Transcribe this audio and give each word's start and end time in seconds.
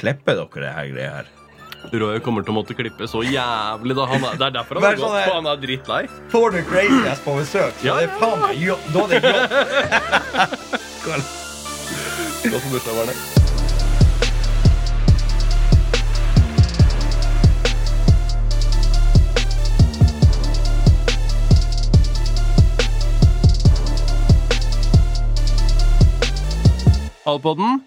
klipper 0.00 0.36
dere 0.38 0.62
det 0.66 0.72
her 0.76 0.92
greia 0.92 1.10
her? 1.20 1.32
Roy 1.92 2.18
kommer 2.24 2.42
til 2.42 2.50
å 2.50 2.56
måtte 2.56 2.74
klippe 2.74 3.06
så 3.06 3.20
jævlig. 3.22 3.94
da 3.94 4.06
han 4.10 4.24
er, 4.24 4.36
Det 4.40 4.46
er 4.48 4.54
derfor 4.58 4.74
han 4.80 4.84
har 4.88 4.96
gått, 4.96 5.04
sånn 5.06 5.22
for 5.28 5.34
han 5.38 5.46
er 5.52 5.56
drittlei. 5.62 6.02
Får 6.32 6.50
du 6.56 6.62
crazy 6.66 7.02
ass 7.08 7.20
på 7.22 7.36
besøk, 7.38 7.74
så 7.80 7.86
Ja, 7.86 7.94
det 8.00 8.08
er 8.08 8.14
faen 8.18 8.40
meg 8.42 8.58
jo, 8.58 8.76
Da 8.92 9.04
er 9.04 9.08
det 9.08 9.22
jobb. 9.22 9.50
Godt 12.46 12.62
for 12.62 12.70
bursdagsbarnet. 12.74 13.16
Alpodden. 27.26 27.82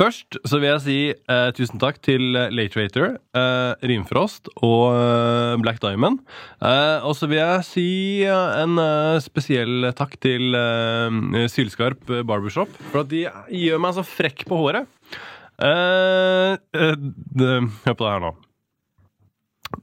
Først 0.00 0.38
så 0.48 0.56
vil 0.56 0.70
jeg 0.70 0.80
si 0.80 0.98
eh, 1.12 1.48
tusen 1.52 1.80
takk 1.80 1.98
til 2.00 2.32
eh, 2.38 2.48
Late 2.56 2.78
Rater, 2.78 3.18
eh, 3.36 3.72
Rimfrost 3.90 4.48
og 4.64 4.94
eh, 4.96 5.58
Black 5.60 5.82
Diamond. 5.82 6.22
Eh, 6.64 7.04
og 7.04 7.12
så 7.18 7.28
vil 7.28 7.42
jeg 7.42 7.66
si 7.68 7.84
eh, 8.24 8.62
en 8.62 8.80
spesiell 9.20 9.90
takk 9.98 10.16
til 10.24 10.56
Sylskarp 11.52 12.08
Barbershop, 12.24 12.72
for 12.88 13.04
at 13.04 13.12
de 13.12 13.26
gjør 13.60 13.84
meg 13.84 13.96
så 13.98 14.06
frekk 14.08 14.46
på 14.48 14.62
håret. 14.62 14.88
Hør 15.60 16.56
på 16.64 18.00
det 18.00 18.12
her 18.14 18.24
nå. 18.24 18.32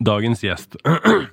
Dagens 0.02 0.42
gjest. 0.42 0.80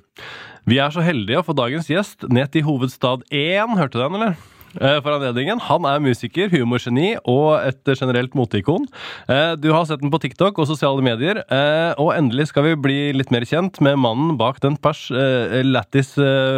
Vi 0.69 0.77
er 0.81 0.93
så 0.93 1.01
heldige 1.05 1.41
å 1.41 1.45
få 1.45 1.57
dagens 1.57 1.89
gjest 1.89 2.29
ned 2.29 2.53
til 2.53 2.65
hovedstad 2.69 3.25
1. 3.33 3.79
Hørte 3.81 3.97
du 3.97 4.03
den, 4.05 4.19
eller? 4.21 4.37
Eh, 4.81 4.99
For 5.01 5.11
anledningen. 5.15 5.59
Han 5.69 5.85
er 5.89 5.99
musiker, 6.03 6.49
humorgeni 6.51 7.15
og 7.25 7.59
et 7.67 7.83
generelt 7.99 8.33
moteikon. 8.35 8.87
Eh, 9.29 9.55
Du 9.55 9.71
har 9.73 9.85
sett 9.85 10.01
den 10.01 10.11
på 10.11 10.19
TikTok 10.19 10.57
og 10.59 10.67
sosiale 10.67 11.01
medier. 11.01 11.43
eh, 11.49 11.93
Og 11.97 12.13
endelig 12.15 12.47
skal 12.49 12.63
vi 12.63 12.75
bli 12.75 13.13
litt 13.13 13.31
mer 13.31 13.41
kjent 13.45 13.79
med 13.81 13.97
mannen 13.97 14.37
bak 14.37 14.59
den 14.61 14.77
pers 14.77 15.09
lættis 15.09 16.15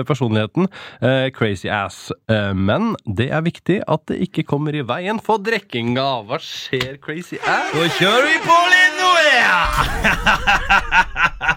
personligheten 0.08 0.68
eh, 1.02 1.30
Crazy 1.32 1.70
Ass. 1.70 2.12
Men 2.28 2.96
det 3.06 3.30
er 3.32 3.42
viktig 3.42 3.82
at 3.88 4.06
det 4.08 4.20
ikke 4.28 4.44
kommer 4.48 4.74
i 4.76 4.82
veien 4.82 5.20
for 5.24 5.38
drikkinga. 5.38 6.26
Hva 6.28 6.40
skjer, 6.42 6.98
Crazy 7.02 7.38
Ass? 7.46 7.72
Så 7.74 7.88
kjører 8.00 8.26
vi 8.28 8.38
på 8.46 8.58
litt 8.74 8.98
nå, 9.02 9.12
ja! 9.38 9.62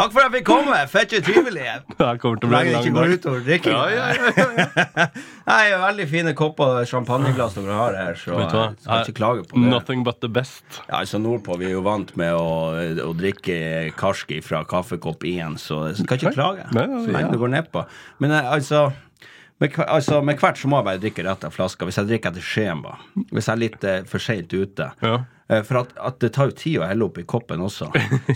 Takk 0.00 0.14
for 0.14 0.22
at 0.22 0.30
jeg 0.30 0.34
fikk 0.38 0.46
komme. 0.48 0.76
Fett 0.88 1.14
og 1.18 1.26
trivelig. 1.26 1.64
Det 2.00 2.10
kommer 2.22 2.40
til 2.40 2.48
å 2.48 2.50
bli 2.50 2.56
Lenge 2.56 2.70
det 2.70 2.76
en 2.76 2.80
ikke 2.80 2.86
lang 2.86 2.94
går 2.96 3.10
dag. 3.10 3.18
utover 3.18 3.42
drikking. 3.44 3.74
Ja, 3.74 3.88
ja, 3.92 4.06
ja, 4.16 5.06
Nei, 5.50 5.58
veldig 5.82 6.06
fine 6.08 6.32
kopper 6.38 6.80
champagneglass 6.88 7.58
dere 7.58 7.76
har 7.76 7.98
her, 7.98 8.16
så 8.16 8.38
jeg 8.38 8.48
skal 8.80 9.04
ikke 9.04 9.16
klage 9.18 9.44
på 9.50 9.58
det. 9.58 9.72
Nothing 9.74 10.06
but 10.06 10.22
the 10.24 10.30
best. 10.32 10.64
Ja, 10.86 11.02
altså 11.02 11.20
Nordpå 11.20 11.58
vi 11.60 11.68
er 11.68 11.74
jo 11.74 11.84
vant 11.84 12.14
med 12.20 12.32
å, 12.38 12.48
å 13.04 13.12
drikke 13.18 13.58
karski 13.98 14.40
fra 14.44 14.62
kaffekopp 14.68 15.26
igjen, 15.28 15.58
så 15.60 15.90
jeg 15.90 16.00
skal 16.04 16.20
ikke 16.20 16.34
klage. 16.38 16.66
Nei, 16.76 16.86
nei, 16.86 17.04
så 17.04 17.14
lenge 17.16 17.28
ja. 17.28 17.34
det 17.34 17.42
går 17.42 17.54
nedpå. 17.58 17.84
Men 18.24 18.36
eh, 18.38 18.52
altså 18.56 18.86
med, 19.60 19.76
altså 19.84 20.22
med 20.24 20.40
hvert 20.40 20.56
så 20.56 20.70
må 20.70 20.80
jeg 20.80 20.88
bare 20.88 21.02
drikke 21.02 21.26
rett 21.26 21.44
av 21.44 21.52
flaska. 21.52 21.84
Hvis 21.84 22.00
jeg 22.00 22.08
drikker 22.08 22.32
etter 22.32 22.44
skjema. 22.44 22.96
Hvis 23.28 23.50
jeg 23.50 23.52
er 23.52 23.60
litt 23.60 23.84
eh, 23.84 24.00
for 24.08 24.24
seint 24.24 24.54
ute. 24.56 24.88
Ja. 25.04 25.18
Eh, 25.50 25.62
For 25.66 25.80
at, 25.82 25.90
at 25.98 26.20
det 26.22 26.30
tar 26.36 26.50
jo 26.50 26.56
tid 26.56 26.78
å 26.80 26.86
helle 26.86 27.08
opp 27.08 27.18
i 27.18 27.24
koppen 27.28 27.62
også. 27.66 27.88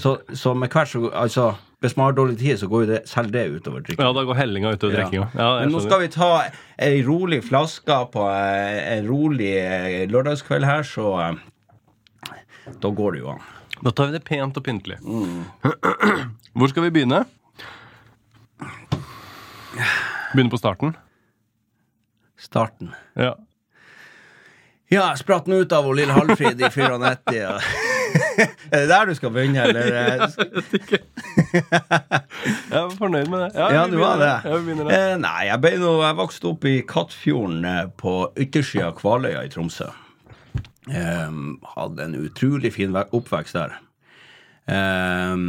Så, 0.03 0.17
så 0.35 0.55
med 0.59 0.73
hvert 0.75 0.91
så 0.91 1.05
Altså, 1.15 1.47
hvis 1.85 1.95
man 1.99 2.09
har 2.09 2.17
dårlig 2.17 2.39
tid, 2.41 2.59
så 2.59 2.67
går 2.71 2.85
jo 2.85 2.91
det, 2.95 3.01
selv 3.11 3.31
det 3.35 3.45
utover 3.55 3.85
drikkinga. 3.85 4.07
Ja, 4.09 4.15
da 4.17 4.25
går 4.27 4.39
hellinga 4.41 4.73
utover 4.75 4.97
drikkinga. 4.99 5.27
Ja, 5.37 5.49
Men 5.61 5.75
nå 5.75 5.83
skal 5.85 6.01
vi 6.03 6.09
ta 6.15 6.31
ei 6.81 7.03
rolig 7.07 7.43
flaske 7.47 7.99
på 8.15 8.25
eh, 8.33 8.79
en 8.97 9.07
rolig 9.11 9.53
eh, 9.61 10.05
lørdagskveld 10.11 10.67
her, 10.69 10.83
så 10.89 11.13
da 12.81 12.91
går 12.97 13.13
det 13.19 13.21
jo 13.21 13.35
an. 13.35 13.45
Da 13.85 13.93
tar 13.93 14.09
vi 14.09 14.17
det 14.17 14.25
pent 14.25 14.57
og 14.57 14.65
pyntelig. 14.65 14.97
Mm. 15.05 15.45
Hvor 16.57 16.71
skal 16.73 16.87
vi 16.87 16.93
begynne? 16.95 17.25
Begynne 20.33 20.51
på 20.51 20.59
starten? 20.63 20.95
Starten. 22.41 22.95
Ja. 23.19 23.35
Ja, 24.93 25.09
jeg 25.11 25.19
spratt 25.23 25.47
den 25.49 25.57
ut 25.63 25.73
av 25.73 25.87
hun 25.89 25.97
lille 25.97 26.13
Halvfrid 26.13 26.61
i 26.61 26.69
94. 26.69 27.15
Ja. 27.35 27.57
er 28.73 28.85
det 28.85 28.89
der 28.91 29.09
du 29.09 29.15
skal 29.17 29.33
begynne, 29.35 29.63
eller? 29.65 29.83
eh, 29.83 30.21
Jeg 32.71 32.83
var 32.83 32.97
fornøyd 32.99 33.31
med 33.33 33.39
det. 33.45 33.51
Ja, 33.55 33.69
ja 33.75 33.85
du 33.91 33.97
var 33.99 34.21
det. 34.21 34.33
Jeg 34.45 34.79
det. 34.79 34.99
Eh, 34.99 35.15
nei, 35.23 35.47
jeg, 35.49 35.61
ble 35.63 35.73
nå, 35.83 35.93
jeg 36.03 36.19
vokste 36.21 36.51
opp 36.53 36.67
i 36.69 36.77
Kattfjorden 36.89 37.65
eh, 37.69 37.85
på 38.01 38.17
yttersida 38.45 38.91
av 38.91 38.99
Kvaløya 38.99 39.45
i 39.47 39.53
Tromsø. 39.53 39.89
Eh, 40.91 41.39
hadde 41.77 42.09
en 42.09 42.19
utrolig 42.21 42.75
fin 42.77 42.97
oppvekst 43.05 43.57
der. 43.57 43.79
Eh, 44.69 45.47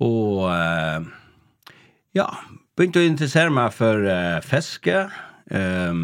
og 0.00 0.46
eh, 0.54 1.10
ja, 2.16 2.28
begynte 2.78 3.02
å 3.02 3.08
interessere 3.10 3.52
meg 3.54 3.74
for 3.76 4.06
eh, 4.08 4.38
fiske. 4.46 5.02
Eh, 5.50 6.00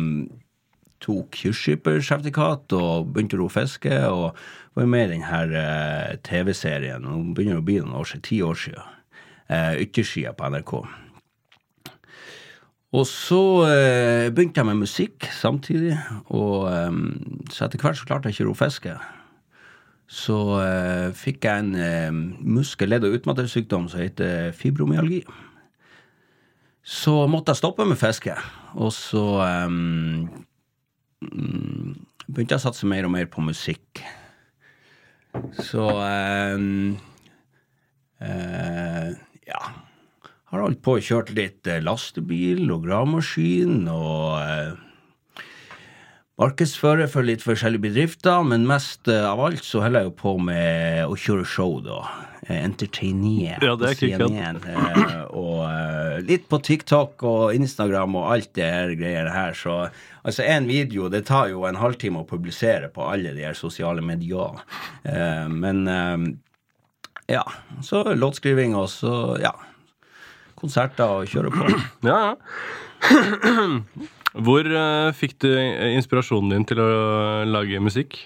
tok 1.06 1.38
kystskippersertifikat 1.40 2.76
og 2.76 3.10
begynte 3.14 3.38
å 3.38 3.44
ro 3.44 3.48
fiske. 3.52 4.02
Og 4.10 4.36
var 4.76 4.90
med 4.92 5.06
i 5.06 5.16
denne 5.16 5.62
eh, 5.62 6.14
TV-serien. 6.26 7.02
Nå 7.06 7.32
begynner 7.32 7.56
det 7.56 7.64
å 7.64 7.66
bli 7.70 7.80
noen 7.80 7.96
år 7.96 8.10
siden, 8.10 8.26
ti 8.26 8.42
år 8.44 8.62
siden. 8.66 8.94
Eh, 9.48 9.82
Yttersida 9.86 10.34
på 10.36 10.50
NRK. 10.52 10.74
Og 12.96 13.04
så 13.08 13.42
eh, 13.66 14.28
begynte 14.32 14.62
jeg 14.62 14.68
med 14.68 14.82
musikk 14.84 15.26
samtidig, 15.34 15.96
og 16.32 16.70
så 17.52 17.66
etter 17.66 17.82
hvert 17.82 17.98
så 17.98 18.06
klarte 18.08 18.30
jeg 18.30 18.36
ikke 18.36 18.46
å 18.46 18.50
ro 18.50 18.58
fiske. 18.58 18.96
Så 20.06 20.38
eh, 20.62 21.08
fikk 21.18 21.44
jeg 21.48 21.64
en 21.64 21.74
eh, 21.74 22.14
muskel-, 22.46 22.92
ledd- 22.92 23.08
og 23.08 23.16
utmattelsessykdom 23.18 23.88
som 23.90 24.02
heter 24.04 24.52
fibromyalgi. 24.54 25.24
Så 26.86 27.24
måtte 27.26 27.50
jeg 27.50 27.58
stoppe 27.58 27.84
med 27.88 27.98
fiske, 27.98 28.36
og 28.78 28.92
så 28.94 29.24
mm, 29.66 30.44
begynte 31.20 32.56
jeg 32.56 32.60
å 32.60 32.66
satse 32.66 32.88
mer 32.88 33.06
og 33.08 33.14
mer 33.14 33.28
på 33.30 33.44
musikk. 33.44 34.02
Så 35.60 35.88
eh, 36.02 36.56
eh, 38.24 39.10
ja 39.46 39.64
har 40.56 40.62
holdt 40.62 40.82
på 40.84 40.96
og 40.98 41.04
kjørt 41.04 41.32
litt 41.36 41.66
eh, 41.68 41.82
lastebil 41.84 42.66
og 42.72 42.84
gravemaskin 42.86 43.86
og 43.90 44.36
eh, 44.40 45.42
markedsfører 46.40 47.10
for 47.10 47.26
litt 47.26 47.42
forskjellige 47.44 47.86
bedrifter, 47.88 48.44
men 48.46 48.66
mest 48.68 49.10
eh, 49.10 49.24
av 49.26 49.42
alt 49.48 49.64
så 49.66 49.82
holder 49.84 50.04
jeg 50.04 50.10
jo 50.12 50.16
på 50.22 50.36
med 50.48 51.02
å 51.10 51.18
kjøre 51.18 51.48
show, 51.50 51.78
da. 51.84 52.00
Eh, 52.46 52.62
Ja, 53.64 53.74
er 53.90 53.98
på 54.22 54.30
CNN. 54.30 54.62
Og 55.36 56.22
litt 56.28 56.46
på 56.48 56.60
TikTok 56.62 57.26
og 57.26 57.56
Instagram 57.56 58.16
og 58.20 58.30
alt 58.36 58.52
det 58.56 58.70
her 58.70 58.94
greiene 58.96 59.34
her, 59.34 59.56
så 59.58 59.86
altså 60.26 60.44
en 60.46 60.66
video 60.68 61.06
det 61.12 61.24
tar 61.30 61.52
jo 61.52 61.64
en 61.68 61.78
halvtime 61.78 62.20
å 62.20 62.28
publisere 62.28 62.90
på 62.92 63.06
alle 63.06 63.32
de 63.36 63.46
her 63.46 63.56
sosiale 63.58 64.02
medier. 64.04 64.58
Eh, 65.06 65.46
men 65.52 65.86
eh, 65.88 66.26
ja, 67.38 67.46
så 67.86 68.02
låtskriving 68.14 68.76
og 68.78 68.90
så, 68.92 69.14
ja 69.42 69.54
konserter 70.56 71.20
og 71.20 71.30
kjøre 71.30 71.52
på. 71.54 71.66
Ja, 72.06 72.18
ja. 72.30 72.34
Hvor 74.46 74.68
eh, 74.68 75.10
fikk 75.16 75.38
du 75.44 75.50
inspirasjonen 75.96 76.52
din 76.52 76.66
til 76.68 76.80
å 76.82 76.88
lage 77.48 77.80
musikk? 77.80 78.18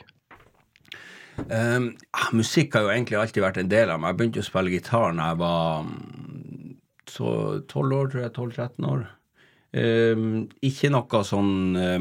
Um, 1.40 1.92
ja, 2.10 2.24
musikk 2.36 2.74
har 2.74 2.84
jo 2.84 2.92
egentlig 2.92 3.18
alltid 3.20 3.44
vært 3.44 3.60
en 3.62 3.70
del 3.70 3.92
av 3.92 4.00
meg. 4.00 4.12
Jeg 4.12 4.18
begynte 4.18 4.42
å 4.42 4.48
spille 4.48 4.74
gitar 4.74 5.14
da 5.16 5.30
jeg 5.30 5.40
var 5.40 5.86
mm, 5.86 6.74
så 7.08 7.30
12 7.62 7.94
år, 7.96 8.10
tror 8.10 8.24
jeg. 8.24 8.34
12-13 8.34 8.90
år. 8.90 9.06
Um, 9.70 10.48
ikke 10.66 10.88
noe 10.90 11.20
sånn 11.22 11.52
uh, 11.78 12.00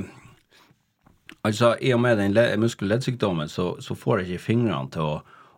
Altså, 1.46 1.76
i 1.80 1.92
og 1.96 2.02
med 2.04 2.18
den 2.20 2.34
le- 2.36 2.58
muskel-leddsykdommen, 2.60 3.48
så, 3.48 3.76
så 3.80 3.96
får 3.96 4.20
jeg 4.20 4.28
ikke 4.34 4.44
fingrene 4.50 4.90
til 4.92 5.06
å, 5.06 5.14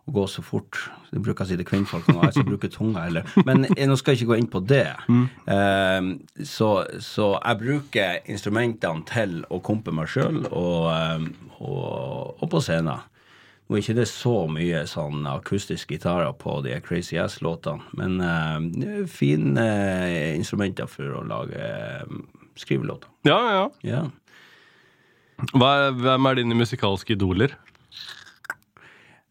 å 0.06 0.12
gå 0.14 0.26
så 0.30 0.44
fort. 0.46 0.78
Det 1.10 1.18
bruker 1.24 1.42
å 1.42 1.48
si 1.48 1.56
det 1.58 1.66
kvinnfolk 1.66 2.06
nå, 2.12 2.20
jeg 2.22 2.36
skal 2.36 2.46
bruke 2.46 2.70
tunga 2.70 3.02
heller. 3.08 3.26
Men 3.48 3.64
jeg, 3.66 3.88
nå 3.90 3.96
skal 3.98 4.14
jeg 4.14 4.20
ikke 4.22 4.30
gå 4.30 4.38
inn 4.38 4.50
på 4.52 4.60
det. 4.70 4.84
Um, 5.08 6.12
så, 6.46 6.68
så 7.02 7.32
jeg 7.40 7.60
bruker 7.64 8.20
instrumentene 8.30 9.02
til 9.10 9.40
å 9.50 9.58
kompe 9.64 9.90
meg 9.96 10.06
sjøl 10.12 10.44
og, 10.52 10.86
um, 10.92 11.26
og, 11.58 12.36
og 12.38 12.46
på 12.54 12.62
scenen. 12.62 13.02
Nå 13.72 13.78
er 13.78 13.84
ikke 13.86 13.94
det 13.96 14.04
så 14.10 14.32
mye 14.52 14.80
sånn 14.84 15.22
akustisk 15.30 15.94
gitarer 15.94 16.34
på 16.36 16.58
de 16.60 16.74
Crazy 16.84 17.16
Ass-låtene, 17.16 17.80
men 17.96 18.18
uh, 18.20 18.58
er 18.84 19.06
fine 19.08 19.62
uh, 19.64 20.34
instrumenter 20.36 20.90
for 20.92 21.14
å 21.16 21.22
lage 21.24 21.56
uh, 21.56 22.18
skrivelåter. 22.60 23.08
Ja, 23.24 23.38
ja. 23.48 23.62
Ja. 23.88 24.02
Hva, 25.54 25.70
er- 25.86 25.96
hvem 26.04 26.28
er 26.28 26.36
dine 26.42 26.58
musikalske 26.60 27.16
idoler? 27.16 27.54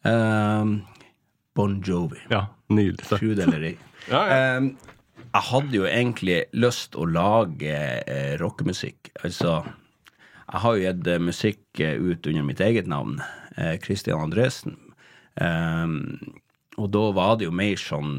Um, 0.09 0.79
bon 1.53 1.77
Jovi. 1.85 2.23
Ja, 2.33 2.47
nydelig. 2.73 3.11
Tro 3.13 3.35
det 3.37 3.45
eller 3.45 3.67
ei. 3.69 3.75
Ja, 4.09 4.23
ja. 4.25 4.41
Um, 4.57 4.71
jeg 5.27 5.47
hadde 5.51 5.77
jo 5.83 5.85
egentlig 5.85 6.39
lyst 6.57 6.97
å 6.97 7.05
lage 7.05 7.77
rockemusikk. 8.41 9.13
Altså, 9.21 9.59
jeg 10.51 10.63
har 10.63 10.75
jo 10.75 10.83
gitt 10.83 11.07
eh, 11.07 11.23
musikk 11.23 11.81
eh, 11.83 11.97
ut 11.97 12.27
under 12.27 12.45
mitt 12.47 12.61
eget 12.63 12.87
navn, 12.91 13.19
eh, 13.55 13.77
Christian 13.83 14.19
Andresen. 14.19 14.77
Um, 15.39 16.17
og 16.79 16.89
da 16.91 17.03
var 17.15 17.37
det 17.39 17.45
jo 17.45 17.53
mer 17.55 17.79
sånn 17.79 18.09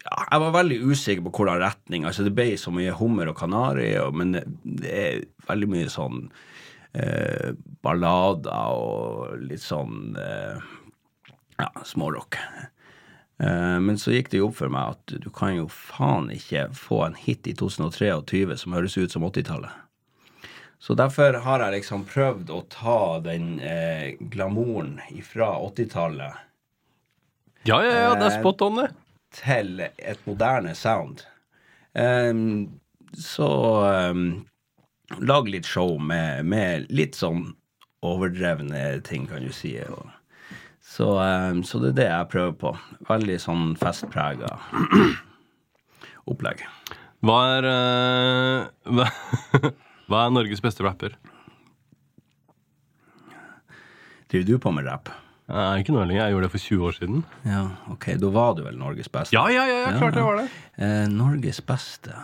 ja, 0.00 0.14
Jeg 0.30 0.40
var 0.40 0.54
veldig 0.54 0.78
usikker 0.80 1.26
på 1.26 1.32
hvordan 1.36 1.60
retning. 1.60 2.06
altså 2.08 2.24
Det 2.24 2.32
ble 2.36 2.54
så 2.60 2.72
mye 2.72 2.94
hummer 2.96 3.28
og 3.28 3.36
kanari, 3.36 3.90
men 4.16 4.32
det 4.64 4.92
er 4.92 5.24
veldig 5.48 5.68
mye 5.72 5.92
sånn 5.92 6.22
eh, 6.96 7.52
ballader 7.84 8.80
og 8.80 9.36
litt 9.44 9.64
sånn 9.64 10.16
eh, 10.20 10.64
ja, 11.60 11.68
smårock. 11.84 12.40
Eh, 13.42 13.78
men 13.84 14.00
så 14.00 14.14
gikk 14.14 14.32
det 14.32 14.40
jo 14.40 14.50
opp 14.50 14.60
for 14.60 14.72
meg 14.72 14.96
at 14.96 15.16
du 15.24 15.30
kan 15.34 15.56
jo 15.58 15.68
faen 15.68 16.30
ikke 16.34 16.68
få 16.76 17.04
en 17.08 17.18
hit 17.18 17.48
i 17.50 17.56
2023 17.56 18.46
som 18.60 18.76
høres 18.76 18.98
ut 19.00 19.16
som 19.16 19.26
80-tallet. 19.26 19.83
Så 20.84 20.94
derfor 20.94 21.32
har 21.32 21.62
jeg 21.64 21.72
liksom 21.78 22.02
prøvd 22.04 22.50
å 22.52 22.58
ta 22.68 23.16
den 23.24 23.54
eh, 23.64 24.20
glamouren 24.20 24.98
fra 25.24 25.54
80-tallet 25.64 26.34
Ja, 27.64 27.78
ja, 27.80 27.94
ja, 28.02 28.10
det 28.20 28.26
er 28.26 28.34
spot 28.34 28.60
on, 28.66 28.76
det. 28.82 28.90
til 29.32 29.80
et 29.80 30.26
moderne 30.28 30.74
sound. 30.76 31.22
Um, 31.96 32.76
så 33.16 33.48
um, 34.12 34.44
lag 35.24 35.48
litt 35.48 35.64
show 35.64 35.96
med, 35.96 36.44
med 36.52 36.92
litt 36.92 37.16
sånn 37.16 37.54
overdrevne 38.04 39.00
ting, 39.08 39.24
kan 39.30 39.40
du 39.40 39.48
si. 39.56 39.72
Og, 39.88 40.04
så, 40.84 41.08
um, 41.16 41.64
så 41.64 41.80
det 41.80 41.94
er 41.94 41.98
det 42.02 42.10
jeg 42.10 42.30
prøver 42.36 42.54
på. 42.60 42.74
Veldig 43.08 43.38
sånn 43.40 43.72
festprega 43.80 44.52
opplegg. 46.30 46.60
Hva 47.24 47.40
er 47.56 47.72
eh, 47.72 49.72
hva, 50.14 50.28
er 50.28 50.34
Norges 50.34 50.62
beste 50.64 50.86
rapper? 50.86 51.18
Driver 54.30 54.48
du 54.48 54.56
på 54.62 54.72
med 54.74 54.86
rap? 54.88 55.10
Nei, 55.50 55.82
ikke 55.82 55.92
nå 55.92 56.06
lenger. 56.06 56.22
Jeg 56.22 56.32
gjorde 56.32 56.46
det 56.46 56.54
for 56.54 56.64
20 56.64 56.86
år 56.88 56.94
siden. 56.96 57.18
Ja, 57.44 57.64
ok. 57.92 58.06
Da 58.22 58.30
var 58.32 58.54
du 58.56 58.62
vel 58.64 58.78
Norges 58.80 59.10
beste? 59.12 59.36
Ja, 59.36 59.44
ja, 59.52 59.66
ja, 59.68 59.82
ja 59.84 59.92
klart 59.98 60.16
jeg 60.16 60.24
var 60.24 60.40
det. 60.40 60.48
Eh, 60.80 61.04
Norges 61.12 61.60
beste 61.66 62.16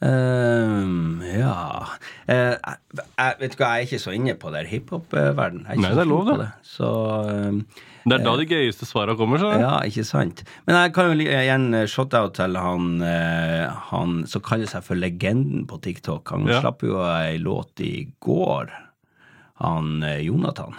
Ehm, 0.00 1.20
Ja 1.20 1.84
eh, 2.24 2.56
jeg, 2.56 3.34
Vet 3.42 3.52
du 3.52 3.58
hva, 3.60 3.74
jeg 3.76 3.84
er 3.84 3.88
ikke 3.88 4.00
så 4.00 4.14
inne 4.16 4.32
på 4.40 4.52
der 4.54 4.68
hiphop-verden. 4.70 5.66
Nei, 5.68 5.76
det 5.92 6.04
er 6.06 6.08
lov, 6.08 6.30
det. 6.40 6.48
Så 6.64 6.88
ehm, 7.28 7.58
Det 8.06 8.16
er 8.16 8.24
da 8.24 8.32
de 8.40 8.46
gøyeste 8.48 8.86
svarene 8.88 9.16
kommer. 9.18 9.38
Så. 9.42 9.50
Ja, 9.60 9.72
ikke 9.84 10.04
sant. 10.08 10.42
Men 10.66 10.76
jeg 10.78 10.92
kan 10.96 11.10
jo 11.10 11.24
igjen 11.26 11.66
eh, 11.76 11.86
shout-out 11.90 12.32
til 12.38 12.56
han, 12.56 12.86
eh, 13.04 13.66
han 13.90 14.22
som 14.30 14.40
kaller 14.46 14.70
seg 14.70 14.84
for 14.86 14.96
Legenden 14.96 15.66
på 15.68 15.80
TikTok. 15.84 16.30
Han 16.32 16.46
Ja. 16.48 16.60
slapp 16.62 16.80
jo 16.86 16.96
ei 17.04 17.36
låt 17.38 17.80
i 17.84 18.08
går, 18.24 18.70
han 19.60 20.02
eh, 20.02 20.22
Jonathan. 20.24 20.72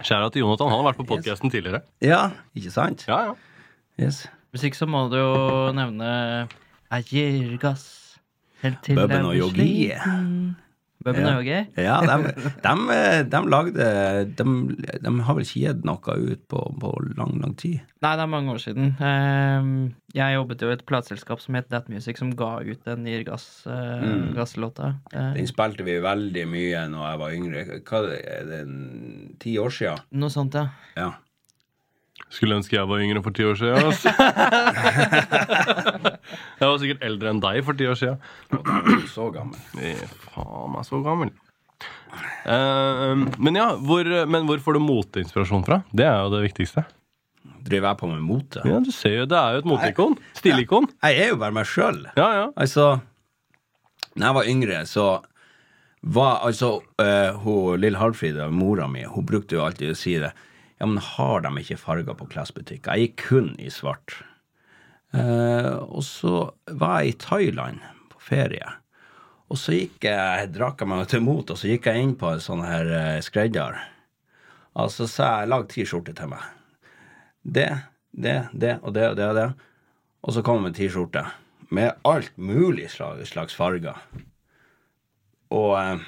Kjære 0.00 0.30
til 0.32 0.44
Jonathan. 0.46 0.70
Han 0.70 0.84
har 0.84 0.92
vært 0.92 1.00
på 1.02 1.08
podkasten 1.10 1.50
tidligere. 1.52 1.82
Ja, 2.00 2.30
ikke 2.56 2.70
sant? 2.72 3.04
Ja, 3.10 3.32
ja. 3.32 3.34
Yes. 4.00 4.22
Hvis 4.54 4.64
ikke 4.70 4.78
så 4.80 4.86
må 4.88 5.08
du 5.10 5.18
jo 5.18 5.70
nevne 5.76 6.48
Jeg 6.90 7.04
gir 7.10 7.58
gass 7.60 8.16
helt 8.62 8.80
til 8.82 8.96
Bøben 8.96 9.26
jeg 9.28 9.42
og 9.44 9.52
blir 9.52 9.66
Yogi. 9.66 10.54
Bubben 11.04 11.24
Ja. 11.24 11.36
og 11.38 11.44
Yogi? 11.46 11.60
Ja, 11.80 12.00
de, 12.04 12.34
de, 12.66 12.96
de 13.32 13.40
lagde 13.48 13.86
de, 14.36 14.44
de 15.00 15.12
har 15.24 15.34
vel 15.38 15.46
ikke 15.46 15.62
gitt 15.64 15.84
noe 15.88 16.16
ut 16.20 16.42
på, 16.52 16.60
på 16.82 16.90
lang, 17.16 17.38
lang 17.40 17.54
tid. 17.56 17.78
Nei, 18.04 18.12
det 18.16 18.24
er 18.26 18.30
mange 18.32 18.52
år 18.52 18.60
siden. 18.60 18.90
Ehm, 19.00 19.72
jeg 20.16 20.34
jobbet 20.36 20.60
jo 20.64 20.68
i 20.70 20.74
et 20.76 20.84
plateselskap 20.88 21.40
som 21.40 21.56
het 21.56 21.68
That 21.72 21.88
Music, 21.92 22.18
som 22.20 22.34
ga 22.36 22.58
ut 22.64 22.84
den 22.84 23.08
gass, 23.24 23.64
eh, 23.66 24.00
Mm. 24.00 24.34
Eh, 25.12 25.32
Den 25.36 25.46
spilte 25.48 25.84
vi 25.84 25.98
veldig 26.00 26.46
mye 26.48 26.84
når 26.92 27.08
jeg 27.10 27.18
var 27.24 27.34
yngre. 27.36 27.64
Hva 27.84 28.02
er 28.20 28.44
det, 28.48 28.60
ti 29.40 29.56
år 29.60 29.70
siden? 29.70 29.98
noe 30.12 30.30
sånt, 30.32 30.54
ja. 30.54 30.68
Ja. 30.96 31.10
Skulle 32.30 32.60
ønske 32.60 32.76
jeg 32.76 32.86
var 32.86 33.00
yngre 33.02 33.22
for 33.24 33.34
ti 33.34 33.42
år 33.46 33.56
siden. 33.58 33.86
Ass. 33.90 34.04
jeg 36.60 36.66
var 36.66 36.78
sikkert 36.82 37.06
eldre 37.08 37.32
enn 37.32 37.42
deg 37.42 37.56
for 37.66 37.74
ti 37.78 37.84
år 37.90 37.98
siden. 37.98 38.18
Så 39.10 39.24
gammel. 39.34 39.58
Jeg, 39.80 40.10
Faen 40.28 40.70
meg 40.76 40.84
så 40.86 40.96
gammel. 41.04 41.30
Eh, 42.44 43.14
men 43.38 43.58
ja, 43.58 43.68
hvor, 43.76 44.04
men 44.30 44.46
hvor 44.48 44.58
får 44.62 44.78
du 44.78 44.82
moteinspirasjon 44.84 45.66
fra? 45.66 45.82
Det 45.90 46.06
er 46.06 46.18
jo 46.22 46.32
det 46.36 46.44
viktigste. 46.48 46.86
Driver 47.64 47.90
jeg 47.90 48.00
på 48.00 48.10
med 48.10 48.22
mote? 48.24 48.62
Ja, 48.68 48.78
du 48.84 48.90
ser 48.94 49.22
jo, 49.22 49.26
Det 49.28 49.38
er 49.38 49.56
jo 49.56 49.62
et 49.62 49.68
moteikon. 49.68 50.16
Stilikon. 50.36 50.88
Jeg 51.04 51.24
er 51.24 51.32
jo 51.32 51.40
bare 51.40 51.56
meg 51.56 51.68
sjøl. 51.68 52.02
Ja, 52.16 52.28
ja. 52.36 52.46
Altså, 52.56 53.00
når 54.14 54.26
jeg 54.26 54.38
var 54.38 54.50
yngre, 54.54 54.84
så 54.88 55.08
var 56.00 56.40
altså 56.46 56.78
uh, 56.80 57.40
hun 57.42 57.80
Lill 57.80 57.98
Halfrid, 58.00 58.38
mora 58.56 58.88
mi, 58.88 59.04
hun 59.04 59.26
brukte 59.28 59.58
jo 59.58 59.64
alltid 59.66 59.92
å 59.92 59.98
si 59.98 60.16
det. 60.20 60.32
Ja, 60.80 60.88
men 60.88 61.02
har 61.04 61.42
de 61.44 61.50
ikke 61.60 61.76
farger 61.76 62.16
på 62.16 62.26
klesbutikker? 62.32 62.96
Jeg 62.96 63.10
gikk 63.10 63.24
kun 63.28 63.50
i 63.60 63.68
svart. 63.72 64.16
Eh, 65.12 65.74
og 65.76 66.00
så 66.06 66.46
var 66.70 67.02
jeg 67.02 67.12
i 67.12 67.18
Thailand 67.20 67.82
på 68.08 68.22
ferie. 68.30 68.76
Og 69.50 69.58
så 69.60 69.74
gikk 69.76 70.06
jeg, 70.06 70.52
drakk 70.54 70.80
jeg 70.80 70.88
meg 70.88 71.04
til 71.10 71.24
mot, 71.26 71.44
og 71.44 71.58
så 71.58 71.68
gikk 71.68 71.90
jeg 71.90 72.00
inn 72.00 72.14
på 72.16 72.30
en 72.30 72.42
sånn 72.42 72.62
her 72.62 72.86
uh, 72.94 73.18
skredder. 73.24 73.80
Og 74.78 74.92
så 74.94 75.08
sa 75.10 75.30
jeg 75.40 75.50
lag 75.50 75.66
ti 75.68 75.84
skjorter 75.84 76.14
til 76.16 76.30
meg. 76.30 76.44
Det, 77.42 77.68
det, 78.14 78.36
det 78.52 78.76
og 78.80 78.94
det 78.94 79.08
og 79.10 79.18
det 79.18 79.26
og 79.26 79.36
det. 79.40 79.48
Og 80.20 80.36
så 80.36 80.44
kom 80.46 80.60
jeg 80.60 80.68
med 80.68 80.76
T-skjorte 80.78 81.24
med 81.70 81.98
alt 82.06 82.36
mulig 82.36 82.88
slags 82.90 83.56
farger. 83.56 83.98
Og 85.54 85.72
eh, 85.78 86.02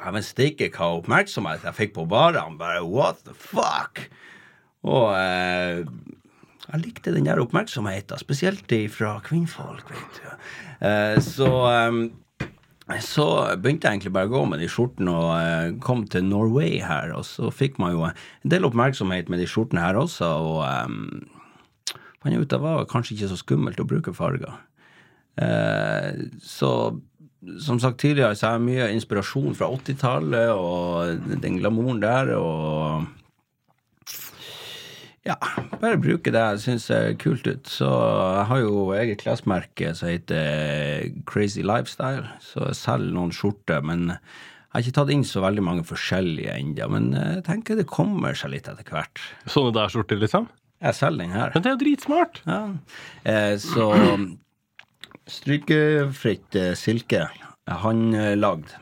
Dæven 0.00 0.24
steike 0.24 0.70
hva 0.72 0.94
oppmerksomhet 0.96 1.66
jeg 1.66 1.76
fikk 1.76 1.92
på 1.98 2.06
varene. 2.08 2.56
Bare 2.60 2.80
what 2.86 3.20
the 3.26 3.34
fuck? 3.36 4.06
Og 4.88 5.12
eh, 5.12 5.84
jeg 6.70 6.80
likte 6.80 7.12
den 7.12 7.26
der 7.28 7.42
oppmerksomheten, 7.42 8.18
spesielt 8.22 8.72
fra 8.94 9.18
kvinnfolk, 9.26 9.90
vet 9.90 10.20
du. 10.20 10.48
Eh, 10.88 11.18
så 11.20 11.50
eh, 11.68 12.00
så 12.98 13.24
begynte 13.60 13.86
jeg 13.86 14.00
egentlig 14.00 14.14
bare 14.16 14.26
å 14.26 14.32
gå 14.32 14.40
med 14.50 14.62
de 14.62 14.66
skjortene 14.70 15.12
og 15.14 15.28
eh, 15.36 15.74
kom 15.84 16.06
til 16.10 16.24
Norway 16.26 16.80
her, 16.82 17.12
og 17.14 17.22
så 17.28 17.52
fikk 17.54 17.78
man 17.78 17.92
jo 17.94 18.08
en 18.08 18.50
del 18.50 18.66
oppmerksomhet 18.66 19.30
med 19.30 19.38
de 19.38 19.46
skjortene 19.46 19.84
her 19.84 19.98
også, 20.00 20.26
og 20.26 20.64
eh, 20.66 22.00
fant 22.18 22.34
jeg 22.34 22.42
ut 22.42 22.50
det 22.50 22.62
var 22.64 22.88
kanskje 22.90 23.14
ikke 23.14 23.30
så 23.30 23.38
skummelt 23.38 23.82
å 23.82 23.86
bruke 23.86 24.16
farger. 24.16 24.56
Eh, 25.38 26.24
så 26.42 26.72
som 27.62 27.80
sagt 27.80 28.00
tidligere, 28.02 28.36
så 28.36 28.46
har 28.50 28.58
jeg 28.58 28.66
mye 28.66 28.90
inspirasjon 28.94 29.56
fra 29.56 29.70
80-tallet 29.72 30.52
og 30.52 31.40
den 31.40 31.56
glamouren 31.60 32.02
der, 32.02 32.34
og 32.36 33.06
ja, 35.26 35.36
bare 35.80 36.00
bruke 36.00 36.32
det 36.32 36.40
jeg 36.40 36.60
syns 36.64 36.86
ser 36.88 37.14
kult 37.20 37.44
ut. 37.48 37.68
Så 37.68 37.88
jeg 37.88 38.46
har 38.50 38.62
jo 38.62 38.86
eget 38.96 39.20
klesmerke 39.20 39.92
som 39.96 40.08
heter 40.08 41.10
Crazy 41.28 41.64
Lifestyle, 41.64 42.28
så 42.44 42.70
jeg 42.70 42.78
selger 42.80 43.16
noen 43.16 43.34
skjorter, 43.36 43.84
men 43.84 44.08
jeg 44.10 44.72
har 44.76 44.84
ikke 44.84 44.96
tatt 45.00 45.12
inn 45.12 45.26
så 45.26 45.42
veldig 45.44 45.64
mange 45.66 45.84
forskjellige 45.84 46.54
ennå. 46.54 46.88
Men 46.94 47.10
jeg 47.16 47.44
tenker 47.48 47.78
det 47.80 47.88
kommer 47.90 48.36
seg 48.38 48.54
litt 48.54 48.70
etter 48.70 48.86
hvert. 48.86 49.20
Sånne 49.50 49.74
der 49.76 49.92
skjorter, 49.92 50.20
liksom. 50.22 50.48
Jeg 50.80 50.96
selger 50.96 51.26
den 51.26 51.34
her. 51.36 51.50
Men 51.52 51.64
det 51.64 51.68
er 51.68 51.74
jo 51.74 51.82
dritsmart. 51.82 52.40
Ja. 52.46 52.60
Eh, 53.28 53.56
så 53.60 53.90
strykefritt 55.30 56.56
eh, 56.60 56.74
silke 56.78 57.24
er 57.70 57.80
lagde. 58.38 58.78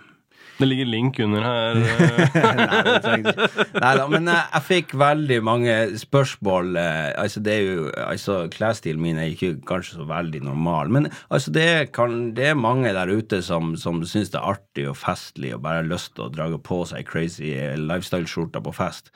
Det 0.59 0.67
ligger 0.67 0.88
link 0.90 1.19
under 1.23 1.45
her. 1.47 1.76
eh. 1.78 3.02
Nei. 3.07 3.35
Neida, 3.78 4.07
men 4.11 4.26
eh, 4.26 4.40
jeg 4.57 4.64
fikk 4.67 4.95
veldig 4.99 5.37
mange 5.47 5.75
spørsmål. 6.00 6.73
eh, 6.83 7.12
altså, 7.23 7.43
det 7.47 7.55
er 7.55 7.62
jo, 7.62 7.85
altså, 8.02 8.38
Klesstilen 8.50 9.05
min 9.05 9.21
er 9.23 9.31
ikke 9.31 9.52
kanskje 9.69 10.00
så 10.00 10.09
veldig 10.09 10.43
normal, 10.49 10.90
men 10.90 11.07
altså, 11.31 11.55
det, 11.55 11.69
kan, 11.95 12.33
det 12.35 12.50
er 12.50 12.59
mange 12.59 12.90
der 12.97 13.12
ute 13.12 13.38
som, 13.47 13.76
som 13.78 14.02
syns 14.02 14.35
det 14.35 14.40
er 14.40 14.50
artig 14.57 14.88
og 14.90 14.99
festlig 14.99 15.55
og 15.55 15.62
bare 15.62 15.85
har 15.85 15.93
lyst 15.93 16.17
til 16.17 16.26
å 16.26 16.33
dra 16.35 16.50
på 16.59 16.83
seg 16.90 17.07
crazy 17.07 17.52
eh, 17.55 17.76
lifestyle-skjorter 17.78 18.64
på 18.67 18.75
fest. 18.75 19.12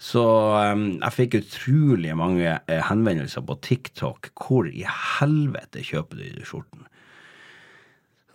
Så 0.00 0.22
um, 0.24 0.84
jeg 0.96 1.12
fikk 1.12 1.34
utrolig 1.42 2.14
mange 2.16 2.48
eh, 2.48 2.82
henvendelser 2.88 3.44
på 3.44 3.58
TikTok. 3.60 4.30
Hvor 4.32 4.68
i 4.68 4.86
helvete 4.88 5.84
kjøper 5.84 6.16
du 6.16 6.24
de 6.38 6.46
skjortene? 6.48 6.86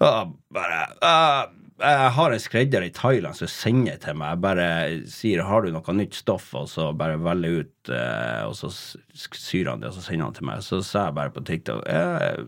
Og 0.06 0.36
bare 0.54 0.82
uh, 1.02 1.48
Jeg 1.82 2.12
har 2.18 2.36
en 2.36 2.44
skredder 2.44 2.86
i 2.86 2.92
Thailand 2.94 3.38
som 3.40 3.50
sender 3.50 3.98
til 4.04 4.20
meg. 4.20 4.36
Jeg 4.36 4.44
bare 4.44 4.68
sier 5.10 5.42
'har 5.44 5.66
du 5.66 5.72
noe 5.74 5.96
nytt 5.98 6.14
stoff', 6.14 6.54
og 6.54 6.70
så 6.70 6.92
bare 6.94 7.18
velger 7.18 7.66
ut, 7.66 7.90
uh, 7.90 8.46
og 8.46 8.54
så 8.56 8.70
syr 9.16 9.72
han 9.72 9.82
det, 9.82 9.90
og 9.90 9.98
så 9.98 10.06
sender 10.06 10.26
han 10.26 10.38
til 10.38 10.46
meg. 10.46 10.62
Så 10.62 10.84
sa 10.86 11.08
jeg 11.08 11.18
bare 11.18 11.34
på 11.34 11.44
TikTok 11.44 11.82
uh, 11.90 12.46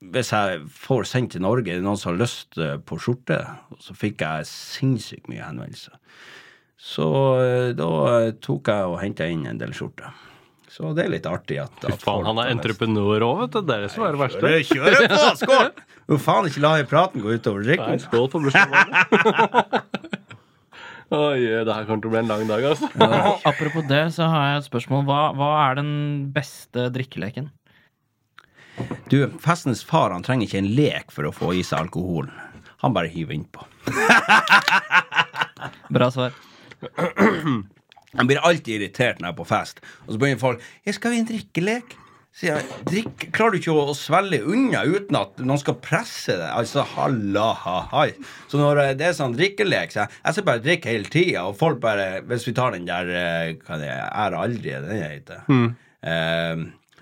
hvis 0.00 0.30
jeg 0.32 0.62
får 0.72 1.02
sendt 1.04 1.32
til 1.32 1.42
Norge, 1.42 1.68
er 1.68 1.76
det 1.76 1.84
noen 1.84 1.98
som 1.98 2.14
har 2.14 2.22
lyst 2.22 2.56
på 2.86 2.96
skjorte? 2.96 3.36
Og 3.74 3.82
så 3.84 3.92
fikk 3.92 4.22
jeg 4.24 4.46
sinnssykt 4.48 5.28
mye 5.28 5.44
henvendelser. 5.44 5.98
Så 6.80 7.06
eh, 7.42 7.70
da 7.76 7.88
tok 8.40 8.70
jeg 8.72 8.88
og 8.88 8.98
henta 9.02 9.28
inn 9.28 9.44
en 9.50 9.60
del 9.60 9.72
skjorter. 9.76 10.10
Så 10.70 10.92
det 10.94 11.04
er 11.04 11.10
litt 11.12 11.26
artig 11.26 11.58
at, 11.60 11.74
Fy 11.82 11.90
at 11.92 12.02
faen, 12.04 12.24
han 12.28 12.38
er 12.40 12.52
entreprenør 12.54 13.24
òg, 13.26 13.40
vet 13.42 13.56
du. 13.56 13.60
Det 13.66 13.74
er 13.74 13.84
det 13.84 13.90
som 13.92 14.04
er 14.06 14.14
det 14.14 14.20
verste. 14.22 14.40
Kjører, 14.40 14.62
kjøre 14.70 15.08
på! 15.10 15.32
Skål! 15.44 15.72
Jo, 16.10 16.16
faen, 16.18 16.46
ikke 16.48 16.62
la 16.64 16.70
praten 16.90 17.22
gå 17.22 17.36
utover 17.38 17.62
Nei, 17.62 17.68
drikken. 17.68 18.00
skål 18.02 18.24
på 18.32 18.40
bursdagen. 18.42 18.88
Oi, 21.14 21.38
det 21.66 21.74
her 21.74 21.86
kommer 21.86 22.02
til 22.02 22.08
å 22.08 22.14
bli 22.14 22.18
en 22.22 22.30
lang 22.30 22.42
dag, 22.48 22.66
altså. 22.66 22.88
Apropos 23.46 23.86
det, 23.86 24.00
så 24.16 24.26
har 24.30 24.48
jeg 24.48 24.60
et 24.60 24.66
spørsmål. 24.66 25.04
Hva, 25.06 25.20
hva 25.38 25.50
er 25.68 25.78
den 25.78 25.92
beste 26.34 26.88
drikkeleken? 26.94 27.50
Du, 29.10 29.18
festens 29.42 29.84
far 29.86 30.14
han 30.14 30.26
trenger 30.26 30.48
ikke 30.48 30.62
en 30.64 30.70
lek 30.80 31.14
for 31.14 31.30
å 31.30 31.34
få 31.34 31.52
i 31.58 31.62
seg 31.66 31.78
alkohol. 31.84 32.30
Han 32.82 32.94
bare 32.96 33.10
hiver 33.12 33.36
innpå. 33.36 33.66
Bra 35.94 36.10
svar. 36.14 36.34
Han 38.18 38.26
blir 38.26 38.42
alltid 38.42 38.80
irritert 38.80 39.20
når 39.20 39.28
jeg 39.28 39.34
er 39.34 39.38
på 39.38 39.46
fest. 39.46 39.82
Og 40.06 40.14
så 40.14 40.18
begynner 40.18 40.40
folk 40.42 40.62
'Jeg 40.84 40.94
'Skal 40.94 41.10
vi 41.10 41.18
en 41.18 41.28
drikkelek?' 41.28 41.98
Sier 42.30 42.60
jeg, 42.60 42.66
Drikk, 42.86 43.24
Klarer 43.34 43.56
du 43.56 43.58
ikke 43.58 43.72
å, 43.74 43.90
å 43.90 43.94
svelge 43.98 44.38
unna 44.46 44.84
uten 44.86 45.16
at 45.18 45.40
noen 45.42 45.58
skal 45.58 45.74
presse 45.82 46.30
deg? 46.30 46.46
Altså, 46.54 46.84
halla, 46.94 47.48
hahai. 47.64 48.12
Så 48.46 48.60
når 48.60 48.78
eh, 48.84 48.92
det 48.98 49.08
er 49.08 49.16
sånn 49.18 49.34
drikkelek, 49.34 49.90
så 49.90 50.04
jeg, 50.04 50.08
jeg 50.22 50.36
skal 50.36 50.46
bare 50.46 50.62
drikke 50.62 50.92
hele 50.92 51.10
tida, 51.10 51.42
og 51.48 51.58
folk 51.58 51.80
bare 51.82 52.22
Hvis 52.30 52.46
vi 52.46 52.54
tar 52.54 52.76
den 52.76 52.86
der 52.86 53.10
eh, 53.10 53.58
Hva 53.66 53.80
det 53.82 53.90
Er 53.90 54.38
aldri, 54.38 54.70
er 54.70 54.86
det 54.86 54.90
den 54.94 55.02
heter? 55.02 55.42
Eh, 56.06 56.56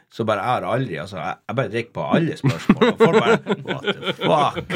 så 0.08 0.24
bare 0.24 0.46
er 0.56 0.64
aldri. 0.64 0.96
Altså, 0.96 1.20
jeg, 1.20 1.34
jeg 1.44 1.56
bare 1.60 1.72
drikker 1.76 1.92
på 1.98 2.08
alle 2.16 2.40
spørsmål. 2.40 2.80
Og 2.88 2.96
folk 3.04 3.16
bare 3.20 3.38
What 3.68 3.84
the 3.92 4.12
fuck? 4.24 4.66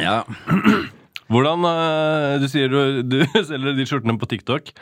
ja. 0.06 0.16
Hvordan, 1.30 1.64
eh, 1.70 2.40
Du 2.42 2.48
sier 2.50 2.70
du, 2.70 3.02
du 3.06 3.20
selger 3.48 3.76
de 3.78 3.86
skjortene 3.86 4.18
på 4.18 4.28
TikTok. 4.30 4.72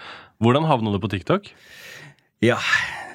Hvordan 0.40 0.69
havna 0.69 0.95
du 0.95 1.00
på 1.02 1.11
TikTok? 1.12 1.52
ja, 2.38 2.59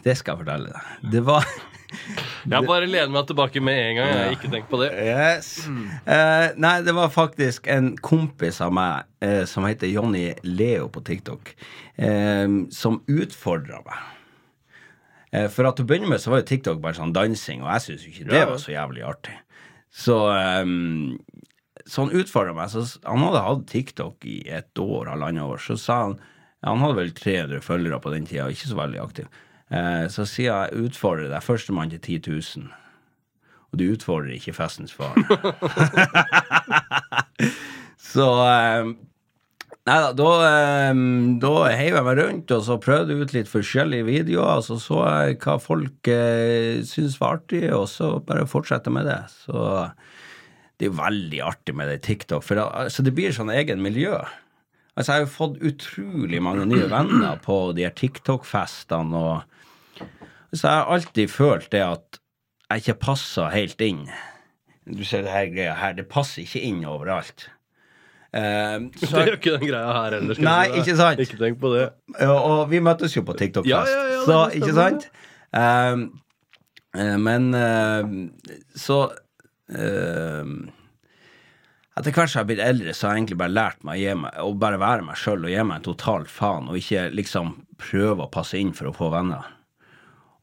det 0.03 0.17
skal 0.19 0.33
jeg 0.33 0.43
fortelle 0.43 0.73
deg. 0.73 1.11
Det 1.13 1.21
var 1.23 1.45
Jeg 2.51 2.65
bare 2.67 2.89
lener 2.89 3.11
meg 3.13 3.27
tilbake 3.29 3.61
med 3.63 3.77
en 3.79 3.97
gang. 3.99 4.09
Jeg 4.09 4.19
har 4.19 4.33
ikke 4.35 4.49
tenkt 4.51 4.67
på 4.71 4.79
det. 4.81 4.89
Yes. 4.97 5.51
Eh, 5.69 6.47
nei, 6.59 6.73
det 6.83 6.95
var 6.97 7.13
faktisk 7.13 7.69
en 7.71 7.93
kompis 8.03 8.57
av 8.65 8.73
meg 8.75 9.05
uh, 9.23 9.45
som 9.47 9.63
heter 9.69 9.91
Jonny 9.93 10.25
Leo 10.43 10.89
på 10.91 11.03
TikTok, 11.05 11.53
uh, 12.01 12.57
som 12.73 12.99
utfordra 13.07 13.79
meg. 13.85 14.09
For 15.53 15.65
at 15.65 15.79
til 15.79 15.85
å 15.85 15.89
begynne 15.89 16.09
med 16.11 16.21
så 16.21 16.29
var 16.29 16.43
jo 16.43 16.49
TikTok 16.49 16.81
bare 16.81 16.97
sånn 16.97 17.13
dansing, 17.15 17.63
og 17.63 17.71
jeg 17.71 17.85
syntes 17.85 18.03
jo 18.03 18.11
ikke 18.11 18.27
det 18.29 18.43
var 18.51 18.59
så 18.61 18.73
jævlig 18.75 19.05
artig. 19.07 19.37
Så, 19.93 20.17
eh, 20.33 20.65
så 21.85 22.05
han 22.05 22.15
utfordra 22.15 22.53
meg. 22.55 22.71
Så 22.71 22.85
han 23.03 23.23
hadde 23.25 23.45
hatt 23.45 23.65
TikTok 23.71 24.27
i 24.29 24.39
et 24.51 24.79
år, 24.79 25.11
halvannet 25.11 25.43
år. 25.43 25.63
Så 25.63 25.77
sa 25.79 26.03
han 26.07 26.19
Han 26.63 26.79
hadde 26.79 26.95
vel 26.95 27.09
300 27.11 27.59
følgere 27.59 27.99
på 27.99 28.11
den 28.13 28.25
tida, 28.25 28.45
ikke 28.47 28.69
så 28.69 28.77
veldig 28.77 28.99
aktiv. 29.03 29.25
Eh, 29.67 30.05
så 30.07 30.23
sier 30.23 30.47
jeg 30.47 30.85
utfordrer 30.87 31.27
deg, 31.27 31.43
førstemann 31.43 31.91
til 31.91 31.99
10 31.99 32.31
000. 32.31 32.69
Og 33.73 33.81
du 33.81 33.83
utfordrer 33.89 34.37
ikke 34.37 34.55
festens 34.55 34.95
far. 34.95 35.17
så 38.13 38.29
eh, 38.47 38.93
Nei 39.83 39.97
da, 39.99 40.13
da, 40.15 40.29
eh, 40.47 41.03
da 41.43 41.51
heiv 41.75 41.97
jeg 41.97 42.07
meg 42.07 42.19
rundt, 42.21 42.55
og 42.55 42.63
så 42.63 42.79
prøvde 42.79 43.19
ut 43.19 43.35
litt 43.35 43.51
forskjellige 43.51 44.07
videoer, 44.07 44.63
så 44.63 44.79
så 44.79 45.01
jeg 45.03 45.41
hva 45.43 45.57
folk 45.59 46.07
eh, 46.07 46.79
syntes 46.87 47.19
var 47.19 47.41
artig, 47.41 47.65
og 47.75 47.89
så 47.91 48.13
bare 48.23 48.47
fortsette 48.47 48.93
med 48.95 49.11
det. 49.11 49.19
Så 49.43 49.59
det 50.83 50.91
er 50.91 50.97
veldig 50.99 51.39
artig 51.47 51.75
med 51.79 51.87
det 51.91 52.01
TikTok, 52.03 52.43
for 52.43 52.59
da, 52.59 52.67
altså, 52.83 53.05
det 53.05 53.15
blir 53.15 53.35
sånn 53.35 53.51
egen 53.53 53.79
miljø. 53.83 54.17
Altså, 54.93 55.07
jeg 55.07 55.13
har 55.15 55.23
jo 55.23 55.31
fått 55.33 55.61
utrolig 55.65 56.41
mange 56.43 56.67
nye 56.69 56.89
venner 56.91 57.39
på 57.41 57.57
de 57.77 57.87
her 57.87 57.95
TikTok-festene, 57.97 59.17
og 59.17 60.03
så 60.53 60.67
jeg 60.67 60.75
har 60.75 60.91
alltid 60.93 61.31
følt 61.33 61.71
det 61.73 61.81
at 61.81 62.19
jeg 62.69 62.83
ikke 62.83 62.99
passer 63.07 63.49
helt 63.53 63.81
inn. 63.81 64.03
Du 64.85 65.01
ser 65.07 65.23
det 65.25 65.33
her 65.33 65.49
greia 65.53 65.73
her, 65.79 65.95
det 65.97 66.05
passer 66.11 66.43
ikke 66.43 66.61
inn 66.67 66.83
overalt. 66.85 67.47
Det 68.33 69.05
så, 69.05 69.19
gjør 69.21 69.35
ikke 69.35 69.51
den 69.59 69.67
greia 69.69 69.89
her 69.93 70.13
heller. 70.15 70.39
Nei, 70.41 70.61
ikke 70.79 70.95
sant? 70.97 71.19
Ikke 71.21 71.37
tenk 71.37 71.59
på 71.61 71.69
det. 71.75 71.83
ja, 72.17 72.33
og 72.33 72.63
vi 72.71 72.79
møttes 72.81 73.13
jo 73.13 73.21
på 73.27 73.35
TikTok-fest, 73.37 73.69
Ja, 73.69 73.83
ja, 73.85 74.07
ja, 74.09 74.23
så 74.25 74.37
ikke 74.57 74.73
sant? 74.73 75.05
Uh, 75.53 76.09
men 77.21 77.53
uh, 77.53 78.09
så 78.73 79.03
Etter 81.93 82.13
hvert 82.13 82.31
som 82.31 82.39
jeg 82.39 82.43
har 82.43 82.49
blitt 82.49 82.63
eldre, 82.65 82.93
så 82.93 83.07
har 83.07 83.15
jeg 83.15 83.23
egentlig 83.23 83.39
bare 83.41 83.53
lært 83.53 83.83
meg 83.85 84.01
å, 84.09 84.15
meg, 84.23 84.37
å 84.41 84.53
bare 84.57 84.79
være 84.81 85.05
meg 85.05 85.19
sjøl 85.19 85.45
og 85.45 85.53
gi 85.53 85.65
meg 85.65 85.79
en 85.79 85.89
total 85.91 86.29
faen, 86.29 86.69
og 86.71 86.79
ikke 86.79 87.09
liksom 87.13 87.55
prøve 87.81 88.25
å 88.25 88.31
passe 88.33 88.57
inn 88.57 88.73
for 88.77 88.89
å 88.89 88.95
få 88.97 89.11
venner. 89.13 89.51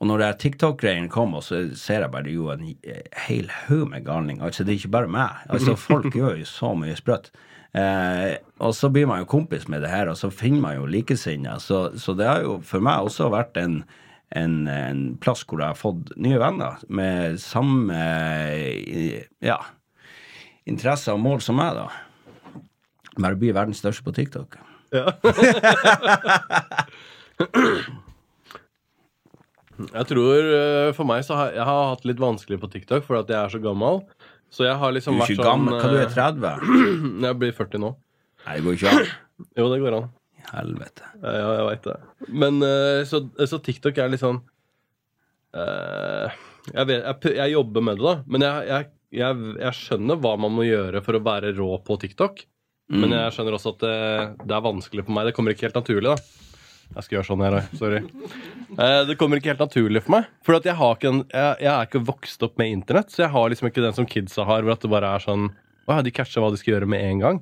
Og 0.00 0.08
når 0.08 0.22
TikTok-greiene 0.40 1.10
kommer, 1.12 1.42
så 1.44 1.58
ser 1.76 2.06
jeg 2.06 2.12
bare 2.14 2.32
jo 2.32 2.48
en 2.54 2.62
hel 3.26 3.50
haug 3.66 3.90
med 3.90 4.06
galninger. 4.06 4.46
Altså, 4.46 4.64
det 4.64 4.72
er 4.72 4.78
ikke 4.80 4.94
bare 4.94 5.10
meg. 5.12 5.42
Altså, 5.52 5.74
folk 5.76 6.14
gjør 6.16 6.38
jo 6.40 6.46
så 6.48 6.70
mye 6.78 6.96
sprøtt. 6.96 7.28
Eh, 7.76 8.38
og 8.64 8.72
så 8.74 8.88
blir 8.90 9.04
man 9.10 9.20
jo 9.20 9.28
kompis 9.28 9.68
med 9.68 9.84
det 9.84 9.90
her, 9.92 10.08
og 10.08 10.16
så 10.16 10.30
finner 10.32 10.64
man 10.64 10.78
jo 10.78 10.88
likesinnede. 10.88 11.60
Så, 11.60 11.82
så 12.00 12.16
det 12.16 12.30
har 12.30 12.40
jo 12.46 12.56
for 12.64 12.80
meg 12.86 13.10
også 13.10 13.28
vært 13.34 13.60
en, 13.60 13.82
en, 14.36 14.54
en 14.70 15.02
plass 15.22 15.42
hvor 15.44 15.60
jeg 15.62 15.72
har 15.72 15.78
fått 15.78 16.12
nye 16.20 16.38
venner 16.40 16.78
med 16.88 17.40
samme 17.42 17.96
eh, 17.96 19.26
ja, 19.42 19.58
interesser 20.70 21.16
og 21.16 21.22
mål 21.24 21.42
som 21.44 21.58
meg, 21.58 21.74
da. 21.78 21.88
Bare 23.20 23.38
bli 23.38 23.50
verdens 23.52 23.82
største 23.82 24.06
på 24.06 24.14
TikTok. 24.16 24.56
Ja. 24.94 25.10
Jeg 29.80 30.06
tror 30.10 30.36
eh, 30.44 30.90
for 30.92 31.08
meg 31.08 31.22
så 31.24 31.38
har 31.38 31.54
jeg 31.54 31.64
har 31.64 31.86
hatt 31.94 32.02
litt 32.04 32.18
vanskelig 32.20 32.58
på 32.60 32.68
TikTok 32.68 33.06
fordi 33.06 33.22
at 33.22 33.30
jeg 33.32 33.38
er 33.40 33.52
så 33.54 33.60
gammel. 33.64 34.02
Så 34.52 34.66
jeg 34.66 34.76
har 34.76 34.92
Du 34.92 34.96
liksom 34.98 35.16
er 35.16 35.22
vært 35.22 35.38
sånn 35.38 35.46
gammel. 35.46 35.76
Hva 35.78 35.88
du 35.88 35.96
er 35.96 36.04
eh, 36.04 36.12
30? 36.12 37.22
Jeg 37.26 37.38
blir 37.40 37.54
40 37.56 37.80
nå. 37.84 37.90
Nei, 38.44 38.56
det 38.58 38.64
går 38.66 38.76
ikke 38.76 38.92
an. 38.92 39.12
Jo, 39.56 39.68
det 39.72 39.78
går 39.80 39.96
an. 39.96 40.08
Helvete. 40.50 41.08
Ja, 41.22 41.34
ja, 41.36 41.50
jeg 41.58 41.66
veit 41.68 41.88
det. 41.88 41.96
Men 42.44 42.62
eh, 42.66 43.02
så, 43.08 43.22
så 43.46 43.60
TikTok 43.62 43.98
er 44.02 44.10
litt 44.12 44.22
sånn 44.22 44.40
eh, 45.54 46.38
jeg, 46.70 46.86
vet, 46.90 47.04
jeg, 47.04 47.36
jeg 47.38 47.54
jobber 47.54 47.86
med 47.86 48.00
det, 48.00 48.06
da. 48.06 48.16
Men 48.26 48.46
jeg, 48.46 48.68
jeg, 48.70 48.90
jeg, 49.20 49.50
jeg 49.62 49.78
skjønner 49.80 50.20
hva 50.22 50.36
man 50.42 50.54
må 50.54 50.66
gjøre 50.66 51.02
for 51.06 51.18
å 51.18 51.24
være 51.24 51.54
rå 51.58 51.70
på 51.86 51.98
TikTok. 52.02 52.44
Men 52.90 53.12
jeg 53.14 53.34
skjønner 53.36 53.54
også 53.54 53.70
at 53.76 53.82
det, 53.84 53.96
det 54.50 54.54
er 54.56 54.62
vanskelig 54.64 55.04
for 55.06 55.14
meg. 55.14 55.28
Det 55.28 55.34
kommer 55.36 55.54
ikke 55.54 55.68
helt 55.68 55.78
naturlig, 55.78 56.10
da. 56.10 56.40
Jeg 56.90 57.06
skal 57.06 57.16
gjøre 57.16 57.28
sånn 57.28 57.42
her. 57.44 57.56
Sorry. 57.78 58.00
Eh, 58.74 59.00
det 59.06 59.14
kommer 59.18 59.38
ikke 59.38 59.52
helt 59.52 59.62
naturlig 59.62 60.02
for 60.02 60.16
meg. 60.16 60.30
For 60.46 60.58
at 60.58 60.66
jeg, 60.66 60.74
har 60.80 60.96
ikke 60.96 61.12
en, 61.12 61.20
jeg, 61.30 61.52
jeg 61.62 61.70
er 61.70 61.86
ikke 61.86 62.02
vokst 62.08 62.46
opp 62.46 62.58
med 62.58 62.72
internett, 62.74 63.12
så 63.14 63.24
jeg 63.24 63.32
har 63.36 63.52
liksom 63.52 63.70
ikke 63.70 63.84
den 63.84 63.94
som 63.94 64.08
kidsa 64.10 64.46
har, 64.48 64.66
hvor 64.66 64.74
at 64.74 64.82
det 64.82 64.90
bare 64.90 65.12
er 65.14 65.22
sånn 65.22 65.52
Å, 65.86 66.00
de 66.06 66.12
catcher 66.14 66.42
hva 66.42 66.50
de 66.52 66.58
skal 66.60 66.74
gjøre 66.76 66.90
med 66.90 67.02
en 67.02 67.22
gang. 67.22 67.38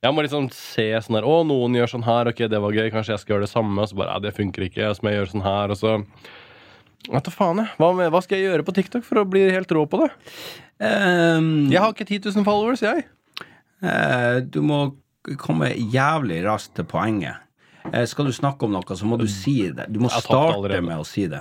Jeg 0.00 0.16
må 0.16 0.22
liksom 0.24 0.46
se 0.56 0.86
sånn 1.04 1.18
her 1.18 1.26
Å, 1.28 1.40
noen 1.44 1.74
gjør 1.76 1.90
sånn 1.92 2.06
her, 2.06 2.30
ok, 2.30 2.46
det 2.48 2.60
var 2.64 2.76
gøy, 2.76 2.86
kanskje 2.92 3.12
jeg 3.12 3.22
skal 3.22 3.34
gjøre 3.34 3.44
det 3.44 3.52
samme. 3.52 3.76
Og 3.82 3.90
så 3.90 3.98
bare 3.98 4.14
Ja, 4.14 4.22
det 4.24 4.36
funker 4.36 4.64
ikke, 4.64 4.92
så 4.96 5.04
må 5.04 5.12
jeg 5.12 5.20
gjøre 5.20 5.32
sånn 5.34 5.44
her, 5.44 5.74
og 5.74 5.80
så 5.80 5.96
Vet 7.10 7.24
du 7.24 7.32
faen, 7.32 7.62
jeg. 7.62 7.72
Hva, 7.80 7.88
med, 7.96 8.10
hva 8.12 8.20
skal 8.20 8.36
jeg 8.36 8.50
gjøre 8.50 8.64
på 8.66 8.74
TikTok 8.76 9.04
for 9.06 9.22
å 9.22 9.28
bli 9.28 9.46
helt 9.48 9.70
rå 9.72 9.86
på 9.88 10.02
det? 10.02 10.10
Um, 10.84 11.70
Jeg 11.72 11.80
har 11.80 11.94
ikke 11.94 12.04
10 12.04 12.28
000 12.28 12.44
followers, 12.44 12.82
jeg. 12.84 13.06
Uh, 13.80 14.44
du 14.44 14.60
må 14.64 14.80
komme 15.40 15.70
jævlig 15.72 16.42
raskt 16.44 16.74
til 16.76 16.84
poenget. 16.88 17.40
Uh, 17.88 18.04
skal 18.08 18.28
du 18.28 18.34
snakke 18.36 18.68
om 18.68 18.76
noe, 18.76 18.84
så 19.00 19.08
må 19.08 19.16
du 19.20 19.24
si 19.32 19.56
det. 19.72 19.88
Du 19.88 19.96
må 20.04 20.12
starte 20.12 20.82
med 20.84 21.00
å 21.00 21.08
si 21.08 21.24
det. 21.32 21.40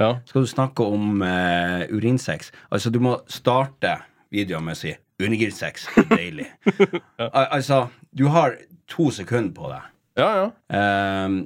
Ja. 0.00 0.14
Skal 0.28 0.48
du 0.48 0.50
snakke 0.50 0.88
om 0.88 1.20
uh, 1.20 1.84
urinsex, 1.92 2.48
altså 2.72 2.92
du 2.92 2.98
må 3.04 3.18
starte 3.30 3.98
videoen 4.32 4.64
med 4.66 4.80
å 4.80 4.82
si 4.86 4.96
urinsex, 5.22 5.86
deilig. 6.10 6.46
Al 7.18 7.46
altså, 7.58 7.84
du 8.16 8.26
har 8.34 8.56
to 8.90 9.10
sekunder 9.14 9.54
på 9.56 9.70
deg. 9.72 9.90
Ja, 10.20 10.30
ja. 10.38 11.24
Um, 11.26 11.44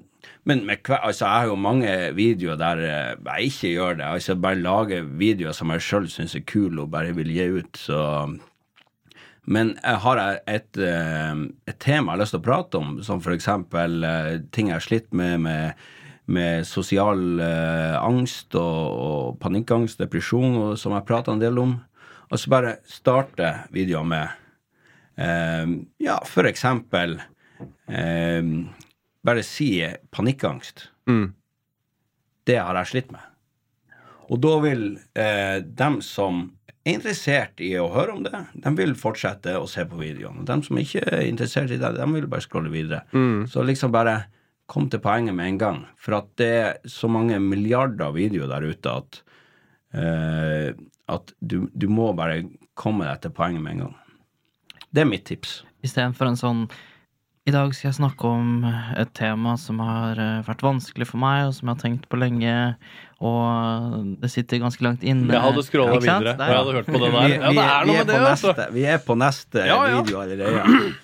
men 0.48 0.62
med, 0.66 0.80
hver- 0.84 1.04
altså, 1.04 1.26
jeg 1.26 1.42
har 1.44 1.46
jo 1.50 1.56
mange 1.60 1.92
videoer 2.16 2.56
der 2.60 2.80
eh, 2.84 3.16
jeg 3.36 3.50
ikke 3.50 3.70
gjør 3.74 3.98
det. 4.00 4.04
Altså 4.08 4.34
Bare 4.40 4.56
lager 4.60 5.02
videoer 5.20 5.52
som 5.56 5.70
jeg 5.74 5.84
sjøl 5.84 6.08
syns 6.08 6.34
er 6.36 6.44
kule 6.48 6.82
og 6.86 6.90
bare 6.92 7.12
vil 7.16 7.28
gi 7.32 7.46
ut. 7.60 7.76
Så 7.80 7.98
Men 9.48 9.74
jeg 9.82 10.00
har 10.04 10.20
et, 10.46 10.76
eh, 10.76 11.44
et 11.68 11.78
tema 11.80 12.12
jeg 12.12 12.16
har 12.16 12.22
lyst 12.24 12.34
til 12.36 12.40
å 12.42 12.46
prate 12.48 12.80
om, 12.80 12.98
som 13.04 13.20
eh, 13.24 14.40
ting 14.52 14.68
jeg 14.68 14.74
har 14.76 14.84
slitt 14.84 15.12
med 15.12 15.40
med, 15.40 15.72
med 16.26 16.66
sosial 16.68 17.40
eh, 17.40 17.96
angst 18.00 18.54
og, 18.54 18.98
og 18.98 19.38
panikkangst, 19.40 19.98
depresjon, 20.00 20.56
og, 20.56 20.78
som 20.78 20.92
jeg 20.92 21.06
prater 21.08 21.32
en 21.32 21.40
del 21.40 21.58
om. 21.58 21.78
Og 22.28 22.40
så 22.40 22.52
bare 22.52 22.76
starte 22.88 23.54
videoen 23.74 24.10
med 24.12 24.28
eh, 25.16 25.72
Ja, 26.04 26.18
for 26.28 26.48
eksempel 26.48 27.18
eh, 27.88 28.52
bare 29.24 29.46
si 29.46 29.72
panikkangst. 30.14 30.88
Mm. 31.08 31.32
Det 32.48 32.60
har 32.60 32.78
jeg 32.80 32.92
slitt 32.92 33.10
med. 33.12 33.24
Og 34.28 34.40
da 34.44 34.54
vil 34.64 34.86
eh, 35.16 35.58
dem 35.64 36.00
som 36.04 36.46
er 36.84 36.96
interessert 36.96 37.60
i 37.64 37.74
å 37.80 37.90
høre 37.92 38.14
om 38.16 38.24
det, 38.24 38.38
de 38.56 38.72
vil 38.76 38.94
fortsette 38.96 39.56
å 39.58 39.66
se 39.68 39.84
på 39.88 39.98
videoen. 40.00 40.40
Og 40.40 40.48
dem 40.48 40.62
som 40.64 40.80
ikke 40.80 41.02
er 41.04 41.26
interessert 41.26 41.72
i 41.72 41.80
det, 41.80 41.94
de 41.96 42.08
vil 42.14 42.28
bare 42.30 42.44
scrolle 42.44 42.72
videre. 42.72 43.02
Så 43.48 43.64
liksom 43.64 43.92
bare 43.92 44.22
kom 44.68 44.88
til 44.92 45.00
poenget 45.02 45.36
med 45.36 45.54
en 45.54 45.60
gang. 45.60 45.80
For 46.00 46.18
at 46.18 46.28
det 46.40 46.52
er 46.60 46.78
så 46.88 47.08
mange 47.10 47.38
milliarder 47.40 48.12
videoer 48.16 48.50
der 48.52 48.68
ute 48.68 48.94
at, 49.00 49.20
eh, 49.96 50.72
at 51.08 51.32
du, 51.40 51.68
du 51.74 51.88
må 51.88 52.10
bare 52.16 52.42
komme 52.78 53.04
deg 53.08 53.20
til 53.24 53.30
poenget 53.34 53.62
med 53.64 53.72
en 53.78 53.82
gang. 53.86 53.96
Det 54.92 55.02
er 55.04 55.08
mitt 55.10 55.24
tips. 55.28 55.62
Istedenfor 55.84 56.26
en 56.30 56.36
sånn 56.40 56.62
I 57.48 57.52
dag 57.54 57.70
skal 57.72 57.88
jeg 57.88 57.96
snakke 57.96 58.28
om 58.28 58.64
et 59.00 59.10
tema 59.16 59.54
som 59.56 59.78
har 59.80 60.18
eh, 60.20 60.42
vært 60.44 60.60
vanskelig 60.66 61.06
for 61.08 61.16
meg, 61.22 61.46
og 61.48 61.54
som 61.56 61.68
jeg 61.70 61.74
har 61.76 61.80
tenkt 61.80 62.08
på 62.12 62.18
lenge, 62.20 62.54
og 63.24 64.18
det 64.20 64.28
sitter 64.32 64.60
ganske 64.60 64.84
langt 64.84 65.02
inne. 65.06 65.32
Jeg 65.32 65.40
hadde 65.46 65.62
scrolla 65.64 65.96
videre, 65.96 66.34
Det 66.34 66.34
og 66.34 66.42
er- 66.44 66.52
jeg 66.52 66.58
hadde 66.58 66.74
hørt 66.76 66.90
på 66.92 67.00
det 67.00 67.12
der. 67.14 67.22
Vi, 67.24 67.32
Ja, 67.38 67.52
det 67.52 67.64
er 67.64 67.86
noe 67.88 67.94
er 67.96 68.04
med 68.04 68.06
det, 68.10 68.18
på 68.18 68.28
altså. 68.28 68.52
neste, 68.52 68.66
vi 68.76 68.84
er 68.84 68.98
på 69.06 69.16
neste 69.16 69.64
Ja, 69.66 69.78
ja. 69.88 70.02
video 70.02 70.20
allerede. 70.20 70.94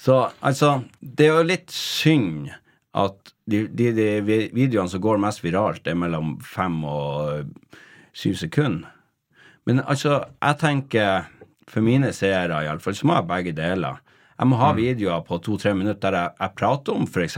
Så 0.00 0.16
altså, 0.42 0.70
det 1.04 1.26
er 1.26 1.34
jo 1.36 1.42
litt 1.44 1.70
synd 1.70 2.48
at 2.96 3.34
de, 3.50 3.66
de, 3.68 3.90
de 3.92 4.08
videoene 4.56 4.88
som 4.88 5.00
går 5.04 5.20
mest 5.20 5.44
viralt, 5.44 5.84
er 5.86 5.94
mellom 6.00 6.38
fem 6.40 6.80
og 6.88 7.44
syv 8.16 8.34
sekunder. 8.40 8.88
Men 9.66 9.80
altså, 9.84 10.22
jeg 10.40 10.58
tenker 10.58 11.26
for 11.70 11.84
mine 11.86 12.12
seere 12.16 12.62
iallfall, 12.64 12.94
så 12.96 13.06
må 13.06 13.14
jeg 13.18 13.28
begge 13.30 13.52
deler. 13.54 14.00
Jeg 14.40 14.48
må 14.48 14.56
ha 14.56 14.70
videoer 14.72 15.20
på 15.26 15.36
to-tre 15.44 15.74
minutter 15.76 16.10
der 16.10 16.16
jeg, 16.22 16.36
jeg 16.40 16.54
prater 16.56 16.96
om 16.96 17.04
f.eks. 17.06 17.36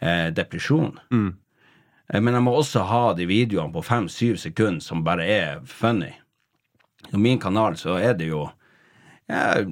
Eh, 0.00 0.28
depresjon. 0.36 0.92
Eh, 1.10 2.20
Men 2.20 2.34
jeg 2.36 2.42
må 2.44 2.52
også 2.60 2.84
ha 2.88 3.14
de 3.16 3.26
videoene 3.26 3.72
på 3.74 3.82
fem-syv 3.84 4.36
sekunder 4.38 4.84
som 4.84 5.02
bare 5.04 5.24
er 5.26 5.58
funny. 5.66 6.12
På 7.10 7.18
min 7.18 7.38
kanal 7.40 7.76
så 7.80 7.96
er 8.00 8.14
det 8.18 8.28
jo 8.28 8.50
Jeg 9.28 9.66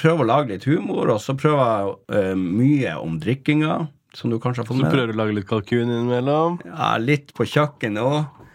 prøver 0.00 0.22
å 0.24 0.28
lage 0.28 0.48
litt 0.54 0.64
humor, 0.64 1.10
og 1.12 1.18
så 1.20 1.34
prøver 1.36 1.64
jeg 1.64 1.96
eh, 2.16 2.34
mye 2.38 2.94
om 3.00 3.18
drikkinga, 3.20 3.74
som 4.16 4.30
du 4.32 4.38
kanskje 4.40 4.62
har 4.62 4.68
fått 4.70 4.76
Så 4.78 4.82
med 4.82 4.88
deg. 4.90 4.94
prøver 4.96 5.12
du 5.12 5.16
å 5.18 5.20
lage 5.20 5.34
litt 5.36 5.48
kalkun 5.50 5.82
innimellom. 5.90 6.60
Ja, 6.64 6.94
litt 7.00 7.34
på 7.36 7.44
kjøkkenet 7.48 8.00
òg. 8.04 8.46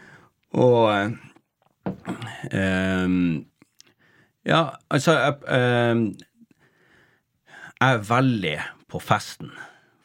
Og 0.57 1.17
ehm, 2.51 3.46
Ja, 4.48 4.62
altså 4.94 5.15
jeg, 5.17 5.38
ehm, 5.51 6.03
jeg 7.77 7.96
er 7.98 8.06
veldig 8.10 8.58
på 8.89 9.01
festen. 9.03 9.51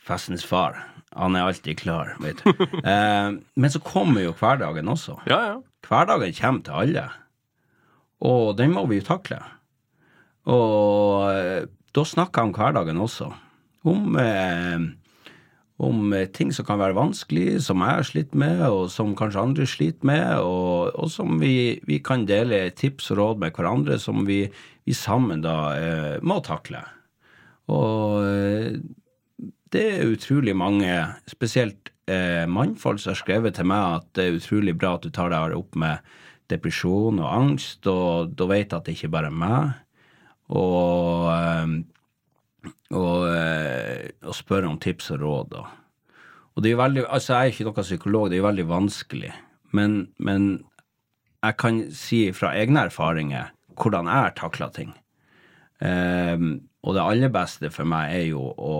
Festens 0.02 0.44
far. 0.44 0.80
Han 1.14 1.36
er 1.36 1.46
alltid 1.46 1.78
klar, 1.78 2.14
vet 2.22 2.40
du. 2.42 2.50
Eh, 2.82 3.28
men 3.54 3.70
så 3.70 3.80
kommer 3.84 4.24
jo 4.24 4.32
hverdagen 4.38 4.88
også. 4.88 5.18
Ja, 5.30 5.38
ja. 5.52 5.58
Hverdagen 5.86 6.34
kommer 6.38 6.62
til 6.66 6.78
alle, 6.78 7.04
og 8.22 8.56
den 8.58 8.72
må 8.74 8.84
vi 8.90 9.00
jo 9.00 9.06
takle. 9.06 9.38
Og 10.50 11.28
eh, 11.30 11.66
da 11.94 12.04
snakker 12.06 12.42
jeg 12.42 12.50
om 12.50 12.54
hverdagen 12.56 13.00
også. 13.02 13.28
Om, 13.84 14.16
eh, 14.22 14.84
om 15.82 16.12
eh, 16.14 16.28
ting 16.30 16.52
som 16.54 16.66
kan 16.68 16.80
være 16.80 16.96
vanskelig, 16.96 17.60
som 17.66 17.82
jeg 17.82 17.98
har 17.98 18.06
slitt 18.06 18.34
med, 18.38 18.62
og 18.68 18.88
som 18.92 19.16
kanskje 19.18 19.42
andre 19.42 19.66
sliter 19.68 20.08
med, 20.08 20.38
og, 20.38 20.92
og 20.94 21.10
som 21.10 21.40
vi, 21.42 21.80
vi 21.88 21.98
kan 22.04 22.26
dele 22.28 22.64
tips 22.78 23.10
og 23.12 23.20
råd 23.20 23.42
med 23.42 23.56
hverandre, 23.56 23.98
som 24.02 24.24
vi, 24.28 24.44
vi 24.86 24.96
sammen 24.96 25.44
da 25.44 25.56
eh, 25.76 26.18
må 26.22 26.38
takle. 26.46 26.84
Og 27.72 28.22
eh, 28.26 28.80
det 29.72 29.84
er 29.96 30.10
utrolig 30.12 30.54
mange, 30.58 30.92
spesielt 31.30 31.92
eh, 32.10 32.44
mannfolk, 32.46 33.00
som 33.00 33.14
har 33.14 33.22
skrevet 33.22 33.56
til 33.58 33.70
meg 33.72 34.02
at 34.02 34.10
det 34.18 34.26
er 34.26 34.38
utrolig 34.38 34.76
bra 34.78 34.96
at 34.96 35.06
du 35.06 35.10
tar 35.14 35.32
deg 35.32 35.56
opp 35.56 35.78
med 35.78 36.02
depresjon 36.52 37.22
og 37.22 37.30
angst, 37.30 37.86
og 37.88 38.34
da 38.36 38.48
vet 38.50 38.68
jeg 38.68 38.78
at 38.78 38.86
det 38.86 38.96
ikke 38.98 39.14
bare 39.14 39.32
er 39.32 39.40
meg. 39.42 39.72
Og, 40.52 41.30
eh, 41.32 41.80
og, 42.92 43.28
eh, 43.32 44.10
og 44.22 44.36
spørre 44.36 44.68
om 44.68 44.78
tips 44.80 45.12
og 45.14 45.22
råd. 45.24 45.56
Og, 45.60 45.78
Og 46.54 46.62
det 46.62 46.72
er 46.72 46.76
veldig, 46.76 47.06
altså 47.08 47.32
Jeg 47.32 47.40
er 47.40 47.52
ikke 47.52 47.64
noen 47.64 47.86
psykolog, 47.86 48.28
det 48.28 48.36
er 48.36 48.42
jo 48.42 48.48
veldig 48.50 48.68
vanskelig. 48.68 49.32
Men, 49.72 50.08
men 50.18 50.64
jeg 51.42 51.56
kan 51.56 51.78
si 51.96 52.26
fra 52.36 52.52
egne 52.60 52.86
erfaringer 52.90 53.52
hvordan 53.80 54.10
jeg 54.10 54.26
har 54.26 54.34
takla 54.36 54.68
ting. 54.68 54.92
Um, 55.80 56.68
og 56.84 56.94
det 56.94 57.02
aller 57.02 57.32
beste 57.32 57.70
for 57.72 57.88
meg 57.88 58.12
er 58.12 58.26
jo 58.28 58.42
å, 58.52 58.74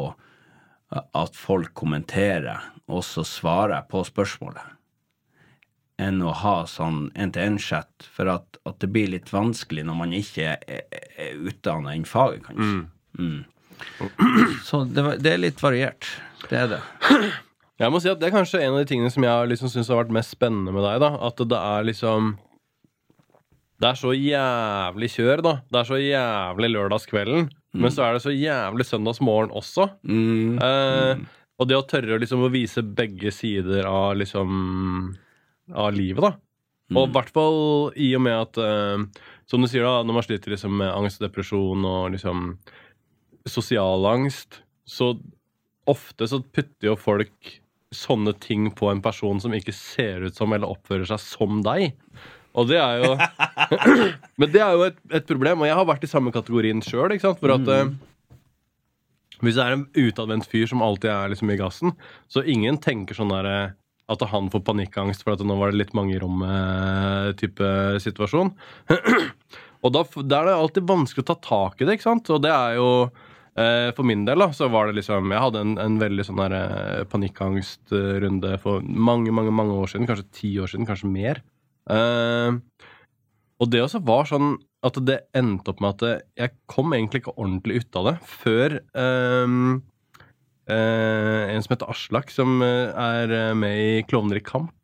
at 0.92 1.38
folk 1.38 1.72
kommenterer, 1.78 2.60
og 2.92 3.02
så 3.06 3.24
svarer 3.26 3.78
jeg 3.78 3.90
på 3.90 4.02
spørsmålet. 4.06 4.76
Enn 6.02 6.20
å 6.22 6.34
ha 6.34 6.54
sånn 6.68 7.06
en-til-en-chat, 7.14 8.06
for 8.12 8.30
at, 8.30 8.58
at 8.68 8.78
det 8.82 8.90
blir 8.92 9.10
litt 9.14 9.32
vanskelig 9.32 9.86
når 9.86 9.98
man 9.98 10.14
ikke 10.18 10.54
er, 10.58 10.84
er 10.92 11.40
utdanna 11.40 11.96
innen 11.96 12.08
faget, 12.10 12.44
kanskje. 12.50 12.84
Mm. 13.18 13.40
Så 14.66 14.82
det, 14.88 15.02
var- 15.06 15.18
det 15.22 15.32
er 15.34 15.40
litt 15.42 15.60
variert. 15.62 16.06
Det 16.50 16.58
er 16.58 16.68
det. 16.76 16.80
Jeg 17.82 17.90
må 17.90 17.98
si 18.02 18.10
at 18.12 18.20
Det 18.20 18.28
er 18.28 18.34
kanskje 18.36 18.60
en 18.62 18.74
av 18.76 18.82
de 18.82 18.88
tingene 18.92 19.10
som 19.10 19.24
jeg 19.26 19.48
liksom 19.50 19.70
syns 19.72 19.88
har 19.90 19.98
vært 20.04 20.12
mest 20.14 20.34
spennende 20.36 20.70
med 20.74 20.84
deg. 20.86 21.00
da 21.02 21.08
At 21.26 21.40
det 21.40 21.58
er 21.58 21.86
liksom 21.88 22.34
Det 23.82 23.88
er 23.90 23.98
så 23.98 24.12
jævlig 24.14 25.08
kjør, 25.10 25.42
da. 25.42 25.52
Det 25.72 25.80
er 25.80 25.88
så 25.88 25.98
jævlig 25.98 26.68
lørdagskvelden. 26.76 27.48
Men 27.74 27.90
så 27.90 28.04
er 28.04 28.12
det 28.18 28.22
så 28.22 28.30
jævlig 28.34 28.84
søndagsmorgen 28.86 29.50
også. 29.56 29.88
Mm. 30.04 30.58
Eh, 30.60 31.22
og 31.58 31.68
det 31.70 31.78
å 31.78 31.86
tørre 31.88 32.18
liksom 32.20 32.42
å 32.44 32.50
vise 32.52 32.82
begge 32.84 33.32
sider 33.34 33.86
av 33.88 34.14
liksom 34.20 35.16
Av 35.74 35.92
livet, 35.94 36.20
da. 36.22 36.32
Og 36.92 37.08
i 37.08 37.12
hvert 37.14 37.30
fall 37.32 37.58
i 37.96 38.10
og 38.18 38.20
med 38.26 38.34
at 38.36 38.58
eh, 38.60 39.24
Som 39.48 39.62
du 39.64 39.68
sier, 39.70 39.82
da, 39.86 40.02
når 40.04 40.18
man 40.20 40.26
sliter 40.26 40.52
liksom 40.52 40.74
med 40.82 40.92
angst 40.92 41.22
og 41.22 41.26
depresjon 41.30 41.84
og 41.88 42.10
liksom 42.14 42.58
sosial 43.48 44.06
angst, 44.06 44.62
så 44.84 45.14
ofte 45.88 46.28
så 46.30 46.40
putter 46.42 46.92
jo 46.92 46.98
folk 46.98 47.56
sånne 47.92 48.32
ting 48.40 48.70
på 48.74 48.88
en 48.90 49.02
person 49.04 49.40
som 49.42 49.52
ikke 49.54 49.74
ser 49.76 50.28
ut 50.28 50.38
som 50.38 50.52
eller 50.54 50.70
oppfører 50.70 51.08
seg 51.10 51.20
som 51.22 51.60
deg. 51.64 51.92
Og 52.56 52.68
det 52.68 52.78
er 52.80 53.02
jo 53.02 53.12
Men 54.40 54.52
det 54.52 54.62
er 54.62 54.76
jo 54.76 54.86
et, 54.88 54.98
et 55.12 55.28
problem, 55.28 55.62
og 55.62 55.68
jeg 55.68 55.76
har 55.78 55.88
vært 55.88 56.06
i 56.06 56.10
samme 56.10 56.32
kategorien 56.34 56.82
sjøl. 56.84 57.14
For 57.20 57.54
at 57.54 57.70
eh, 57.72 57.92
hvis 59.42 59.58
det 59.58 59.64
er 59.64 59.76
en 59.76 59.86
utadvendt 59.98 60.48
fyr 60.50 60.68
som 60.70 60.84
alltid 60.84 61.10
er 61.12 61.32
liksom 61.32 61.52
i 61.52 61.58
gassen, 61.60 61.94
så 62.32 62.44
ingen 62.44 62.80
tenker 62.82 63.18
sånn 63.18 63.32
der 63.32 63.48
eh, 63.50 63.72
at 64.12 64.24
han 64.28 64.50
får 64.52 64.64
panikkangst 64.66 65.24
for 65.24 65.34
at 65.34 65.44
nå 65.46 65.56
var 65.56 65.72
det 65.72 65.80
litt 65.80 65.94
mange 65.96 66.16
i 66.16 66.20
rommet-type 66.20 67.68
situasjon. 68.04 68.50
og 69.84 69.94
da, 69.94 70.02
da 70.20 70.40
er 70.40 70.50
det 70.50 70.56
alltid 70.56 70.88
vanskelig 70.90 71.24
å 71.24 71.30
ta 71.32 71.38
tak 71.46 71.80
i 71.80 71.88
det, 71.88 71.96
ikke 71.96 72.10
sant? 72.10 72.32
Og 72.34 72.42
det 72.44 72.52
er 72.52 72.76
jo 72.80 72.88
For 73.52 74.06
min 74.08 74.22
del 74.24 74.40
da, 74.40 74.46
så 74.56 74.64
var 74.72 74.86
det 74.88 74.94
liksom 74.96 75.28
Jeg 75.28 75.42
hadde 75.44 75.60
en, 75.60 75.72
en 75.76 75.98
veldig 76.00 76.24
sånn 76.24 76.38
der 76.40 76.54
eh, 76.56 77.02
panikkangstrunde 77.12 78.54
for 78.62 78.80
mange, 78.82 79.28
mange 79.34 79.52
mange 79.52 79.74
år 79.76 79.90
siden. 79.92 80.08
Kanskje 80.08 80.30
ti 80.32 80.52
år 80.62 80.70
siden, 80.72 80.88
kanskje 80.88 81.10
mer. 81.12 81.42
Eh, 81.92 82.56
og 83.60 83.68
det 83.70 83.82
også 83.84 84.00
var 84.08 84.24
sånn 84.30 84.54
at 84.82 84.96
det 85.06 85.20
endte 85.38 85.70
opp 85.70 85.82
med 85.84 86.00
at 86.02 86.24
jeg 86.40 86.54
kom 86.72 86.94
egentlig 86.96 87.20
ikke 87.22 87.36
ordentlig 87.36 87.82
ut 87.84 87.98
av 88.00 88.08
det 88.08 88.14
før 88.26 88.78
eh, 88.80 89.52
en 90.72 91.62
som 91.62 91.74
heter 91.74 91.90
Aslak, 91.92 92.32
som 92.32 92.56
eh, 92.64 92.88
er 92.90 93.36
eh, 93.36 93.52
med 93.58 93.78
i 93.78 94.02
Klovner 94.08 94.40
i 94.40 94.44
kamp, 94.46 94.74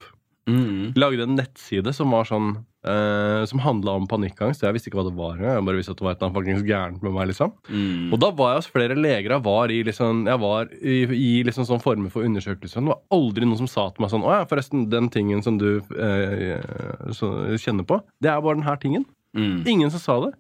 Mm. 0.49 0.95
lagde 0.97 1.27
en 1.27 1.35
nettside 1.37 1.93
som 1.93 2.09
var 2.15 2.25
sånn 2.25 2.55
eh, 2.87 3.45
Som 3.51 3.63
handla 3.65 3.97
om 3.99 4.07
panikkangst. 4.11 4.63
Jeg 4.63 4.75
visste 4.77 4.91
ikke 4.91 5.01
hva 5.01 5.09
det 5.09 5.17
var. 5.19 5.39
Jeg 5.43 5.65
bare 5.67 5.81
visste 5.81 5.93
at 5.95 5.99
det 5.99 6.07
var 6.07 6.15
et 6.15 6.23
eller 6.23 6.29
annet 6.31 6.39
faktisk 6.39 6.69
gærent 6.69 7.03
med 7.03 7.13
meg. 7.17 7.29
liksom 7.33 7.53
Mm. 7.69 8.13
og 8.13 8.21
da 8.21 8.31
var 8.31 8.51
jeg 8.53 8.63
hos 8.63 8.71
flere 8.73 8.95
leger. 8.97 9.31
Jeg 9.31 9.45
var 9.45 9.69
i 9.71 9.83
liksom, 9.83 10.27
jeg 10.27 10.41
var 10.41 10.69
i, 10.81 10.97
i 11.05 11.43
liksom 11.45 11.67
sånn 11.69 11.83
former 11.83 12.11
for 12.11 12.23
undersøkelser. 12.23 12.81
Det 12.81 12.93
var 12.93 13.03
aldri 13.11 13.45
noen 13.45 13.59
som 13.59 13.69
sa 13.69 13.89
til 13.91 14.03
meg 14.03 14.11
sånn 14.13 14.25
Å 14.25 14.35
ja, 14.39 14.45
forresten, 14.49 14.89
den 14.91 15.09
tingen 15.11 15.43
som 15.43 15.59
du 15.59 15.81
uh, 15.81 17.13
så, 17.13 17.57
kjenner 17.59 17.85
på, 17.89 18.01
det 18.23 18.31
er 18.31 18.41
bare 18.41 18.59
den 18.61 18.67
her 18.69 18.77
tingen. 18.81 19.05
Mm. 19.37 19.63
Ingen 19.67 19.91
som 19.91 20.01
sa 20.01 20.19
det. 20.27 20.33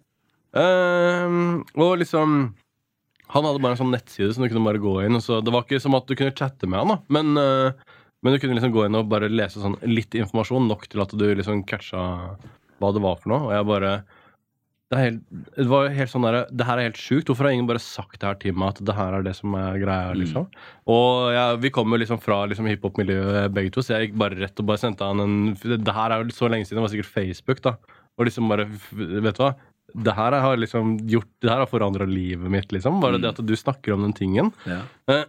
Uh, 0.57 1.61
og 1.77 1.99
liksom 2.01 2.55
Han 3.29 3.45
hadde 3.45 3.61
bare 3.61 3.75
en 3.77 3.81
sånn 3.83 3.93
nettside 3.93 4.33
som 4.33 4.43
du 4.43 4.49
kunne 4.49 4.65
bare 4.65 4.81
gå 4.81 4.95
inn. 5.05 5.19
Og 5.19 5.23
så, 5.23 5.43
det 5.45 5.53
var 5.53 5.67
ikke 5.67 5.83
som 5.85 5.97
at 5.99 6.07
du 6.09 6.15
kunne 6.17 6.33
chatte 6.33 6.65
med 6.67 6.81
han, 6.81 6.95
da. 6.95 6.97
Men, 7.13 7.37
eh, 7.37 7.98
men 8.23 8.35
du 8.35 8.41
kunne 8.43 8.57
liksom 8.59 8.75
gå 8.75 8.87
inn 8.87 8.99
og 8.99 9.11
bare 9.11 9.31
lese 9.31 9.63
sånn 9.63 9.79
litt 9.87 10.17
informasjon, 10.19 10.67
nok 10.71 10.89
til 10.91 11.05
at 11.05 11.13
du 11.15 11.27
liksom 11.39 11.63
catcha 11.69 12.05
hva 12.79 12.95
det 12.95 13.03
var 13.03 13.21
for 13.21 13.33
noe. 13.33 13.45
Og 13.49 13.53
jeg 13.55 13.69
bare 13.69 13.93
det, 14.89 14.99
helt, 15.03 15.25
det 15.59 15.67
var 15.69 15.91
helt 15.93 16.11
sånn 16.11 16.25
der, 16.25 16.39
det 16.49 16.65
her 16.65 16.81
er 16.81 16.89
helt 16.89 17.01
sjukt. 17.01 17.29
Hvorfor 17.29 17.45
har 17.45 17.53
ingen 17.55 17.69
bare 17.69 17.83
sagt 17.83 18.23
det 18.23 18.25
her 18.25 18.39
til 18.41 18.57
meg? 18.57 18.73
At 18.73 18.87
det 18.89 18.97
her 18.97 19.19
er 19.19 19.27
det 19.27 19.35
som 19.37 19.53
er 19.59 19.77
greia, 19.83 20.15
liksom. 20.17 20.47
Og 20.89 21.29
jeg, 21.35 21.59
vi 21.67 21.73
kommer 21.77 22.01
liksom 22.01 22.23
fra 22.25 22.41
liksom 22.49 22.71
hiphop-miljøet 22.71 23.53
begge 23.53 23.75
to, 23.75 23.85
så 23.85 23.95
jeg 23.95 24.09
gikk 24.09 24.21
bare 24.25 24.39
rett 24.41 24.63
og 24.63 24.71
bare 24.71 24.81
sendte 24.81 25.05
han 25.05 25.21
en 25.25 25.39
Det 25.61 25.95
her 25.95 26.15
er 26.15 26.25
jo 26.25 26.37
så 26.39 26.49
lenge 26.49 26.65
siden, 26.65 26.81
det 26.81 26.87
var 26.87 26.95
sikkert 26.95 27.13
Facebook, 27.13 27.61
da. 27.67 27.77
Og 28.19 28.31
liksom 28.31 28.49
bare 28.51 28.65
Vet 28.69 29.37
du 29.37 29.45
hva? 29.45 29.53
Det 30.09 30.13
her 30.17 30.35
har 30.37 30.59
liksom 30.61 30.97
gjort 31.09 31.29
Det 31.41 31.49
her 31.49 31.63
har 31.63 31.69
forandra 31.69 32.09
livet 32.09 32.49
mitt, 32.53 32.73
liksom. 32.73 33.03
Bare 33.05 33.21
det 33.21 33.35
at 33.35 33.45
du 33.45 33.55
snakker 33.57 33.93
om 33.93 34.09
den 34.09 34.17
tingen. 34.17 34.55
Ja. 34.65 34.83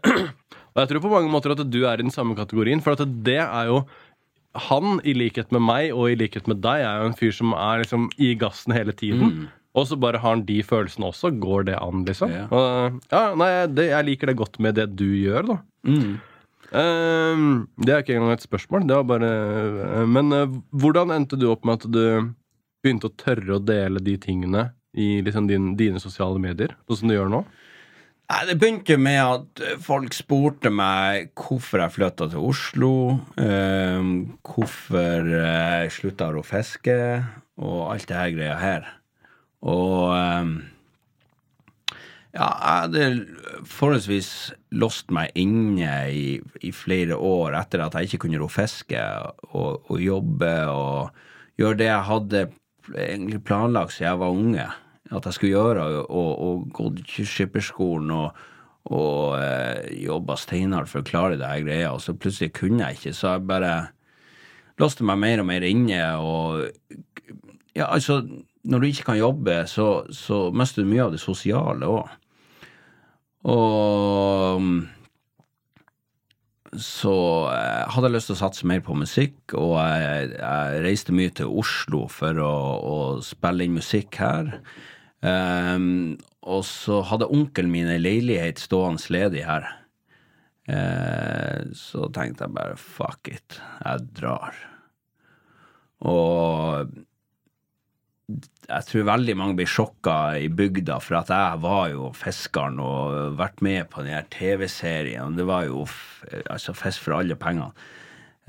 Og 0.73 0.81
jeg 0.81 0.91
tror 0.91 1.03
på 1.05 1.13
mange 1.13 1.31
måter 1.31 1.55
at 1.55 1.63
du 1.65 1.81
er 1.83 1.99
i 1.99 2.05
den 2.05 2.13
samme 2.13 2.37
kategorien, 2.37 2.83
for 2.83 2.95
at 2.95 3.17
det 3.25 3.41
er 3.41 3.71
jo 3.71 3.83
Han, 4.57 4.97
i 5.05 5.13
likhet 5.13 5.51
med 5.53 5.61
meg 5.61 5.91
og 5.93 6.09
i 6.09 6.15
likhet 6.17 6.47
med 6.49 6.57
deg, 6.65 6.81
er 6.81 7.03
jo 7.03 7.09
en 7.11 7.17
fyr 7.17 7.35
som 7.37 7.51
er 7.53 7.83
liksom 7.83 8.07
i 8.17 8.31
gassen 8.33 8.73
hele 8.73 8.95
tiden. 8.97 9.43
Og 9.77 9.85
så 9.85 9.95
bare 10.01 10.17
har 10.17 10.33
han 10.33 10.41
de 10.47 10.57
følelsene 10.65 11.05
også. 11.05 11.29
Går 11.37 11.67
det 11.67 11.75
an, 11.77 12.01
liksom? 12.07 12.33
Ja. 12.33 12.47
Ja, 13.13 13.21
nei, 13.37 13.51
det, 13.69 13.91
jeg 13.91 14.07
liker 14.07 14.31
det 14.31 14.39
godt 14.41 14.57
med 14.57 14.73
det 14.79 14.87
du 14.97 15.05
gjør, 15.05 15.51
da. 15.51 15.57
Mm. 15.85 16.17
Ehm, 16.77 17.45
det 17.81 17.93
er 17.93 18.03
ikke 18.03 18.17
engang 18.17 18.35
et 18.35 18.45
spørsmål. 18.45 18.85
Det 18.89 18.97
var 18.97 19.07
bare 19.09 19.29
uh, 19.29 20.05
Men 20.09 20.33
eh, 20.35 20.57
hvordan 20.81 21.13
endte 21.15 21.39
du 21.39 21.47
opp 21.49 21.65
med 21.65 21.79
at 21.79 21.87
du 21.89 22.03
begynte 22.83 23.09
å 23.09 23.15
tørre 23.17 23.57
å 23.57 23.63
dele 23.63 24.01
de 24.03 24.15
tingene 24.21 24.69
i 24.93 25.19
liksom 25.25 25.49
din, 25.49 25.73
dine 25.79 26.01
sosiale 26.01 26.39
medier, 26.41 26.75
sånn 26.87 27.01
som 27.01 27.11
du 27.11 27.15
gjør 27.15 27.31
nå? 27.31 27.41
Det 28.29 28.59
begynte 28.61 28.93
med 29.01 29.17
at 29.17 29.61
folk 29.81 30.13
spurte 30.13 30.69
meg 30.69 31.31
hvorfor 31.33 31.81
jeg 31.81 31.93
flytta 31.95 32.27
til 32.29 32.43
Oslo. 32.45 32.91
eh, 33.41 34.09
hvorfor 34.45 35.29
eh, 35.33 35.79
jeg 35.81 35.93
slutta 35.95 36.27
å 36.29 36.43
fiske, 36.45 36.97
og 37.57 37.79
alt 37.89 38.05
det 38.05 38.19
her 38.19 38.35
greia 38.35 38.57
her. 38.61 38.85
Og 39.65 40.13
eh, 40.13 40.51
ja, 42.37 42.45
jeg 42.45 42.75
hadde 42.83 43.07
forholdsvis 43.65 44.29
låst 44.77 45.09
meg 45.09 45.33
inne 45.33 45.95
i, 46.13 46.37
i 46.61 46.69
flere 46.69 47.17
år 47.17 47.57
etter 47.57 47.81
at 47.81 47.97
jeg 47.97 48.11
ikke 48.11 48.27
kunne 48.27 48.43
ro 48.43 48.51
fiske 48.53 49.01
og, 49.49 49.89
og 49.89 49.97
jobbe 49.97 50.53
og 50.69 51.17
gjøre 51.57 51.81
det 51.81 51.89
jeg 51.89 52.07
hadde 52.11 52.43
egentlig 52.93 53.41
planlagt 53.41 53.97
siden 53.97 54.11
jeg 54.11 54.21
var 54.21 54.37
unge 54.37 54.67
at 55.09 55.25
jeg 55.25 55.35
skulle 55.35 55.55
gjøre, 55.55 55.85
og, 56.05 56.31
og 56.45 56.65
gått 56.75 57.01
skipperskolen 57.07 58.11
og, 58.13 58.43
og 58.93 59.37
eh, 59.39 59.87
jobba 60.05 60.37
steinhardt 60.37 60.91
for 60.91 61.01
å 61.01 61.07
klare 61.07 61.39
det 61.39 61.49
her 61.49 61.65
greia, 61.65 61.93
og 61.93 62.03
så 62.03 62.13
plutselig 62.13 62.53
kunne 62.57 62.85
jeg 62.85 62.99
ikke, 62.99 63.15
så 63.17 63.33
jeg 63.35 63.47
bare 63.49 63.73
låste 64.79 65.07
meg 65.07 65.19
mer 65.21 65.41
og 65.41 65.49
mer 65.49 65.65
inne, 65.67 66.03
og 66.21 66.69
ja, 67.75 67.89
altså, 67.89 68.21
når 68.69 68.79
du 68.79 68.89
ikke 68.89 69.09
kan 69.11 69.19
jobbe, 69.19 69.63
så, 69.71 69.89
så 70.13 70.47
mister 70.55 70.83
du 70.83 70.91
mye 70.91 71.05
av 71.07 71.13
det 71.15 71.21
sosiale 71.23 71.89
òg. 71.89 72.15
Og 73.49 74.65
så 76.77 77.13
jeg 77.49 77.85
hadde 77.95 78.11
lyst 78.13 78.29
til 78.29 78.35
å 78.35 78.41
satse 78.43 78.67
mer 78.69 78.81
på 78.85 78.97
musikk, 78.97 79.55
og 79.57 79.79
jeg, 79.79 80.33
jeg 80.35 80.81
reiste 80.85 81.15
mye 81.15 81.33
til 81.33 81.49
Oslo 81.61 82.03
for 82.13 82.37
å, 82.43 82.53
å 82.77 82.97
spille 83.25 83.65
inn 83.65 83.77
musikk 83.79 84.19
her. 84.21 84.51
Um, 85.19 86.15
og 86.47 86.63
så 86.63 87.01
hadde 87.09 87.27
onkelen 87.27 87.73
min 87.73 87.89
ei 87.91 87.99
leilighet 87.99 88.61
stående 88.63 89.03
ledig 89.11 89.43
her. 89.47 89.67
Uh, 90.69 91.67
så 91.75 92.07
tenkte 92.15 92.45
jeg 92.45 92.55
bare 92.55 92.79
fuck 92.79 93.31
it, 93.31 93.59
jeg 93.83 94.07
drar. 94.21 94.57
Og 96.07 96.89
jeg 98.69 98.85
tror 98.85 99.07
veldig 99.07 99.35
mange 99.37 99.57
blir 99.57 99.69
sjokka 99.69 100.15
i 100.37 100.49
bygda, 100.53 100.99
for 101.01 101.19
at 101.19 101.31
jeg 101.33 101.61
var 101.63 101.87
jo 101.93 102.11
fiskeren 102.15 102.77
og 102.83 103.39
vært 103.39 103.63
med 103.65 103.89
på 103.89 104.05
den 104.05 104.13
her 104.13 104.27
TV-serien. 104.31 105.37
Det 105.37 105.47
var 105.49 105.65
jo 105.65 105.87
altså 106.45 106.75
fisk 106.77 107.07
for 107.07 107.17
alle 107.17 107.37
pengene. 107.39 107.73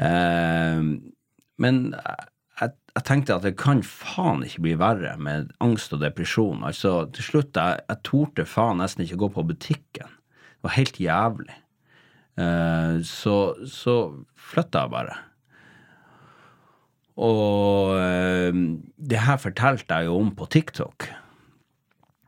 Eh, 0.01 0.85
men 1.61 1.81
jeg 3.01 3.09
tenkte 3.09 3.39
at 3.39 3.47
det 3.47 3.57
kan 3.61 3.81
faen 3.87 4.45
ikke 4.45 4.65
bli 4.67 4.77
verre 4.81 5.15
med 5.21 5.55
angst 5.65 5.95
og 5.97 6.03
depresjon. 6.03 6.65
Altså, 6.69 7.07
til 7.17 7.27
slutt, 7.27 7.57
jeg, 7.57 7.81
jeg 7.89 8.05
torde 8.07 8.47
faen 8.49 8.81
nesten 8.83 9.07
ikke 9.07 9.23
gå 9.25 9.31
på 9.39 9.47
butikken. 9.55 10.13
Det 10.61 10.69
var 10.69 10.77
helt 10.77 11.01
jævlig. 11.01 11.57
Uh, 12.41 13.01
så, 13.05 13.37
så 13.69 13.97
flytta 14.37 14.85
jeg 14.85 14.93
bare. 14.93 15.17
Og 17.21 17.97
uh, 17.97 18.61
det 18.97 19.25
her 19.25 19.41
fortalte 19.41 19.97
jeg 19.97 20.11
jo 20.11 20.21
om 20.21 20.35
på 20.37 20.49
TikTok. 20.53 21.09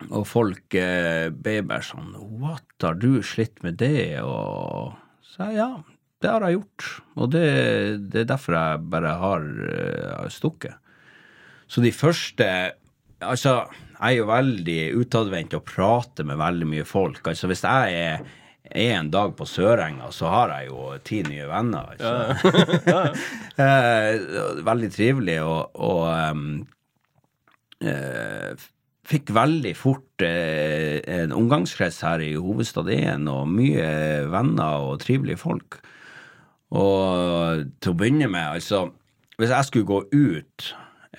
Og 0.09 0.25
folk 0.27 0.79
uh, 0.81 1.29
ble 1.33 1.61
bare 1.69 1.85
sånn 1.85 2.17
What, 2.41 2.65
har 2.83 2.97
du 2.97 3.21
slitt 3.27 3.61
med 3.65 3.77
det? 3.85 4.23
Og 4.25 4.97
så 5.35 5.53
ja, 5.53 5.71
det 6.23 6.31
har 6.31 6.47
jeg 6.47 6.59
gjort. 6.59 6.87
Og 7.19 7.33
det, 7.35 7.47
det 8.13 8.23
er 8.23 8.31
derfor 8.31 8.59
jeg 8.59 8.85
bare 8.93 9.17
har, 9.23 9.49
uh, 10.23 10.29
stukket. 10.33 10.79
Så 11.67 11.85
de 11.85 11.93
første 11.95 12.47
Altså, 13.23 13.53
jeg 13.71 14.17
er 14.17 14.17
jo 14.17 14.25
veldig 14.27 14.79
utadvendt 14.99 15.53
og 15.55 15.63
prater 15.63 16.27
med 16.27 16.41
veldig 16.41 16.67
mye 16.67 16.87
folk. 16.89 17.21
Altså, 17.31 17.47
hvis 17.47 17.63
jeg 17.63 17.93
er 17.95 18.25
er 18.75 18.97
en 18.97 19.11
dag 19.13 19.35
på 19.37 19.47
Sørenga, 19.49 20.11
så 20.15 20.31
har 20.33 20.53
jeg 20.57 20.71
jo 20.71 20.93
ti 21.05 21.23
nye 21.27 21.49
venner. 21.51 21.95
Altså. 21.95 23.13
Eh, 23.63 24.63
veldig 24.65 24.89
trivelig, 24.95 25.35
og, 25.45 25.75
og 25.77 26.07
um, 26.33 26.63
uh, 27.85 28.55
fikk 29.05 29.29
veldig 29.37 29.75
fort 29.77 30.25
uh, 30.25 30.95
en 31.05 31.35
omgangskrets 31.37 32.01
her 32.07 32.25
i 32.25 32.31
hovedstaden, 32.33 33.29
og 33.29 33.51
mye 33.53 33.91
venner 34.33 34.87
og 34.89 35.03
trivelige 35.05 35.43
folk. 35.43 35.83
Og 36.73 37.67
til 37.83 37.93
å 37.93 37.99
begynne 37.99 38.31
med, 38.33 38.57
altså 38.57 38.87
Hvis 39.37 39.53
jeg 39.53 39.69
skulle 39.69 39.89
gå 39.89 39.99
ut 40.13 40.67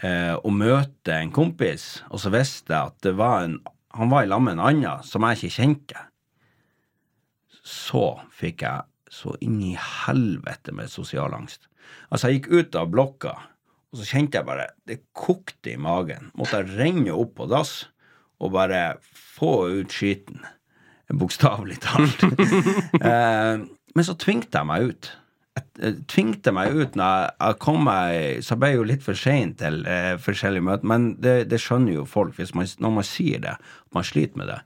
eh, 0.06 0.34
og 0.38 0.54
møte 0.56 1.16
en 1.18 1.32
kompis, 1.34 2.04
og 2.10 2.22
så 2.22 2.32
visste 2.34 2.74
jeg 2.74 2.94
at 2.94 3.08
var 3.18 3.48
en, 3.48 3.58
han 3.98 4.12
var 4.13 4.24
i 4.24 4.30
lag 4.30 4.42
med 4.42 4.56
en 4.56 4.66
annen 4.70 5.06
som 5.06 5.26
jeg 5.28 5.39
ikke 5.39 5.56
kjente, 5.58 6.04
så 7.63 8.06
fikk 8.32 8.63
jeg 8.63 8.86
så 9.13 9.34
inn 9.46 9.60
i 9.66 9.74
helvete 9.78 10.74
med 10.76 10.92
sosial 10.92 11.36
angst. 11.36 11.68
Altså, 12.10 12.30
jeg 12.30 12.39
gikk 12.42 12.52
ut 12.54 12.78
av 12.80 12.94
blokka, 12.94 13.34
og 13.92 14.00
så 14.00 14.08
kjente 14.10 14.39
jeg 14.39 14.48
bare 14.48 14.72
Det 14.88 15.02
kokte 15.13 15.74
i 15.74 15.78
magen. 15.82 16.32
Måtte 16.38 16.62
jeg 16.62 16.78
renne 16.80 17.18
opp 17.18 17.36
på 17.38 17.50
dass 17.52 17.84
og 18.44 18.56
bare 18.56 18.98
få 19.04 19.70
ut 19.82 19.94
skiten. 19.94 20.42
Bokstavelig 21.13 21.78
talt. 21.84 22.24
eh, 23.10 23.62
men 23.94 24.08
så 24.08 24.16
tvingte 24.18 24.58
jeg 24.58 24.70
meg 24.70 24.89
ut. 24.89 25.12
Jeg, 25.54 26.00
tvingte 26.10 26.50
meg 26.56 26.74
ut 26.74 26.96
når 26.98 27.28
jeg, 27.30 27.58
kom 27.62 27.84
meg 27.86 28.39
Så 28.42 28.56
ble 28.58 28.72
jeg 28.72 28.80
jo 28.80 28.86
litt 28.89 29.04
for 29.06 29.18
sein 29.18 29.52
til 29.60 29.84
eh, 29.86 30.16
forskjellige 30.22 30.66
møter, 30.66 30.89
men 30.89 31.12
det, 31.22 31.36
det 31.52 31.60
skjønner 31.62 32.00
jo 32.00 32.08
folk 32.10 32.39
man, 32.58 32.70
når 32.82 32.96
man 32.96 33.06
sier 33.06 33.44
det, 33.44 33.54
at 33.62 33.94
man 33.94 34.08
sliter 34.08 34.42
med 34.42 34.50
det. 34.50 34.60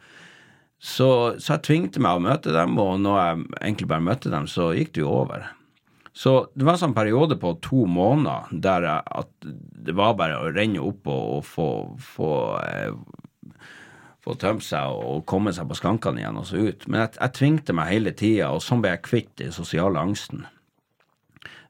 Så, 0.80 1.10
så 1.42 1.56
jeg 1.56 1.66
tvingte 1.66 2.02
meg 2.04 2.16
å 2.16 2.24
møte 2.24 2.54
dem, 2.54 2.78
og 2.80 3.00
når 3.02 3.20
jeg 3.20 3.46
egentlig 3.62 3.90
bare 3.92 4.08
møtte 4.08 4.32
dem, 4.32 4.48
så 4.48 4.70
gikk 4.78 4.94
det 4.96 5.04
jo 5.04 5.14
over. 5.24 5.48
Så 6.18 6.34
det 6.58 6.66
var 6.66 6.78
en 6.78 6.82
sånn 6.82 6.98
periode 6.98 7.36
på 7.38 7.52
to 7.62 7.84
måneder 7.90 8.48
der 8.64 8.86
jeg, 8.88 9.02
at 9.22 9.50
det 9.88 9.94
var 9.98 10.16
bare 10.18 10.40
å 10.42 10.50
renne 10.50 10.82
opp 10.82 11.10
og, 11.14 11.26
og 11.36 11.44
få, 11.46 11.68
få, 12.02 12.32
eh, 12.64 13.66
få 14.26 14.38
tømt 14.42 14.66
seg 14.66 14.98
og 14.98 15.26
komme 15.30 15.54
seg 15.54 15.70
på 15.70 15.78
skankene 15.78 16.24
igjen 16.24 16.40
og 16.42 16.48
så 16.50 16.64
ut. 16.70 16.88
Men 16.90 17.04
jeg, 17.04 17.20
jeg 17.20 17.36
tvingte 17.38 17.76
meg 17.78 17.92
hele 17.92 18.16
tida, 18.18 18.50
og 18.50 18.66
sånn 18.66 18.82
ble 18.82 18.96
jeg 18.96 19.06
kvitt 19.06 19.34
den 19.44 19.54
sosiale 19.54 20.02
angsten. 20.02 20.48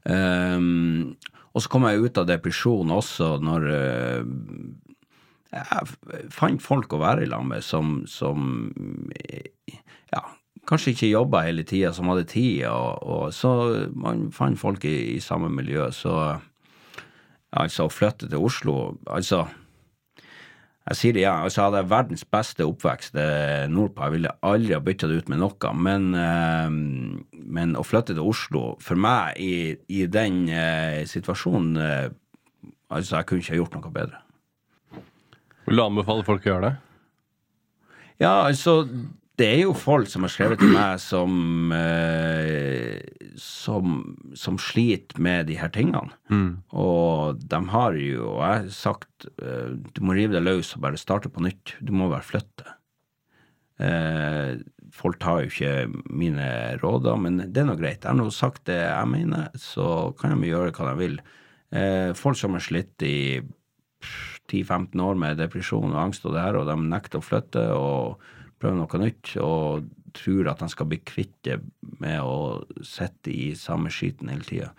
Ehm, 0.07 1.15
og 1.53 1.63
så 1.63 1.71
kom 1.71 1.87
jeg 1.87 2.03
ut 2.05 2.19
av 2.21 2.27
depresjon 2.29 2.91
også 2.93 3.31
når 3.43 3.67
eh, 3.73 4.27
jeg 5.57 6.31
fant 6.33 6.61
folk 6.63 6.93
å 6.93 7.01
være 7.01 7.25
i 7.25 7.29
lag 7.31 7.45
med 7.47 7.63
som, 7.65 8.01
som 8.09 8.69
eh, 9.17 9.49
ja, 10.13 10.21
kanskje 10.69 10.93
ikke 10.93 11.11
jobba 11.11 11.45
hele 11.47 11.65
tida, 11.67 11.93
som 11.95 12.11
hadde 12.11 12.27
tid, 12.29 12.65
og, 12.71 13.03
og 13.03 13.33
så 13.35 13.51
man 13.95 14.27
fant 14.35 14.59
folk 14.59 14.85
i, 14.87 15.15
i 15.15 15.23
samme 15.23 15.49
miljø. 15.51 15.89
Så 15.95 16.13
altså, 17.51 17.87
å 17.87 17.93
flytte 17.93 18.29
til 18.29 18.43
Oslo 18.43 18.77
Altså, 19.07 19.45
jeg 20.87 20.95
sier 20.95 21.15
det 21.15 21.23
igjen, 21.23 21.43
altså, 21.43 21.59
jeg 21.59 21.67
hadde 21.67 21.89
verdens 21.91 22.23
beste 22.31 22.63
oppvekst 22.63 23.17
eh, 23.19 23.65
nordpå. 23.67 24.05
Jeg 24.05 24.13
ville 24.13 24.31
aldri 24.47 24.75
ha 24.75 24.79
bytta 24.83 25.09
det 25.09 25.17
ut 25.19 25.31
med 25.33 25.41
noe, 25.41 25.71
men, 25.75 26.05
eh, 26.15 26.69
men 27.57 27.75
å 27.75 27.83
flytte 27.83 28.15
til 28.15 28.23
Oslo, 28.23 28.61
for 28.83 28.99
meg 28.99 29.35
i, 29.43 29.75
i 29.91 30.05
den 30.07 30.45
eh, 30.47 31.03
situasjonen 31.09 31.83
eh, 31.83 32.07
Altså, 32.87 33.17
jeg 33.17 33.27
kunne 33.27 33.43
ikke 33.43 33.51
ha 33.51 33.57
gjort 33.57 33.73
noe 33.75 33.89
bedre. 33.91 34.19
Vil 35.67 35.75
du 35.75 35.83
anbefale 35.83 36.23
folk 36.23 36.45
å 36.45 36.47
gjøre 36.47 36.69
det? 36.69 36.75
Ja, 38.23 38.45
altså 38.47 38.77
Det 39.37 39.45
er 39.45 39.59
jo 39.67 39.73
folk 39.77 40.09
som 40.09 40.25
har 40.25 40.31
skrevet 40.33 40.61
til 40.63 40.71
meg 40.73 40.97
som 41.03 41.73
eh, 41.75 42.97
som, 43.37 43.99
som 44.33 44.57
sliter 44.57 45.21
med 45.21 45.45
de 45.51 45.57
her 45.59 45.69
tingene. 45.73 46.15
Og 46.73 47.37
de 47.37 47.59
har 47.69 47.97
jo 48.01 48.31
og 48.31 48.41
Jeg 48.41 48.63
har 48.63 48.71
sagt 48.73 49.27
eh, 49.37 49.75
du 49.93 50.01
må 50.01 50.17
rive 50.17 50.33
deg 50.33 50.45
løs 50.47 50.73
og 50.75 50.81
bare 50.87 50.97
starte 50.97 51.29
på 51.29 51.43
nytt. 51.45 51.75
Du 51.79 51.93
må 51.93 52.09
bare 52.09 52.25
flytte. 52.25 52.65
Eh, 53.77 54.57
folk 54.93 55.19
tar 55.21 55.43
jo 55.43 55.51
ikke 55.51 55.73
mine 56.09 56.47
råder, 56.81 57.19
men 57.21 57.37
det 57.45 57.61
er 57.61 57.69
nå 57.69 57.77
greit. 57.77 58.01
Jeg 58.01 58.09
har 58.09 58.17
nå 58.17 58.29
sagt 58.33 58.65
det 58.69 58.79
jeg 58.81 59.11
mener, 59.11 59.51
så 59.53 60.15
kan 60.17 60.33
de 60.41 60.49
gjøre 60.49 60.73
hva 60.73 60.89
de 60.91 60.97
vil. 61.03 61.19
Eh, 61.69 62.15
folk 62.17 62.39
som 62.39 62.57
har 62.57 62.65
slitt 62.65 63.05
i 63.05 63.43
10-15 64.47 64.97
år 65.03 65.19
med 65.19 65.37
depresjon 65.41 65.91
og 65.91 66.01
angst 66.07 66.25
og 66.25 66.33
det 66.33 66.41
her, 66.41 66.57
og 66.57 66.69
de 66.69 66.77
nekter 66.87 67.21
å 67.21 67.25
flytte 67.25 67.67
og 67.75 68.33
prøve 68.61 68.79
noe 68.79 69.01
nytt, 69.01 69.35
og 69.43 69.87
tror 70.17 70.49
at 70.51 70.61
de 70.63 70.69
skal 70.71 70.89
bli 70.89 70.99
kvitt 71.05 71.35
det 71.45 71.59
med 72.01 72.21
å 72.23 72.63
sitte 72.85 73.31
i 73.33 73.51
samme 73.57 73.91
skiten 73.93 74.31
hele 74.31 74.47
tida. 74.47 74.71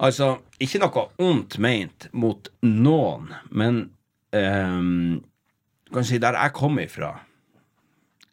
Altså, 0.00 0.38
ikke 0.60 0.80
noe 0.80 1.06
ondt 1.20 1.58
meint 1.60 2.08
mot 2.16 2.48
noen, 2.64 3.34
men 3.52 3.82
um, 4.32 5.18
kan 5.92 6.06
si 6.06 6.20
der 6.22 6.38
jeg 6.38 6.54
kom 6.56 6.78
ifra 6.80 7.10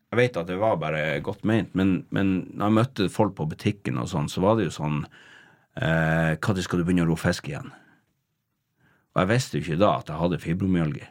Jeg 0.07 0.19
vet 0.21 0.37
at 0.39 0.47
det 0.47 0.59
var 0.61 0.77
bare 0.79 1.19
godt 1.25 1.43
meint, 1.43 1.73
men, 1.75 2.05
men 2.15 2.47
når 2.53 2.69
jeg 2.69 2.77
møtte 2.77 3.09
folk 3.11 3.35
på 3.35 3.49
butikken 3.51 3.99
og 3.99 4.07
sånn, 4.11 4.29
så 4.31 4.43
var 4.45 4.55
det 4.55 4.69
jo 4.69 4.75
sånn 4.77 5.01
eh, 5.75 6.37
Når 6.39 6.61
skal 6.63 6.79
du 6.79 6.85
begynne 6.87 7.03
å 7.03 7.09
ro 7.09 7.17
fisk 7.19 7.49
igjen? 7.51 7.73
Og 9.11 9.23
jeg 9.23 9.31
visste 9.33 9.57
jo 9.57 9.65
ikke 9.65 9.81
da 9.81 9.91
at 9.97 10.11
jeg 10.11 10.21
hadde 10.21 10.39
fibromyalgi. 10.39 11.03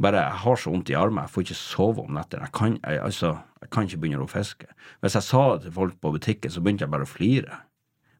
Bare 0.00 0.22
jeg 0.22 0.42
har 0.44 0.60
så 0.60 0.72
vondt 0.72 0.92
i 0.92 0.96
armen, 0.96 1.24
jeg 1.24 1.34
får 1.34 1.46
ikke 1.46 1.58
sove 1.58 2.04
om 2.04 2.14
nettene. 2.16 2.46
Jeg 2.46 2.54
kan, 2.56 2.76
jeg, 2.78 3.00
altså, 3.04 3.34
jeg 3.60 3.72
kan 3.74 3.88
ikke 3.88 4.00
begynne 4.04 4.24
å 4.24 4.30
fiske. 4.30 4.70
Hvis 5.02 5.18
jeg 5.18 5.26
sa 5.26 5.42
det 5.54 5.66
til 5.66 5.74
folk 5.76 5.98
på 6.00 6.14
butikken, 6.14 6.52
så 6.52 6.62
begynte 6.64 6.86
jeg 6.86 6.94
bare 6.94 7.08
å 7.08 7.10
flire. 7.10 7.60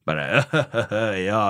Bare 0.08 0.26
Ja, 1.30 1.44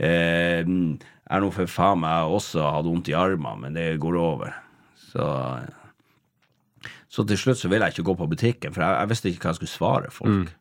eh, 0.00 0.64
jeg 0.64 1.36
er 1.36 1.44
nå 1.44 1.52
for 1.54 1.70
faen 1.70 2.02
meg 2.02 2.32
også 2.34 2.64
hadde 2.66 2.90
vondt 2.90 3.12
i 3.12 3.16
armen, 3.16 3.62
men 3.62 3.78
det 3.78 3.92
går 4.02 4.18
over. 4.18 4.56
Så 5.10 5.26
så 7.10 7.24
til 7.26 7.38
slutt 7.40 7.58
så 7.58 7.68
ville 7.70 7.88
jeg 7.88 7.98
ikke 7.98 8.06
gå 8.06 8.14
på 8.20 8.28
butikken, 8.30 8.74
for 8.74 8.84
jeg, 8.84 8.94
jeg 9.00 9.10
visste 9.10 9.30
ikke 9.30 9.42
hva 9.42 9.50
jeg 9.50 9.58
skulle 9.58 9.72
svare 9.72 10.10
folk. 10.14 10.52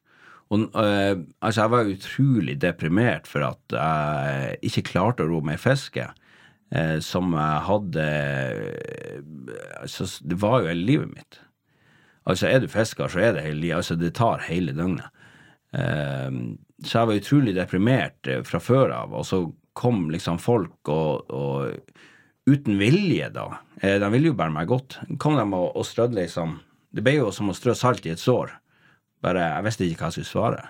Og, 0.49 0.63
øh, 0.65 1.19
altså, 1.45 1.61
jeg 1.61 1.71
var 1.71 1.91
utrolig 1.91 2.55
deprimert 2.61 3.29
for 3.29 3.45
at 3.45 3.75
jeg 3.75 4.55
ikke 4.71 4.87
klarte 4.87 5.27
å 5.27 5.29
ro 5.29 5.43
meg 5.45 5.59
i 5.59 5.61
fiske. 5.61 6.07
Eh, 6.71 6.97
som 7.03 7.33
jeg 7.35 7.61
hadde 7.67 8.07
altså, 9.81 10.07
Det 10.21 10.39
var 10.41 10.61
jo 10.61 10.71
hele 10.71 10.85
livet 10.85 11.13
mitt. 11.13 11.39
Altså, 12.29 12.49
er 12.49 12.61
du 12.61 12.69
fisker, 12.69 13.09
så 13.09 13.23
er 13.23 13.33
det 13.35 13.45
hele 13.47 13.61
livet. 13.61 13.79
Altså, 13.81 13.97
det 13.99 14.13
tar 14.19 14.45
hele 14.47 14.75
døgnet. 14.77 15.09
Eh, 15.73 16.29
så 16.85 17.01
jeg 17.01 17.09
var 17.09 17.21
utrolig 17.21 17.55
deprimert 17.57 18.29
fra 18.47 18.61
før 18.63 18.93
av, 18.95 19.13
og 19.13 19.25
så 19.27 19.43
kom 19.79 20.07
liksom 20.11 20.39
folk 20.41 20.89
og, 20.91 21.29
og 21.31 22.49
uten 22.49 22.79
vilje, 22.79 23.27
da. 23.35 23.47
De 23.79 24.09
ville 24.11 24.31
jo 24.31 24.37
bare 24.39 24.53
meg 24.53 24.69
godt. 24.71 24.97
Kom 25.21 25.37
de 25.39 25.45
og, 25.45 25.69
og 25.75 25.85
strødde 25.87 26.17
liksom 26.17 26.57
Det 26.89 27.03
ble 27.05 27.19
jo 27.19 27.29
som 27.31 27.51
å 27.51 27.53
strø 27.53 27.75
salt 27.77 28.07
i 28.07 28.13
et 28.15 28.21
sår. 28.21 28.55
Bare 29.21 29.43
Jeg 29.43 29.65
visste 29.67 29.85
ikke 29.85 30.01
hva 30.01 30.09
jeg 30.09 30.17
skulle 30.17 30.31
svare. 30.31 30.63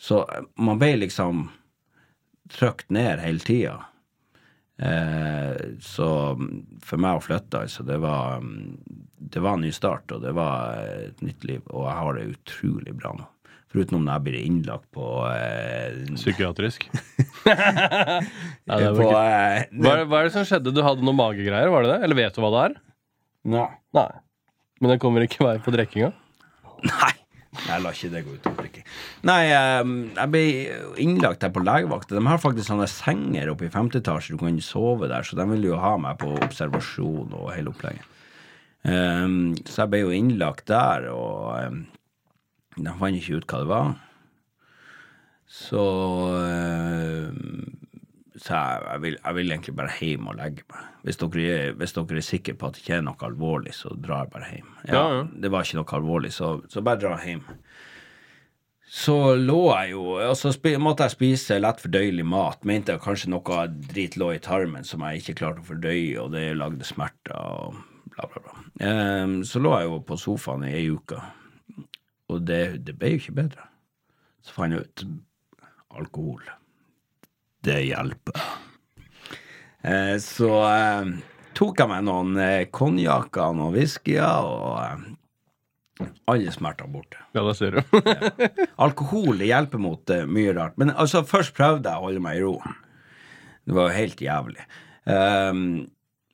Så 0.00 0.22
man 0.56 0.80
ble 0.80 0.94
liksom 1.02 1.48
trykt 2.50 2.90
ned 2.92 3.22
hele 3.22 3.42
tida. 3.44 3.76
Eh, 4.82 5.60
så 5.80 6.08
mm, 6.34 6.80
for 6.82 6.98
meg 7.02 7.18
å 7.18 7.22
flytte, 7.22 7.60
altså, 7.62 7.84
det 7.86 8.00
var 8.02 8.40
mm, 8.42 8.72
Det 9.34 9.42
var 9.42 9.54
en 9.54 9.62
ny 9.62 9.70
start, 9.72 10.10
og 10.16 10.24
det 10.24 10.32
var 10.34 10.80
et 10.82 11.22
nytt 11.22 11.46
liv. 11.46 11.62
Og 11.70 11.86
jeg 11.86 11.96
har 12.00 12.18
det 12.18 12.26
utrolig 12.34 12.96
bra 12.98 13.14
nå. 13.18 13.28
Foruten 13.74 13.98
om 13.98 14.06
jeg 14.06 14.22
blir 14.26 14.38
innlagt 14.38 14.86
på 14.94 15.06
eh, 15.32 16.04
Psykiatrisk. 16.14 16.86
Nei, 17.46 18.82
på, 18.94 19.08
eh, 19.08 19.64
Hva, 19.74 19.96
hva 20.06 20.20
er 20.20 20.28
det 20.28 20.34
som 20.36 20.46
skjedde? 20.46 20.74
Du 20.74 20.82
hadde 20.86 21.02
noen 21.06 21.18
magegreier, 21.18 21.72
var 21.72 21.86
det 21.86 21.94
det? 21.96 22.00
Eller 22.06 22.20
vet 22.22 22.36
du 22.36 22.42
hva 22.44 22.52
det 22.54 22.62
er? 22.68 22.78
Nei. 23.54 23.66
Nei. 23.98 24.10
Men 24.82 24.94
den 24.94 25.02
kommer 25.02 25.26
ikke 25.26 25.42
vei 25.46 25.56
på 25.62 25.74
drikkinga? 25.74 26.12
Nei. 26.86 27.12
Jeg 27.64 27.82
lar 27.84 27.94
ikke 27.94 28.10
det 28.12 28.22
gå 28.26 28.34
ut 28.34 28.46
over 28.50 28.64
drikking. 28.64 28.86
Nei, 29.30 29.42
eh, 29.54 29.92
jeg 30.18 30.32
ble 30.32 30.44
innlagt 31.04 31.46
her 31.46 31.52
på 31.54 31.62
legevakta. 31.64 32.16
De 32.16 32.24
har 32.26 32.42
faktisk 32.42 32.70
sånne 32.70 32.88
senger 32.90 33.52
oppe 33.52 33.68
i 33.68 33.72
femte 33.72 34.02
etasje, 34.02 34.34
du 34.34 34.42
kan 34.42 34.58
sove 34.64 35.10
der, 35.10 35.26
så 35.26 35.38
de 35.38 35.46
ville 35.52 35.70
jo 35.70 35.80
ha 35.80 35.94
meg 36.00 36.18
på 36.22 36.34
observasjon 36.44 37.34
og 37.36 37.52
hele 37.54 37.72
opplegget. 37.74 38.10
Um, 38.84 39.54
så 39.64 39.84
jeg 39.84 39.92
ble 39.94 40.02
jo 40.02 40.12
innlagt 40.12 40.66
der, 40.68 41.06
og 41.08 41.54
um, 41.56 41.78
de 42.76 42.96
fant 43.00 43.16
ikke 43.16 43.38
ut 43.40 43.46
hva 43.48 43.60
det 43.62 43.70
var. 43.70 43.94
Så 45.54 45.84
eh, 46.34 46.83
så 48.44 48.58
jeg, 48.58 49.00
vil, 49.00 49.14
jeg 49.24 49.34
vil 49.38 49.52
egentlig 49.54 49.72
bare 49.78 49.92
hjem 49.96 50.26
og 50.28 50.34
legge 50.36 50.64
meg. 50.68 50.88
Hvis 51.06 51.16
dere, 51.22 51.44
er- 51.54 51.76
hvis 51.80 51.94
dere 51.96 52.18
er 52.20 52.26
sikre 52.26 52.54
på 52.60 52.68
at 52.68 52.76
det 52.76 52.82
ikke 52.84 52.96
er 52.98 53.04
noe 53.06 53.24
alvorlig, 53.24 53.72
så 53.72 53.94
drar 53.96 54.26
jeg 54.26 54.32
bare 54.34 54.50
hjem. 54.52 54.70
Ja, 54.84 54.92
Ja, 54.94 55.04
ja. 55.14 55.22
Det 55.44 55.50
var 55.54 55.64
ikke 55.64 55.78
noe 55.80 55.94
alvorlig, 55.98 56.32
så, 56.36 56.50
så 56.68 56.82
bare 56.84 57.00
dra 57.00 57.14
hjem. 57.24 57.44
Så 58.94 59.14
lå 59.40 59.60
jeg 59.72 59.94
jo 59.94 60.02
Og 60.20 60.36
så 60.36 60.50
måtte 60.78 61.06
jeg 61.06 61.14
spise 61.14 61.56
lett 61.58 61.80
fordøyelig 61.82 62.26
mat. 62.28 62.60
Mente 62.68 62.92
jeg 62.92 63.00
kanskje 63.02 63.30
noe 63.32 63.62
drit 63.88 64.18
lå 64.20 64.28
i 64.36 64.42
tarmen 64.44 64.84
som 64.86 65.00
jeg 65.08 65.22
ikke 65.22 65.38
klarte 65.40 65.64
å 65.64 65.68
fordøye, 65.70 66.18
og 66.20 66.34
det 66.36 66.44
lagde 66.60 66.84
smerter 66.86 67.34
og 67.40 67.78
bla, 68.14 68.28
bla, 68.28 68.42
bla. 68.44 68.58
Um, 69.24 69.38
så 69.48 69.58
lå 69.64 69.72
jeg 69.80 69.88
jo 69.88 69.96
på 70.06 70.18
sofaen 70.20 70.66
i 70.68 70.74
ei 70.76 70.84
uke, 70.92 71.16
og 72.30 72.44
det, 72.46 72.60
det 72.86 72.94
ble 73.00 73.14
jo 73.16 73.22
ikke 73.24 73.38
bedre. 73.40 73.64
Så 74.44 74.52
fant 74.54 74.76
jeg 74.76 74.84
ut 74.84 75.06
alkohol 75.96 76.44
det 77.64 77.80
hjelper. 77.86 78.40
Eh, 79.84 80.14
så 80.22 80.52
eh, 80.68 81.10
tok 81.56 81.82
jeg 81.82 81.90
meg 81.90 82.06
noen 82.06 82.38
eh, 82.40 82.68
konjakker 82.72 83.50
og 83.50 83.58
noen 83.58 83.76
whiskyer, 83.76 84.48
og 84.48 84.78
eh, 84.84 86.08
alle 86.30 86.54
smerter 86.54 86.90
borte. 86.90 87.20
Ja, 87.36 87.44
det 87.46 87.56
ser 87.58 87.78
du. 87.78 87.98
Alkohol 88.86 89.38
det 89.40 89.50
hjelper 89.50 89.82
mot 89.82 90.14
mye 90.26 90.54
rart. 90.56 90.78
Men 90.80 90.94
altså, 90.94 91.22
først 91.28 91.54
prøvde 91.56 91.90
jeg 91.90 92.00
å 92.00 92.08
holde 92.08 92.24
meg 92.24 92.40
i 92.40 92.46
ro. 92.46 92.56
Det 93.64 93.76
var 93.76 93.90
jo 93.90 93.98
helt 94.00 94.24
jævlig. 94.24 94.64
Ehm, 95.08 95.68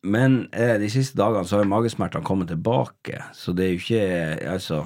men 0.02 0.46
eh, 0.56 0.76
de 0.80 0.88
siste 0.92 1.18
dagene 1.18 1.46
så 1.46 1.60
har 1.60 1.68
magesmertene 1.68 2.24
kommet 2.26 2.48
tilbake, 2.50 3.20
så 3.36 3.52
det 3.52 3.66
er 3.66 3.74
jo 3.74 3.82
ikke 3.82 4.04
Altså 4.54 4.84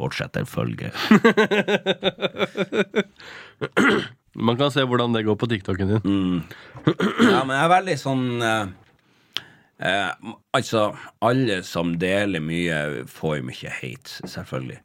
Fortsetter 0.00 0.48
følge. 0.48 0.90
Man 4.40 4.56
kan 4.56 4.70
se 4.72 4.84
hvordan 4.86 5.12
det 5.14 5.26
går 5.26 5.36
på 5.36 5.48
TikToken 5.50 5.90
din. 5.90 6.00
Ja, 7.26 7.42
men 7.44 7.56
jeg 7.56 7.64
er 7.64 7.72
veldig 7.72 7.96
sånn 7.98 8.22
eh, 8.46 8.68
eh, 9.90 10.30
Altså, 10.56 10.84
alle 11.26 11.58
som 11.66 11.96
deler 12.00 12.40
mye, 12.44 12.78
får 13.10 13.40
jo 13.40 13.48
mye 13.50 13.72
hate, 13.80 14.28
selvfølgelig. 14.30 14.78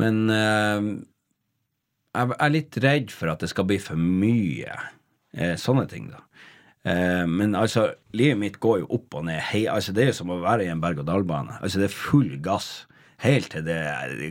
Men 0.00 0.22
eh, 0.32 0.88
jeg 2.16 2.34
er 2.40 2.54
litt 2.56 2.80
redd 2.82 3.12
for 3.14 3.30
at 3.34 3.44
det 3.44 3.52
skal 3.52 3.68
bli 3.68 3.78
for 3.82 4.00
mye 4.00 4.72
eh, 5.36 5.54
sånne 5.60 5.86
ting, 5.92 6.08
da. 6.10 6.24
Eh, 6.88 7.26
men 7.28 7.54
altså, 7.58 7.90
livet 8.16 8.40
mitt 8.40 8.58
går 8.62 8.82
jo 8.82 8.90
opp 8.96 9.18
og 9.20 9.26
ned. 9.28 9.42
Hei, 9.52 9.66
altså, 9.70 9.92
det 9.94 10.06
er 10.06 10.12
jo 10.14 10.18
som 10.22 10.32
å 10.32 10.40
være 10.42 10.66
i 10.66 10.72
en 10.72 10.82
berg-og-dal-bane. 10.82 11.60
Altså, 11.60 11.82
det 11.82 11.90
er 11.90 11.98
full 12.00 12.32
gass. 12.44 12.86
Helt 13.20 13.50
til 13.52 13.66
det, 13.66 13.80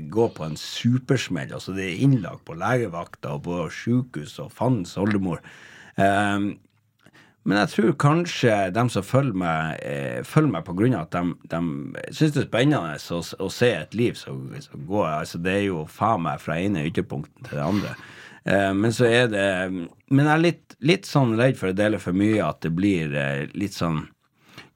går 0.09 0.31
på 0.37 0.47
en 0.47 0.57
supersmell. 0.57 1.51
Altså, 1.53 1.75
det 1.77 1.85
er 1.85 2.01
innlagt 2.05 2.45
på 2.47 2.57
legevakta 2.57 3.35
og 3.37 3.43
på 3.45 3.59
sjukehus 3.73 4.39
og 4.41 4.53
fandens 4.55 4.97
oldemor. 4.97 5.43
Um, 5.99 6.55
men 7.47 7.57
jeg 7.61 7.71
tror 7.71 7.93
kanskje 8.01 8.55
dem 8.75 8.89
som 8.91 9.05
følger 9.05 9.37
meg, 9.41 9.79
eh, 9.81 10.19
følger 10.27 10.51
meg 10.53 10.65
på 10.67 10.75
grunn 10.77 10.93
av 10.97 11.07
at 11.07 11.15
de, 11.15 11.35
de 11.49 12.03
syns 12.13 12.35
det 12.35 12.43
er 12.43 12.49
spennende 12.49 12.97
å, 13.15 13.21
å 13.23 13.49
se 13.53 13.69
et 13.73 13.95
liv 13.97 14.17
som 14.19 14.41
som 14.61 14.83
går 14.89 15.07
altså 15.07 15.39
Det 15.41 15.53
er 15.55 15.63
jo 15.69 15.85
faen 15.89 16.25
meg 16.27 16.43
fra 16.43 16.59
ene 16.59 16.83
ytterpunkten 16.89 17.47
til 17.47 17.57
det 17.57 17.65
andre. 17.65 17.95
Eh, 18.43 18.73
men 18.75 18.93
så 18.93 19.07
er 19.07 19.31
det 19.31 19.47
Men 19.71 20.25
jeg 20.25 20.33
er 20.33 20.43
litt, 20.43 20.75
litt 20.81 21.09
sånn 21.09 21.37
redd 21.39 21.57
for 21.57 21.71
å 21.71 21.77
dele 21.79 21.99
for 22.03 22.13
mye, 22.13 22.43
at 22.43 22.61
det 22.65 22.73
blir 22.75 23.15
eh, 23.15 23.47
litt 23.55 23.77
sånn 23.77 24.03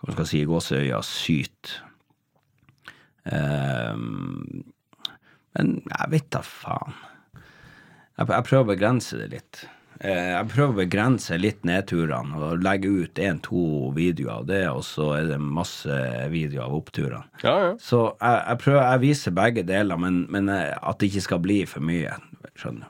Hva 0.01 0.15
skal 0.15 0.23
jeg 0.23 0.31
si 0.31 0.43
gåseøya 0.47 1.03
syt. 1.07 1.77
Eh, 3.25 3.93
men 5.53 5.71
jeg 5.85 6.09
vet 6.15 6.29
da 6.33 6.41
faen. 6.45 6.95
Jeg, 8.17 8.27
jeg 8.29 8.45
prøver 8.49 8.63
å 8.65 8.71
begrense 8.73 9.17
det 9.21 9.29
litt. 9.33 9.61
Eh, 10.03 10.31
Jeg 10.33 10.47
prøver 10.51 10.71
å 10.73 10.77
begrense 10.81 11.37
litt 11.39 11.61
nedturene 11.65 12.35
og 12.35 12.63
legge 12.65 12.89
ut 13.05 13.21
én-to 13.21 13.91
videoer 13.95 14.39
av 14.41 14.47
det, 14.49 14.63
og 14.73 14.81
så 14.85 15.11
er 15.19 15.29
det 15.31 15.37
masse 15.41 15.99
videoer 16.33 16.65
av 16.67 16.75
oppturene. 16.81 17.23
Ja, 17.45 17.53
ja. 17.69 17.71
Så 17.81 18.01
jeg, 18.17 18.41
jeg 18.49 18.61
prøver, 18.65 18.81
jeg 18.89 19.03
viser 19.05 19.37
begge 19.37 19.63
deler, 19.69 20.01
men, 20.01 20.23
men 20.33 20.49
eh, 20.53 20.73
at 20.81 20.99
det 20.99 21.11
ikke 21.13 21.25
skal 21.29 21.41
bli 21.45 21.61
for 21.69 21.85
mye. 21.85 22.17
Skjønner 22.59 22.89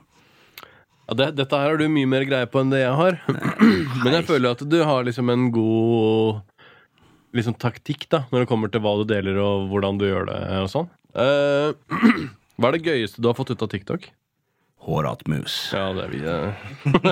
Ja, 1.04 1.14
det, 1.20 1.26
dette 1.36 1.58
her 1.60 1.68
har 1.74 1.76
du 1.76 1.84
mye 1.92 2.08
mer 2.08 2.24
greie 2.24 2.48
på 2.48 2.62
enn 2.64 2.70
det 2.72 2.78
jeg 2.80 2.94
har. 2.96 3.18
Men 4.00 4.14
jeg 4.16 4.24
føler 4.24 4.54
at 4.54 4.62
du 4.72 4.78
har 4.88 5.04
liksom 5.04 5.28
en 5.34 5.50
god 5.52 6.38
liksom 7.34 7.56
taktikk 7.60 8.08
da 8.12 8.24
når 8.30 8.44
det 8.44 8.50
kommer 8.50 8.72
til 8.72 8.82
hva 8.84 8.96
du 9.00 9.06
deler 9.10 9.38
og 9.42 9.68
hvordan 9.72 10.00
du 10.00 10.06
gjør 10.08 10.28
det 10.30 10.40
og 10.62 10.70
sånn. 10.72 10.90
Eh, 11.14 11.70
hva 12.58 12.70
er 12.70 12.76
det 12.76 12.86
gøyeste 12.86 13.22
du 13.22 13.30
har 13.30 13.38
fått 13.38 13.52
ut 13.54 13.64
av 13.64 13.72
TikTok? 13.72 14.10
Hårat 14.84 15.22
mus. 15.32 15.52
Ja, 15.72 15.86
det 15.96 16.02
er 16.04 16.10
vi. 16.12 16.18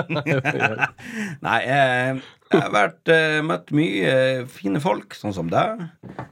Nei, 1.47 1.59
eh, 1.65 2.19
jeg 2.53 2.61
har 2.61 2.73
vært, 2.75 3.09
eh, 3.09 3.39
møtt 3.41 3.71
mye 3.73 4.11
eh, 4.11 4.41
fine 4.45 4.77
folk, 4.83 5.15
sånn 5.17 5.33
som 5.33 5.49
deg. 5.49 5.81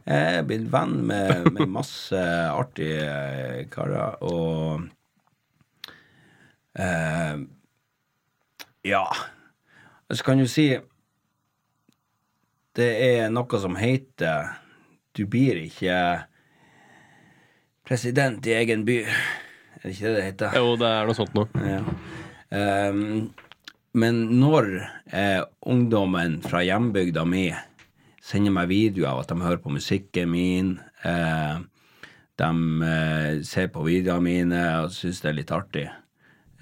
Jeg 0.05 0.35
er 0.37 0.45
blitt 0.45 0.67
venn 0.69 0.99
med, 1.09 1.49
med 1.55 1.71
masse 1.73 2.21
artige 2.53 3.07
eh, 3.07 3.63
karer, 3.73 4.21
og 4.21 4.85
eh, 6.77 7.41
Ja, 8.85 9.05
så 10.13 10.27
kan 10.27 10.37
du 10.41 10.45
si 10.49 10.75
Det 12.77 12.91
er 13.03 13.31
noe 13.33 13.59
som 13.59 13.75
heter 13.75 14.53
Du 15.11 15.25
blir 15.27 15.57
ikke 15.59 15.95
president 17.87 18.45
i 18.47 18.53
egen 18.55 18.85
by. 18.87 19.01
Er 19.03 19.83
det 19.83 19.95
ikke 19.95 20.07
det 20.07 20.15
det 20.15 20.27
heter? 20.29 20.55
Jo, 20.55 20.75
det 20.79 20.87
er 20.87 21.09
noe 21.09 21.17
sånt 21.17 21.33
noe. 21.35 21.49
Ja. 21.59 21.81
Um, 22.51 23.31
men 23.91 24.21
når 24.39 24.69
eh, 25.11 25.41
ungdommen 25.67 26.37
fra 26.45 26.61
hjembygda 26.63 27.25
mi 27.27 27.49
sender 28.23 28.53
meg 28.55 28.69
videoer 28.71 29.09
av 29.11 29.23
at 29.23 29.33
de 29.33 29.43
hører 29.43 29.59
på 29.59 29.73
musikken 29.73 30.31
min, 30.31 30.69
eh, 31.03 31.57
de 32.39 32.51
eh, 32.87 33.41
ser 33.47 33.67
på 33.73 33.83
videoene 33.83 34.23
mine 34.23 34.61
og 34.85 34.93
syns 34.95 35.19
det 35.23 35.31
er 35.33 35.37
litt 35.41 35.51
artig, 35.55 35.89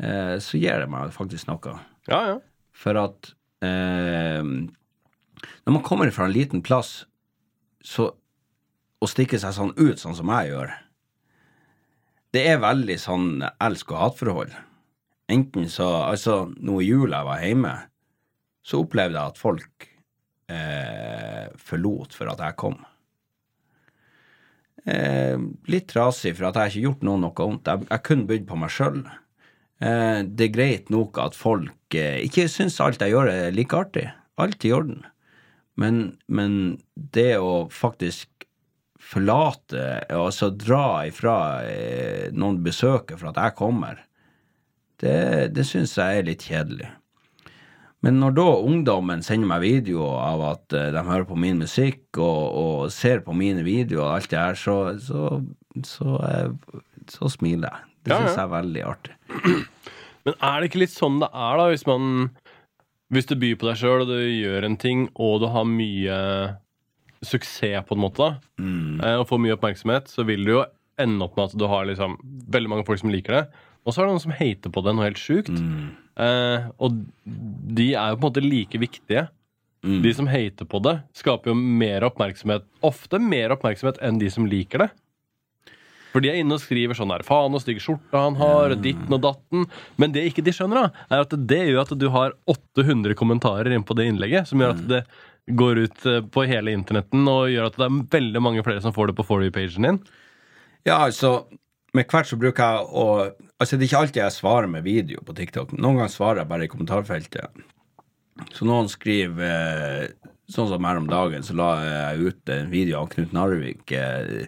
eh, 0.02 0.36
så 0.42 0.62
gir 0.62 0.82
det 0.82 0.90
meg 0.90 1.14
faktisk 1.14 1.52
noe. 1.52 1.76
Ja, 2.10 2.22
ja. 2.32 2.38
For 2.74 2.98
at 2.98 3.34
eh, 3.62 4.42
når 5.70 5.76
man 5.76 5.84
kommer 5.86 6.10
fra 6.10 6.26
en 6.26 6.34
liten 6.34 6.64
plass, 6.66 7.04
så 7.86 8.08
å 8.10 9.08
stikke 9.08 9.38
seg 9.38 9.54
sånn 9.54 9.76
ut, 9.78 10.00
sånn 10.02 10.16
som 10.18 10.32
jeg 10.34 10.48
gjør, 10.50 10.72
det 12.34 12.42
er 12.50 12.64
veldig 12.64 12.96
sånn 12.98 13.28
elsk- 13.62 13.94
og 13.94 14.00
hatforhold. 14.02 14.56
Enten 15.30 15.68
så 15.70 15.90
Altså, 16.08 16.50
nå 16.58 16.80
i 16.82 16.88
jula 16.88 17.20
jeg 17.20 17.28
var 17.28 17.44
hjemme, 17.46 17.74
så 18.66 18.80
opplevde 18.82 19.20
jeg 19.20 19.34
at 19.36 19.38
folk 19.38 19.86
eh, 20.50 21.54
forlot 21.54 22.18
for 22.18 22.34
at 22.34 22.42
jeg 22.48 22.58
kom. 22.58 22.80
Eh, 24.90 25.38
litt 25.70 25.88
trasig, 25.94 26.34
for 26.34 26.50
at 26.50 26.58
jeg 26.64 26.74
ikke 26.74 26.86
gjort 26.88 27.06
noen 27.06 27.28
noe 27.28 27.38
vondt. 27.38 27.70
Jeg, 27.70 27.86
jeg 27.92 28.06
kunne 28.10 28.26
bydd 28.34 28.50
på 28.50 28.58
meg 28.58 28.74
sjøl. 28.74 29.04
Eh, 29.86 30.26
det 30.26 30.50
er 30.50 30.58
greit 30.58 30.90
nok 30.90 31.22
at 31.22 31.38
folk 31.38 31.94
eh, 31.94 32.26
ikke 32.26 32.50
syns 32.50 32.82
alt 32.82 33.06
jeg 33.06 33.14
gjør 33.14 33.30
er 33.38 33.54
like 33.54 33.78
artig. 33.78 34.10
Alt 34.42 34.66
i 34.66 34.74
orden. 34.74 35.06
Men, 35.80 36.18
men 36.28 36.54
det 37.16 37.38
å 37.40 37.70
faktisk 37.72 38.28
forlate, 39.10 40.04
altså 40.12 40.52
dra 40.52 41.06
ifra 41.08 41.36
eh, 41.66 42.30
noen 42.36 42.60
besøker 42.66 43.18
for 43.20 43.32
at 43.32 43.40
jeg 43.40 43.56
kommer, 43.58 44.02
det, 45.00 45.54
det 45.56 45.64
syns 45.66 45.96
jeg 45.98 46.20
er 46.20 46.28
litt 46.28 46.44
kjedelig. 46.46 46.90
Men 48.04 48.20
når 48.22 48.36
da 48.38 48.48
ungdommen 48.64 49.24
sender 49.26 49.50
meg 49.50 49.64
videoer 49.64 50.20
av 50.24 50.44
at 50.54 50.76
eh, 50.76 50.90
de 50.96 51.04
hører 51.08 51.28
på 51.28 51.40
min 51.40 51.60
musikk 51.64 52.20
og, 52.20 52.44
og 52.60 52.94
ser 52.96 53.24
på 53.26 53.36
mine 53.36 53.64
videoer 53.66 54.06
og 54.06 54.14
alt 54.20 54.30
det 54.32 54.40
her, 54.40 54.60
så, 54.60 54.78
så, 55.04 55.40
så, 55.88 56.20
eh, 56.28 56.78
så 57.12 57.32
smiler 57.32 57.72
jeg. 57.72 57.86
Det 58.08 58.14
Ja, 58.14 58.20
ja. 58.20 58.28
syns 58.28 58.38
jeg 58.38 58.46
er 58.46 58.54
veldig 58.54 58.86
artig. 58.88 59.18
Men 60.28 60.38
er 60.44 60.60
det 60.60 60.70
ikke 60.70 60.84
litt 60.84 60.96
sånn 60.96 61.20
det 61.24 61.28
er, 61.32 61.60
da, 61.60 61.66
hvis 61.72 61.88
man 61.88 62.30
Hvis 63.10 63.26
du 63.26 63.36
byr 63.42 63.56
på 63.58 63.66
deg 63.70 63.78
sjøl, 63.82 64.04
og 64.04 64.08
du 64.12 64.20
gjør 64.22 64.66
en 64.68 64.78
ting, 64.78 65.08
og 65.18 65.40
du 65.42 65.48
har 65.50 65.66
mye 65.66 66.18
suksess, 67.26 67.86
på 67.88 67.96
en 67.98 68.04
måte, 68.04 68.22
da, 68.22 68.38
eh, 69.04 69.18
og 69.20 69.28
får 69.28 69.42
mye 69.44 69.56
oppmerksomhet, 69.58 70.08
så 70.08 70.24
vil 70.28 70.46
du 70.46 70.52
jo 70.54 70.66
ende 71.00 71.24
opp 71.26 71.36
med 71.38 71.50
at 71.50 71.58
du 71.58 71.66
har 71.68 71.86
liksom 71.88 72.18
veldig 72.52 72.70
mange 72.70 72.86
folk 72.86 73.00
som 73.02 73.10
liker 73.10 73.34
det. 73.34 73.44
Og 73.86 73.94
så 73.96 74.02
er 74.02 74.06
det 74.08 74.14
noen 74.14 74.24
som 74.28 74.36
hater 74.36 74.70
på 74.76 74.84
det 74.86 74.94
noe 74.96 75.08
helt 75.08 75.20
sjukt. 75.20 75.50
Eh, 76.20 76.70
og 76.80 76.98
de 77.26 77.94
er 77.96 78.12
jo 78.12 78.18
på 78.20 78.28
en 78.28 78.30
måte 78.30 78.44
like 78.44 78.78
viktige. 78.82 79.28
De 80.04 80.12
som 80.14 80.28
hater 80.28 80.68
på 80.68 80.82
det, 80.84 80.98
skaper 81.16 81.54
jo 81.54 81.56
mer 81.56 82.04
oppmerksomhet, 82.04 82.66
ofte 82.84 83.18
mer 83.24 83.54
oppmerksomhet 83.56 84.02
enn 84.04 84.20
de 84.20 84.28
som 84.30 84.46
liker 84.46 84.84
det. 84.84 84.90
For 86.14 86.24
de 86.24 86.32
er 86.32 86.40
inne 86.42 86.58
og 86.58 86.64
skriver 86.64 86.98
sånn 86.98 87.12
der 87.14 87.24
Faen, 87.28 87.54
så 87.54 87.62
stygg 87.64 87.82
skjorte 87.84 88.18
han 88.18 88.38
har, 88.40 88.74
ditten 88.82 89.14
og 89.14 89.22
datten. 89.24 89.68
Men 90.02 90.14
det 90.16 90.26
ikke 90.30 90.44
de 90.46 90.54
skjønner, 90.56 90.88
da, 90.88 91.08
er 91.14 91.26
at 91.26 91.36
det 91.52 91.60
gjør 91.70 91.84
at 91.84 91.96
du 92.02 92.08
har 92.14 92.36
800 92.50 93.18
kommentarer 93.20 93.72
inn 93.76 93.86
på 93.86 93.98
det 93.98 94.10
innlegget, 94.10 94.50
som 94.50 94.62
gjør 94.64 94.76
at 94.78 94.86
det 94.90 95.04
går 95.60 95.84
ut 95.86 96.06
eh, 96.06 96.22
på 96.22 96.46
hele 96.50 96.74
internetten 96.78 97.26
og 97.30 97.50
gjør 97.50 97.70
at 97.70 97.78
det 97.80 97.88
er 97.88 98.02
veldig 98.18 98.42
mange 98.46 98.66
flere 98.66 98.84
som 98.84 98.94
får 98.96 99.10
det 99.10 99.18
på 99.18 99.26
For 99.26 99.46
you-pagen 99.46 99.88
din. 99.88 100.00
Ja, 100.88 101.00
altså, 101.00 101.48
med 101.98 102.10
hvert 102.10 102.30
så 102.30 102.40
bruker 102.40 102.66
jeg 102.66 102.90
å 102.90 103.06
Altså, 103.60 103.76
det 103.76 103.84
er 103.84 103.90
ikke 103.90 104.00
alltid 104.00 104.22
jeg 104.22 104.32
svarer 104.38 104.70
med 104.72 104.86
video 104.86 105.20
på 105.28 105.34
TikTok. 105.36 105.74
Noen 105.76 105.98
ganger 105.98 106.12
svarer 106.14 106.40
jeg 106.40 106.48
bare 106.48 106.64
i 106.64 106.70
kommentarfeltet. 106.72 107.58
Så 108.56 108.64
noen 108.64 108.88
skriver 108.88 109.50
eh, 110.06 110.30
Sånn 110.50 110.70
som 110.72 110.86
her 110.88 110.98
om 110.98 111.06
dagen, 111.06 111.44
så 111.46 111.54
la 111.54 111.68
jeg 111.84 112.30
ut 112.30 112.52
en 112.56 112.72
video 112.72 113.02
av 113.04 113.10
Knut 113.12 113.36
Narvik 113.36 113.92
eh, 113.94 114.48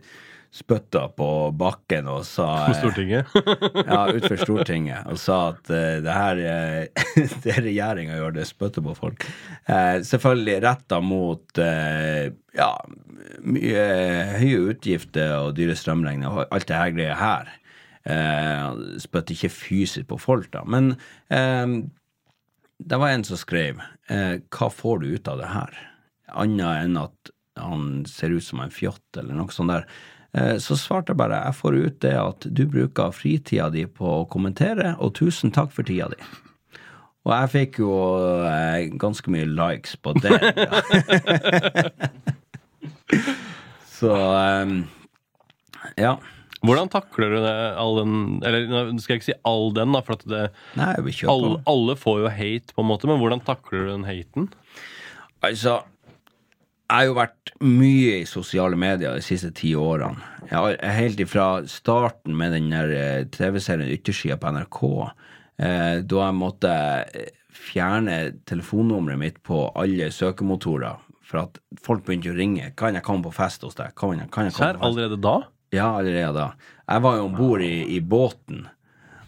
spytta 0.52 1.06
på 1.16 1.28
bakken 1.56 2.10
og 2.12 2.26
sa 2.28 2.48
På 2.66 2.74
eh, 2.74 2.80
Stortinget. 2.82 3.36
ja, 3.88 4.02
utenfor 4.12 4.42
Stortinget 4.42 5.08
og 5.08 5.20
sa 5.22 5.38
at 5.54 5.72
uh, 5.72 6.02
det 6.04 6.16
her 6.16 6.42
uh, 6.44 7.06
det 7.46 7.56
regjeringa 7.64 8.18
gjør, 8.20 8.36
det 8.36 8.48
spytter 8.50 8.84
på 8.84 8.96
folk. 8.98 9.26
Uh, 9.70 10.04
selvfølgelig 10.08 10.58
retta 10.68 11.00
mot 11.04 11.62
ja, 11.62 12.70
mye 13.48 13.88
høye 14.42 14.62
utgifter 14.74 15.38
og 15.38 15.56
dyre 15.56 15.78
strømregninger 15.80 16.44
og 16.44 16.44
alt 16.52 16.68
det 16.68 16.82
her 16.82 16.96
greia 16.98 17.18
her. 17.20 17.56
Uh, 18.02 19.00
spytter 19.00 19.38
ikke 19.38 19.56
fysisk 19.56 20.12
på 20.12 20.20
folk, 20.20 20.52
da. 20.52 20.66
Men 20.68 20.96
det 22.82 22.98
var 22.98 23.14
en 23.14 23.24
som 23.24 23.38
skrev 23.38 23.78
Hva 24.10 24.68
får 24.74 25.04
du 25.04 25.12
ut 25.14 25.30
av 25.30 25.38
det 25.40 25.52
her? 25.54 25.78
Annet 26.42 26.82
enn 26.82 26.98
at 27.00 27.32
han 27.62 28.06
ser 28.10 28.34
ut 28.34 28.44
som 28.44 28.60
en 28.64 28.74
fjott, 28.74 29.06
eller 29.18 29.38
noe 29.38 29.54
sånt 29.54 29.72
der. 29.72 29.86
Eh, 30.38 30.56
Så 30.64 30.78
svarte 30.80 31.12
jeg 31.12 31.20
bare 31.20 31.42
jeg 31.46 31.58
får 31.60 31.78
ut 31.82 31.98
det 32.06 32.14
at 32.20 32.48
du 32.48 32.64
bruker 32.72 33.12
fritida 33.16 33.68
di 33.74 33.84
på 33.86 34.08
å 34.22 34.28
kommentere, 34.32 34.94
og 35.00 35.14
tusen 35.20 35.52
takk 35.52 35.72
for 35.76 35.84
tida 35.88 36.08
di. 36.14 36.20
Og 37.22 37.34
jeg 37.36 37.52
fikk 37.54 37.80
jo 37.84 37.92
eh, 38.50 38.88
ganske 38.98 39.30
mye 39.34 39.46
likes 39.46 39.94
på 40.02 40.16
det. 40.24 40.32
Så 44.02 44.10
um, 44.16 44.78
ja. 46.00 46.16
Hvordan 46.62 46.90
takler 46.94 47.32
du 47.34 47.38
det, 47.42 47.54
all 47.82 47.96
den 47.98 48.12
Eller 48.46 48.68
nå 48.70 48.82
skal 49.02 49.16
jeg 49.16 49.22
ikke 49.22 49.30
si 49.32 49.36
all 49.50 49.72
den, 49.74 49.94
da, 49.96 50.02
for 50.06 50.14
at 50.18 50.26
det, 50.30 50.42
Nei, 50.78 50.92
all, 51.30 51.56
alle 51.70 51.96
får 51.98 52.20
jo 52.24 52.34
hate, 52.38 52.76
på 52.78 52.84
en 52.84 52.90
måte, 52.90 53.10
men 53.10 53.18
hvordan 53.22 53.42
takler 53.46 53.88
du 53.88 53.92
den 53.96 54.06
haten? 54.06 54.46
Altså, 55.42 55.80
jeg 56.92 57.06
har 57.06 57.08
jo 57.08 57.14
vært 57.16 57.52
mye 57.64 58.16
i 58.20 58.28
sosiale 58.28 58.76
medier 58.76 59.16
de 59.16 59.24
siste 59.24 59.54
ti 59.56 59.70
årene. 59.80 60.20
Jeg 60.50 60.58
har, 60.60 60.74
helt 60.98 61.22
ifra 61.24 61.46
starten 61.72 62.36
med 62.36 62.52
den 62.52 62.68
eh, 62.76 63.22
TV-serien 63.32 63.94
Yttersida 63.94 64.36
på 64.42 64.52
NRK, 64.52 64.82
eh, 65.64 66.02
da 66.04 66.20
jeg 66.26 66.36
måtte 66.36 66.74
eh, 67.16 67.30
fjerne 67.56 68.18
telefonnummeret 68.50 69.22
mitt 69.22 69.40
på 69.48 69.64
alle 69.80 70.10
søkemotorer, 70.12 71.00
for 71.24 71.46
at 71.46 71.62
folk 71.80 72.04
begynte 72.04 72.34
å 72.34 72.36
ringe. 72.36 72.74
Kan 72.76 73.00
jeg 73.00 73.08
komme 73.08 73.24
på 73.30 73.32
fest 73.40 73.64
hos 73.64 73.80
deg? 73.80 73.96
Kan 73.96 74.20
jeg, 74.20 74.28
kan 74.36 74.50
jeg 74.50 74.58
komme 74.58 74.74
Serr, 74.74 74.82
på 74.82 74.84
fest? 74.84 74.90
allerede 74.92 75.22
da? 75.24 75.38
Ja, 75.72 75.88
allerede 76.02 76.36
da. 76.36 76.76
Jeg 76.92 77.06
var 77.08 77.22
jo 77.22 77.30
om 77.30 77.40
bord 77.40 77.64
i, 77.64 77.76
i 77.96 78.02
båten, 78.04 78.66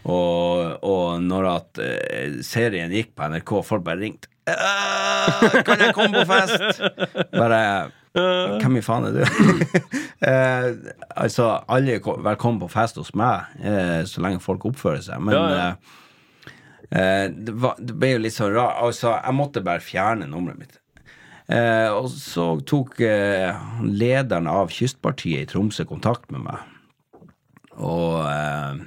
og, 0.04 0.84
og 0.84 1.22
når 1.24 1.48
at 1.54 1.80
eh, 1.84 2.38
serien 2.44 2.92
gikk 2.92 3.14
på 3.16 3.28
NRK, 3.32 3.54
folk 3.68 3.84
bare 3.88 4.02
ringte. 4.04 4.30
«Øh, 4.44 5.54
Kan 5.64 5.80
jeg 5.80 5.94
komme 5.96 6.20
på 6.20 6.26
fest? 6.34 6.82
Bare 7.40 7.92
Hvem 8.14 8.76
i 8.78 8.82
faen 8.84 9.06
er 9.08 9.14
du? 9.16 9.22
eh, 10.28 10.66
altså, 11.16 11.46
alle 11.72 11.96
er 11.96 12.02
ko- 12.04 12.18
velkommen 12.22 12.60
på 12.62 12.68
fest 12.70 13.00
hos 13.00 13.14
meg, 13.18 13.48
eh, 13.64 14.02
så 14.06 14.22
lenge 14.22 14.44
folk 14.44 14.66
oppfører 14.70 15.00
seg. 15.06 15.24
Men 15.24 15.34
Ja, 15.38 15.46
ja. 15.50 15.70
eh, 15.72 16.92
eh, 16.92 17.26
det, 17.34 17.56
var, 17.64 17.80
det 17.80 17.96
ble 17.98 18.12
jo 18.18 18.22
litt 18.26 18.36
sånn 18.36 18.52
rart. 18.54 18.82
Altså, 18.84 19.16
jeg 19.16 19.38
måtte 19.40 19.64
bare 19.66 19.82
fjerne 19.82 20.28
nummeret 20.30 20.60
mitt. 20.60 20.76
Eh, 21.48 21.90
og 21.96 22.12
så 22.12 22.50
tok 22.70 23.00
eh, 23.08 23.64
lederen 23.88 24.52
av 24.52 24.70
Kystpartiet 24.76 25.48
i 25.48 25.50
Tromsø 25.56 25.88
kontakt 25.90 26.28
med 26.36 26.44
meg. 26.52 26.60
Og 27.80 28.20
eh, 28.28 28.84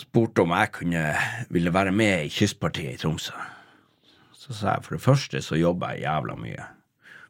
spurte 0.00 0.44
om 0.44 0.52
jeg 0.56 0.72
kunne 0.80 1.04
ville 1.52 1.72
være 1.74 1.92
med 1.94 2.26
i 2.26 2.32
Kystpartiet 2.32 2.96
i 2.96 3.00
Tromsø. 3.00 3.36
Så 4.34 4.56
sa 4.56 4.74
jeg 4.74 4.86
for 4.86 4.96
det 4.96 5.04
første 5.04 5.42
så 5.44 5.58
jobber 5.58 5.94
jeg 5.94 6.06
jævla 6.06 6.36
mye. 6.40 6.68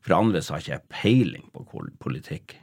For 0.01 0.13
det 0.13 0.19
andre 0.19 0.43
så 0.43 0.55
har 0.55 0.63
ikke 0.63 0.77
jeg 0.77 0.89
peiling 0.95 1.49
på 1.53 1.85
politikk. 2.01 2.57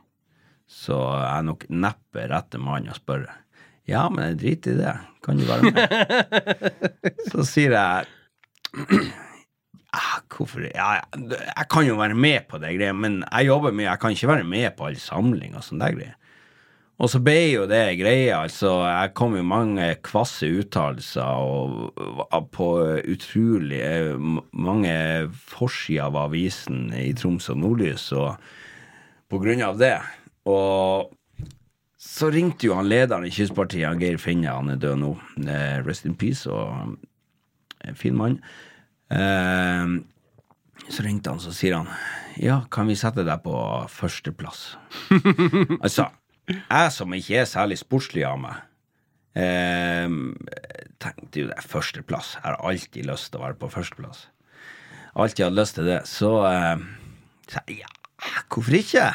Så 0.67 0.95
jeg 0.95 1.27
er 1.31 1.45
nok 1.47 1.67
neppe 1.69 2.25
rette 2.31 2.59
mann 2.59 2.89
å 2.91 2.97
spørre. 2.97 3.35
Ja, 3.87 4.07
men 4.11 4.33
jeg 4.33 4.39
driter 4.41 4.73
i 4.73 4.81
det. 4.81 4.95
Kan 5.23 5.39
du 5.39 5.45
være 5.47 5.71
med? 5.71 6.73
så 7.31 7.45
sier 7.47 7.75
jeg 7.75 8.07
ah, 9.95 10.17
Hvorfor 10.27 10.65
ja, 10.67 10.89
jeg, 10.99 11.29
Jeg 11.29 11.67
kan 11.71 11.87
jo 11.87 11.95
være 11.99 12.17
med 12.19 12.49
på 12.49 12.59
det 12.61 12.73
greia, 12.75 12.95
men 12.95 13.21
jeg 13.23 13.47
jobber 13.47 13.75
mye. 13.75 13.87
Jeg 13.87 14.01
kan 14.03 14.15
ikke 14.17 14.31
være 14.33 14.47
med 14.47 14.67
på 14.75 14.89
alle 14.89 15.01
samlinger 15.01 15.61
og 15.61 15.67
sånne 15.69 15.91
greier. 15.95 16.16
Og 16.97 17.11
så 17.13 17.19
ble 17.21 17.35
jo 17.51 17.65
det 17.69 17.99
greia, 17.99 18.39
altså. 18.41 18.71
Jeg 18.89 19.11
kom 19.17 19.35
jo 19.37 19.43
mange 19.45 19.85
kvasse 20.05 20.47
uttalelser 20.49 22.47
på 22.55 22.69
utrolig 23.13 23.81
eh, 23.85 24.15
mange 24.57 24.95
forsider 25.51 26.07
av 26.07 26.17
avisen 26.23 26.87
i 26.97 27.11
Troms 27.17 27.51
og 27.53 27.61
Nordlys, 27.61 28.09
og 28.17 28.41
på 29.29 29.43
grunn 29.43 29.61
av 29.61 29.77
det. 29.77 29.93
Og 30.49 31.13
så 32.01 32.31
ringte 32.33 32.65
jo 32.69 32.79
han 32.79 32.89
lederen 32.89 33.29
i 33.29 33.33
Kystpartiet, 33.33 33.85
han 33.85 34.01
Geir 34.01 34.17
Finne, 34.21 34.57
han 34.57 34.73
er 34.73 34.81
død 34.81 35.01
nå. 35.03 35.13
Eh, 35.45 35.79
Rest 35.85 36.09
in 36.09 36.17
peace, 36.17 36.49
og 36.49 36.97
en 37.85 37.97
fin 37.99 38.17
mann. 38.17 38.41
Eh, 39.13 39.97
så 40.89 41.03
ringte 41.05 41.29
han, 41.29 41.41
så 41.43 41.53
sier 41.53 41.77
han 41.77 41.89
Ja, 42.41 42.63
kan 42.71 42.89
vi 42.89 42.95
sette 42.97 43.25
deg 43.25 43.41
på 43.45 43.53
førsteplass? 43.91 44.77
altså, 45.85 46.09
jeg 46.47 46.95
som 46.95 47.13
ikke 47.15 47.41
er 47.41 47.49
særlig 47.49 47.79
sportslig 47.81 48.23
av 48.27 48.39
meg, 48.41 48.63
eh, 49.37 50.07
tenkte 51.03 51.43
jo 51.43 51.49
det 51.51 51.57
er 51.59 51.69
førsteplass. 51.69 52.35
Jeg 52.37 52.45
har 52.47 52.59
alltid 52.63 53.09
lyst 53.09 53.31
til 53.31 53.41
å 53.41 53.45
være 53.45 53.59
på 53.61 53.71
førsteplass. 53.73 54.27
Alltid 55.17 55.47
hatt 55.47 55.57
lyst 55.57 55.77
til 55.77 55.89
det. 55.89 56.01
Så 56.09 56.31
eh, 56.47 56.85
sa 57.51 57.63
jeg 57.67 57.81
ja, 57.83 57.91
hvorfor 58.53 58.79
ikke? 58.79 59.07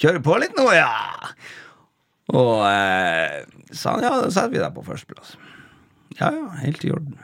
Kjøre 0.00 0.22
på 0.24 0.36
litt 0.40 0.56
nå, 0.56 0.68
ja! 0.72 0.90
Og 2.30 2.62
eh, 2.64 3.40
sa 3.74 3.96
han 3.96 4.06
ja, 4.06 4.12
da 4.22 4.30
setter 4.30 4.54
vi 4.54 4.62
deg 4.62 4.74
på 4.76 4.86
førsteplass. 4.86 5.34
Ja, 6.18 6.30
ja, 6.34 6.46
helt 6.62 6.84
i 6.86 6.92
orden. 6.94 7.16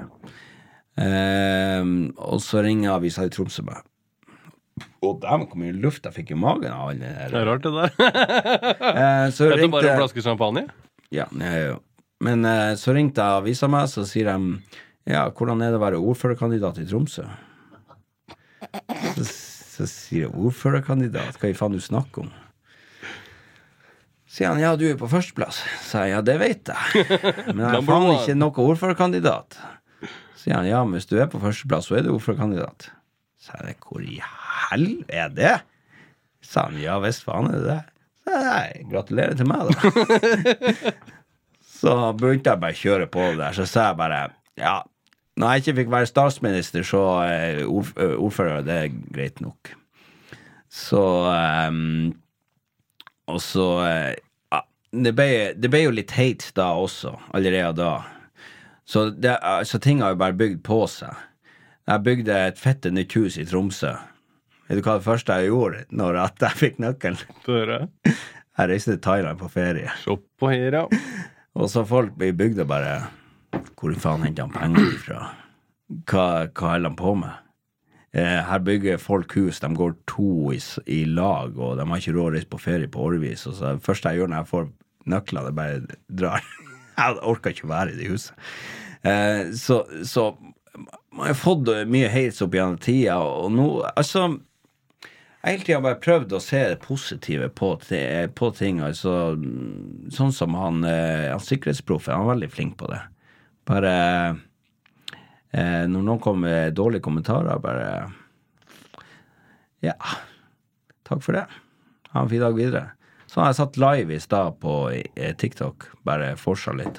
Eh, 0.96 1.82
og 2.16 2.40
så 2.44 2.62
ringer 2.66 2.96
avisa 2.96 3.26
i 3.26 3.32
Tromsø 3.32 3.64
meg. 3.66 3.80
Å, 5.05 5.11
dæven, 5.20 5.44
hvor 5.51 5.61
mye 5.61 5.74
luft 5.76 6.07
jeg 6.09 6.16
fikk 6.16 6.32
i 6.32 6.38
magen 6.40 6.72
av 6.72 6.88
all 6.88 7.01
den 7.01 7.12
Det 7.32 7.40
er 7.40 7.49
rart, 7.51 7.66
det 7.66 7.72
der. 7.74 7.92
Eh, 8.97 9.26
så 9.34 9.49
du 9.49 9.51
bare 9.51 9.59
en 9.59 9.64
ringte 9.66 9.97
flaske 10.01 10.24
champagne? 10.24 10.62
Ja, 11.14 11.26
jo 11.30 11.76
Men 12.24 12.47
eh, 12.49 12.72
så 12.80 12.94
ringte 12.97 13.20
jeg 13.20 13.42
avisa 13.42 13.68
meg, 13.70 13.90
så 13.92 14.07
sier 14.09 14.32
de 14.32 14.57
Ja, 15.12 15.26
hvordan 15.28 15.61
er 15.62 15.74
det 15.74 15.80
å 15.80 15.84
være 15.84 16.01
ordførerkandidat 16.01 16.80
i 16.82 16.88
Tromsø? 16.88 17.26
Så, 19.16 19.26
så 19.76 19.86
sier 19.90 20.26
jeg 20.26 20.32
ordførerkandidat, 20.34 21.36
hva 21.38 21.53
i 21.53 21.57
faen 21.57 21.76
du 21.76 21.82
snakker 21.82 22.24
om? 22.24 22.32
Sier 24.36 24.51
han 24.51 24.61
ja, 24.61 24.74
du 24.76 24.84
er 24.88 24.99
på 25.01 25.09
førsteplass. 25.09 25.62
Sa 25.86 26.03
jeg 26.05 26.16
ja, 26.16 26.24
det 26.24 26.34
vet 26.42 26.68
jeg. 26.72 27.07
Men 27.55 27.62
jeg 27.62 27.78
er 27.78 27.86
faen 27.86 28.11
ikke 28.18 28.36
noe 28.36 28.66
ordførerkandidat. 28.72 29.57
Sier 30.36 30.59
han 30.59 30.68
ja, 30.68 30.82
men 30.84 30.99
hvis 30.99 31.09
du 31.09 31.16
er 31.18 31.26
på 31.30 31.40
førsteplass, 31.42 31.88
så 31.88 31.97
er 31.99 32.05
du 32.05 32.12
ordførerkandidat. 32.12 32.90
Sa 33.47 33.61
jeg 33.62 33.78
hvor 33.84 34.03
i 34.03 34.18
helvete 34.18 35.14
er 35.14 35.30
det? 35.34 35.55
Sa 36.42 36.66
han 36.66 36.80
ja 36.82 36.99
visst 37.03 37.22
faen 37.26 37.51
er 37.53 37.61
det 37.61 37.68
det. 37.68 37.82
Så 38.26 38.40
jeg, 38.42 38.86
gratulerer 38.90 39.38
til 39.38 39.47
meg, 39.47 39.70
da. 39.70 40.94
Så 41.76 41.92
begynte 42.18 42.51
jeg 42.51 42.62
bare 42.62 42.74
å 42.74 42.80
kjøre 42.80 43.07
på 43.12 43.30
det 43.30 43.38
der. 43.44 43.55
Så 43.55 43.66
sa 43.70 43.90
jeg 43.90 43.99
bare 44.01 44.20
ja, 44.57 44.80
når 45.36 45.53
jeg 45.53 45.62
ikke 45.62 45.76
fikk 45.80 45.90
være 45.92 46.09
statsminister, 46.09 46.84
så 46.86 47.03
eh, 47.28 47.59
eh, 47.61 48.14
ordfører, 48.16 48.62
det 48.64 48.76
er 48.86 48.94
greit 49.12 49.42
nok. 49.44 49.72
Så 50.72 51.03
um, 51.68 52.14
Og 53.28 53.40
så 53.44 53.66
eh, 53.84 54.14
ja, 54.53 54.62
det, 54.97 55.12
ble, 55.16 55.28
det 55.57 55.70
ble 55.72 55.82
jo 55.84 55.94
litt 55.94 56.14
heit 56.16 56.49
da 56.57 56.70
også, 56.80 57.12
allerede 57.36 57.76
da. 57.82 57.94
Så, 58.86 59.11
det, 59.11 59.34
så 59.66 59.80
ting 59.82 60.01
har 60.01 60.14
jo 60.14 60.22
bare 60.22 60.38
bygd 60.38 60.62
på 60.64 60.84
seg. 60.88 61.12
Jeg 61.87 62.03
bygde 62.03 62.37
et 62.49 62.59
fette 62.59 62.91
nytt 62.91 63.14
hus 63.14 63.37
i 63.39 63.45
Tromsø. 63.47 63.93
Vet 64.66 64.80
du 64.80 64.82
hva 64.82 64.97
det 64.99 65.07
første 65.07 65.37
jeg 65.39 65.53
gjorde 65.53 65.84
når 65.95 66.16
jeg 66.18 66.59
fikk 66.59 66.80
nøkkelen? 66.82 67.91
Jeg 68.57 68.70
reiste 68.70 68.95
til 68.95 69.03
Thailand 69.05 69.37
på 69.37 69.51
ferie. 69.53 69.91
Se 70.01 70.14
på 70.41 70.49
her, 70.49 70.72
ja. 70.72 70.87
Og 71.61 71.68
så 71.68 71.82
folk 71.84 72.14
i 72.24 72.30
bygda 72.32 72.64
bare 72.64 72.95
Hvor 73.76 73.93
faen 74.01 74.24
henter 74.24 74.47
han 74.47 74.55
penger 74.55 74.95
ifra? 74.95 75.18
Hva, 76.09 76.24
hva 76.49 76.70
holder 76.70 76.89
han 76.89 76.97
på 76.97 77.12
med? 77.20 77.43
Eh, 78.16 78.41
her 78.49 78.64
bygger 78.64 78.97
folk 78.97 79.37
hus, 79.37 79.61
de 79.61 79.68
går 79.76 79.93
to 80.09 80.55
i, 80.57 80.61
i 80.89 81.03
lag, 81.05 81.53
og 81.61 81.76
de 81.76 81.84
har 81.84 82.01
ikke 82.01 82.16
råd 82.16 82.30
å 82.30 82.32
reise 82.39 82.49
på 82.49 82.62
ferie 82.64 82.89
på 82.89 83.05
årevis. 83.11 83.45
Og 83.47 83.59
så 83.59 83.74
det 83.76 83.84
første 83.84 84.09
jeg 84.09 84.22
gjør 84.22 84.32
når 84.32 84.41
jeg 84.41 84.51
får 84.55 84.66
er 85.12 85.53
bare 85.61 86.01
drar. 86.09 86.51
Jeg 86.97 87.18
orker 87.28 87.53
ikke 87.53 87.66
å 87.68 87.74
være 87.74 87.93
i 87.93 87.97
det 88.01 88.07
huset. 88.09 88.32
Eh, 89.05 89.53
så, 89.53 89.82
så 90.09 90.30
man 90.76 91.26
har 91.26 91.38
fått 91.38 91.70
mye 91.88 92.10
hates 92.12 92.42
opp 92.44 92.54
gjennom 92.54 92.78
tida, 92.82 93.18
og 93.22 93.52
nå 93.54 93.68
Altså 93.92 94.28
jeg 95.46 95.52
har 95.52 95.58
hele 95.60 95.66
tida 95.66 95.82
bare 95.84 96.02
prøvd 96.02 96.32
å 96.34 96.38
se 96.42 96.60
det 96.72 96.78
positive 96.82 97.46
på, 97.54 97.68
på 98.34 98.46
ting. 98.58 98.80
Altså, 98.82 99.12
sånn 100.10 100.32
som 100.34 100.56
han, 100.58 100.80
eh, 100.82 101.28
han 101.30 101.38
sikkerhetsproffen, 101.38 102.16
han 102.16 102.24
er 102.24 102.32
veldig 102.32 102.48
flink 102.50 102.74
på 102.80 102.88
det. 102.90 102.98
Bare 103.70 103.92
eh, 105.52 105.84
Når 105.86 106.02
noen 106.02 106.18
kommer 106.24 106.48
med 106.48 106.74
dårlige 106.74 107.06
kommentarer, 107.06 107.62
bare 107.62 108.10
Ja, 109.86 109.94
takk 111.06 111.22
for 111.22 111.38
det. 111.38 111.46
Ha 112.10 112.24
en 112.24 112.32
fin 112.34 112.42
dag 112.42 112.58
videre. 112.58 112.96
Så 113.30 113.38
har 113.38 113.52
jeg 113.52 113.60
satt 113.60 113.78
live 113.78 114.18
i 114.18 114.22
stad 114.26 114.58
på 114.58 114.74
eh, 114.90 115.30
TikTok, 115.38 115.92
bare 116.02 116.34
forsa 116.42 116.74
litt. 116.74 116.98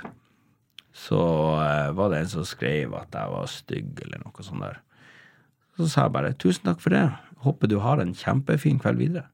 Så 0.98 1.22
eh, 1.62 1.92
var 1.98 2.12
det 2.12 2.24
en 2.24 2.32
som 2.32 2.46
skrev 2.48 2.96
at 2.98 3.14
jeg 3.14 3.34
var 3.34 3.50
stygg, 3.52 4.04
eller 4.06 4.22
noe 4.24 4.46
sånt 4.46 4.66
der. 4.66 4.80
Så 5.78 5.90
sa 5.92 6.08
jeg 6.08 6.16
bare 6.16 6.34
tusen 6.42 6.66
takk 6.66 6.80
for 6.82 6.96
det. 6.96 7.06
Håper 7.46 7.70
du 7.70 7.78
har 7.84 8.02
en 8.02 8.16
kjempefin 8.18 8.80
kveld 8.82 8.98
videre. 9.04 9.28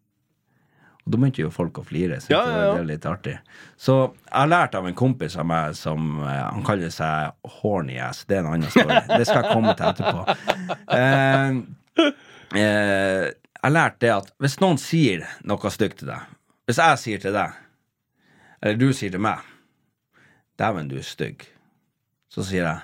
Og 1.03 1.11
da 1.11 1.19
begynte 1.19 1.41
jo 1.43 1.51
folk 1.51 1.79
å 1.79 1.83
flire. 1.87 2.19
Så 2.23 2.31
Ja, 2.31 2.41
det 2.47 2.51
ja, 2.51 2.59
ja. 2.63 2.73
det 2.75 2.81
er 2.81 2.89
litt 2.89 3.05
artig. 3.07 3.35
Så 3.79 3.95
jeg 4.11 4.35
har 4.37 4.51
lært 4.51 4.75
av 4.79 4.87
en 4.87 4.95
kompis 4.95 5.35
av 5.39 5.47
meg 5.47 5.75
som 5.75 6.19
eh, 6.23 6.43
Han 6.55 6.63
kaller 6.67 6.91
seg 6.95 7.33
horny 7.59 7.97
ass. 7.99 8.23
Det 8.27 8.37
er 8.37 8.43
en 8.43 8.51
annen 8.53 8.71
story. 8.71 8.99
Det 9.11 9.27
skal 9.27 9.43
jeg 9.43 9.51
komme 9.51 9.75
til 9.79 9.89
etterpå. 9.91 10.37
Eh, 10.93 12.05
eh, 12.59 13.25
jeg 13.33 13.67
har 13.67 13.73
lært 13.73 13.99
det 14.03 14.11
at 14.13 14.31
hvis 14.43 14.59
noen 14.63 14.79
sier 14.79 15.23
noe 15.47 15.71
stygt 15.71 16.01
til 16.01 16.09
deg 16.11 16.23
Hvis 16.67 16.79
jeg 16.83 16.99
sier 16.99 17.21
til 17.23 17.35
deg, 17.35 17.55
eller 18.63 18.79
du 18.79 18.91
sier 18.95 19.11
til 19.11 19.23
meg 19.23 19.39
'Dæven, 20.59 20.87
du 20.91 20.97
er 20.99 21.07
stygg', 21.07 21.47
så 22.33 22.43
sier 22.47 22.65
jeg 22.65 22.79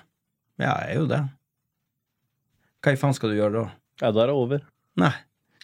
'Ja, 0.59 0.73
jeg 0.85 0.95
er 0.95 0.99
jo 0.99 1.07
det'. 1.09 1.25
Hva 2.83 2.93
i 2.93 2.99
faen 2.99 3.13
skal 3.15 3.31
du 3.33 3.35
gjøre 3.39 3.53
da? 3.57 3.65
Ja, 4.01 4.11
da 4.15 4.23
er 4.23 4.27
det 4.31 4.35
over. 4.35 4.61
Nei, 4.99 5.13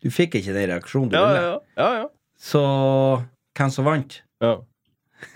du 0.04 0.10
fikk 0.12 0.36
ikke 0.40 0.54
den 0.56 0.70
reaksjonen 0.74 1.10
du 1.12 1.16
Ja, 1.18 1.26
ville. 1.28 1.42
ja, 1.44 1.60
ja. 1.78 1.90
ja, 2.02 2.08
Så 2.38 2.62
hvem 3.56 3.72
som 3.72 3.86
vant? 3.86 4.22
ja. 4.42 4.58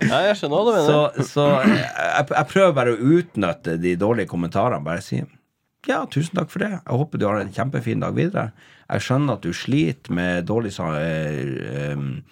ja 0.00 0.18
jeg 0.28 0.36
skjønner 0.38 0.56
hva 0.56 0.64
du 0.64 0.72
mener. 0.76 0.88
Så, 0.88 1.24
så 1.34 1.44
jeg, 1.64 2.26
jeg 2.30 2.46
prøver 2.52 2.74
bare 2.76 2.94
å 2.94 3.00
utnytte 3.18 3.76
de 3.80 3.94
dårlige 4.00 4.28
kommentarene. 4.30 4.82
Bare 4.84 5.02
si 5.04 5.20
ja, 5.88 6.02
tusen 6.12 6.36
takk 6.36 6.50
for 6.52 6.60
det. 6.60 6.70
Jeg 6.76 6.98
håper 7.00 7.18
du 7.20 7.24
har 7.26 7.40
en 7.40 7.52
kjempefin 7.56 8.02
dag 8.04 8.12
videre. 8.16 8.50
Jeg 8.90 9.04
skjønner 9.06 9.38
at 9.38 9.46
du 9.46 9.52
sliter 9.56 10.12
med 10.12 10.44
dårlig 10.48 10.74
em, 10.76 12.22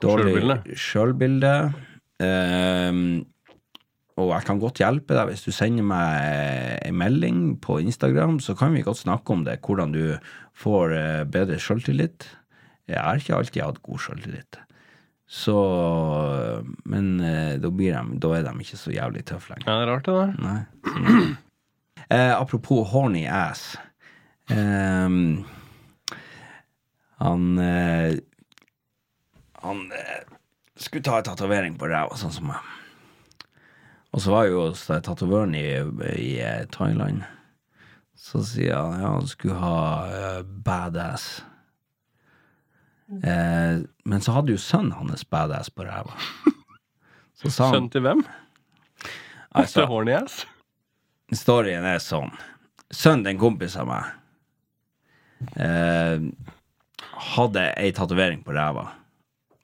Dårlig 0.00 0.76
sjølbilde. 0.78 1.50
Em, 2.24 3.00
og 4.20 4.32
jeg 4.34 4.46
kan 4.46 4.60
godt 4.62 4.80
hjelpe 4.82 5.16
deg 5.16 5.30
hvis 5.30 5.44
du 5.46 5.50
sender 5.54 5.86
meg 5.86 6.86
en 6.86 6.98
melding 7.00 7.40
på 7.62 7.78
Instagram, 7.82 8.38
så 8.44 8.54
kan 8.58 8.74
vi 8.76 8.84
godt 8.86 9.02
snakke 9.02 9.34
om 9.34 9.44
det, 9.46 9.60
hvordan 9.64 9.94
du 9.94 10.04
får 10.60 10.96
eh, 10.96 11.22
bedre 11.30 11.58
sjøltillit. 11.62 12.26
Jeg 12.90 13.00
har 13.00 13.20
ikke 13.20 13.36
alltid 13.36 13.64
hatt 13.64 13.82
god 13.86 14.02
sjøltillit. 14.02 14.60
Så 15.30 15.54
Men 16.90 17.20
eh, 17.22 17.54
da, 17.62 17.70
blir 17.70 17.94
de, 17.94 18.18
da 18.18 18.32
er 18.34 18.48
de 18.48 18.64
ikke 18.64 18.80
så 18.80 18.90
jævlig 18.94 19.22
tøffe 19.30 19.54
lenger. 19.54 19.68
Ja, 19.70 19.78
det 19.78 19.86
er 19.86 19.92
rart, 19.94 20.08
det 20.08 20.18
der. 20.18 20.34
Nei. 20.42 21.30
Eh, 22.10 22.32
apropos 22.34 22.88
horny 22.90 23.20
ass. 23.30 23.76
Eh, 24.50 25.12
han 27.20 27.58
eh, 27.58 28.16
Han 29.62 29.92
eh, 29.92 30.24
skulle 30.74 31.04
ta 31.06 31.20
en 31.20 31.28
tatovering 31.28 31.76
på 31.78 31.86
ræva, 31.86 32.16
sånn 32.18 32.34
som 32.34 32.48
meg. 32.50 32.70
Og 34.10 34.22
så 34.24 34.32
var 34.34 34.48
jo 34.48 34.64
hos 34.68 34.86
tatovøren 34.90 35.54
i, 35.54 35.66
i 36.18 36.32
eh, 36.42 36.64
Thailand. 36.74 37.22
Så 38.18 38.42
sier 38.44 38.76
han 38.76 39.00
ja, 39.00 39.12
han 39.14 39.28
skulle 39.30 39.56
ha 39.56 39.76
uh, 40.10 40.40
badass. 40.44 41.40
Eh, 43.10 43.80
men 44.04 44.22
så 44.22 44.34
hadde 44.36 44.54
jo 44.54 44.60
sønnen 44.60 44.92
hans 44.94 45.24
badass 45.24 45.70
på 45.70 45.86
ræva. 45.86 46.14
Så 47.40 47.48
sa 47.48 47.70
han 47.70 47.74
Sønn 47.78 47.90
til 47.90 48.04
hvem? 48.04 48.20
altså, 49.56 49.86
horny 49.88 50.12
ass? 50.12 50.42
Storyen 51.32 51.86
er 51.88 52.02
sånn. 52.04 52.28
Sønnen 52.92 53.24
til 53.24 53.32
en 53.32 53.40
kompis 53.40 53.78
av 53.80 53.88
meg 53.88 54.10
eh, 55.56 56.26
hadde 57.32 57.64
ei 57.80 57.90
tatovering 57.96 58.44
på 58.44 58.54
ræva. 58.54 58.90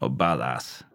Og 0.00 0.16
badass. 0.16 0.85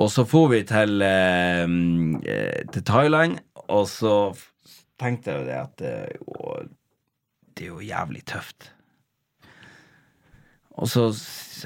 Og 0.00 0.08
så 0.12 0.24
for 0.24 0.48
vi 0.48 0.62
til, 0.64 1.02
eh, 1.04 1.64
eh, 1.64 2.62
til 2.72 2.84
Thailand, 2.84 3.38
og 3.68 3.88
så 3.88 4.14
tenkte 4.98 5.32
jeg 5.32 5.40
jo 5.40 5.48
det 5.48 5.58
at 5.58 5.82
å, 6.26 6.62
det 7.52 7.66
er 7.66 7.74
jo 7.74 7.84
jævlig 7.84 8.24
tøft. 8.24 8.72
Og 10.80 10.88
så 10.88 11.08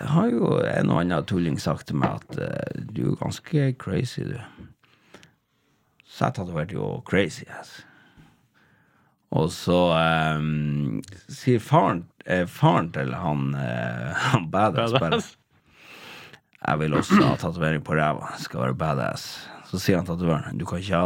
har 0.08 0.30
jo 0.32 0.56
en 0.66 0.90
og 0.90 1.00
annen 1.00 1.26
tulling 1.28 1.60
sagt 1.62 1.88
til 1.90 2.00
meg 2.00 2.18
at 2.18 2.38
eh, 2.42 2.80
du 2.90 3.02
er 3.02 3.10
jo 3.12 3.18
ganske 3.20 3.68
crazy, 3.78 4.24
du. 4.26 4.38
Så 6.06 6.26
jeg 6.26 6.38
tatoverte 6.38 6.74
jo 6.74 6.88
crazy 7.06 7.46
yes. 7.46 7.78
Og 9.36 9.50
så 9.54 9.78
eh, 9.94 10.46
sier 11.32 11.62
faren, 11.62 12.06
eh, 12.26 12.46
faren 12.50 12.90
til 12.94 13.14
han, 13.14 13.50
eh, 13.60 14.26
han 14.32 14.50
badass, 14.50 14.96
bare 14.96 15.10
Badass. 15.10 15.34
Jeg 16.60 16.80
vil 16.80 16.94
også 16.96 17.18
ha 17.22 17.34
tatovering 17.36 17.84
på 17.84 17.96
ræva. 17.98 18.32
Skal 18.40 18.62
være 18.62 18.78
badass. 18.78 19.26
Så 19.68 19.80
sier 19.82 20.00
han 20.00 20.06
tatovøren 20.08 20.58
du 20.58 20.64
kan 20.68 20.80
ikke 20.80 21.02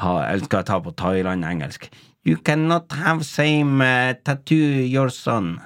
ha, 0.00 0.14
Eller 0.30 0.44
skal 0.44 0.62
jeg 0.62 0.70
ta 0.70 0.78
på 0.80 0.94
Thailand 0.96 1.44
engelsk? 1.44 1.90
You 2.24 2.38
cannot 2.38 2.92
have 2.92 3.24
same 3.26 3.82
uh, 3.82 4.14
tattoo 4.24 4.86
your 4.86 5.10
son. 5.10 5.56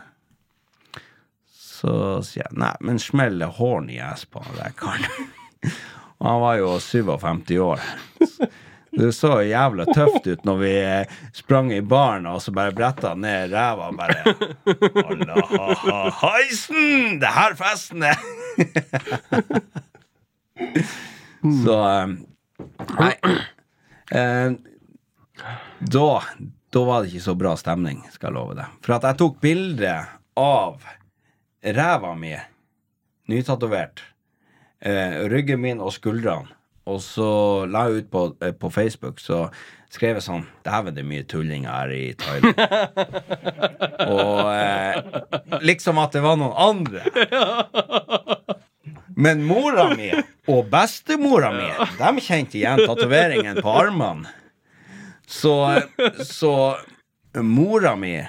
Så 1.53 2.23
sier 2.25 2.47
jeg 2.47 2.57
nei, 2.57 2.73
men 2.81 2.99
smell 2.99 3.43
i 3.43 3.99
ass 4.01 4.25
på 4.25 4.41
han 4.41 4.57
der 4.57 4.73
karen. 4.77 5.05
Og 6.19 6.31
han 6.31 6.41
var 6.41 6.57
jo 6.57 6.79
57 6.81 7.59
år. 7.61 7.81
Det 8.97 9.13
så 9.13 9.43
jævla 9.45 9.85
tøft 9.91 10.27
ut 10.27 10.45
når 10.49 10.57
vi 10.63 10.73
eh, 10.81 11.07
sprang 11.37 11.73
i 11.75 11.81
baren 11.85 12.27
og 12.31 12.41
så 12.43 12.53
bare 12.57 12.73
bretta 12.77 13.15
ned 13.19 13.53
ræva 13.53 13.91
bare 13.97 14.21
Alla, 15.05 15.37
Heisen! 16.23 17.21
Det 17.21 17.31
her 17.37 17.53
festen 17.59 18.03
er 18.09 18.19
Så 21.65 21.77
eh, 21.91 22.07
Nei. 22.97 23.15
Eh, 24.17 24.51
da 25.93 26.09
da 26.77 26.85
var 26.85 27.03
det 27.03 27.13
ikke 27.13 27.25
så 27.25 27.35
bra 27.39 27.55
stemning, 27.57 28.03
skal 28.13 28.31
jeg 28.31 28.37
love 28.37 28.57
deg. 28.59 28.73
For 28.85 28.99
at 28.99 29.07
jeg 29.09 29.19
tok 29.23 29.39
bilde 29.41 29.95
av 30.37 30.85
ræva 31.77 32.13
mi, 32.19 32.35
nytatovert, 33.33 34.03
eh, 34.85 35.23
ryggen 35.31 35.63
min 35.63 35.81
og 35.81 35.95
skuldrene, 35.97 36.53
og 36.87 37.01
så 37.03 37.31
la 37.71 37.87
jeg 37.89 38.05
ut 38.05 38.11
på, 38.13 38.23
eh, 38.43 38.55
på 38.55 38.71
Facebook, 38.71 39.19
så 39.21 39.47
skrev 39.91 40.19
jeg 40.19 40.27
sånn 40.27 40.45
Dæven, 40.67 40.95
det 40.95 41.03
er 41.03 41.09
mye 41.11 41.27
tullinger 41.27 41.73
her 41.73 41.95
i 41.95 42.15
Thailand. 42.19 42.61
og 44.17 44.41
eh, 44.55 45.61
liksom 45.67 45.99
at 46.03 46.15
det 46.15 46.23
var 46.23 46.39
noen 46.39 46.55
andre. 46.55 47.03
Men 49.17 49.43
mora 49.49 49.89
mi 49.97 50.11
og 50.53 50.67
bestemora 50.71 51.51
mi, 51.55 51.71
de 51.99 52.11
kjente 52.23 52.59
igjen 52.61 52.85
tatoveringen 52.85 53.63
på 53.65 53.73
armene. 53.73 54.29
Så, 55.27 55.55
så 56.23 56.77
mora 57.43 57.97
mi 57.99 58.21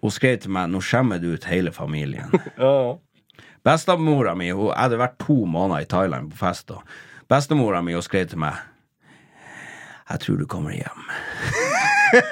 hun 0.00 0.12
skrev 0.14 0.38
til 0.38 0.52
meg 0.54 0.70
'Nå 0.70 0.80
skjemmer 0.84 1.18
du 1.18 1.32
ut 1.34 1.48
hele 1.50 1.72
familien'. 1.74 2.30
Bestemora 3.66 4.36
mi 4.38 4.52
hun 4.54 4.70
hadde 4.70 5.00
vært 5.00 5.18
to 5.18 5.42
måneder 5.44 5.82
i 5.82 5.90
Thailand 5.90 6.30
på 6.30 6.40
fest. 6.44 6.70
Og 6.70 6.82
bestemora 7.30 7.82
mi 7.82 7.94
og 7.98 8.04
skrev 8.06 8.28
til 8.30 8.38
meg 8.38 8.54
'Jeg 10.06 10.20
tror 10.22 10.36
du 10.38 10.46
kommer 10.46 10.70
hjem'. 10.70 11.06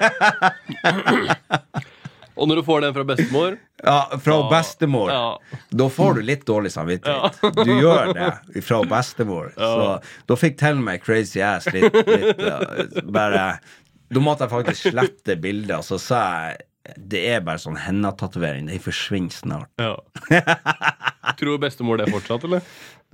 Og 2.35 2.49
når 2.51 2.59
du 2.59 2.63
får 2.67 2.81
den 2.83 2.95
fra 2.97 3.05
bestemor 3.07 3.55
Ja, 3.85 3.99
fra 4.19 4.35
Ja. 4.41 4.49
bestemor. 4.51 5.11
Ja. 5.11 5.39
Da 5.71 5.89
får 5.89 6.15
du 6.15 6.23
litt 6.23 6.45
dårlig 6.47 6.73
samvittighet. 6.73 7.39
Du 7.65 7.73
gjør 7.81 8.13
det 8.15 8.63
fra 8.65 8.81
bestemor. 8.91 9.53
Så 9.55 10.01
da 10.27 10.35
fikk 10.37 10.59
til 10.59 10.75
meg 10.83 11.03
Crazy 11.05 11.41
Ass 11.41 11.67
litt, 11.73 11.95
litt 11.95 13.07
Bare 13.13 13.59
Da 14.13 14.21
måtte 14.21 14.45
jeg 14.47 14.51
faktisk 14.51 14.91
slette 14.91 15.37
bildet, 15.41 15.77
og 15.79 15.85
så 15.85 15.99
sa 15.99 16.23
jeg 16.51 16.57
det 17.01 17.21
er 17.33 17.41
bare 17.41 17.57
sånn 17.57 17.79
hendetatovering. 17.81 18.67
De 18.69 18.77
forsvinner 18.79 19.33
snart. 19.33 19.71
ja. 19.81 19.97
Tror 21.39 21.57
bestemor 21.59 21.97
det 21.97 22.11
fortsatt, 22.13 22.45
eller? 22.45 22.61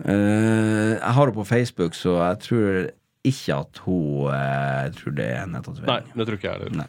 Eh, 0.05 0.97
jeg 0.97 1.13
har 1.17 1.29
det 1.29 1.37
på 1.37 1.45
Facebook, 1.45 1.95
så 1.95 2.17
jeg 2.23 2.39
tror 2.47 2.91
ikke 3.25 3.57
at 3.57 3.81
hun 3.85 4.31
eh, 4.33 4.85
Jeg 4.87 4.95
tror 4.97 5.17
det 5.19 5.27
er 5.29 5.47
Nei, 5.51 5.61
det 5.61 6.27
tror 6.27 6.39
ikke 6.39 6.49
jeg 6.49 6.61
heller. 6.63 6.87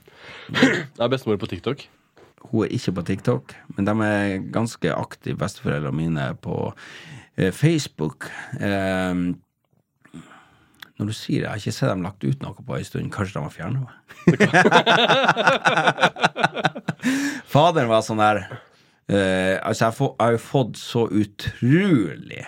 Det 0.47 0.99
er 1.03 1.11
bestemor 1.11 1.39
på 1.41 1.49
TikTok. 1.51 1.87
Hun 2.51 2.63
er 2.65 2.73
ikke 2.73 2.95
på 2.97 3.01
TikTok, 3.01 3.55
men 3.75 3.87
de 3.87 3.93
er 4.05 4.37
ganske 4.53 4.93
aktive, 4.95 5.37
besteforeldrene 5.37 5.95
mine, 5.95 6.35
på 6.41 6.73
eh, 7.37 7.51
Facebook. 7.51 8.31
Eh, 8.59 9.13
når 11.01 11.09
du 11.09 11.13
sier 11.17 11.41
det, 11.41 11.47
jeg 11.47 11.49
har 11.49 11.61
ikke 11.61 11.73
sett 11.73 11.89
dem 11.89 12.03
lagt 12.05 12.23
ut 12.23 12.43
noe 12.45 12.65
på 12.65 12.77
en 12.77 12.85
stund. 12.85 13.11
Kanskje 13.13 13.39
de 13.39 13.43
har 13.45 13.53
fjerna 13.55 13.79
meg? 13.81 13.93
Faderen 17.51 17.89
var 17.89 18.03
sånn 18.05 18.21
der 18.21 18.43
uh, 18.45 19.55
Altså, 19.65 19.87
jeg, 19.87 19.95
får, 19.97 20.11
jeg 20.13 20.21
har 20.21 20.35
jo 20.35 20.41
fått 20.45 20.77
så 20.77 21.07
utrolig 21.09 22.43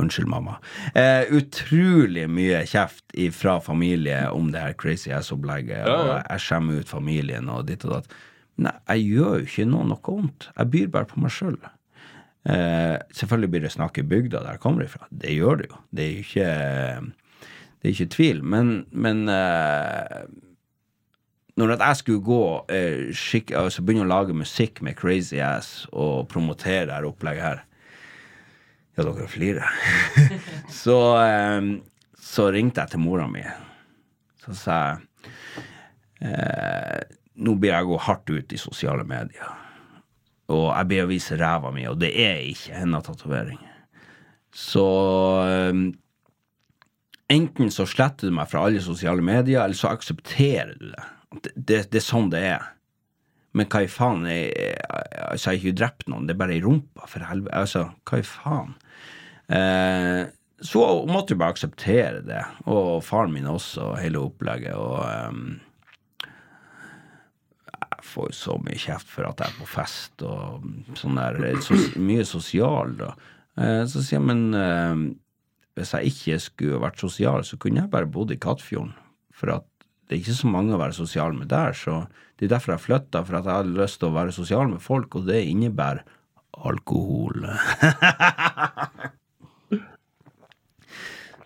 Unnskyld, 0.00 0.26
mamma. 0.26 0.56
Eh, 0.98 1.28
utrolig 1.30 2.24
mye 2.26 2.64
kjeft 2.66 3.14
fra 3.36 3.60
familie 3.62 4.24
om 4.34 4.48
det 4.50 4.62
her 4.64 4.74
crazy 4.74 5.12
ass-opplegget. 5.14 5.84
Ja, 5.86 5.98
ja. 6.08 6.16
Jeg 6.32 6.42
skjemmer 6.42 6.80
ut 6.82 6.90
familien 6.90 7.50
og 7.52 7.68
ditt 7.68 7.86
og 7.86 8.00
datt. 8.00 8.16
Nei, 8.64 8.74
jeg 8.90 9.04
gjør 9.14 9.36
jo 9.38 9.46
ikke 9.46 9.66
noe 9.70 9.86
noe 9.86 10.02
vondt. 10.02 10.48
Jeg 10.56 10.70
byr 10.72 10.90
bare 10.94 11.10
på 11.10 11.22
meg 11.22 11.34
sjøl. 11.34 11.58
Eh, 12.44 12.96
selvfølgelig 13.14 13.50
blir 13.52 13.62
det 13.64 13.72
snakk 13.72 14.00
i 14.02 14.06
bygda 14.06 14.42
der 14.42 14.56
jeg 14.56 14.62
kommer 14.64 14.84
ifra. 14.84 15.06
Det 15.10 15.34
gjør 15.34 15.62
det 15.62 15.68
jo. 15.70 15.78
Det 15.94 16.04
er 16.06 16.10
jo 16.10 16.24
ikke 16.24 16.48
Det 17.78 17.88
er 17.88 17.94
ikke 17.94 18.14
tvil. 18.16 18.42
Men, 18.42 18.72
men 18.90 19.28
eh, 19.28 20.24
når 21.56 21.76
jeg 21.76 22.00
skulle 22.00 22.24
gå 22.24 22.42
eh, 22.72 23.12
skikk, 23.14 23.54
altså 23.54 23.84
begynne 23.84 24.08
å 24.08 24.10
lage 24.10 24.34
musikk 24.34 24.82
med 24.82 24.96
Crazy 24.98 25.38
Ass 25.38 25.86
og 25.92 26.26
promotere 26.32 26.88
det 26.88 26.96
her 26.96 27.06
opplegget 27.06 27.46
her 27.46 27.62
Ja, 28.94 29.02
dere 29.02 29.26
flirer. 29.26 29.70
så, 30.82 30.98
eh, 31.24 31.68
så 32.20 32.48
ringte 32.54 32.84
jeg 32.84 32.94
til 32.94 33.02
mora 33.02 33.26
mi. 33.30 33.42
Så 34.44 34.54
sa 34.58 34.78
jeg 34.84 35.30
eh, 36.30 37.02
Nå 37.34 37.56
blir 37.58 37.72
jeg 37.72 37.88
gå 37.88 37.96
hardt 37.98 38.30
ut 38.30 38.52
i 38.54 38.58
sosiale 38.60 39.02
medier. 39.08 39.48
Og 40.54 40.68
jeg 40.68 40.86
blir 40.86 41.02
å 41.02 41.10
vise 41.10 41.38
ræva 41.40 41.72
mi, 41.74 41.82
og 41.90 41.98
det 41.98 42.12
er 42.22 42.44
ikke 42.46 42.76
hendetatovering. 42.78 43.58
Så 44.54 44.84
eh, 45.42 45.80
enten 47.34 47.74
så 47.74 47.88
sletter 47.90 48.30
du 48.30 48.36
meg 48.38 48.52
fra 48.52 48.62
alle 48.68 48.84
sosiale 48.84 49.24
medier, 49.24 49.64
eller 49.64 49.78
så 49.78 49.90
aksepterer 49.90 50.76
du 50.78 50.92
det. 50.92 51.08
Det, 51.34 51.54
det, 51.56 51.80
det 51.90 51.98
er 51.98 52.06
sånn 52.06 52.30
det 52.30 52.44
er. 52.52 52.70
Men 53.54 53.66
hva 53.70 53.82
i 53.82 53.90
faen? 53.90 54.24
Jeg, 54.26 54.78
altså, 54.86 55.50
jeg 55.50 55.50
har 55.50 55.60
ikke 55.60 55.78
drept 55.80 56.08
noen, 56.10 56.26
det 56.26 56.34
er 56.34 56.42
bare 56.42 56.56
i 56.56 56.62
rumpa, 56.62 57.06
for 57.10 57.26
helvete. 57.26 57.54
Altså, 57.58 57.88
hva 58.06 58.22
i 58.22 58.26
faen? 58.26 58.74
Eh, 59.48 60.24
så 60.64 60.82
måtte 61.10 61.34
jeg 61.34 61.40
bare 61.40 61.54
akseptere 61.54 62.22
det. 62.24 62.40
Og 62.70 63.02
faren 63.04 63.34
min 63.34 63.48
også, 63.50 63.94
hele 64.00 64.22
opplegget. 64.22 64.76
Og 64.78 65.02
ehm, 65.04 65.58
jeg 67.74 68.06
får 68.08 68.30
jo 68.30 68.38
så 68.38 68.56
mye 68.62 68.80
kjeft 68.80 69.10
for 69.10 69.28
at 69.28 69.42
jeg 69.42 69.52
er 69.52 69.58
på 69.58 69.68
fest 69.68 70.24
og 70.24 70.64
sånn 71.00 71.20
der. 71.20 71.60
sos 71.64 71.92
mye 72.00 72.24
sosial, 72.28 72.96
da. 73.00 73.12
Eh, 73.60 73.82
så 73.90 74.00
sier 74.00 74.20
jeg, 74.20 74.26
men 74.30 74.46
eh, 74.56 75.04
hvis 75.76 75.94
jeg 75.96 76.14
ikke 76.14 76.40
skulle 76.42 76.82
vært 76.86 77.02
sosial, 77.02 77.44
så 77.44 77.58
kunne 77.60 77.82
jeg 77.82 77.92
bare 77.92 78.08
bodd 78.10 78.32
i 78.32 78.40
Kattfjorden. 78.40 78.94
For 79.34 79.52
at 79.52 79.66
det 80.08 80.16
er 80.16 80.22
ikke 80.22 80.36
så 80.38 80.50
mange 80.52 80.76
å 80.76 80.80
være 80.80 80.96
sosial 80.96 81.34
med 81.36 81.50
der, 81.50 81.74
så 81.76 82.04
det 82.38 82.46
er 82.46 82.54
derfor 82.54 82.74
jeg 82.74 82.84
flytta, 82.86 83.24
for 83.24 83.38
at 83.38 83.48
jeg 83.48 83.58
hadde 83.58 83.76
lyst 83.76 84.00
til 84.00 84.10
å 84.10 84.16
være 84.16 84.36
sosial 84.36 84.70
med 84.70 84.82
folk, 84.84 85.16
og 85.18 85.28
det 85.28 85.42
innebærer 85.48 86.04
alkohol. 86.54 87.48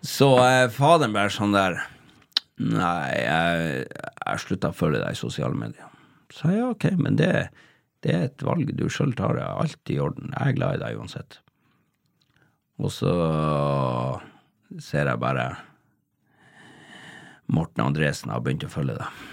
så 0.05 0.29
eh, 0.43 0.65
faderen 0.73 1.15
bare 1.15 1.31
sånn 1.33 1.55
der 1.55 1.81
Nei, 2.59 3.15
jeg, 3.15 3.83
jeg 4.19 4.41
slutta 4.43 4.73
å 4.73 4.75
følge 4.75 4.99
deg 4.99 5.15
i 5.15 5.19
sosiale 5.19 5.55
medier. 5.55 5.87
Så 6.35 6.49
ja, 6.51 6.65
ok, 6.73 6.89
men 6.99 7.15
det, 7.15 7.29
det 8.03 8.11
er 8.11 8.25
et 8.27 8.43
valg 8.43 8.73
du 8.75 8.83
sjøl 8.91 9.13
tar. 9.15 9.37
Det 9.37 9.45
er 9.45 9.61
alt 9.63 9.93
i 9.93 9.95
orden. 10.03 10.33
Jeg 10.35 10.51
er 10.51 10.57
glad 10.57 10.75
i 10.75 10.81
deg 10.81 10.99
uansett. 10.99 11.37
Og 12.83 12.91
så 12.91 13.13
ser 14.83 15.07
jeg 15.07 15.21
bare 15.23 15.47
Morten 17.47 17.85
Andresen 17.87 18.35
har 18.35 18.43
begynt 18.43 18.67
å 18.67 18.71
følge 18.71 18.99
deg. 18.99 19.23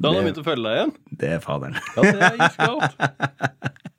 Da 0.00 0.08
han 0.08 0.16
har 0.16 0.24
begynt 0.24 0.40
å 0.40 0.46
følge 0.48 0.64
deg 0.64 0.80
igjen. 0.80 0.96
Det 1.20 1.34
er 1.36 1.44
faderen. 1.44 1.76
Ja, 1.94 2.08
det 2.08 2.32
er. 2.32 3.92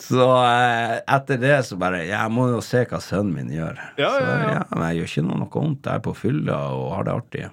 Så 0.00 0.24
eh, 0.24 0.96
etter 1.12 1.38
det 1.42 1.56
så 1.68 1.76
bare 1.80 2.00
Jeg 2.08 2.32
må 2.32 2.46
jo 2.50 2.60
se 2.64 2.82
hva 2.88 3.00
sønnen 3.04 3.34
min 3.36 3.50
gjør. 3.52 3.78
Ja, 4.00 4.10
så, 4.14 4.24
ja, 4.24 4.36
ja. 4.56 4.62
Men 4.72 4.84
jeg 4.88 5.00
gjør 5.00 5.10
ikke 5.10 5.24
noe, 5.26 5.40
noe 5.42 5.52
vondt. 5.54 5.86
Jeg 5.86 6.00
er 6.00 6.04
på 6.06 6.14
fylla 6.16 6.58
og 6.76 6.86
har 6.96 7.06
det 7.06 7.16
artig. 7.16 7.44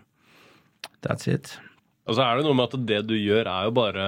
That's 1.05 1.29
it. 1.31 1.51
Og 2.07 2.15
så 2.15 2.23
er 2.23 2.39
det 2.39 2.47
noe 2.47 2.55
med 2.57 2.69
at 2.69 2.87
det 2.87 3.01
du 3.09 3.15
gjør, 3.17 3.49
er 3.51 3.67
jo 3.67 3.73
bare 3.75 4.05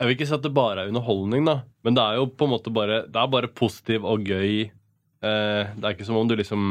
Jeg 0.00 0.08
vil 0.08 0.16
ikke 0.16 0.28
si 0.30 0.34
at 0.38 0.46
det 0.46 0.54
bare 0.56 0.84
er 0.86 0.90
underholdning, 0.90 1.44
da, 1.46 1.58
men 1.84 1.98
det 1.98 2.02
er 2.02 2.18
jo 2.18 2.30
på 2.32 2.48
en 2.48 2.54
måte 2.54 2.72
bare 2.74 3.02
Det 3.06 3.20
er 3.20 3.34
bare 3.36 3.52
positiv 3.52 4.08
og 4.08 4.24
gøy. 4.26 4.70
Eh, 5.22 5.62
det 5.76 5.84
er 5.84 5.94
ikke 5.94 6.08
som 6.08 6.18
om 6.18 6.30
du 6.30 6.34
liksom 6.38 6.64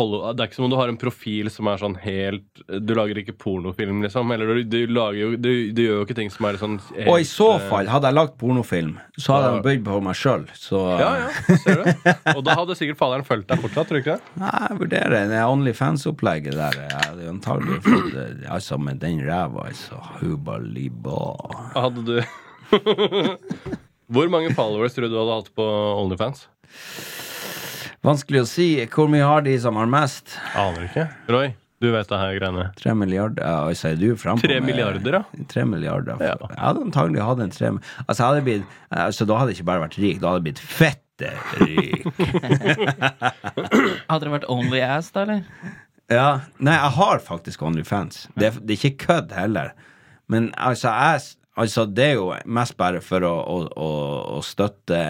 Det 0.00 0.42
er 0.42 0.48
ikke 0.48 0.56
som 0.58 0.66
om 0.66 0.72
du 0.72 0.76
har 0.78 0.90
en 0.92 0.98
profil 1.00 1.50
som 1.52 1.68
er 1.70 1.80
sånn 1.80 1.96
helt 2.02 2.62
Du 2.86 2.92
lager 2.96 3.18
ikke 3.20 3.34
pornofilm, 3.40 4.00
liksom. 4.04 4.30
Eller 4.34 4.60
du, 4.60 4.62
du 4.70 4.92
lager 4.94 5.18
jo 5.18 5.30
du, 5.36 5.50
du 5.76 5.82
gjør 5.82 6.00
jo 6.00 6.06
ikke 6.06 6.16
ting 6.18 6.32
som 6.32 6.48
er 6.48 6.58
sånn 6.60 6.76
helt, 6.94 7.08
Og 7.10 7.20
i 7.22 7.26
så 7.28 7.48
eh, 7.56 7.66
fall, 7.70 7.90
hadde 7.90 8.10
jeg 8.10 8.18
lagd 8.18 8.36
pornofilm, 8.40 8.94
så 9.18 9.36
hadde 9.36 9.50
jeg 9.52 9.64
bøyd 9.66 9.84
på 9.88 10.00
meg 10.06 10.18
sjøl. 10.20 10.46
Så 10.58 10.82
Ja, 11.00 11.10
ja, 11.24 11.56
ser 11.64 11.82
du. 11.82 12.10
Og 12.36 12.42
da 12.46 12.56
hadde 12.60 12.78
sikkert 12.78 13.00
faderen 13.00 13.26
fulgt 13.28 13.48
deg 13.50 13.62
fortsatt, 13.64 13.90
tror 13.90 14.00
du 14.00 14.02
ikke 14.04 14.16
det? 14.18 14.34
Nei, 14.42 14.54
jeg 14.66 14.80
vurderer 14.84 15.30
det 15.34 15.42
Onlyfans-opplegget 15.50 16.58
der. 16.58 16.80
Jeg 16.86 17.04
hadde 17.06 17.30
antagelig 17.34 17.80
fått 17.86 18.18
Altså, 18.50 18.78
med 18.80 19.00
den 19.02 19.20
ræva, 19.26 19.68
altså. 19.70 20.00
Hubaliba. 20.20 21.20
Hadde 21.76 22.06
du 22.06 22.16
Hvor 24.10 24.30
mange 24.32 24.54
followers 24.56 24.94
tror 24.96 25.06
du 25.06 25.14
du 25.14 25.20
hadde 25.20 25.40
hatt 25.40 25.52
på 25.54 25.66
Onlyfans? 26.00 26.46
Vanskelig 28.06 28.40
å 28.40 28.48
si. 28.48 28.68
Hvor 28.88 29.10
mye 29.12 29.26
har 29.26 29.42
de 29.44 29.56
som 29.60 29.76
har 29.76 29.88
mest? 29.90 30.32
Aner 30.56 30.86
ikke. 30.86 31.02
Roy, 31.28 31.50
du 31.84 31.90
vet 31.92 32.08
det 32.08 32.20
her 32.20 32.38
greiene. 32.38 32.64
Tre 32.78 32.94
milliarder? 32.96 33.44
Ja, 33.44 33.66
altså, 33.68 33.90
er 33.90 33.98
du 34.00 34.14
Tre 34.16 34.60
milliarder, 34.64 35.18
ja. 35.18 35.44
Tre 35.48 35.66
milliarder. 35.68 36.16
Ja. 36.24 36.38
Jeg 36.48 36.60
hadde 36.62 36.86
antagelig 36.86 37.26
hatt 37.26 37.42
en 37.44 37.52
tre 37.52 37.70
Altså, 38.06 38.16
jeg 38.16 38.24
hadde 38.24 38.46
blitt 38.46 38.78
Altså, 38.88 39.28
da 39.28 39.38
hadde 39.40 39.52
jeg 39.52 39.60
ikke 39.60 39.68
bare 39.72 39.84
vært 39.84 39.98
rik, 40.00 40.22
da 40.22 40.32
hadde 40.32 40.40
jeg 40.40 40.48
blitt 40.48 40.64
fette 40.64 41.06
rik. 41.60 42.06
Hadde 44.08 44.24
det 44.24 44.32
vært 44.32 44.48
Only 44.48 44.80
Ass, 44.80 45.10
da, 45.12 45.26
eller? 45.26 45.44
Ja, 46.08 46.28
nei, 46.56 46.78
jeg 46.78 46.94
har 46.96 47.20
faktisk 47.22 47.60
OnlyFans. 47.68 48.22
Det, 48.32 48.54
det 48.64 48.74
er 48.78 48.78
ikke 48.78 49.04
kødd 49.04 49.34
heller. 49.36 49.74
Men 50.32 50.48
altså, 50.56 50.88
jeg, 50.88 51.36
altså, 51.60 51.84
det 51.84 52.06
er 52.06 52.16
jo 52.16 52.30
mest 52.48 52.78
bare 52.80 53.04
for 53.04 53.28
å, 53.28 53.34
å, 53.44 53.58
å, 53.76 53.90
å 54.38 54.40
støtte 54.46 55.02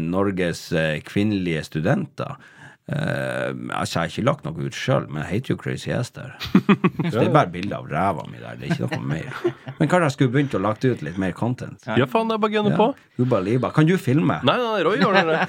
Norges 0.00 0.72
eh, 0.72 1.00
kvinnelige 1.04 1.64
studenter. 1.68 2.36
Uh, 2.84 3.56
altså, 3.72 3.94
jeg 3.94 4.00
har 4.02 4.10
ikke 4.10 4.22
lagt 4.26 4.42
noe 4.44 4.66
ut 4.66 4.76
sjøl, 4.76 5.06
men 5.08 5.22
jeg 5.22 5.30
heter 5.30 5.54
jo 5.54 5.56
Crazy 5.62 5.88
Hester. 5.88 6.34
Så 7.08 7.14
det 7.16 7.22
er 7.22 7.30
bare 7.32 7.48
bilde 7.54 7.78
av 7.78 7.86
ræva 7.88 8.26
mi 8.28 8.36
der. 8.42 8.58
Det 8.60 8.66
er 8.66 8.74
ikke 8.74 8.90
noe 8.90 9.06
mer. 9.08 9.30
Men 9.78 9.88
kanskje 9.88 10.04
jeg 10.04 10.14
skulle 10.18 10.34
begynt 10.34 10.56
å 10.58 10.60
lagt 10.60 10.84
ut 10.84 11.00
litt 11.06 11.16
mer 11.20 11.32
content. 11.36 11.80
Ja, 11.88 12.04
faen, 12.10 12.28
det 12.28 12.36
er 12.36 12.42
bare 12.44 12.60
å 12.60 12.68
ja. 12.68 12.76
på. 12.76 12.90
Hubba 13.22 13.40
Liba. 13.46 13.72
Kan 13.72 13.88
du 13.88 13.96
filme? 13.96 14.36
Nei, 14.44 14.56
nei, 14.60 14.84
Roy 14.84 15.00
gjør 15.00 15.16
det. 15.16 15.48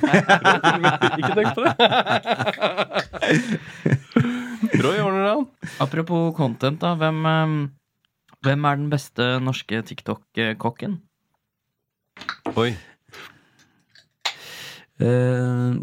Ikke 1.20 1.36
tenk 1.42 1.52
på 1.60 1.68
det. 1.68 1.76
Roy 4.80 5.04
ordner 5.04 5.28
det. 5.28 5.36
Apropos 5.84 6.32
content, 6.40 6.80
da. 6.80 6.96
Hvem, 7.04 7.20
eh, 7.34 7.60
hvem 8.48 8.72
er 8.72 8.80
den 8.80 8.90
beste 8.96 9.24
norske 9.44 9.84
TikTok-kokken? 9.92 11.02
Oi. 12.56 12.72
Eh, 15.02 15.76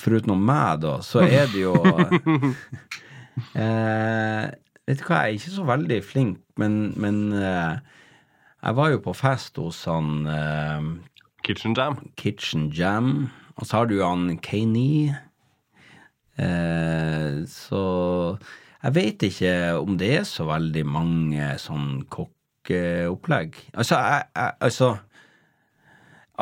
Foruten 0.00 0.34
meg, 0.42 0.80
da, 0.82 0.96
så 1.06 1.22
er 1.22 1.46
det 1.52 1.60
jo 1.62 1.74
uh, 1.78 2.10
Vet 4.84 4.98
du 4.98 5.04
hva, 5.06 5.20
jeg 5.22 5.36
er 5.36 5.36
ikke 5.38 5.52
så 5.54 5.66
veldig 5.68 5.98
flink, 6.04 6.40
men, 6.58 6.92
men 7.00 7.20
uh, 7.32 7.78
jeg 8.64 8.76
var 8.80 8.90
jo 8.90 8.98
på 9.04 9.14
fest 9.14 9.60
hos 9.62 9.84
han 9.86 10.26
Kitchen 11.44 11.76
Jam. 11.76 12.00
Kitchen 12.16 12.66
Jam, 12.74 13.30
og 13.56 13.66
så 13.68 13.82
har 13.82 13.86
du 13.90 14.00
han 14.02 14.38
Kaney. 14.42 15.12
Eh, 16.38 17.44
så 17.46 17.82
jeg 18.82 18.94
vet 18.94 19.22
ikke 19.22 19.52
om 19.78 19.98
det 19.98 20.10
er 20.18 20.24
så 20.28 20.46
veldig 20.48 20.84
mange 20.86 21.50
sånn 21.62 22.02
kokkeopplegg. 22.12 23.58
Altså, 23.72 24.00
jeg, 24.00 24.30
jeg, 24.34 24.56
altså 24.60 24.90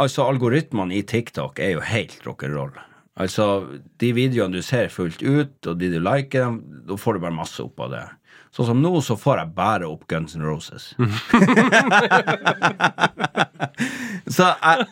Altså, 0.00 0.24
algoritmene 0.24 0.96
i 0.96 1.02
TikTok 1.04 1.58
er 1.60 1.74
jo 1.74 1.82
helt 1.84 2.22
rock'n'roll. 2.24 2.78
Altså, 3.20 3.44
de 4.00 4.12
videoene 4.16 4.56
du 4.56 4.64
ser 4.64 4.88
fullt 4.88 5.20
ut, 5.20 5.52
og 5.68 5.76
de 5.80 5.90
du 5.92 5.98
liker, 6.00 6.46
dem, 6.46 6.62
da 6.88 6.96
får 6.96 7.18
du 7.18 7.24
bare 7.26 7.36
masse 7.36 7.60
opp 7.60 7.82
av 7.84 7.92
det. 7.92 8.06
Sånn 8.56 8.70
som 8.70 8.80
nå, 8.84 8.92
så 9.04 9.18
får 9.20 9.42
jeg 9.42 9.52
bare 9.56 9.88
opp 9.88 10.06
Guns 10.08 10.36
N' 10.36 10.44
Roses. 10.44 10.92
så 14.36 14.52
jeg 14.52 14.86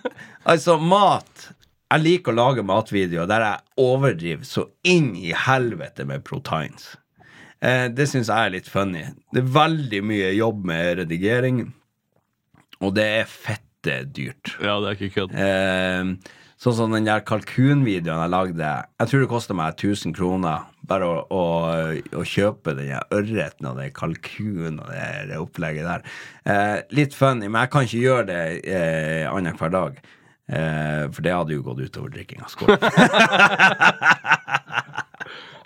Altså, 0.49 0.79
mat 0.81 1.51
Jeg 1.91 2.01
liker 2.01 2.33
å 2.33 2.39
lage 2.39 2.63
matvideoer 2.65 3.29
der 3.29 3.43
jeg 3.45 3.83
overdriver 3.83 4.47
så 4.49 4.65
inn 4.87 5.11
i 5.19 5.35
helvete 5.37 6.07
med 6.09 6.23
proteins. 6.25 6.95
Eh, 7.61 7.91
det 7.93 8.07
syns 8.09 8.31
jeg 8.31 8.47
er 8.47 8.55
litt 8.55 8.71
funny. 8.71 9.03
Det 9.35 9.43
er 9.43 9.51
veldig 9.57 10.01
mye 10.07 10.31
jobb 10.37 10.63
med 10.71 11.03
redigering, 11.03 11.59
og 12.81 12.95
det 12.97 13.07
er 13.19 13.27
fette 13.29 13.70
dyrt. 13.85 14.57
Ja, 14.61 14.79
det 14.83 14.91
er 14.91 14.99
ikke 14.99 15.15
kødd. 15.15 15.33
Eh, 15.35 16.37
sånn 16.61 16.77
som 16.77 16.93
den 16.93 17.09
der 17.09 17.23
kalkunvideoen 17.25 18.21
jeg 18.25 18.33
lagde. 18.35 18.73
Jeg 19.01 19.11
tror 19.11 19.25
det 19.25 19.31
kosta 19.33 19.57
meg 19.57 19.79
1000 19.81 20.15
kroner 20.17 20.67
bare 20.91 21.07
å, 21.07 21.19
å, 21.31 21.43
å 22.21 22.23
kjøpe 22.27 22.75
den 22.77 22.97
ørreten 23.15 23.69
og 23.71 23.79
den 23.79 23.93
kalkunen 23.95 24.81
og 24.83 24.89
det, 24.91 25.09
det 25.31 25.39
opplegget 25.41 25.87
der. 25.89 26.07
Eh, 26.45 26.79
litt 26.97 27.15
funny, 27.17 27.49
men 27.49 27.63
jeg 27.65 27.73
kan 27.75 27.87
ikke 27.87 28.05
gjøre 28.05 28.27
det 28.31 28.41
eh, 28.67 29.27
annenhver 29.31 29.73
dag. 29.73 30.01
Eh, 30.51 31.05
for 31.15 31.23
det 31.23 31.37
hadde 31.37 31.55
jo 31.55 31.65
gått 31.67 31.85
utover 31.87 32.11
drikkinga. 32.17 32.51
Skål. 32.51 32.77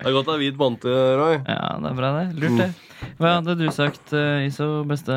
Det 0.04 0.10
er 0.10 0.16
godt 0.18 0.26
det 0.26 0.34
er 0.34 0.40
hvit 0.42 0.56
bante, 0.60 0.94
Roy. 1.16 1.36
Ja, 1.48 1.68
det 1.80 1.88
er 1.88 1.94
bra, 1.96 2.08
det. 2.18 2.24
Lurt, 2.36 2.58
det. 2.58 2.93
Hva 3.18 3.36
hadde 3.38 3.56
du 3.58 3.66
sagt, 3.74 4.12
eh, 4.16 4.46
Iso? 4.48 4.84
Beste 4.88 5.14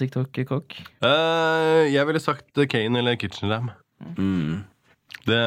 TikTok-kokk? 0.00 0.78
Uh, 1.04 1.84
jeg 1.90 2.06
ville 2.08 2.22
sagt 2.22 2.64
Kane 2.70 3.02
eller 3.02 3.18
Kitchen 3.20 3.50
Lam. 3.52 3.70
Mm. 4.16 4.64
Det, 5.26 5.38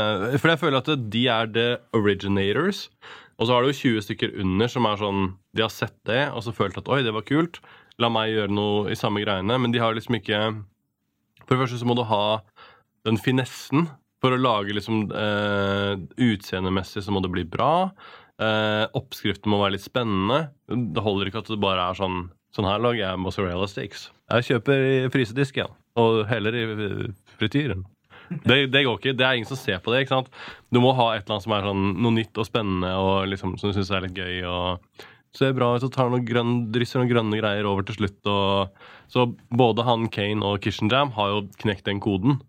for 0.42 0.52
jeg 0.52 0.60
føler 0.60 0.82
at 0.82 1.12
de 1.12 1.24
er 1.32 1.52
the 1.56 1.68
originators. 1.96 2.88
Og 3.40 3.48
så 3.48 3.56
har 3.56 3.64
du 3.64 3.72
20 3.72 4.04
stykker 4.04 4.36
under 4.42 4.68
som 4.68 4.88
er 4.90 5.00
sånn 5.00 5.22
De 5.56 5.64
har 5.64 5.72
sett 5.72 5.96
det 6.10 6.26
og 6.34 6.44
så 6.44 6.52
følt 6.56 6.78
at 6.80 6.90
oi, 6.92 7.02
det 7.06 7.16
var 7.16 7.28
kult. 7.28 7.62
La 8.00 8.12
meg 8.12 8.34
gjøre 8.34 8.52
noe 8.52 8.92
i 8.92 9.00
samme 9.00 9.24
greiene. 9.24 9.56
Men 9.60 9.72
de 9.76 9.82
har 9.82 9.96
liksom 9.96 10.20
ikke 10.20 10.42
For 11.46 11.56
det 11.56 11.64
første 11.64 11.80
så 11.82 11.88
må 11.88 11.96
du 11.98 12.06
ha 12.08 12.40
den 13.08 13.20
finessen. 13.20 13.88
For 14.20 14.36
å 14.36 14.42
lage 14.42 14.76
liksom 14.76 15.08
eh, 15.16 15.94
Utseendemessig 16.20 17.06
så 17.06 17.16
må 17.16 17.24
det 17.24 17.32
bli 17.32 17.46
bra. 17.48 17.90
Eh, 18.40 18.86
oppskriften 18.96 19.52
må 19.52 19.60
være 19.60 19.76
litt 19.76 19.86
spennende. 19.86 20.50
Det 20.70 21.04
holder 21.04 21.30
ikke 21.30 21.44
at 21.44 21.52
det 21.52 21.62
bare 21.64 21.90
er 21.90 22.00
sånn 22.00 22.28
Sånn 22.50 22.66
her 22.66 22.80
lager 22.82 23.04
jeg 23.04 23.20
mozzarella 23.22 23.68
sticks. 23.70 24.08
Jeg 24.34 24.46
kjøper 24.48 24.80
i 24.82 24.94
frysedisk, 25.14 25.60
ja. 25.62 25.68
Og 26.02 26.24
heller 26.32 26.56
i 26.58 26.64
frityren. 27.38 27.84
Det, 28.30 28.72
det 28.74 28.84
går 28.86 28.98
ikke. 28.98 29.14
Det 29.18 29.26
er 29.26 29.38
ingen 29.38 29.50
som 29.50 29.60
ser 29.60 29.78
på 29.86 29.94
det. 29.94 30.04
ikke 30.04 30.16
sant? 30.16 30.32
Du 30.74 30.80
må 30.82 30.96
ha 30.98 31.12
et 31.14 31.24
eller 31.24 31.36
annet 31.36 31.46
som 31.46 31.54
er 31.54 31.68
sånn, 31.70 31.86
noe 32.02 32.16
nytt 32.16 32.42
og 32.42 32.48
spennende 32.50 32.92
og 32.98 33.30
liksom, 33.30 33.56
som 33.62 33.70
du 33.70 33.78
syns 33.78 33.94
er 33.94 34.06
litt 34.06 34.18
gøy. 34.18 34.42
og 34.50 35.06
Ser 35.38 35.54
bra 35.54 35.76
ut 35.76 35.86
og 35.86 35.94
tar 35.94 36.10
noe 36.10 36.26
grønn, 36.26 36.72
drysser 36.74 37.02
noen 37.02 37.12
grønne 37.12 37.38
greier 37.42 37.70
over 37.70 37.86
til 37.86 38.00
slutt. 38.00 38.20
Og, 38.34 38.84
så 39.14 39.28
både 39.54 39.86
han 39.86 40.10
Kane 40.14 40.46
og 40.46 40.62
Kitchen 40.66 40.90
Jam 40.90 41.14
har 41.18 41.36
jo 41.36 41.44
knekt 41.62 41.86
den 41.90 42.02
koden. 42.02 42.42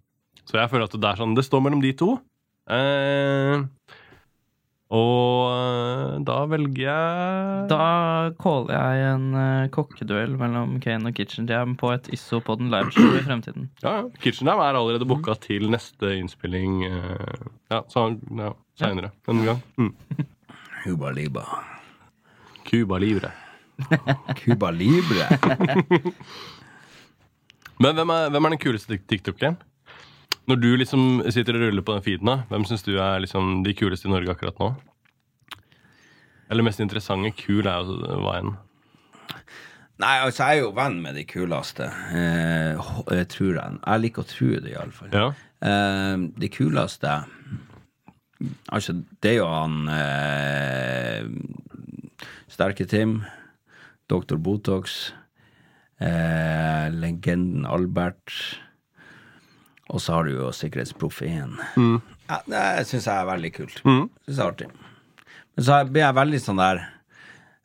Så 0.48 0.56
jeg 0.58 0.72
føler 0.72 0.88
at 0.88 0.96
det 0.96 1.12
er 1.12 1.20
sånn, 1.20 1.36
det 1.36 1.44
står 1.44 1.64
mellom 1.64 1.84
de 1.84 1.92
to. 1.96 2.14
Eh, 2.70 3.60
og 4.90 5.50
eh, 5.54 6.14
da 6.26 6.36
velger 6.50 6.82
jeg 6.82 7.66
Da 7.70 7.84
caller 8.42 8.74
jeg 8.74 9.04
en 9.12 9.26
eh, 9.38 9.68
kokkeduell 9.74 10.34
mellom 10.40 10.78
Kane 10.82 11.12
og 11.12 11.14
Kitchen 11.14 11.46
Jam 11.50 11.76
på 11.78 11.92
et 11.94 12.10
Isso 12.14 12.40
på 12.42 12.56
den 12.58 12.72
liveshow 12.74 13.14
i 13.18 13.22
fremtiden. 13.26 13.68
Ja, 13.84 13.92
ja. 14.00 14.04
Kitchen 14.22 14.50
Jam 14.50 14.58
er 14.64 14.74
allerede 14.80 15.06
booka 15.06 15.36
til 15.38 15.70
neste 15.70 16.10
innspilling 16.18 16.82
eh, 16.88 17.46
ja, 17.70 17.82
så, 17.92 18.08
ja, 18.42 18.50
seinere 18.82 19.12
en 19.30 19.44
gang. 19.46 19.62
Mm. 19.78 19.92
Libra. 20.86 21.12
Liba. 21.20 21.46
Cuba 22.66 22.98
Libre. 22.98 23.30
Cuba 24.42 24.70
Libre. 24.74 25.26
Men 27.80 27.96
hvem 27.96 28.10
er, 28.12 28.30
hvem 28.34 28.44
er 28.44 28.52
den 28.56 28.60
kuleste 28.60 28.92
tik- 28.92 29.06
tiktokeren? 29.08 29.56
Når 30.48 30.56
du 30.62 30.70
liksom 30.80 31.20
sitter 31.30 31.58
og 31.58 31.66
ruller 31.66 31.84
på 31.84 31.94
den 31.96 32.06
feeden, 32.06 32.30
hvem 32.48 32.64
syns 32.66 32.82
du 32.86 32.94
er 32.96 33.20
liksom 33.22 33.60
de 33.66 33.74
kuleste 33.76 34.08
i 34.08 34.12
Norge 34.12 34.32
akkurat 34.32 34.58
nå? 34.62 34.72
Eller 36.50 36.66
mest 36.66 36.80
interessante? 36.82 37.30
Kul 37.38 37.68
er 37.70 37.84
jo 37.86 37.98
hva 38.24 38.40
enn. 38.40 38.56
Nei, 40.00 40.14
altså, 40.24 40.46
jeg 40.48 40.62
er 40.62 40.64
jo 40.64 40.72
venn 40.74 40.96
med 41.04 41.18
de 41.18 41.26
kuleste. 41.28 41.86
Eh, 42.16 42.92
jeg 43.18 43.28
tror 43.34 43.52
jeg. 43.52 43.80
Jeg 43.84 44.02
liker 44.06 44.24
å 44.24 44.30
tro 44.30 44.48
det, 44.56 44.72
iallfall. 44.72 45.12
Ja. 45.12 45.26
Eh, 45.60 46.24
de 46.40 46.48
kuleste 46.48 47.18
Altså, 48.72 48.94
det 49.20 49.34
er 49.34 49.42
jo 49.42 49.48
han 49.52 49.82
eh, 49.92 51.26
Sterke 52.48 52.86
Tim, 52.88 53.18
Dr. 54.08 54.38
Botox, 54.40 55.10
eh, 56.00 56.88
legenden 56.88 57.66
Albert, 57.68 58.32
og 59.90 60.00
så 60.02 60.14
har 60.16 60.28
du 60.28 60.36
jo 60.36 60.48
Sikkerhetsproff1. 60.54 61.58
Ja, 62.30 62.38
det 62.46 62.86
syns 62.88 63.08
jeg 63.10 63.14
er 63.16 63.28
veldig 63.28 63.50
kult. 63.56 63.80
Synes 63.82 64.30
jeg 64.30 64.38
er 64.38 64.48
artig. 64.52 64.68
Men 65.56 65.66
så 65.66 65.80
blir 65.90 66.04
jeg 66.06 66.16
veldig 66.20 66.40
sånn 66.40 66.60
der 66.62 66.78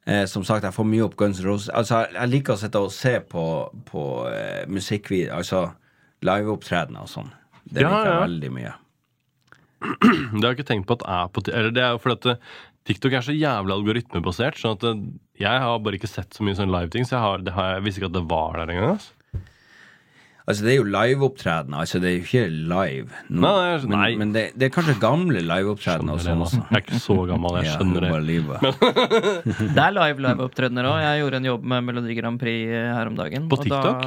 eh, 0.09 0.23
Som 0.27 0.43
sagt, 0.47 0.65
jeg 0.65 0.73
får 0.73 0.87
mye 0.89 1.03
opp 1.05 1.15
Guns 1.21 1.39
N' 1.43 1.45
Roses. 1.47 1.69
Altså, 1.69 2.01
jeg 2.15 2.31
liker 2.33 2.55
å 2.55 2.61
sitte 2.61 2.81
og 2.81 2.93
se 2.95 3.13
på, 3.29 3.45
på 3.91 4.05
eh, 4.31 4.63
musikkvideoer, 4.73 5.35
altså 5.37 5.67
liveopptredener 6.25 7.05
og 7.05 7.11
sånn. 7.11 7.29
Det 7.65 7.83
Ja, 7.85 7.89
liker 7.91 8.09
jeg 8.09 8.15
ja. 8.15 8.23
veldig 8.25 8.51
mye. 8.57 8.73
Det 9.85 10.41
har 10.41 10.49
jeg 10.49 10.57
ikke 10.59 10.69
tenkt 10.71 10.87
på 10.89 10.95
at 10.97 11.03
er 11.13 11.27
på 11.33 11.43
Eller 11.51 11.73
det 11.75 11.83
er 11.83 11.91
jo 11.93 11.99
fordi 12.01 12.15
at 12.17 12.25
eh, 12.33 12.55
TikTok 12.85 13.15
er 13.17 13.23
så 13.25 13.33
jævlig 13.35 13.73
algoritmebasert. 13.75 14.57
Sånn 14.61 14.77
at 14.79 14.85
eh, 14.89 15.03
jeg 15.45 15.61
har 15.65 15.79
bare 15.83 15.97
ikke 15.99 16.09
sett 16.09 16.33
så 16.37 16.45
mye 16.45 16.57
sånn 16.57 16.73
live-ting, 16.73 17.05
så 17.05 17.17
jeg, 17.17 17.23
har, 17.25 17.45
det 17.45 17.53
har, 17.57 17.71
jeg 17.77 17.85
visste 17.85 18.01
ikke 18.01 18.09
at 18.13 18.17
det 18.17 18.25
var 18.31 18.59
der 18.61 18.73
engang. 18.73 18.95
Altså. 18.97 19.13
Altså, 20.45 20.61
det 20.61 20.71
er 20.71 20.75
jo 20.77 20.83
liveopptredener, 20.93 21.79
altså 21.81 21.97
det 22.03 22.09
er 22.09 22.15
jo 22.19 22.23
ikke 22.27 22.41
live. 22.69 23.07
nå. 23.33 23.41
Nei, 23.41 23.53
nei, 23.57 23.77
men 23.81 23.95
nei. 23.97 24.09
men 24.21 24.33
det, 24.35 24.43
det 24.53 24.67
er 24.67 24.73
kanskje 24.75 24.93
gamle 25.01 25.41
liveopptredener 25.41 26.13
og 26.13 26.19
det, 26.21 26.25
sånn 26.27 26.43
også. 26.45 26.59
Jeg 26.69 26.77
er 26.77 26.83
ikke 26.83 26.99
så 27.01 27.15
gammel, 27.31 27.55
jeg 27.57 27.65
Ja, 27.71 27.77
skjønner 27.79 28.05
det. 28.05 28.11
Det 29.75 29.81
er 29.87 29.95
live 29.97 30.21
live-opptredener 30.27 30.89
òg. 30.91 30.99
Jeg 31.01 31.23
gjorde 31.23 31.39
en 31.41 31.47
jobb 31.49 31.65
med 31.73 31.87
Melodi 31.87 32.17
Grand 32.19 32.37
Prix 32.41 32.69
eh, 32.77 32.91
her 32.93 33.09
om 33.09 33.17
dagen. 33.17 33.49
På 33.49 33.57
og 33.57 33.65
da- 33.65 33.81
TikTok? 33.81 34.05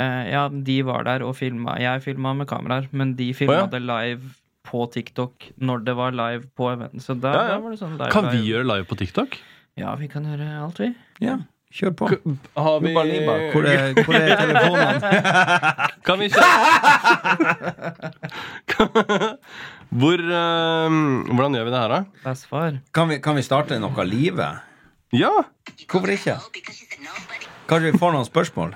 eh, 0.00 0.22
ja, 0.32 0.46
de 0.70 0.78
var 0.88 1.04
der 1.10 1.26
og 1.28 1.36
filma. 1.36 1.76
Jeg 1.82 2.04
filma 2.08 2.32
med 2.40 2.48
kameraer, 2.48 2.88
men 2.96 3.12
de 3.20 3.28
filma 3.36 3.66
ja. 3.66 3.68
det 3.76 3.82
live 3.84 4.32
på 4.70 4.84
TikTok 4.96 5.50
når 5.60 5.84
det 5.84 5.98
var 6.00 6.16
live 6.16 6.48
på 6.56 6.72
event. 6.72 7.00
Så 7.04 7.20
da, 7.20 7.36
Ja, 7.36 7.44
ja. 7.44 7.54
da 7.54 7.62
var 7.66 7.76
det 7.76 7.82
sånn 7.84 7.96
live. 8.00 8.10
Kan 8.16 8.30
vi 8.32 8.38
live. 8.40 8.48
gjøre 8.54 8.70
live 8.72 8.88
på 8.88 8.96
TikTok? 9.04 9.36
Ja, 9.80 9.92
vi 10.00 10.08
kan 10.12 10.24
gjøre 10.28 10.48
alt, 10.64 10.80
vi. 10.80 10.94
Ja, 11.24 11.36
kjør 11.70 11.92
på. 11.96 12.08
Har 12.58 12.80
vi 12.82 12.92
hvor 12.94 13.66
er, 13.70 13.94
hvor 14.02 14.14
er 14.18 14.36
telefonene? 14.40 15.10
Kan 16.06 16.18
vi 16.20 16.28
kjøre 16.34 16.50
Hvor 20.00 20.20
eh, 20.22 20.88
Hvordan 21.30 21.54
gjør 21.58 21.64
vi 21.66 21.72
det 21.74 21.80
her, 21.80 21.88
da? 21.94 22.00
Bæsfar. 22.24 22.80
Kan 22.94 23.10
vi, 23.10 23.18
kan 23.22 23.38
vi 23.38 23.42
starte 23.46 23.78
noe 23.82 23.94
av 23.94 24.06
livet? 24.06 24.66
Ja! 25.14 25.32
Hvorfor 25.90 26.10
ikke? 26.14 26.36
Kanskje 27.70 27.90
vi 27.90 27.98
får 27.98 28.14
noen 28.14 28.26
spørsmål? 28.26 28.74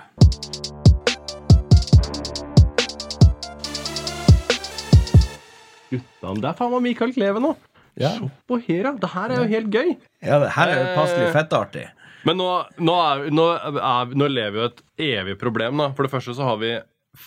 Guttene, 5.94 6.40
det 6.42 6.48
er 6.50 6.56
faen 6.58 6.72
meg 6.74 6.82
Mikael 6.88 7.14
Kleve 7.14 7.42
nå. 7.42 7.54
Ja. 8.00 8.16
Se 8.16 8.26
på 8.50 8.58
her, 8.66 8.88
ja. 8.88 8.92
Det 8.98 9.10
her 9.12 9.30
er 9.30 9.42
jo 9.42 9.50
helt 9.50 9.70
gøy. 9.70 9.92
Ja, 10.24 10.40
det 10.42 10.50
her 10.56 10.72
er 10.72 10.80
jo 10.80 10.86
passelig 10.98 11.28
Eh, 11.28 11.34
fettartig. 11.36 11.84
Men 12.24 12.38
nå, 12.40 12.48
nå, 12.80 12.94
er, 12.98 13.24
nå, 13.34 13.46
er, 13.76 14.14
nå 14.16 14.28
lever 14.32 14.60
jo 14.60 14.68
et 14.70 14.84
evig 15.10 15.38
problem. 15.40 15.80
da 15.82 15.90
For 15.96 16.06
det 16.06 16.14
første 16.14 16.36
så 16.36 16.46
har 16.48 16.60
vi 16.62 16.74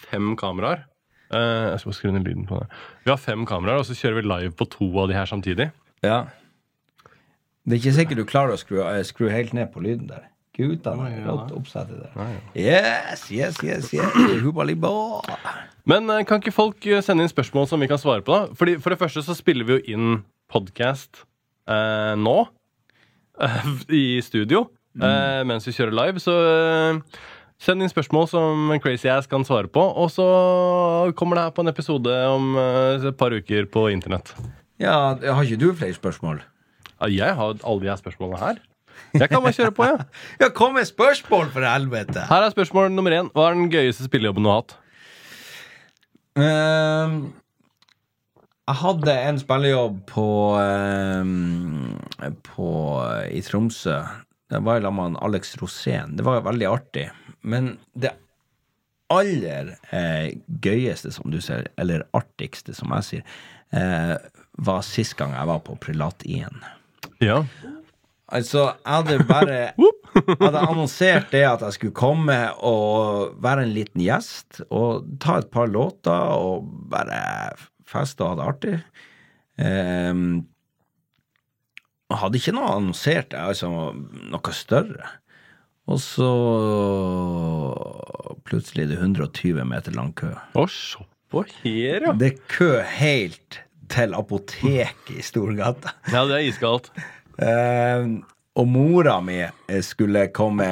fem 0.09 0.33
kameraer. 0.39 0.85
Eh, 1.27 1.65
jeg 1.73 1.81
skal 1.81 1.91
bare 1.91 1.99
skru 1.99 2.13
ned 2.15 2.27
lyden 2.27 2.47
på 2.49 2.61
det. 2.61 2.69
Vi 3.05 3.13
har 3.13 3.21
fem 3.21 3.45
kameraer, 3.47 3.83
og 3.83 3.87
så 3.87 3.97
kjører 3.97 4.21
vi 4.21 4.27
live 4.29 4.55
på 4.57 4.69
to 4.73 4.89
av 5.01 5.11
de 5.11 5.17
her 5.17 5.29
samtidig. 5.29 5.69
Ja. 6.05 6.23
Det 7.67 7.75
er 7.75 7.81
ikke 7.81 7.97
sikkert 7.99 8.21
du 8.21 8.27
klarer 8.27 8.55
å 8.55 8.59
skru, 8.61 8.81
eh, 8.85 9.03
skru 9.07 9.29
helt 9.31 9.53
ned 9.55 9.73
på 9.73 9.83
lyden 9.83 10.09
der. 10.09 10.27
Ja, 10.57 10.65
rått 11.27 11.51
da. 11.51 11.55
oppsettet 11.59 11.99
der. 12.01 12.37
Yes, 12.57 13.27
yes, 13.29 13.59
yes, 13.61 13.91
yes. 13.93 14.15
Men 15.85 16.09
eh, 16.09 16.23
kan 16.25 16.41
ikke 16.41 16.55
folk 16.55 16.85
eh, 16.89 17.03
sende 17.05 17.25
inn 17.25 17.29
spørsmål 17.29 17.67
som 17.69 17.83
vi 17.83 17.89
kan 17.91 18.01
svare 18.01 18.25
på? 18.25 18.33
da? 18.33 18.55
Fordi 18.57 18.77
For 18.81 18.89
det 18.93 18.97
første 18.97 19.21
så 19.21 19.35
spiller 19.37 19.67
vi 19.67 19.77
jo 19.77 19.93
inn 19.93 20.23
podkast 20.49 21.21
eh, 21.69 22.15
nå. 22.17 22.37
I 24.01 24.17
studio. 24.25 24.65
Eh, 25.01 25.41
mens 25.47 25.67
vi 25.67 25.73
kjører 25.75 25.95
live. 25.95 26.21
Så 26.23 26.33
eh, 26.33 26.99
send 27.61 27.83
inn 27.83 27.91
spørsmål 27.91 28.29
som 28.31 28.71
Crazy 28.83 29.09
Ass 29.11 29.29
kan 29.29 29.45
svare 29.47 29.69
på. 29.71 29.81
Og 29.81 30.11
så 30.13 30.27
kommer 31.19 31.39
det 31.39 31.47
her 31.47 31.55
på 31.57 31.65
en 31.65 31.73
episode 31.73 32.17
om 32.31 32.55
eh, 32.57 33.07
et 33.11 33.19
par 33.19 33.35
uker 33.35 33.69
på 33.73 33.87
internett. 33.93 34.33
Ja, 34.81 35.15
har 35.17 35.43
ikke 35.43 35.61
du 35.61 35.71
flere 35.73 35.97
spørsmål? 35.97 36.41
Ja, 36.97 37.07
jeg 37.09 37.37
har 37.37 37.55
alle 37.63 37.81
de 37.81 37.89
her 37.89 38.01
spørsmålene 38.01 38.41
her. 38.41 38.59
Jeg 39.13 39.29
kan 39.29 39.41
bare 39.41 39.53
kjøre 39.53 39.71
på, 39.71 39.85
jeg. 39.85 39.97
Ja. 40.01 40.05
Ja, 40.41 40.49
kom 40.53 40.73
med 40.73 40.85
spørsmål, 40.85 41.49
for 41.53 41.65
helvete! 41.65 42.25
Her 42.29 42.45
er 42.45 42.53
spørsmål 42.53 42.91
nummer 42.91 43.13
én. 43.13 43.29
Hva 43.33 43.49
er 43.49 43.57
den 43.57 43.69
gøyeste 43.71 44.05
spillejobben 44.05 44.45
du 44.45 44.49
har 44.49 44.61
hatt? 44.61 44.75
Ehm, 46.37 47.17
jeg 48.67 48.75
hadde 48.81 49.15
en 49.29 49.39
spillejobb 49.41 49.99
på, 50.11 50.27
ehm, 50.61 51.97
på 52.45 52.69
I 53.31 53.41
Tromsø. 53.45 54.01
Det 54.49 54.59
var 54.63 54.81
sammen 54.81 55.13
med 55.13 55.21
Alex 55.21 55.57
Rosén. 55.57 56.15
Det 56.17 56.23
var 56.23 56.41
veldig 56.41 56.67
artig. 56.69 57.09
Men 57.41 57.77
det 57.93 58.13
aller 59.13 59.73
eh, 59.91 60.35
gøyeste, 60.63 61.11
som 61.15 61.31
du 61.31 61.39
ser, 61.43 61.67
eller 61.79 62.05
artigste, 62.17 62.75
som 62.75 62.91
jeg 62.97 63.07
sier, 63.07 63.37
eh, 63.75 64.15
var 64.57 64.85
sist 64.85 65.17
gang 65.19 65.35
jeg 65.35 65.49
var 65.49 65.63
på 65.65 65.75
Prelat 65.83 66.25
1. 66.27 66.61
Ja. 67.23 67.41
Altså, 68.27 68.65
jeg 68.83 68.91
hadde 68.91 69.27
bare 69.27 69.59
jeg 70.17 70.39
hadde 70.41 70.65
annonsert 70.65 71.31
det 71.31 71.45
at 71.47 71.63
jeg 71.63 71.77
skulle 71.77 71.95
komme 71.95 72.37
og 72.65 73.37
være 73.43 73.63
en 73.63 73.73
liten 73.75 74.03
gjest 74.03 74.61
og 74.67 75.07
ta 75.23 75.37
et 75.39 75.51
par 75.53 75.69
låter 75.71 76.35
og 76.35 76.67
bare 76.91 77.21
feste 77.87 78.23
og 78.23 78.33
ha 78.33 78.39
det 78.39 78.47
artig. 78.51 78.77
Jeg 79.57 80.43
hadde 82.13 82.39
ikke 82.39 82.53
noe 82.55 82.69
annonsert 82.77 83.35
altså 83.35 83.69
noe 83.93 84.53
større. 84.55 85.09
Og 85.87 85.99
så 86.03 86.29
plutselig 88.47 88.85
er 88.85 88.91
det 88.91 88.99
120 88.99 89.63
meter 89.67 89.95
lang 89.95 90.13
kø. 90.19 90.33
Her, 91.63 92.05
ja. 92.07 92.13
Det 92.15 92.27
er 92.33 92.41
kø 92.51 92.71
helt 92.97 93.61
til 93.91 94.15
apoteket 94.15 95.11
i 95.15 95.23
Storgata. 95.23 95.95
Ja, 96.11 96.25
det 96.27 96.41
er 96.41 96.49
iskaldt. 96.51 96.91
Eh, 97.37 98.07
og 98.57 98.65
mora 98.65 99.19
mi 99.21 99.37
eh, 99.43 99.81
skulle 99.85 100.27
komme 100.33 100.67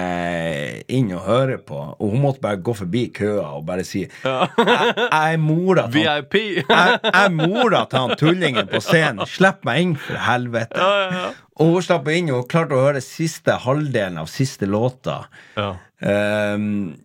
inn 0.90 1.12
og 1.14 1.26
høre 1.28 1.58
på, 1.62 1.78
og 1.94 2.14
hun 2.14 2.24
måtte 2.24 2.42
bare 2.42 2.62
gå 2.66 2.74
forbi 2.78 3.04
køa 3.14 3.46
og 3.60 3.66
bare 3.68 3.86
si 3.86 4.04
ja. 4.08 4.48
jeg 4.58 5.36
er 5.36 5.42
mora 5.42 5.86
til 5.94 6.08
han, 6.08 6.26
jeg, 6.34 6.66
jeg 6.66 7.34
mora 7.36 7.84
til 7.92 8.02
han 8.02 8.16
tullingen 8.20 8.70
på 8.72 8.82
scenen. 8.82 9.26
Slipp 9.30 9.66
meg 9.68 9.84
inn, 9.84 9.96
for 10.02 10.22
helvete. 10.26 10.82
Ja, 10.82 11.10
ja. 11.14 11.32
Og 11.62 11.76
hun 11.76 11.86
slapp 11.86 12.10
inn 12.12 12.34
og 12.36 12.50
klarte 12.52 12.76
å 12.76 12.84
høre 12.88 13.04
siste 13.04 13.60
halvdelen 13.64 14.18
av 14.20 14.32
siste 14.32 14.68
låta. 14.68 15.22
Ja. 15.56 15.76
Ehm, 16.04 16.96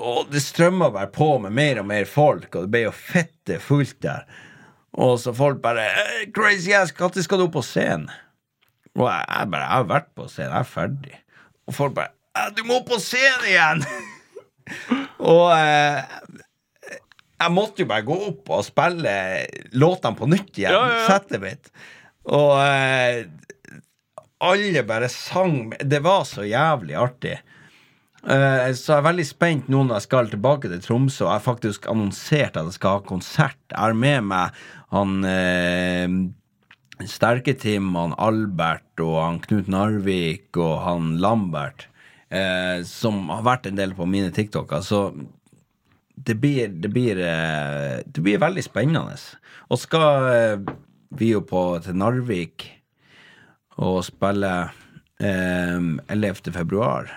og 0.00 0.30
det 0.32 0.40
strømma 0.40 0.88
bare 0.94 1.10
på 1.12 1.34
med 1.42 1.52
mer 1.56 1.82
og 1.82 1.90
mer 1.90 2.06
folk, 2.08 2.48
og 2.54 2.64
det 2.64 2.72
ble 2.72 2.86
jo 2.86 2.94
fette 2.96 3.58
fullt 3.60 3.98
der. 4.06 4.24
Og 5.00 5.18
så 5.22 5.34
folk 5.36 5.60
bare 5.62 5.84
«Eh, 5.90 6.24
Crazy 6.34 6.72
ass, 6.74 6.94
når 6.98 7.22
skal 7.22 7.42
du 7.42 7.48
opp 7.48 7.58
på 7.58 7.66
scenen? 7.66 8.08
Og 8.98 9.06
jeg, 9.06 9.26
jeg 9.30 9.50
bare 9.52 9.66
Jeg 9.66 9.76
har 9.76 9.88
vært 9.90 10.08
på 10.18 10.26
scenen, 10.30 10.52
jeg 10.54 10.60
er 10.64 10.70
ferdig. 10.74 11.18
Og 11.70 11.76
folk 11.76 11.94
bare 11.98 12.12
«Eh, 12.38 12.48
Du 12.56 12.62
må 12.68 12.80
på 12.86 12.98
scenen 13.02 13.46
igjen! 13.50 13.84
og 15.32 15.46
eh, 15.54 16.00
jeg 17.40 17.54
måtte 17.56 17.82
jo 17.84 17.88
bare 17.90 18.04
gå 18.06 18.16
opp 18.28 18.50
og 18.52 18.64
spille 18.66 19.12
låtene 19.80 20.18
på 20.18 20.28
nytt 20.28 20.58
igjen. 20.60 20.74
Ja, 20.76 20.82
ja, 20.90 20.98
ja. 21.00 21.06
Settet 21.08 21.40
mitt. 21.42 21.70
Og 22.28 22.52
eh, 22.60 23.22
alle 24.44 24.82
bare 24.88 25.08
sang. 25.12 25.70
Det 25.80 26.02
var 26.04 26.26
så 26.28 26.44
jævlig 26.48 26.98
artig. 27.00 27.38
Eh, 28.20 28.66
så 28.76 28.92
jeg 28.92 28.98
er 28.98 29.06
veldig 29.08 29.24
spent 29.28 29.70
nå 29.72 29.86
når 29.86 29.96
jeg 30.00 30.06
skal 30.10 30.28
tilbake 30.32 30.68
til 30.68 30.82
Tromsø. 30.84 31.24
Jeg 31.24 31.32
har 31.38 31.46
faktisk 31.46 31.88
annonsert 31.88 32.58
at 32.60 32.68
jeg 32.68 32.76
skal 32.76 32.98
ha 32.98 33.04
konsert. 33.08 33.58
Jeg 33.72 33.80
har 33.80 33.96
med 33.96 34.28
meg 34.28 34.60
han 34.92 35.16
eh, 35.24 36.06
Sterke-Tim, 37.08 37.92
han 37.96 38.14
Albert 38.20 39.00
og 39.04 39.14
han 39.22 39.38
Knut 39.44 39.68
Narvik 39.72 40.56
og 40.60 40.74
han 40.84 41.14
Lambert, 41.22 41.86
eh, 42.28 42.82
som 42.88 43.28
har 43.32 43.44
vært 43.46 43.68
en 43.70 43.78
del 43.78 43.94
på 43.96 44.06
mine 44.08 44.30
TikToker. 44.34 44.82
Så 44.84 45.02
det 46.20 46.36
blir, 46.42 46.68
det 46.68 46.90
blir, 46.92 47.16
eh, 47.24 48.02
det 48.04 48.20
blir 48.24 48.40
veldig 48.42 48.64
spennende. 48.66 49.16
Og 49.70 49.78
skal 49.80 50.28
eh, 50.34 50.74
vi 51.16 51.32
jo 51.32 51.40
på 51.46 51.62
til 51.84 51.96
Narvik 51.96 52.66
og 53.80 54.02
spille 54.04 54.52
eh, 55.20 55.78
11. 56.12 56.52
februar. 56.52 57.08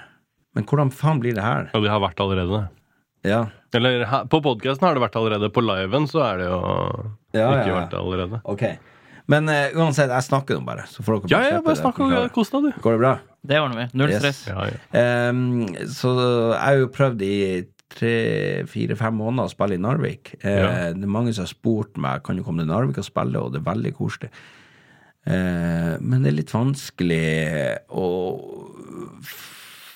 Men 0.56 0.68
hvordan 0.70 0.92
faen 0.94 1.20
blir 1.20 1.34
det 1.36 1.44
her? 1.44 1.68
Ja, 1.74 1.82
det 1.82 1.92
har 1.92 2.02
vært 2.04 2.22
allerede. 2.24 2.64
Ja, 3.26 3.46
Eller 3.74 4.04
på 4.30 4.42
podkasten 4.44 4.84
har 4.86 4.94
det 4.98 5.02
vært 5.02 5.16
allerede. 5.18 5.48
På 5.56 5.62
liven 5.64 6.04
så 6.12 6.20
er 6.28 6.42
det 6.42 6.48
jo 6.50 6.58
Ja, 7.34 7.46
ikke 7.56 7.70
ja, 7.72 7.78
vært 7.80 7.94
allerede. 7.98 8.42
ok. 8.44 8.66
Men 9.32 9.48
uh, 9.48 9.70
uansett, 9.80 10.10
jeg 10.12 10.26
snakker 10.28 10.58
nå 10.60 10.66
bare. 10.68 10.84
Så 10.92 11.04
får 11.06 11.22
dere 11.24 11.32
Ja, 11.32 11.52
ja, 11.56 11.62
bare 11.64 11.80
snakk 11.80 12.00
og 12.04 12.32
kos 12.36 12.50
deg, 12.52 12.66
du. 12.68 12.82
Går 12.84 12.98
det 12.98 13.00
bra? 13.04 13.14
Det 13.44 13.60
ordner 13.60 13.78
vi. 13.84 13.86
Null 14.00 14.10
Yes. 14.12 14.20
stress. 14.24 14.42
Ja, 14.48 14.66
ja. 14.72 15.30
Um, 15.30 15.68
så 15.92 16.12
jeg 16.18 16.60
har 16.64 16.80
jo 16.82 16.90
prøvd 16.96 17.22
i 17.28 17.36
tre-fire-fem 17.94 19.14
måneder 19.20 19.48
å 19.48 19.54
spille 19.54 19.76
i 19.78 19.82
Narvik. 19.84 20.34
Uh, 20.44 20.50
Ja. 20.50 20.68
Det 20.96 21.04
er 21.08 21.12
mange 21.16 21.34
som 21.36 21.44
har 21.46 21.52
spurt 21.54 21.98
meg 21.98 22.24
kan 22.24 22.36
du 22.40 22.44
komme 22.44 22.64
til 22.66 22.72
Narvik 22.72 22.98
og 23.00 23.08
spille, 23.08 23.40
og 23.40 23.54
det 23.54 23.62
er 23.62 23.68
veldig 23.72 23.94
koselig. 23.96 24.32
Uh, 25.28 25.96
men 26.04 26.24
det 26.24 26.34
er 26.34 26.40
litt 26.42 26.52
vanskelig 26.56 27.24
å 27.96 28.08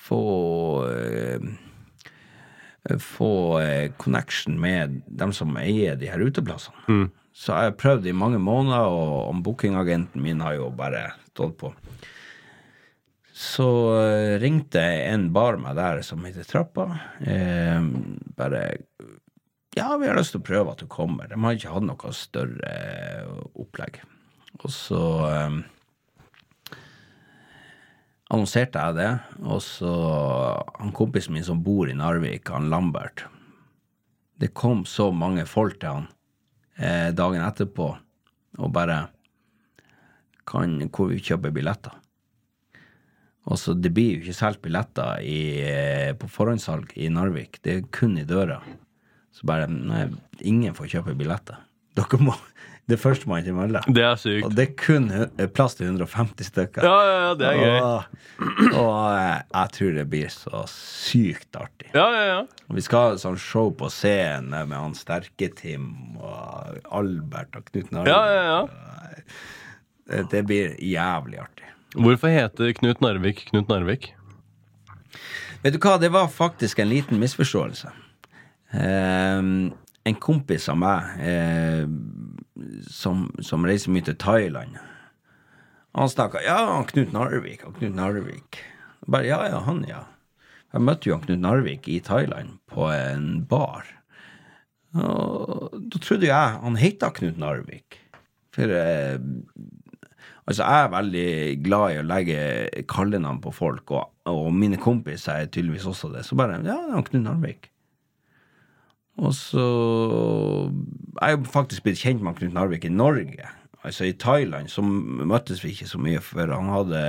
få 0.07 0.21
Få 3.03 3.59
connection 3.99 4.55
med 4.63 5.01
dem 5.11 5.33
som 5.35 5.57
eier 5.59 5.97
de 5.99 6.07
her 6.07 6.21
uteplassene. 6.23 7.09
Så 7.37 7.53
har 7.53 7.67
jeg 7.67 7.77
prøvd 7.77 8.07
i 8.09 8.17
mange 8.17 8.39
måneder, 8.41 8.89
og 8.89 9.27
og 9.29 9.41
bookingagenten 9.45 10.23
min 10.23 10.41
har 10.41 10.57
jo 10.57 10.71
bare 10.73 11.11
stått 11.29 11.57
på. 11.61 11.73
Så 13.37 13.67
eh, 14.01 14.39
ringte 14.41 14.81
en 14.81 15.27
bar 15.33 15.59
meg 15.61 15.77
der 15.77 16.01
som 16.01 16.25
heter 16.25 16.47
Trappa. 16.47 16.87
Eh, 17.21 17.81
bare 18.37 18.63
Ja, 19.77 19.91
vi 20.01 20.07
har 20.09 20.17
lyst 20.17 20.33
til 20.33 20.41
å 20.41 20.47
prøve 20.47 20.73
at 20.73 20.81
du 20.81 20.87
kommer. 20.89 21.29
De 21.29 21.37
har 21.37 21.53
ikke 21.53 21.75
hatt 21.75 21.85
noe 21.85 22.13
større 22.17 22.71
opplegg. 23.53 24.01
Og 24.63 24.73
så 24.73 25.03
eh, 25.29 25.59
annonserte 28.33 28.81
jeg 28.81 28.97
det, 28.97 29.11
og 29.45 29.61
så 29.61 29.93
han 30.79 30.95
kompisen 30.97 31.37
min 31.37 31.45
som 31.45 31.61
bor 31.61 31.85
i 31.85 31.95
Narvik, 31.95 32.49
han 32.49 32.71
Lambert 32.73 33.27
Det 34.41 34.49
kom 34.57 34.83
så 34.85 35.11
mange 35.13 35.45
folk 35.45 35.77
til 35.79 35.93
han 35.93 36.09
eh, 36.77 37.09
dagen 37.15 37.43
etterpå 37.43 37.91
og 38.57 38.73
bare 38.73 39.07
kan, 40.47 40.79
Hvor 40.89 41.09
vi 41.11 41.19
kjøper 41.19 41.51
billetter. 41.51 41.91
Og 43.47 43.57
så 43.59 43.73
Det 43.73 43.93
blir 43.93 44.15
jo 44.15 44.21
ikke 44.23 44.35
solgt 44.35 44.61
billetter 44.61 45.19
i, 45.21 45.61
eh, 45.61 46.13
på 46.13 46.27
forhåndssalg 46.27 46.91
i 46.95 47.09
Narvik. 47.09 47.61
Det 47.61 47.71
er 47.75 47.87
kun 47.91 48.17
i 48.17 48.23
døra. 48.23 48.61
Så 49.31 49.45
bare 49.45 49.67
Nei, 49.67 50.07
ingen 50.41 50.73
får 50.73 50.87
kjøpe 50.87 51.17
billetter. 51.17 51.57
Dere 51.95 52.19
må 52.19 52.33
Det 52.87 52.95
er 52.95 52.99
førstemann 53.01 53.43
til 53.43 53.55
mølla. 53.57 53.81
Det 53.91 54.03
er 54.07 54.15
sykt. 54.15 54.45
Og 54.47 54.53
det 54.55 54.63
er 54.63 54.75
kun 54.79 55.09
eh, 55.11 55.47
plass 55.51 55.75
til 55.75 55.89
150 55.89 56.47
stykker. 56.47 56.85
Ja, 56.87 56.99
ja, 57.03 57.17
ja, 57.25 57.33
det 57.35 57.47
er 57.49 57.57
gøy. 57.59 57.79
Og, 57.83 58.21
og 58.79 59.01
eh, 59.11 59.41
jeg 59.57 59.73
tror 59.75 59.97
det 59.97 60.05
blir 60.13 60.29
så 60.31 60.61
sykt 60.71 61.59
artig. 61.59 61.89
Ja, 61.91 62.05
ja, 62.15 62.23
ja. 62.29 62.39
Vi 62.77 62.83
skal 62.85 63.09
ha 63.09 63.19
sånn 63.19 63.35
show 63.43 63.73
på 63.75 63.89
scenen 63.91 64.55
med 64.55 64.77
han 64.77 64.95
Sterke-Tim 64.95 65.89
og 66.15 66.79
Albert 66.95 67.59
og 67.59 67.67
Knut 67.73 67.91
Narvik. 67.91 68.13
Ja, 68.13 68.21
ja, 68.31 68.45
ja. 68.53 69.25
Det, 70.07 70.21
det 70.31 70.45
blir 70.47 70.77
jævlig 70.79 71.41
artig. 71.43 71.67
Hvorfor 71.97 72.31
heter 72.31 72.71
Knut 72.77 73.03
Narvik 73.03 73.49
Knut 73.49 73.67
Narvik? 73.67 74.13
Vet 75.63 75.75
du 75.75 75.79
hva, 75.83 75.97
det 75.99 76.13
var 76.15 76.31
faktisk 76.31 76.79
en 76.79 76.87
liten 76.91 77.19
misforståelse. 77.19 77.91
Ehm, 78.79 79.73
en 80.07 80.17
kompis 80.23 80.67
av 80.71 80.77
meg 80.79 81.23
eh, 81.23 81.83
som, 82.91 83.27
som 83.43 83.65
reiser 83.67 83.91
mye 83.93 84.05
til 84.07 84.17
Thailand, 84.21 84.77
Han 85.97 86.09
snakka 86.09 86.43
Ja, 86.45 86.83
Knut 86.85 87.13
Narvik. 87.13 87.63
og 87.65 87.77
Knut 87.79 87.95
Narvik. 87.95 88.59
Bare 89.07 89.25
ja, 89.25 89.39
ja, 89.49 89.59
han, 89.65 89.83
ja. 89.87 90.03
Jeg 90.73 90.81
møtte 90.83 91.09
jo 91.09 91.17
Knut 91.23 91.39
Narvik 91.41 91.87
i 91.89 91.99
Thailand 92.05 92.59
på 92.69 92.89
en 92.93 93.45
bar. 93.49 93.87
Og 94.97 95.73
da 95.91 95.99
trodde 96.01 96.27
jeg 96.29 96.59
han 96.61 96.77
heita 96.79 97.09
Knut 97.15 97.39
Narvik. 97.41 97.97
For 98.55 98.69
eh, 98.73 99.17
altså, 100.45 100.63
jeg 100.63 100.83
er 100.83 100.93
veldig 100.93 101.27
glad 101.65 101.95
i 101.95 101.99
å 102.01 102.05
legge 102.07 102.37
kallenavn 102.89 103.41
på 103.43 103.53
folk, 103.53 103.91
og, 103.93 104.11
og 104.29 104.51
mine 104.53 104.77
kompiser 104.81 105.43
er 105.43 105.49
tydeligvis 105.51 105.87
også 105.89 106.11
det. 106.13 106.25
Så 106.27 106.37
bare 106.39 106.59
Ja, 106.65 106.77
det 106.87 106.97
er 106.99 107.09
Knut 107.09 107.25
Narvik. 107.25 107.71
Og 109.17 109.33
så 109.33 109.63
Jeg 111.21 111.25
er 111.25 111.33
jo 111.33 111.49
faktisk 111.49 111.87
blitt 111.87 112.01
kjent 112.01 112.21
med 112.21 112.37
Knut 112.37 112.53
Narvik 112.53 112.85
i 112.85 112.93
Norge. 112.93 113.49
Altså 113.85 114.05
i 114.05 114.13
Thailand 114.13 114.69
så 114.69 114.83
møttes 114.83 115.63
vi 115.63 115.73
ikke 115.73 115.89
så 115.89 115.99
mye, 116.01 116.21
for 116.21 116.51
han 116.51 116.69
hadde 116.73 117.01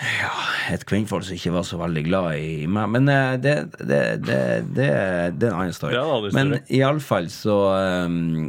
ja, 0.00 0.32
et 0.72 0.84
kvinnfolk 0.88 1.26
som 1.26 1.36
ikke 1.36 1.52
var 1.52 1.66
så 1.68 1.76
veldig 1.80 2.02
glad 2.06 2.30
i 2.40 2.66
meg. 2.70 2.88
Men 2.94 3.08
eh, 3.12 3.34
det, 3.42 3.54
det, 3.78 4.00
det, 4.24 4.40
det, 4.76 4.88
er 4.88 5.34
en 5.34 5.58
annen 5.58 5.76
story. 5.76 5.96
Ja. 5.96 6.20
Men 6.36 6.56
iallfall 6.72 7.28
så 7.32 7.58
um, 8.06 8.48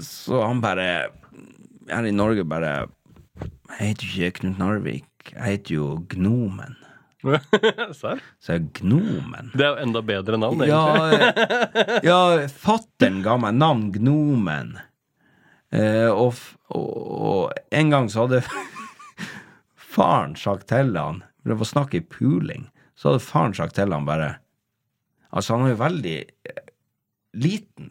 Så 0.00 0.40
han 0.44 0.62
bare 0.64 0.88
Her 1.88 2.08
i 2.08 2.14
Norge 2.14 2.44
bare 2.48 2.88
Jeg 3.78 3.92
heter 3.92 4.08
jo 4.08 4.30
ikke 4.30 4.40
Knut 4.40 4.58
Narvik. 4.58 5.32
Jeg 5.34 5.44
heter 5.44 5.74
jo 5.76 5.92
Gnomen. 6.08 6.76
Serr? 7.96 8.22
Så 8.42 8.56
jeg 8.56 8.68
Gnomen. 8.80 9.50
Det 9.54 9.64
er 9.64 9.74
jo 9.74 9.86
enda 9.86 10.02
bedre 10.06 10.38
navn, 10.40 10.62
egentlig. 10.64 11.20
Ja, 12.06 12.06
ja 12.10 12.48
fattern 12.52 13.22
ga 13.24 13.36
meg 13.42 13.58
navn 13.58 13.90
Gnomen. 13.94 14.76
Eh, 15.74 16.08
og, 16.10 16.38
og, 16.70 16.90
og 17.26 17.74
en 17.74 17.92
gang 17.92 18.08
så 18.12 18.26
hadde 18.26 18.44
faren 19.96 20.36
sagt 20.38 20.68
til 20.70 20.94
han 20.94 21.24
Det 21.42 21.56
var 21.58 21.68
snakk 21.68 21.96
i 21.98 22.04
puling. 22.04 22.68
Så 22.94 23.12
hadde 23.12 23.26
faren 23.26 23.56
sagt 23.58 23.76
til 23.78 23.92
han 23.92 24.08
bare 24.08 24.36
Altså, 25.34 25.56
han 25.56 25.66
er 25.66 25.74
jo 25.74 25.82
veldig 25.82 26.18
eh, 26.48 26.66
liten. 27.36 27.90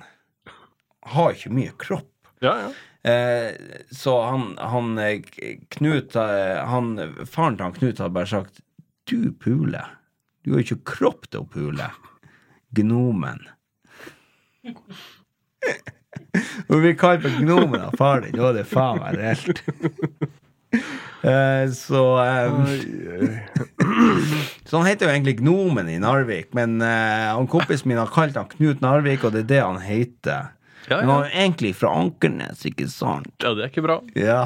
Har 1.05 1.36
ikke 1.36 1.53
mye 1.53 1.73
kropp. 1.77 2.11
Ja, 2.41 2.55
ja. 2.63 2.69
Eh, 3.05 3.51
så 3.91 4.21
han, 4.23 4.57
han 4.57 4.97
eh, 4.97 5.21
Knut 5.69 6.15
eh, 6.15 6.63
han, 6.65 6.95
Faren 7.29 7.57
til 7.57 7.67
han 7.67 7.75
Knut 7.75 7.99
hadde 8.01 8.15
bare 8.15 8.31
sagt 8.31 8.63
Du 9.06 9.32
pule? 9.32 9.82
Du 10.41 10.51
har 10.51 10.62
jo 10.62 10.66
ikke 10.66 10.95
kropp 10.95 11.28
til 11.30 11.43
å 11.43 11.49
pule. 11.49 11.89
Gnomen. 12.78 13.43
Når 16.70 16.82
vi 16.82 16.93
kaller 16.97 17.22
for 17.22 17.38
Gnomen 17.43 17.84
av 17.86 17.93
far 17.99 18.24
din. 18.26 18.34
Da 18.38 18.49
er 18.49 18.58
det 18.60 18.66
faen 18.70 19.01
meg 19.03 19.20
reelt. 19.22 19.62
Eh, 21.26 21.72
så 21.72 22.01
um, 22.20 22.66
Så 24.68 24.78
han 24.78 24.86
heter 24.86 25.08
jo 25.08 25.14
egentlig 25.14 25.38
Gnomen 25.39 25.88
i 25.89 25.95
Narvik, 25.97 26.51
men 26.53 26.76
uh, 26.84 27.32
han 27.32 27.47
kompisen 27.49 27.89
min 27.89 27.97
har 27.97 28.12
kalt 28.14 28.38
han 28.38 28.49
Knut 28.51 28.84
Narvik, 28.84 29.24
og 29.26 29.34
det 29.34 29.45
er 29.45 29.47
det 29.49 29.62
han 29.64 29.80
heter. 29.82 30.51
Ja, 30.86 30.99
Men 30.99 31.10
han 31.10 31.24
er 31.24 31.38
egentlig 31.47 31.72
fra 31.80 31.95
Ankernes, 31.97 32.62
ikke 32.70 32.86
sant? 32.91 33.32
ja, 33.41 33.56
det 33.58 33.64
er 33.64 33.72
ikke 33.72 33.86
bra. 33.88 33.97
Ja. 34.20 34.41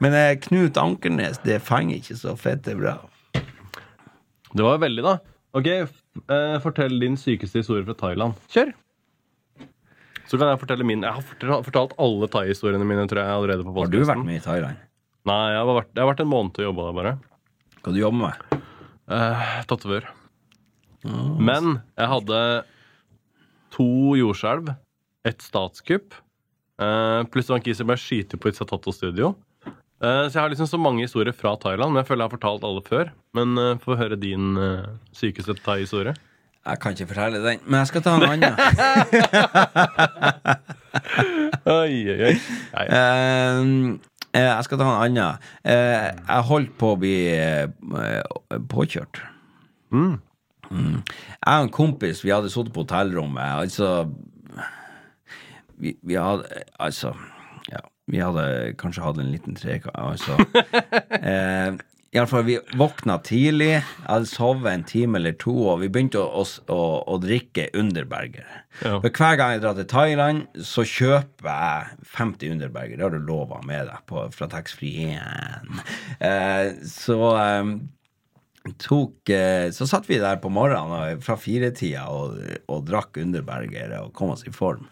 Men 0.00 0.16
uh, 0.16 0.30
Knut 0.46 0.80
Ankernes, 0.80 1.42
det 1.44 1.58
fenger 1.66 1.98
ikke 1.98 2.16
så 2.22 2.32
fette 2.40 2.78
bra. 2.78 2.96
Det 4.56 4.64
var 4.64 4.78
veldig, 4.82 5.02
da. 5.04 5.14
Ok, 5.56 5.68
f- 5.84 6.02
eh, 6.32 6.56
fortell 6.64 6.98
din 7.00 7.16
sykeste 7.20 7.60
historie 7.62 7.84
fra 7.86 7.94
Thailand. 8.00 8.36
Kjør! 8.52 8.72
Så 10.26 10.38
kan 10.40 10.48
jeg 10.50 10.58
fortelle 10.58 10.84
min. 10.88 11.04
Jeg 11.06 11.12
har 11.14 11.62
fortalt, 11.62 11.92
alle 12.02 12.26
thai-historiene 12.32 12.86
mine 12.88 13.04
tror 13.06 13.20
jeg 13.22 13.30
allerede 13.36 13.62
på 13.66 13.74
Har 13.78 13.92
du 13.92 14.00
vært 14.02 14.24
med 14.26 14.40
i 14.40 14.42
Thailand? 14.42 14.80
Nei, 15.26 15.42
jeg 15.52 15.60
har 15.60 15.68
vært, 15.76 15.92
jeg 15.94 16.02
har 16.02 16.10
vært 16.10 16.22
en 16.24 16.30
måned 16.32 16.58
og 16.60 16.66
jobba 16.66 16.86
der 16.88 16.96
bare. 16.98 17.12
Hva 17.82 17.92
du 17.94 18.00
jobber 18.00 18.22
med? 18.24 18.62
Uh, 19.06 19.44
Tatovør. 19.70 20.08
Men 21.06 21.76
jeg 21.94 22.08
hadde 22.10 22.38
to 23.76 23.86
jordskjelv, 24.18 24.72
et 25.28 25.42
statskupp, 25.44 26.14
eh, 26.82 27.20
pluss 27.30 27.50
kis 27.62 27.78
som 27.78 27.86
ble 27.90 27.96
skutt 28.00 28.34
på 28.40 28.48
et 28.50 28.58
Satato-studio. 28.58 29.34
Eh, 29.96 30.26
så 30.28 30.36
jeg 30.36 30.42
har 30.42 30.50
liksom 30.52 30.68
så 30.68 30.78
mange 30.80 31.04
historier 31.06 31.32
fra 31.32 31.54
Thailand, 31.56 31.92
men 31.92 32.02
jeg 32.02 32.08
føler 32.10 32.24
jeg 32.24 32.28
har 32.28 32.36
fortalt 32.36 32.64
alle 32.68 32.82
før. 32.84 33.12
Men 33.36 33.56
uh, 33.56 33.78
få 33.80 33.96
høre 33.96 34.18
din 34.20 34.56
uh, 34.60 34.84
sykeste 35.16 35.56
thai-historie. 35.64 36.14
Jeg 36.66 36.80
kan 36.82 36.92
ikke 36.92 37.06
fortelle 37.12 37.40
den, 37.44 37.62
men 37.64 37.78
jeg 37.80 37.86
skal 37.92 38.02
ta 38.02 38.16
en 38.16 38.26
annen. 38.26 38.54
Oi, 41.66 41.94
oi, 42.10 42.20
oi. 42.28 42.34
Nei, 42.72 42.84
eh, 42.90 44.42
jeg 44.42 44.66
skal 44.66 44.78
ta 44.80 44.86
en 44.86 45.02
annen. 45.06 45.42
Uh, 45.66 46.06
jeg 46.10 46.46
holdt 46.50 46.76
på 46.80 46.92
å 46.92 46.98
bli 47.00 47.16
påkjørt. 48.70 49.22
Mm. 49.94 50.16
Mm. 50.70 50.96
Jeg 51.06 51.46
og 51.46 51.66
en 51.68 51.72
kompis, 51.74 52.24
vi 52.26 52.34
hadde 52.34 52.50
sittet 52.50 52.74
på 52.74 52.82
hotellrommet. 52.84 53.62
Altså 53.62 54.08
vi, 55.78 55.94
vi 56.02 56.18
hadde 56.18 56.64
Altså, 56.82 57.12
ja. 57.70 57.82
Vi 58.06 58.22
hadde 58.22 58.74
kanskje 58.78 59.02
hatt 59.02 59.18
en 59.18 59.32
liten 59.32 59.58
trekant. 59.58 59.96
Altså. 59.98 60.38
eh, 61.32 61.74
Iallfall, 62.16 62.44
vi 62.46 62.54
våkna 62.78 63.18
tidlig. 63.26 63.72
Jeg 63.74 64.06
hadde 64.06 64.28
sovet 64.30 64.68
en 64.70 64.84
time 64.88 65.18
eller 65.18 65.34
to, 65.40 65.52
og 65.72 65.82
vi 65.82 65.90
begynte 65.92 66.22
å, 66.22 66.44
å, 66.72 66.78
å, 67.02 67.16
drikke 67.20 67.66
Underberger. 67.76 68.46
Ja. 68.80 69.00
For 69.02 69.10
hver 69.10 69.36
gang 69.40 69.56
jeg 69.56 69.64
drar 69.64 69.76
til 69.76 69.88
Thailand, 69.90 70.46
så 70.64 70.86
kjøper 70.86 71.50
jeg 71.50 72.06
50 72.14 72.54
Underberger. 72.54 72.96
Det 72.96 73.06
har 73.08 73.16
du 73.16 73.26
lova 73.26 73.60
med 73.66 73.90
deg 73.90 74.06
på, 74.08 74.22
fra 74.32 74.48
taxfree 74.54 75.18
1. 75.18 75.84
Eh, 76.30 76.70
så 76.88 77.20
eh, 77.42 77.74
tok 78.86 79.34
eh, 79.34 79.68
Så 79.74 79.86
satt 79.90 80.08
vi 80.08 80.22
der 80.22 80.40
på 80.42 80.50
morgenen 80.52 81.20
fra 81.26 81.36
firetida 81.40 82.06
og, 82.14 82.38
og 82.70 82.86
drakk 82.88 83.18
Underberger 83.20 83.98
og 84.00 84.14
kom 84.16 84.32
oss 84.38 84.46
i 84.46 84.54
form. 84.54 84.86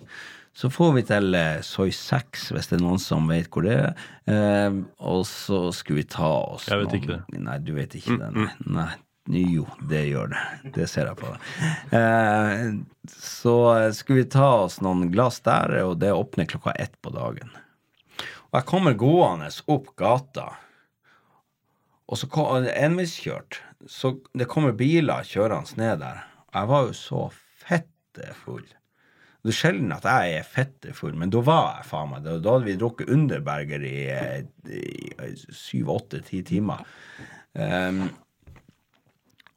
Så 0.55 0.69
får 0.71 0.93
vi 0.95 1.03
til 1.09 1.35
eh, 1.35 1.61
Soy 1.67 1.91
6, 1.91 2.45
hvis 2.55 2.69
det 2.71 2.77
er 2.79 2.85
noen 2.85 3.01
som 3.03 3.27
vet 3.27 3.49
hvor 3.51 3.65
det 3.67 3.75
er. 3.75 4.05
Eh, 4.31 4.77
og 5.03 5.25
så 5.27 5.65
skulle 5.75 6.05
vi 6.05 6.11
ta 6.15 6.29
oss 6.55 6.69
Jeg 6.71 6.79
vet 6.85 6.93
noen- 6.93 7.01
ikke 7.01 7.17
det. 7.33 7.41
Nei, 7.49 7.57
du 7.59 7.73
vet 7.75 7.97
ikke 7.99 8.19
det. 8.21 8.31
Nei. 8.37 8.53
nei. 8.79 8.93
Jo, 9.35 9.65
det 9.89 10.03
gjør 10.11 10.29
det. 10.35 10.73
Det 10.77 10.87
ser 10.93 11.09
jeg 11.09 11.17
på 11.17 11.31
deg. 11.33 11.47
Eh, 11.97 13.09
så 13.09 13.55
skulle 13.97 14.21
vi 14.23 14.29
ta 14.35 14.51
oss 14.67 14.79
noen 14.85 15.09
glass 15.11 15.41
der, 15.47 15.79
og 15.89 15.99
det 16.03 16.13
åpner 16.13 16.47
klokka 16.51 16.75
ett 16.79 16.95
på 17.03 17.11
dagen. 17.15 17.51
Og 18.53 18.59
jeg 18.61 18.69
kommer 18.69 18.95
gående 19.01 19.49
opp 19.73 19.89
gata, 19.99 20.51
og 22.05 22.21
så 22.21 22.29
kom 22.31 22.61
er 22.69 22.77
enveiskjørt. 22.85 23.63
Så 23.91 24.15
det 24.37 24.47
kommer 24.53 24.77
biler 24.77 25.25
kjørende 25.27 25.81
ned 25.81 25.99
der. 26.05 26.21
Og 26.53 26.61
jeg 26.61 26.69
var 26.71 26.85
jo 26.87 26.95
så 27.01 27.23
fette 27.65 28.31
full. 28.45 28.63
Det 29.45 29.53
er 29.53 29.57
sjelden 29.59 29.92
at 29.92 30.07
jeg 30.09 30.36
er 30.38 30.47
fettefull, 30.49 31.16
men 31.20 31.28
da 31.32 31.42
var 31.45 31.66
jeg 31.76 31.88
faen 31.90 32.14
meg 32.14 32.22
det. 32.24 32.38
Da 32.40 32.55
hadde 32.55 32.64
vi 32.64 32.76
drukket 32.80 33.11
Underberger 33.12 33.82
i, 33.84 33.99
eh, 34.09 34.47
i 34.72 35.34
syv, 35.53 35.90
åtte, 35.92 36.22
ti 36.24 36.40
timer. 36.49 36.80
Um, 37.53 38.07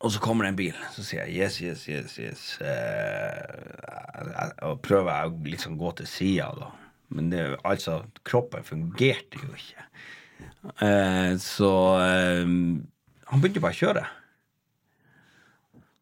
og 0.04 0.12
så 0.12 0.20
kommer 0.22 0.44
det 0.44 0.52
en 0.52 0.60
bil. 0.60 0.84
Så 0.92 1.08
sier 1.08 1.24
jeg 1.24 1.40
yes, 1.40 1.62
yes, 1.64 1.86
yes, 1.88 2.18
yes. 2.20 2.44
Uh, 2.60 4.52
og 4.68 4.84
prøver 4.84 5.08
jeg 5.14 5.32
å 5.32 5.40
liksom 5.56 5.80
gå 5.80 5.96
til 6.02 6.12
sida, 6.18 6.52
da. 6.60 6.70
Men 7.16 7.32
det, 7.32 7.48
altså, 7.64 8.02
kroppen 8.28 8.68
fungerte 8.68 9.40
jo 9.40 9.56
ikke. 9.56 9.88
Uh, 10.84 11.40
så 11.40 11.72
uh, 12.04 12.44
han 13.32 13.40
begynte 13.40 13.64
bare 13.64 13.72
å 13.80 13.82
kjøre. 13.86 14.08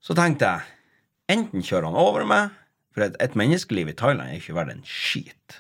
Så 0.01 0.17
tenkte 0.17 0.49
jeg 0.49 1.38
enten 1.38 1.61
kjører 1.65 1.91
han 1.91 2.01
over 2.01 2.25
meg, 2.29 2.64
for 2.96 3.04
et, 3.06 3.18
et 3.20 3.36
menneskeliv 3.36 3.91
i 3.91 3.98
Thailand 4.00 4.32
er 4.32 4.39
ikke 4.39 4.56
verdt 4.56 4.72
en 4.72 4.86
skit. 4.88 5.60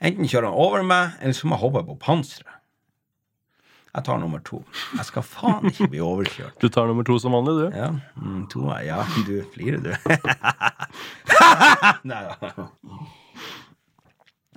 Enten 0.00 0.24
kjører 0.24 0.48
han 0.48 0.56
over 0.64 0.82
meg, 0.86 1.18
eller 1.20 1.36
så 1.36 1.46
må 1.46 1.58
jeg 1.58 1.64
hoppe 1.66 1.84
på 1.90 1.98
panseret. 2.00 2.56
Jeg 3.90 4.06
tar 4.06 4.20
nummer 4.22 4.38
to. 4.46 4.60
Jeg 4.94 5.06
skal 5.08 5.24
faen 5.26 5.66
ikke 5.66 5.88
bli 5.90 6.00
overkjørt. 6.06 6.54
Du 6.62 6.70
tar 6.70 6.86
nummer 6.86 7.04
to 7.06 7.16
som 7.18 7.34
vanlig, 7.34 7.56
du. 7.58 7.76
Ja, 7.76 7.88
mm, 8.14 8.44
to 8.52 8.68
Ja, 8.86 9.00
du 9.26 9.32
flirer, 9.50 9.82
du. 9.82 9.90
Nei 12.10 12.20
da. 12.28 12.68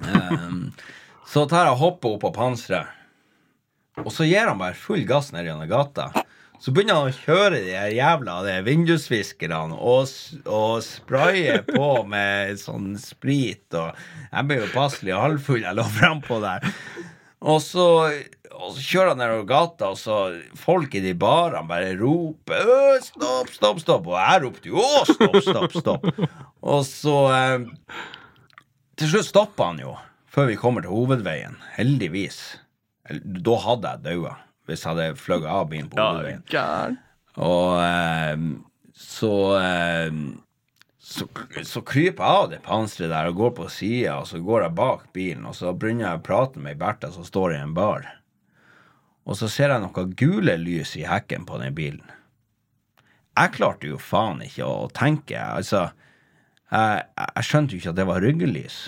Um, 0.03 0.69
så 1.25 1.47
tar 1.49 1.65
jeg 1.65 1.73
og 1.73 1.81
hopper 1.81 2.13
opp 2.15 2.23
på 2.27 2.31
panseret, 2.35 2.93
og 4.03 4.11
så 4.13 4.25
gir 4.27 4.45
han 4.49 4.61
bare 4.61 4.77
full 4.77 5.03
gass 5.09 5.31
ned 5.33 5.49
gjennom 5.49 5.69
gata. 5.69 6.11
Så 6.63 6.71
begynner 6.71 6.95
han 6.95 7.09
å 7.11 7.15
kjøre 7.25 7.57
de 7.59 7.73
her 7.75 7.91
jævla 7.91 8.37
de 8.45 8.53
vindusviskerne 8.63 9.75
og, 9.75 10.11
og 10.47 10.77
spraye 10.85 11.57
på 11.67 11.87
med 12.07 12.55
sånn 12.61 12.93
sprit. 13.01 13.65
Og 13.75 13.89
jeg 14.29 14.47
ble 14.47 14.61
jo 14.61 14.69
passelig 14.71 15.17
halvfull, 15.19 15.65
jeg 15.65 15.75
lå 15.75 15.83
frampå 15.97 16.37
der. 16.39 16.63
Og 17.43 17.59
så, 17.59 17.87
og 18.55 18.69
så 18.77 18.79
kjører 18.85 19.11
han 19.11 19.19
nedover 19.19 19.49
gata, 19.49 19.89
og 19.91 19.99
så 19.99 20.21
folk 20.55 20.95
i 20.95 21.01
de 21.03 21.11
barene 21.19 21.67
bare 21.67 21.97
roper 21.99 22.63
«Øh, 22.63 22.95
Stopp, 23.03 23.51
stopp, 23.51 23.83
stopp! 23.83 24.07
Og 24.07 24.15
jeg 24.21 24.43
ropte 24.45 24.71
jo 24.71 24.79
«Å, 24.79 25.03
stopp, 25.09 25.37
stopp, 25.43 25.75
stopp! 25.81 26.07
Og 26.63 26.87
så 26.87 27.17
eh, 27.41 27.99
Til 29.03 29.11
slutt 29.11 29.27
stopper 29.33 29.73
han 29.73 29.83
jo, 29.83 29.97
før 30.31 30.47
vi 30.53 30.55
kommer 30.63 30.87
til 30.87 30.95
hovedveien. 30.95 31.59
Heldigvis. 31.75 32.39
Da 33.11 33.59
hadde 33.67 33.97
jeg 33.97 34.05
daua, 34.07 34.37
hvis 34.67 34.83
jeg 34.85 34.93
hadde 34.93 35.19
fløyet 35.19 35.49
av 35.49 35.67
bilen 35.71 35.89
på 35.91 35.99
hovedveien. 35.99 36.43
Ja, 36.53 36.67
Og 37.43 37.81
eh, 37.83 38.47
så 38.93 39.33
eh, 39.59 40.23
så, 41.03 41.27
så 41.67 41.81
kryper 41.83 42.23
jeg 42.23 42.39
av 42.41 42.45
det 42.49 42.61
panseret 42.65 43.11
der 43.11 43.27
og 43.29 43.35
går 43.37 43.51
på 43.57 43.65
sida, 43.69 44.15
og 44.21 44.27
så 44.29 44.39
går 44.41 44.63
jeg 44.63 44.75
bak 44.77 45.01
bilen, 45.13 45.43
og 45.45 45.55
så 45.57 45.73
begynner 45.75 46.07
jeg 46.07 46.21
å 46.21 46.25
prate 46.25 46.63
med 46.63 46.79
Bertha 46.79 47.11
som 47.13 47.25
står 47.27 47.53
i 47.53 47.59
en 47.59 47.73
bar. 47.75 48.07
Og 49.27 49.37
så 49.39 49.49
ser 49.51 49.73
jeg 49.73 49.83
noe 49.83 50.05
gule 50.19 50.55
lys 50.59 50.95
i 50.99 51.03
hekken 51.07 51.45
på 51.47 51.59
den 51.61 51.75
bilen. 51.75 52.07
Jeg 53.35 53.53
klarte 53.55 53.89
jo 53.91 53.99
faen 53.99 54.41
ikke 54.45 54.65
å 54.67 54.87
tenke. 54.93 55.37
Altså, 55.41 55.87
jeg, 56.71 57.05
jeg 57.19 57.47
skjønte 57.49 57.75
jo 57.75 57.81
ikke 57.81 57.93
at 57.93 57.99
det 57.99 58.07
var 58.09 58.23
ryggelys. 58.23 58.79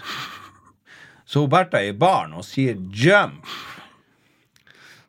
Så 1.26 1.46
Bertha 1.52 1.82
er 1.82 1.92
i 1.92 1.98
baren 1.98 2.36
og 2.38 2.46
sier 2.48 2.76
'jump'. 2.78 3.75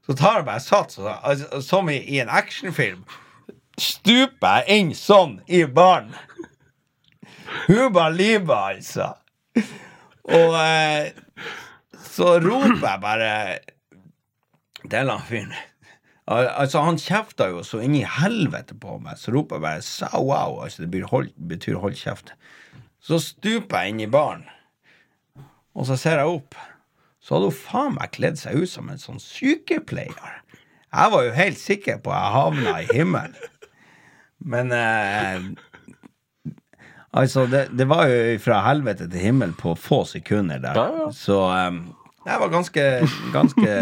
Så 0.07 0.15
tar 0.15 0.37
jeg 0.41 0.47
bare 0.47 0.61
sats, 0.63 0.99
altså, 1.03 1.61
som 1.67 1.89
i, 1.91 1.97
i 2.15 2.21
en 2.23 2.29
actionfilm. 2.31 3.03
Stuper 3.79 4.63
jeg 4.63 4.79
inn 4.81 4.93
sånn 4.97 5.41
i 5.51 5.65
baren. 5.67 6.13
Huba 7.67 8.09
liba, 8.15 8.61
altså. 8.75 9.13
Og 10.27 10.55
eh, 10.59 11.11
så 12.13 12.37
roper 12.43 12.87
jeg 12.87 13.03
bare 13.03 13.33
til 14.91 15.11
han 15.11 15.27
fyren. 15.27 15.53
Al- 16.27 16.49
Altså, 16.63 16.81
han 16.83 16.99
kjefta 16.99 17.51
jo 17.53 17.63
så 17.67 17.79
inn 17.85 17.95
i 17.99 18.05
helvete 18.07 18.75
på 18.83 18.97
meg, 19.03 19.19
så 19.19 19.35
roper 19.35 19.57
jeg 19.59 19.63
bare 19.67 19.83
'sau 19.87 20.23
wow, 20.27 20.57
altså 20.65 20.83
det 20.83 20.91
betyr 20.91 21.11
hold, 21.13 21.29
betyr 21.49 21.77
hold 21.83 21.95
kjeft. 21.99 22.33
Så 23.03 23.19
stuper 23.23 23.83
jeg 23.85 23.89
inn 23.95 24.01
i 24.07 24.11
baren, 24.11 24.47
og 25.75 25.87
så 25.87 25.97
ser 25.97 26.19
jeg 26.19 26.27
opp. 26.27 26.55
Så 27.27 27.35
hadde 27.35 27.51
hun 27.51 27.59
faen 27.59 27.97
meg 27.97 28.13
kledd 28.15 28.39
seg 28.39 28.63
ut 28.63 28.71
som 28.71 28.91
en 28.93 29.03
sånn 29.03 29.19
sykepleier. 29.23 30.43
Jeg 30.95 31.13
var 31.13 31.25
jo 31.27 31.33
helt 31.35 31.59
sikker 31.59 31.99
på 32.05 32.13
at 32.15 32.23
jeg 32.23 32.35
havna 32.37 32.75
i 32.85 32.91
himmelen. 32.95 33.55
Men 34.47 34.71
eh, 34.77 35.49
Altså, 37.17 37.47
det, 37.49 37.71
det 37.73 37.87
var 37.89 38.11
jo 38.11 38.35
fra 38.45 38.59
helvete 38.67 39.07
til 39.09 39.23
himmel 39.25 39.55
på 39.57 39.73
få 39.81 40.03
sekunder 40.05 40.61
der. 40.61 40.77
Ja, 40.77 40.99
ja. 41.01 41.07
Så 41.17 41.39
um, 41.49 41.79
det 42.27 42.37
var 42.43 42.51
ganske, 42.53 42.85
ganske 43.33 43.77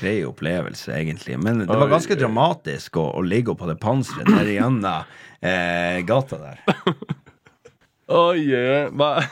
grei 0.00 0.16
opplevelse, 0.26 0.90
egentlig. 0.96 1.36
Men 1.38 1.62
det 1.62 1.68
var 1.70 1.92
ganske 1.92 2.16
dramatisk 2.18 2.98
å, 2.98 3.06
å 3.20 3.22
ligge 3.22 3.54
på 3.54 3.68
det 3.70 3.78
panseret 3.82 4.26
der 4.32 4.50
gjennom 4.50 5.06
eh, 5.44 6.00
gata 6.08 6.40
der. 6.42 6.64
Oi, 8.12 8.42
yeah. 8.50 8.90
Hva 8.90 9.14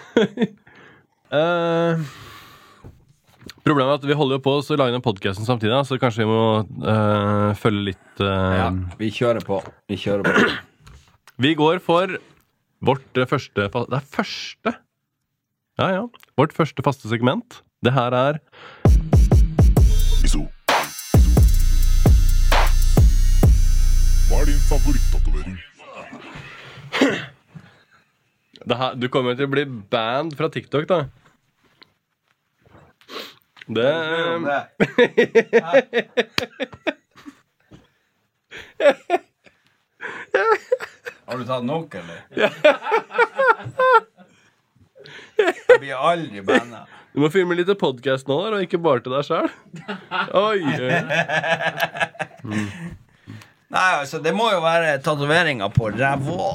Eh, 1.31 2.01
Problemet 3.71 3.93
er 3.93 3.99
at 4.01 4.07
vi 4.11 4.15
holder 4.19 4.35
jo 4.35 4.43
på 4.43 4.53
å 4.59 4.77
lage 4.81 4.97
den 4.97 5.03
podkasten 5.05 5.47
samtidig, 5.47 5.77
så 5.87 5.95
kanskje 6.03 6.25
vi 6.25 6.27
må 6.27 6.67
eh, 6.91 7.55
følge 7.55 7.93
litt 7.93 8.19
eh, 8.19 8.57
Ja, 8.59 8.67
vi 8.99 9.15
kjører 9.15 9.39
på. 9.47 9.63
Vi 9.87 9.95
kjører 9.95 10.27
på. 10.27 10.33
Vi 11.45 11.55
går 11.55 11.79
for 11.79 12.19
vårt 12.83 13.15
eh, 13.15 13.31
første 13.31 13.71
Det 13.71 13.95
er 14.01 14.09
første? 14.17 14.73
Ja, 15.79 15.87
ja. 15.95 16.03
Vårt 16.35 16.51
første 16.57 16.83
faste 16.83 17.07
segment. 17.13 17.61
Det 17.79 17.95
her 17.95 18.11
er 18.11 18.43
Iso. 20.27 20.51
Hva 24.27 24.43
er 24.43 24.51
din 24.51 24.59
favorittatovering? 24.67 25.55
Du 28.99 29.07
kommer 29.15 29.39
til 29.39 29.47
å 29.47 29.55
bli 29.55 29.63
banned 29.95 30.35
fra 30.37 30.51
TikTok, 30.51 30.91
da. 30.91 31.05
Det 33.71 33.91
Har 41.27 41.39
du 41.39 41.45
tatt 41.47 41.65
nok, 41.65 41.95
eller? 41.95 42.25
Jeg 45.39 45.79
blir 45.79 45.95
aldri 45.95 46.43
banna. 46.43 46.83
Du 47.15 47.21
må 47.23 47.29
filme 47.31 47.55
litt 47.55 47.71
podkast 47.79 48.27
nå, 48.31 48.37
der, 48.43 48.53
og 48.59 48.63
ikke 48.67 48.81
bare 48.83 49.01
til 49.05 49.15
deg 49.15 49.25
sjøl. 49.29 49.49
Oi. 50.41 50.59
Nei, 53.71 53.91
altså, 54.01 54.19
det 54.19 54.33
må 54.35 54.49
jo 54.51 54.59
være 54.65 54.97
tatoveringa 55.05 55.69
på 55.71 55.93
ræva. 55.95 56.47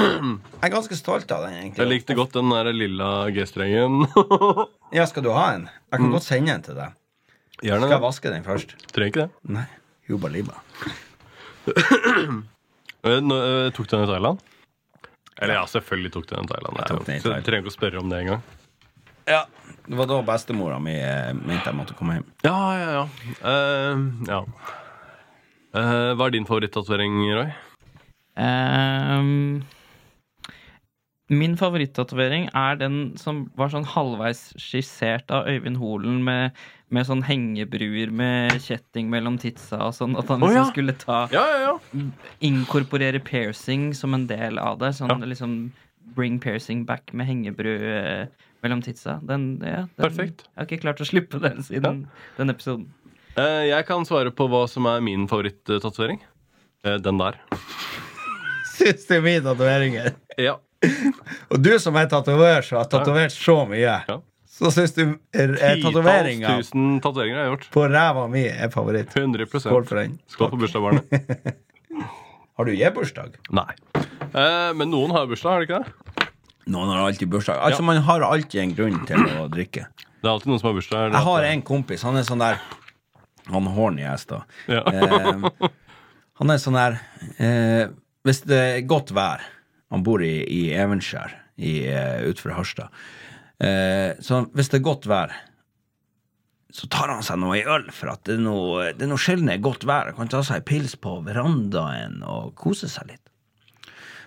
Jeg 0.00 0.64
er 0.64 0.72
ganske 0.72 0.96
stolt 0.96 1.28
av 1.36 1.42
den, 1.44 1.58
egentlig 1.58 1.82
Jeg 1.82 1.90
likte 1.90 2.16
godt 2.16 2.32
den 2.38 2.48
der 2.54 2.70
lilla 2.72 3.10
G-strengen. 3.36 4.06
Ja, 4.94 5.04
skal 5.10 5.24
du 5.26 5.32
ha 5.34 5.48
en? 5.56 5.64
Jeg 5.90 5.98
kan 6.00 6.12
godt 6.14 6.22
sende 6.24 6.52
en 6.54 6.62
til 6.62 6.76
deg. 6.78 6.92
Gjerne 7.64 7.82
Skal 7.88 7.96
jeg 7.96 8.02
vaske 8.04 8.30
den 8.32 8.44
først? 8.46 8.74
Trenger 8.94 9.10
ikke 9.10 9.24
det. 9.24 9.52
Nei. 9.58 9.64
Juba 10.08 10.28
liba. 10.32 10.56
Eh, 13.04 13.18
nå, 13.20 13.36
eh, 13.36 13.70
tok 13.76 13.84
du 13.84 13.96
den 13.98 14.06
i 14.06 14.08
Thailand? 14.08 14.38
Eller 15.44 15.58
ja, 15.58 15.64
selvfølgelig 15.68 16.10
tok 16.14 16.24
du 16.30 16.30
den 16.38 16.46
i 16.46 16.48
Thailand. 16.54 16.76
Det 16.78 16.84
er 16.84 16.88
tok 16.88 17.02
den 17.04 17.12
i 17.12 17.18
jo- 17.18 17.20
så 17.20 17.26
Thailand. 17.26 17.42
Du 17.44 17.48
trenger 17.50 17.64
ikke 17.66 17.72
å 17.72 17.74
spørre 17.74 18.00
om 18.00 18.08
det 18.08 18.20
engang. 18.22 18.40
Ja. 19.28 19.42
Det 19.84 19.98
var 19.98 20.08
da 20.08 20.20
bestemora 20.24 20.78
mi 20.80 20.94
eh, 20.96 21.34
mente 21.36 21.68
jeg 21.68 21.76
måtte 21.76 21.96
komme 21.98 22.16
hjem. 22.16 22.24
Ja, 22.46 22.54
ja, 22.80 22.86
ja. 22.94 23.02
Eh, 23.50 24.06
ja. 24.30 24.38
Eh, 25.74 26.10
hva 26.14 26.28
er 26.28 26.34
din 26.36 26.46
favorittatovering, 26.46 27.22
Roy? 27.34 27.48
Um, 28.34 29.64
min 31.32 31.56
favorittatovering 31.58 32.46
er 32.54 32.78
den 32.78 32.98
som 33.18 33.44
var 33.58 33.72
sånn 33.72 33.86
halvveis 33.88 34.52
skissert 34.60 35.30
av 35.34 35.48
Øyvind 35.50 35.80
Holen 35.82 36.20
med, 36.26 36.54
med 36.94 37.08
sånn 37.08 37.24
hengebruer 37.26 38.12
med 38.14 38.54
kjetting 38.62 39.10
mellom 39.10 39.38
titsa 39.42 39.80
og 39.88 39.96
sånn. 39.98 40.14
At 40.20 40.30
han 40.30 40.44
liksom 40.44 40.52
oh, 40.52 40.60
ja. 40.60 40.70
skulle 40.70 40.96
ta 41.00 41.20
Ja, 41.34 41.44
ja, 41.50 41.72
ja. 41.72 42.06
inkorporere 42.46 43.22
piercing 43.24 43.90
som 43.98 44.14
en 44.14 44.28
del 44.30 44.62
av 44.62 44.78
det. 44.82 44.94
Sånn 45.00 45.26
liksom 45.26 45.56
bring 46.14 46.38
piercing 46.38 46.84
back 46.86 47.10
med 47.16 47.26
hengebru 47.26 47.72
eh, 47.74 48.26
mellom 48.62 48.82
titsa. 48.84 49.18
Den, 49.26 49.56
ja, 49.64 49.88
den, 49.88 50.04
Perfekt. 50.04 50.46
Jeg 50.52 50.60
har 50.60 50.68
ikke 50.68 50.84
klart 50.86 51.02
å 51.02 51.08
slippe 51.08 51.42
den 51.42 51.64
siden 51.66 52.04
den 52.38 52.54
episoden. 52.54 52.92
Eh, 53.36 53.64
jeg 53.70 53.86
kan 53.88 54.04
svare 54.06 54.30
på 54.34 54.46
hva 54.50 54.64
som 54.70 54.86
er 54.90 55.00
min 55.04 55.26
favorittatovering. 55.30 56.20
Uh, 56.86 56.98
den 57.02 57.18
der. 57.18 57.38
Syns 58.74 59.06
det 59.08 59.16
er 59.18 59.24
mine 59.24 59.42
tatoveringer. 59.46 60.12
Ja. 60.38 60.58
Og 61.48 61.58
du 61.64 61.72
som 61.80 61.96
er 61.96 62.10
tatovør, 62.12 62.60
som 62.66 62.78
har 62.82 62.90
tatovert 62.92 63.32
så 63.32 63.56
mye, 63.70 63.80
Ja. 64.04 64.18
så 64.54 64.70
syns 64.74 64.92
du 64.94 65.02
eh, 65.32 65.54
tatoveringa 65.82 66.46
Titalls 66.50 66.68
tusen 66.70 67.00
tatoveringer 67.02 67.38
har 67.40 67.46
jeg 67.48 67.54
gjort. 67.54 67.68
på 67.74 67.86
ræva 67.90 68.26
mi 68.30 68.44
er 68.50 68.68
favoritt. 68.74 69.14
100 69.16 69.46
Skål 69.64 69.86
for 69.88 69.96
den. 70.02 70.18
Skål 70.28 70.50
på 70.52 70.60
bursdagsbarnet. 70.60 71.56
Har 72.56 72.68
du 72.68 72.74
gitt 72.76 72.94
bursdag? 72.94 73.32
Nei. 73.50 73.72
Eh, 74.30 74.70
men 74.78 74.86
noen 74.92 75.10
har 75.10 75.24
bursdag, 75.26 75.50
har 75.56 75.64
de 75.64 75.66
ikke 75.66 75.80
det? 75.80 76.28
Noen 76.70 76.92
har 76.92 77.00
alltid 77.08 77.26
bursdag. 77.32 77.56
Altså, 77.58 77.82
Ja. 77.82 77.86
man 77.88 77.96
har 78.06 78.22
alltid 78.22 78.60
en 78.62 78.74
grunn 78.76 79.00
til 79.08 79.24
å 79.40 79.48
drikke. 79.50 79.88
Det 80.22 80.28
er 80.28 80.30
alltid 80.30 80.52
noen 80.52 80.60
som 80.62 80.68
har 80.70 80.76
bursdag. 80.78 81.10
Jeg 81.16 81.24
har 81.26 81.42
en 81.48 81.62
kompis, 81.66 82.02
han 82.06 82.14
er 82.20 82.22
sånn 82.28 82.38
der 82.44 82.60
Han 83.52 83.66
horny 83.74 84.06
ass, 84.08 84.24
da. 84.30 84.42
Ja. 84.70 84.80
Eh, 84.88 85.68
han 86.40 86.50
er 86.50 86.60
sånn 86.62 86.78
der 86.78 86.96
eh, 87.38 87.90
Hvis 88.24 88.40
det 88.48 88.60
er 88.60 88.86
godt 88.90 89.12
vær 89.14 89.44
Han 89.92 90.04
bor 90.06 90.22
i, 90.24 90.36
i 90.48 90.62
Evenskjær 90.74 91.36
i, 91.54 91.84
eh, 91.86 92.24
utenfor 92.26 92.56
Harstad. 92.56 93.02
Eh, 93.62 94.16
så 94.18 94.40
hvis 94.58 94.72
det 94.72 94.80
er 94.80 94.88
godt 94.88 95.04
vær, 95.06 95.30
så 96.74 96.88
tar 96.90 97.12
han 97.12 97.22
seg 97.22 97.38
noe 97.38 97.60
i 97.60 97.62
øl, 97.62 97.84
for 97.94 98.10
at 98.10 98.24
det 98.26 98.34
er 98.34 98.42
noe, 98.42 98.88
det 98.90 99.06
er 99.06 99.12
noe 99.12 99.22
sjelden 99.22 99.52
godt 99.62 99.86
vær. 99.86 100.10
Han 100.10 100.18
kan 100.24 100.32
ta 100.32 100.40
seg 100.42 100.58
en 100.58 100.66
pils 100.66 100.96
på 100.98 101.20
verandaen 101.22 102.24
og 102.26 102.56
kose 102.58 102.90
seg 102.90 103.12
litt. 103.12 103.22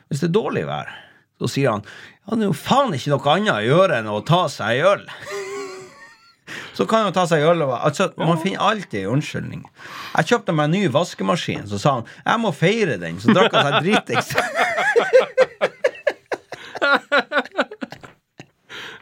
Hvis 0.07 0.23
det 0.23 0.29
er 0.29 0.37
dårlig 0.37 0.63
vær, 0.69 0.93
så 1.41 1.51
sier 1.51 1.75
han 1.75 1.83
ja, 1.83 2.37
det 2.37 2.45
er 2.45 2.47
jo 2.47 2.55
faen 2.55 2.95
ikke 2.95 3.11
noe 3.11 3.33
annet 3.35 3.53
å 3.57 3.67
gjøre 3.67 3.99
enn 3.99 4.09
å 4.13 4.23
ta 4.31 4.45
seg 4.51 4.79
en 4.79 4.93
øl. 4.93 5.05
Så 6.77 6.85
kan 6.89 7.07
han 7.07 7.13
ta 7.15 7.25
seg 7.29 7.43
øl. 7.47 7.61
Og, 7.65 7.73
altså, 7.75 8.09
Man 8.17 8.39
finner 8.43 8.63
alltid 8.69 9.07
unnskyldning. 9.11 9.65
Jeg 10.17 10.31
kjøpte 10.31 10.55
meg 10.55 10.69
en 10.69 10.75
ny 10.77 10.83
vaskemaskin, 10.93 11.67
så 11.69 11.77
sa 11.81 11.97
han 11.99 12.07
jeg 12.23 12.43
må 12.43 12.53
feire 12.55 12.97
den. 13.01 13.19
Så 13.23 13.35
drakk 13.35 13.53
han 13.55 13.67
seg 13.67 13.75
dritings. 13.85 14.29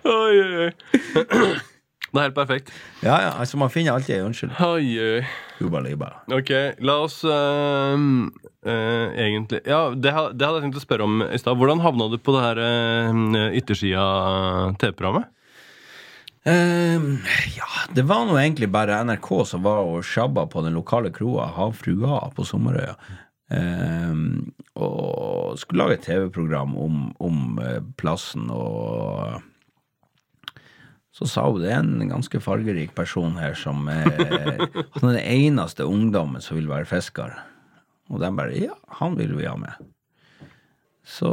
Oi, 0.06 0.38
oi, 0.38 0.66
oi. 0.66 0.72
Det 2.16 2.22
er 2.22 2.28
helt 2.30 2.36
perfekt. 2.38 2.70
Ja, 3.04 3.16
ja, 3.20 3.32
altså 3.39 3.58
Man 3.58 3.70
finner 3.74 3.91
alltid 3.96 4.16
en 4.20 4.30
unnskyldning. 4.30 4.60
Oi, 4.62 5.00
oi. 5.02 5.24
Juba. 5.60 6.10
Ok, 6.36 6.52
la 6.80 6.98
oss 7.04 7.24
uh, 7.24 7.96
uh, 7.96 9.08
egentlig 9.16 9.62
Ja, 9.66 9.89
det, 9.89 10.12
det 10.12 10.14
hadde 10.14 10.60
jeg 10.60 10.64
tenkt 10.68 10.80
å 10.80 10.84
spørre 10.84 11.08
om 11.08 11.24
i 11.26 11.39
stad. 11.41 11.58
Hvordan 11.58 11.84
havna 11.84 12.10
du 12.12 12.18
på 12.22 12.36
det 12.36 12.43
her 12.46 12.62
uh, 12.62 13.56
yttersida 13.58 14.06
Ehm, 16.46 17.18
ja, 17.58 17.70
det 17.93 18.04
var 18.06 18.28
nå 18.28 18.36
egentlig 18.38 18.70
bare 18.70 19.00
NRK 19.08 19.30
som 19.50 19.64
var 19.66 19.82
og 19.82 20.06
sjabba 20.06 20.46
på 20.50 20.62
den 20.62 20.76
lokale 20.78 21.10
kroa 21.14 21.48
Havfrua 21.56 22.20
på 22.36 22.46
Sommerøya. 22.46 22.93
Ehm, 23.56 24.52
og 24.78 25.58
skulle 25.58 25.82
lage 25.82 25.98
et 25.98 26.06
TV-program 26.06 26.76
om, 26.78 27.02
om 27.22 27.60
eh, 27.62 27.82
plassen 27.98 28.50
og 28.54 29.41
Så 31.16 31.30
sa 31.32 31.46
hun 31.48 31.62
det 31.62 31.70
er 31.72 31.80
en 31.80 32.10
ganske 32.10 32.41
fargerik 32.43 32.91
person 32.98 33.38
her 33.39 33.54
som 33.56 33.86
Han 33.89 35.06
er 35.08 35.16
den 35.16 35.22
eneste 35.22 35.86
ungdommen 35.88 36.43
som 36.43 36.58
vil 36.58 36.68
være 36.68 36.89
fisker. 36.89 37.38
Og 38.12 38.20
de 38.22 38.32
bare 38.36 38.58
Ja, 38.60 38.76
han 39.00 39.16
vil 39.18 39.38
vi 39.38 39.48
ha 39.48 39.56
med. 39.56 39.74
Så 41.06 41.32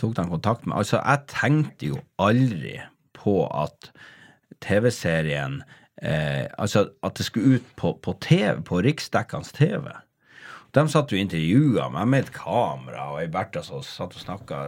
tok 0.00 0.16
de 0.16 0.26
kontakt 0.32 0.66
med 0.66 0.80
Altså, 0.80 0.98
jeg 0.98 1.28
tenkte 1.30 1.92
jo 1.92 2.00
aldri 2.18 2.80
på 3.14 3.44
at 3.46 3.92
TV-serien 4.64 5.62
eh, 6.02 6.46
Altså 6.58 6.88
at 7.04 7.18
det 7.18 7.26
skulle 7.26 7.58
ut 7.58 7.72
på, 7.76 7.94
på 8.02 8.14
TV, 8.24 8.60
på 8.66 8.82
riksdekkende 8.84 9.56
TV. 9.56 9.90
De 10.76 10.84
satt 10.92 11.12
og 11.14 11.20
intervjua 11.20 11.88
meg 11.92 12.08
med 12.12 12.26
et 12.26 12.34
kamera, 12.36 13.08
og 13.14 13.22
ei 13.22 13.30
Bertha 13.32 13.62
som 13.64 13.84
satt 13.84 14.16
og 14.18 14.24
snakka. 14.24 14.58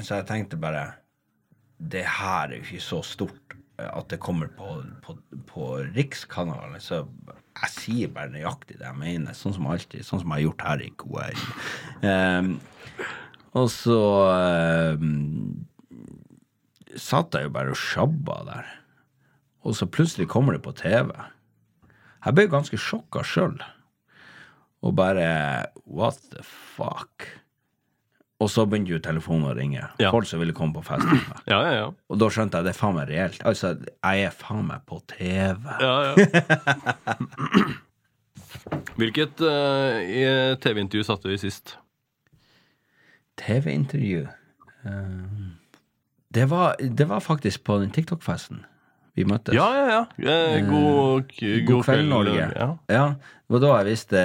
Så 0.00 0.20
jeg 0.20 0.28
tenkte 0.28 0.60
bare 0.60 0.92
Det 1.82 2.04
her 2.06 2.52
er 2.52 2.60
jo 2.60 2.62
ikke 2.62 2.84
så 2.84 3.00
stort 3.02 3.56
eh, 3.80 3.88
at 3.88 4.08
det 4.12 4.20
kommer 4.22 4.52
på, 4.54 4.76
på, 5.02 5.16
på 5.48 5.70
Rikskanalen. 5.96 6.78
Så 6.80 7.02
jeg 7.52 7.72
sier 7.74 8.12
bare 8.14 8.30
nøyaktig 8.32 8.78
det 8.78 8.86
jeg 8.86 9.00
mener, 9.00 9.34
sånn 9.36 9.56
som 9.56 9.66
alltid. 9.66 10.06
Sånn 10.06 10.22
som 10.22 10.30
jeg 10.30 10.40
har 10.40 10.46
gjort 10.46 10.64
her 10.68 10.84
i 10.86 10.92
KL. 11.02 11.42
Um, 12.06 12.52
og 13.58 13.66
så 13.68 13.98
um, 15.02 15.66
satt 16.96 17.36
jeg 17.36 17.48
jo 17.48 17.52
bare 17.58 17.74
og 17.74 17.82
sjabba 17.82 18.38
der. 18.46 18.70
Og 19.62 19.76
så 19.78 19.86
plutselig 19.86 20.28
kommer 20.30 20.56
det 20.56 20.64
på 20.64 20.74
TV. 20.74 21.12
Jeg 22.22 22.36
ble 22.36 22.48
ganske 22.50 22.78
sjokka 22.78 23.22
sjøl. 23.26 23.56
Og 24.82 24.96
bare 24.98 25.28
What 25.86 26.18
the 26.32 26.42
fuck? 26.42 27.28
Og 28.42 28.50
så 28.50 28.64
begynte 28.66 28.90
jo 28.90 28.98
telefonen 29.02 29.46
å 29.46 29.54
ringe. 29.54 29.84
Ja. 30.02 30.10
Folk 30.10 30.26
som 30.26 30.42
ville 30.42 30.54
komme 30.56 30.74
på 30.74 30.82
fest 30.86 31.06
med 31.06 31.20
meg. 31.20 31.44
Ja, 31.52 31.60
ja, 31.62 31.72
ja. 31.76 31.86
Og 32.10 32.18
da 32.18 32.28
skjønte 32.32 32.58
jeg 32.58 32.66
det 32.66 32.72
er 32.74 32.80
faen 32.80 32.96
meg 32.98 33.12
reelt. 33.12 33.38
Altså, 33.46 33.76
jeg 33.78 34.26
er 34.26 34.34
faen 34.34 34.66
meg 34.66 34.82
på 34.88 34.98
TV. 35.14 35.70
ja, 35.82 35.94
ja. 36.10 36.14
Hvilket 38.98 39.40
uh, 39.42 40.54
TV-intervju 40.62 41.06
satte 41.06 41.30
du 41.30 41.34
i 41.34 41.40
sist? 41.40 41.76
TV-intervju 43.40 44.26
uh, 44.26 45.48
det, 46.32 46.44
det 46.98 47.06
var 47.08 47.24
faktisk 47.24 47.64
på 47.64 47.78
den 47.82 47.90
TikTok-festen 47.94 48.62
vi 49.16 49.24
møttes. 49.28 49.52
Ja, 49.54 49.66
ja, 49.76 49.86
ja. 49.92 50.02
Eh, 50.32 50.62
god, 50.68 51.26
k- 51.28 51.60
God 51.68 51.84
kveld, 51.84 52.08
Norge. 52.08 52.46
Ja. 52.56 52.68
Ja, 52.88 53.06
det 53.16 53.58
var 53.58 53.60
da 53.60 53.68
jeg 53.82 53.86
visste 53.90 54.18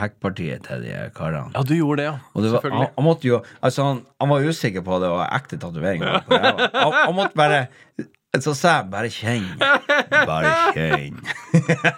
hekkpartiet 0.00 0.62
til 0.66 0.82
de 0.84 0.92
karene. 1.16 1.50
ja, 1.54 1.62
du 1.64 1.72
gjorde 1.78 1.96
det, 2.02 2.06
ja. 2.10 2.16
Og 2.34 2.42
det 2.44 2.50
var, 2.52 2.60
Selvfølgelig. 2.60 2.90
han 2.98 3.04
måtte 3.06 3.24
jo 3.30 3.38
Altså, 3.62 3.82
han, 3.88 4.02
han 4.20 4.28
var 4.34 4.40
usikker 4.50 4.82
på 4.84 4.98
det 5.00 5.08
var 5.14 5.26
ekte 5.38 5.56
tatoveringer. 5.62 6.20
på. 6.28 6.32
Han, 6.36 6.60
han 6.92 7.14
måtte 7.16 7.36
bare 7.40 7.60
Så 8.42 8.50
sa 8.58 8.68
jeg 8.82 8.90
'bare 8.90 9.08
kjenn'. 9.14 9.58
Bare 10.26 10.50
kjenn. 10.74 11.14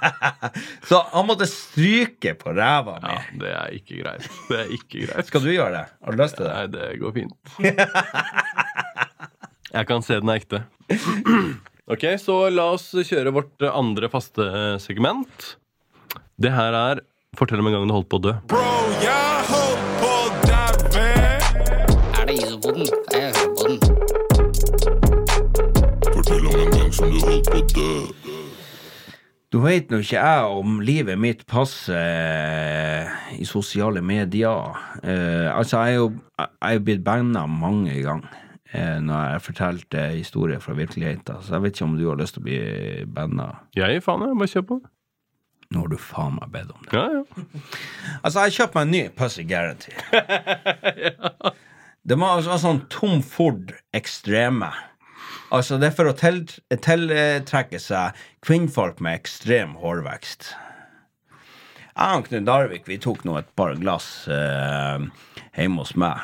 så 0.88 1.00
han 1.14 1.24
måtte 1.26 1.46
stryke 1.48 2.34
på 2.36 2.52
ræva 2.52 2.98
mi. 3.02 3.08
Ja, 3.08 3.18
det 3.40 3.48
er 3.56 3.66
ikke 3.72 3.96
greit. 4.02 4.28
Det 4.50 4.58
er 4.60 4.64
ikke 4.76 5.06
greit. 5.06 5.26
Skal 5.26 5.40
du 5.40 5.48
gjøre 5.50 5.72
det? 5.72 5.84
Har 6.04 6.12
du 6.12 6.16
lyst 6.22 6.36
til 6.36 6.44
det? 6.44 6.52
Nei, 6.52 6.66
det 6.66 7.00
går 7.00 7.12
fint. 7.16 7.32
Jeg 9.76 9.86
kan 9.88 10.02
se 10.04 10.20
den 10.20 10.28
er 10.28 10.34
ekte. 10.42 10.60
Ok, 11.86 12.02
så 12.18 12.48
la 12.50 12.64
oss 12.74 12.88
kjøre 13.06 13.30
vårt 13.30 13.62
andre 13.62 14.08
faste 14.10 14.42
segment. 14.82 15.52
Det 16.34 16.50
her 16.50 16.74
er 16.74 17.00
Fortell 17.38 17.60
om 17.62 17.68
en 17.70 17.76
gang 17.76 17.84
du 17.86 17.92
holdt 17.94 18.08
på 18.10 18.18
å 18.18 18.22
dø. 18.24 18.32
Bro, 18.50 18.62
jeg 18.98 19.44
holdt 19.46 19.84
på 20.00 20.08
å 20.10 20.24
daue. 20.48 21.04
Er 22.10 22.26
det 22.26 22.34
isopoden? 22.40 22.90
Jeg 23.14 23.30
hører 23.36 23.52
på 23.54 23.62
den. 23.68 23.78
Fortell 26.08 26.48
om 26.48 26.56
en 26.58 26.74
gang 26.74 26.90
som 26.96 27.12
du 27.12 27.20
holdt 27.22 27.52
på 27.52 27.60
å 27.60 27.68
dø. 27.76 27.92
Du 29.54 29.60
vet 29.62 29.86
nå 29.92 30.02
ikke 30.02 30.18
jeg 30.18 30.58
om 30.58 30.80
livet 30.82 31.22
mitt 31.22 31.46
passer 31.46 31.94
eh, 31.94 33.14
i 33.38 33.46
sosiale 33.46 34.02
medier. 34.02 34.74
Uh, 35.06 35.54
altså, 35.54 35.84
jeg 35.86 35.94
er 35.94 36.00
jo 36.00 36.10
jeg 36.34 36.80
er 36.80 36.82
blitt 36.88 37.06
banna 37.06 37.46
mange 37.46 37.94
ganger 38.02 38.26
eh, 38.26 38.45
når 38.74 39.14
jeg 39.14 39.36
har 39.36 39.44
fortalt 39.44 39.94
eh, 39.94 40.16
historier 40.18 40.60
fra 40.62 40.74
virkeligheten. 40.74 41.42
Så 41.42 41.54
jeg 41.56 41.62
vet 41.64 41.76
ikke 41.76 41.86
om 41.86 41.96
du 41.98 42.06
har 42.08 42.18
lyst 42.20 42.36
til 42.36 42.42
å 42.42 42.48
bli 42.48 42.60
banna. 43.16 43.52
Jeg 43.78 44.02
faen, 44.04 44.26
jeg. 44.26 44.38
Bare 44.40 44.52
kjør 44.54 44.66
på. 44.72 44.80
Nå 45.74 45.82
har 45.82 45.90
du 45.90 45.96
faen 45.98 46.36
meg 46.38 46.50
bedt 46.54 46.74
om 46.74 46.82
det. 46.86 46.94
Ja, 46.94 47.06
ja. 47.10 47.22
Altså, 48.22 48.44
jeg 48.46 48.56
kjøpte 48.58 48.78
meg 48.78 48.84
en 48.86 48.92
ny 48.94 49.02
Pussy 49.18 49.46
Guarantee. 49.46 49.96
Det 52.06 52.14
var, 52.14 52.36
altså 52.36 52.54
sånn 52.62 52.84
Tom 52.86 53.18
Ford 53.26 53.72
Extreme. 53.96 54.68
Altså, 55.50 55.74
det 55.82 55.88
er 55.88 55.96
for 55.96 56.06
å 56.06 56.14
til, 56.14 56.44
tiltrekke 56.70 57.80
seg 57.82 58.14
kvinnfolk 58.46 59.00
med 59.02 59.18
ekstrem 59.18 59.72
hårvekst. 59.82 60.52
Jeg 61.96 62.20
og 62.20 62.28
Knut 62.28 62.46
Darvik 62.46 62.86
vi 62.86 63.00
tok 63.02 63.24
nå 63.26 63.34
et 63.40 63.50
par 63.58 63.74
glass 63.80 64.28
eh, 64.30 65.02
hjemme 65.56 65.82
hos 65.82 65.96
meg. 65.98 66.22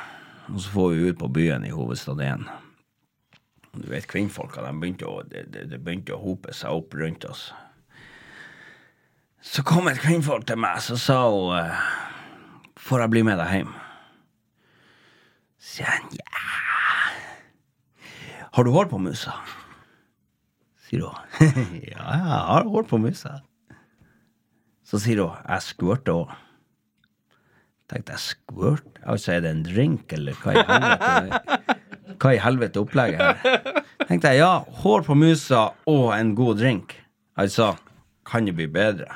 Og 0.51 0.59
så 0.61 0.72
får 0.72 0.90
vi 0.90 1.09
ut 1.11 1.18
på 1.18 1.28
byen 1.28 1.64
i 1.64 1.70
hovedstaden. 1.74 2.47
Du 3.72 3.86
vet, 3.88 4.07
kvinnfolka 4.11 4.64
de 4.66 4.72
begynte 4.80 5.09
å, 5.09 5.22
det, 5.24 5.47
det 5.53 5.78
begynte 5.80 6.16
å 6.16 6.20
hope 6.20 6.53
seg 6.57 6.74
opp 6.76 6.97
rundt 6.99 7.24
oss. 7.28 7.47
Så 9.43 9.64
kom 9.66 9.88
et 9.90 10.03
kvinnfolk 10.03 10.45
til 10.47 10.61
meg, 10.61 10.82
så 10.84 10.99
sa 11.01 11.22
hun 11.26 11.57
eh, 11.57 11.86
Får 12.82 13.03
jeg 13.05 13.12
bli 13.12 13.22
med 13.26 13.38
deg 13.38 13.51
hjem? 13.55 13.72
Sier 15.62 15.86
jeg 15.86 16.18
ja. 16.18 16.45
Har 18.53 18.66
du 18.66 18.72
hår 18.74 18.90
på 18.90 18.99
musa? 19.01 19.36
Sier 20.84 21.07
hun. 21.07 21.47
ja, 21.93 22.03
jeg 22.03 22.24
har 22.51 22.66
hår 22.68 22.88
på 22.90 22.99
musa. 23.01 23.38
Så 24.84 25.01
sier 25.01 25.22
hun 25.22 25.47
jeg 25.47 25.66
skvørte 25.70 26.16
òg. 26.24 26.34
Tenkte 27.93 28.16
jeg 28.16 28.24
squirt? 28.24 29.01
Altså, 29.05 29.34
er 29.34 29.45
det 29.45 29.53
en 29.53 29.64
drink, 29.66 30.12
eller 30.16 30.36
hva 30.40 30.57
i 30.57 30.66
helvete? 30.68 31.78
Hva 32.22 32.32
i 32.32 32.40
helvete 32.40 32.80
opplegget 32.80 33.20
her? 33.20 33.80
Tenkte 34.09 34.32
jeg 34.32 34.40
ja, 34.40 34.53
hår 34.82 35.05
på 35.07 35.16
musa 35.18 35.66
og 35.90 36.07
en 36.16 36.32
god 36.38 36.62
drink. 36.62 36.95
Altså, 37.40 37.72
kan 38.28 38.49
det 38.49 38.57
bli 38.57 38.68
bedre? 38.70 39.11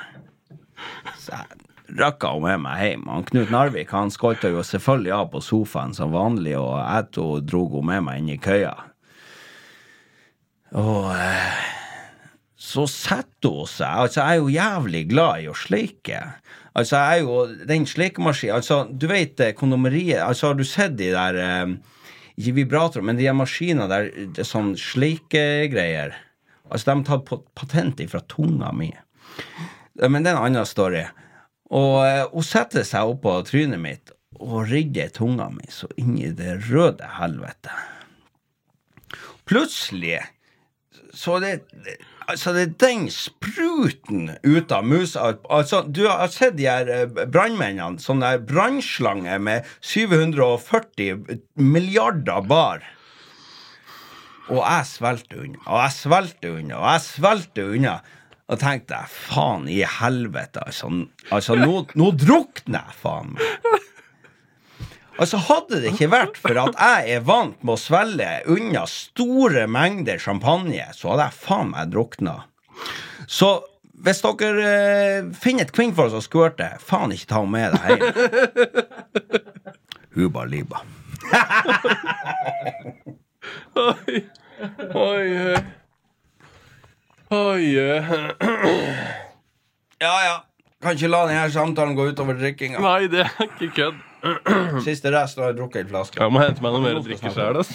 Så 1.17 1.33
jeg 1.33 1.63
rakka 1.97 2.33
hun 2.35 2.45
med 2.45 2.61
meg 2.65 2.83
hjem. 2.83 3.07
Han 3.11 3.25
Knut 3.27 3.53
Narvik 3.53 3.93
han 3.95 4.11
skolta 4.13 4.51
jo 4.51 4.63
selvfølgelig 4.65 5.15
av 5.15 5.31
på 5.33 5.41
sofaen 5.43 5.95
som 5.97 6.13
vanlig, 6.15 6.57
og 6.59 6.75
jeg 6.81 7.09
to 7.17 7.27
drog 7.47 7.77
hun 7.79 7.89
med 7.91 8.05
meg 8.07 8.21
inn 8.21 8.33
i 8.35 8.39
køya. 8.41 8.75
Og 10.77 11.13
eh, 11.15 11.59
så 12.59 12.83
setter 12.91 13.61
hun 13.61 13.69
seg 13.71 14.01
Altså, 14.03 14.19
jeg 14.19 14.27
er 14.27 14.41
jo 14.41 14.51
jævlig 14.51 15.03
glad 15.13 15.45
i 15.45 15.47
å 15.51 15.55
sleike. 15.55 16.23
Altså, 16.77 16.99
jeg 17.01 17.19
er 17.19 17.23
jo 17.25 17.65
den 17.69 17.85
slikemaskinen 17.89 18.55
Altså, 18.59 18.83
du 18.91 19.07
vet 19.09 19.39
eh, 19.41 19.53
kondomeriet 19.57 20.19
Altså, 20.21 20.51
har 20.51 20.57
du 20.59 20.63
sett 20.67 20.93
de 20.99 21.07
der 21.15 21.39
eh, 21.41 21.71
Ikke 22.37 22.53
vibratorer, 22.59 23.05
men 23.07 23.17
de 23.17 23.31
maskinene 23.33 23.87
der 23.89 24.11
det 24.13 24.43
er 24.43 24.45
sånn 24.45 24.75
sleikegreier. 24.77 26.13
Altså, 26.69 26.91
de 26.91 26.93
har 27.09 27.23
tatt 27.25 27.47
patent 27.57 28.03
fra 28.11 28.21
tunga 28.29 28.69
mi. 28.77 28.91
Eh, 28.93 30.05
Men 30.09 30.21
det 30.21 30.31
er 30.31 30.37
en 30.37 30.43
annen 30.51 30.67
story. 30.69 31.01
Og 31.73 31.95
eh, 32.05 32.27
hun 32.29 32.45
setter 32.45 32.85
seg 32.85 33.09
opp 33.09 33.23
på 33.25 33.33
trynet 33.49 33.81
mitt 33.81 34.13
og 34.37 34.67
ridder 34.69 35.09
tunga 35.15 35.47
mi 35.49 35.65
så 35.73 35.89
inn 35.97 36.13
i 36.21 36.29
det 36.37 36.59
røde 36.69 37.07
helvete. 37.17 37.73
Plutselig 39.49 40.19
så 41.17 41.39
det, 41.41 41.55
det- 41.71 41.97
altså 42.31 42.53
det 42.55 42.63
er 42.63 42.73
den 42.83 43.07
spruten 43.13 44.31
ut 44.43 44.71
av 44.75 44.85
musa 44.87 45.31
altså, 45.49 45.83
Du 45.87 46.03
har 46.07 46.27
sett 46.33 46.57
de 46.59 46.67
her 46.69 46.91
eh, 46.91 47.07
brannmennene, 47.07 48.01
sånne 48.03 48.35
brannslanger 48.41 49.37
brannslange 49.37 49.39
med 49.43 49.65
740 49.81 51.41
milliarder 51.55 52.45
bar. 52.47 52.85
Og 54.47 54.61
jeg 54.61 54.87
svelgte 54.87 55.41
unna, 55.43 55.59
og 55.65 55.81
jeg 55.81 55.95
svelgte 55.97 56.53
unna, 56.53 56.77
og 56.79 56.87
jeg 56.93 57.03
svelgte 57.07 57.65
unna. 57.67 57.97
Og 58.47 58.61
tenkte 58.61 58.95
jeg, 58.95 59.11
faen 59.27 59.67
i 59.67 59.81
helvete, 59.83 60.63
altså. 60.63 60.87
Altså, 61.35 61.57
nå, 61.59 61.81
nå 61.99 62.11
drukner 62.15 62.79
jeg, 62.79 62.99
faen 63.01 63.33
meg. 63.35 63.87
Altså, 65.17 65.39
hadde 65.41 65.79
det 65.81 65.93
ikke 65.95 66.11
vært 66.13 66.35
for 66.37 66.57
at 66.61 66.75
jeg 66.77 67.15
er 67.17 67.23
vant 67.25 67.57
med 67.65 67.73
å 67.73 67.79
svelge 67.81 68.27
unna 68.53 68.83
store 68.89 69.63
mengder 69.71 70.21
champagne, 70.21 70.85
så 70.93 71.13
hadde 71.13 71.25
jeg 71.29 71.39
faen 71.41 71.71
meg 71.73 71.89
drukna. 71.93 72.35
Så 73.25 73.49
hvis 74.05 74.21
dere 74.21 74.67
eh, 74.69 75.29
finner 75.33 75.65
et 75.65 75.73
kvinnfolk 75.73 76.13
som 76.13 76.21
skvørter, 76.21 76.77
faen 76.83 77.15
ikke 77.15 77.31
ta 77.31 77.41
henne 77.41 77.53
med 77.55 77.73
deg 77.73 77.85
hjem. 77.89 78.03
Huba 80.17 80.45
liba. 80.49 80.83
Oi, 83.77 84.21
oi, 84.93 85.25
oi. 85.37 85.57
Oi, 87.37 87.65
oi. 87.81 88.83
Ja, 90.01 90.13
ja. 90.23 90.35
Kan 90.81 90.93
ikke 90.93 91.09
la 91.09 91.23
denne 91.25 91.49
samtalen 91.53 91.97
gå 91.97 92.05
utover 92.11 92.37
drikkinga. 92.37 92.81
Nei, 92.85 93.09
det 93.11 93.25
er 93.25 93.47
ikke 93.49 93.71
kødd. 93.75 93.99
Siste 94.87 95.07
rest, 95.13 95.37
nå 95.37 95.41
har 95.45 95.51
jeg 95.53 95.59
drukket 95.59 95.81
en 95.85 95.91
flaske. 95.91 96.15
Jeg 96.21 96.31
må 96.33 96.39
hente 96.43 96.61
meg 96.65 96.71
noe 96.75 96.83
mer 96.83 96.95
å 97.01 97.03
drikke 97.05 97.29
sjæl. 97.33 97.55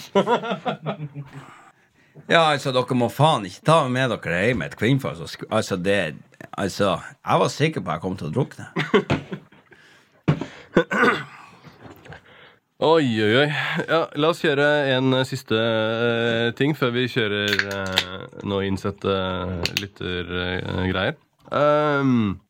Ja, 2.28 2.52
altså, 2.52 2.72
dere 2.76 2.94
må 2.94 3.08
faen 3.08 3.46
ikke 3.48 3.64
ta 3.64 3.88
med 3.88 4.10
dere 4.12 4.42
hjem 4.44 4.60
et 4.66 4.76
kvinnfolk. 4.76 5.16
så 5.16 5.24
Altså, 5.48 5.76
det 5.80 6.14
Altså, 6.52 7.00
jeg 7.00 7.38
var 7.40 7.48
sikker 7.48 7.80
på 7.80 7.88
at 7.88 7.94
jeg 7.94 8.02
kom 8.02 8.16
til 8.20 8.28
å 8.28 8.34
drukne. 8.36 8.68
Oi, 12.82 13.06
oi, 13.22 13.34
oi. 13.38 13.50
Ja, 13.86 14.08
la 14.18 14.28
oss 14.32 14.40
kjøre 14.42 14.64
en 14.96 15.14
eh, 15.14 15.26
siste 15.28 15.54
uh, 15.54 16.48
ting 16.58 16.72
før 16.74 16.90
vi 16.96 17.04
kjører 17.06 17.60
uh, 17.70 18.24
nå 18.42 18.58
innsette 18.66 19.06
uh, 19.06 19.62
lyttergreier. 19.78 21.14
Um, 21.54 22.40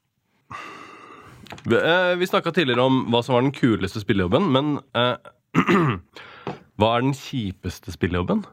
vi 1.65 1.77
uh, 1.77 2.15
vi 2.19 2.29
snakka 2.29 2.53
tidligere 2.55 2.87
om 2.89 3.05
hva 3.13 3.23
som 3.25 3.37
var 3.37 3.45
den 3.45 3.55
kuleste 3.55 4.03
spillejobben, 4.03 4.49
men 4.55 4.75
eh, 4.99 5.17
hva 6.81 6.91
er 6.97 7.05
den 7.05 7.15
kjipeste 7.17 7.95
spillejobben? 7.95 8.45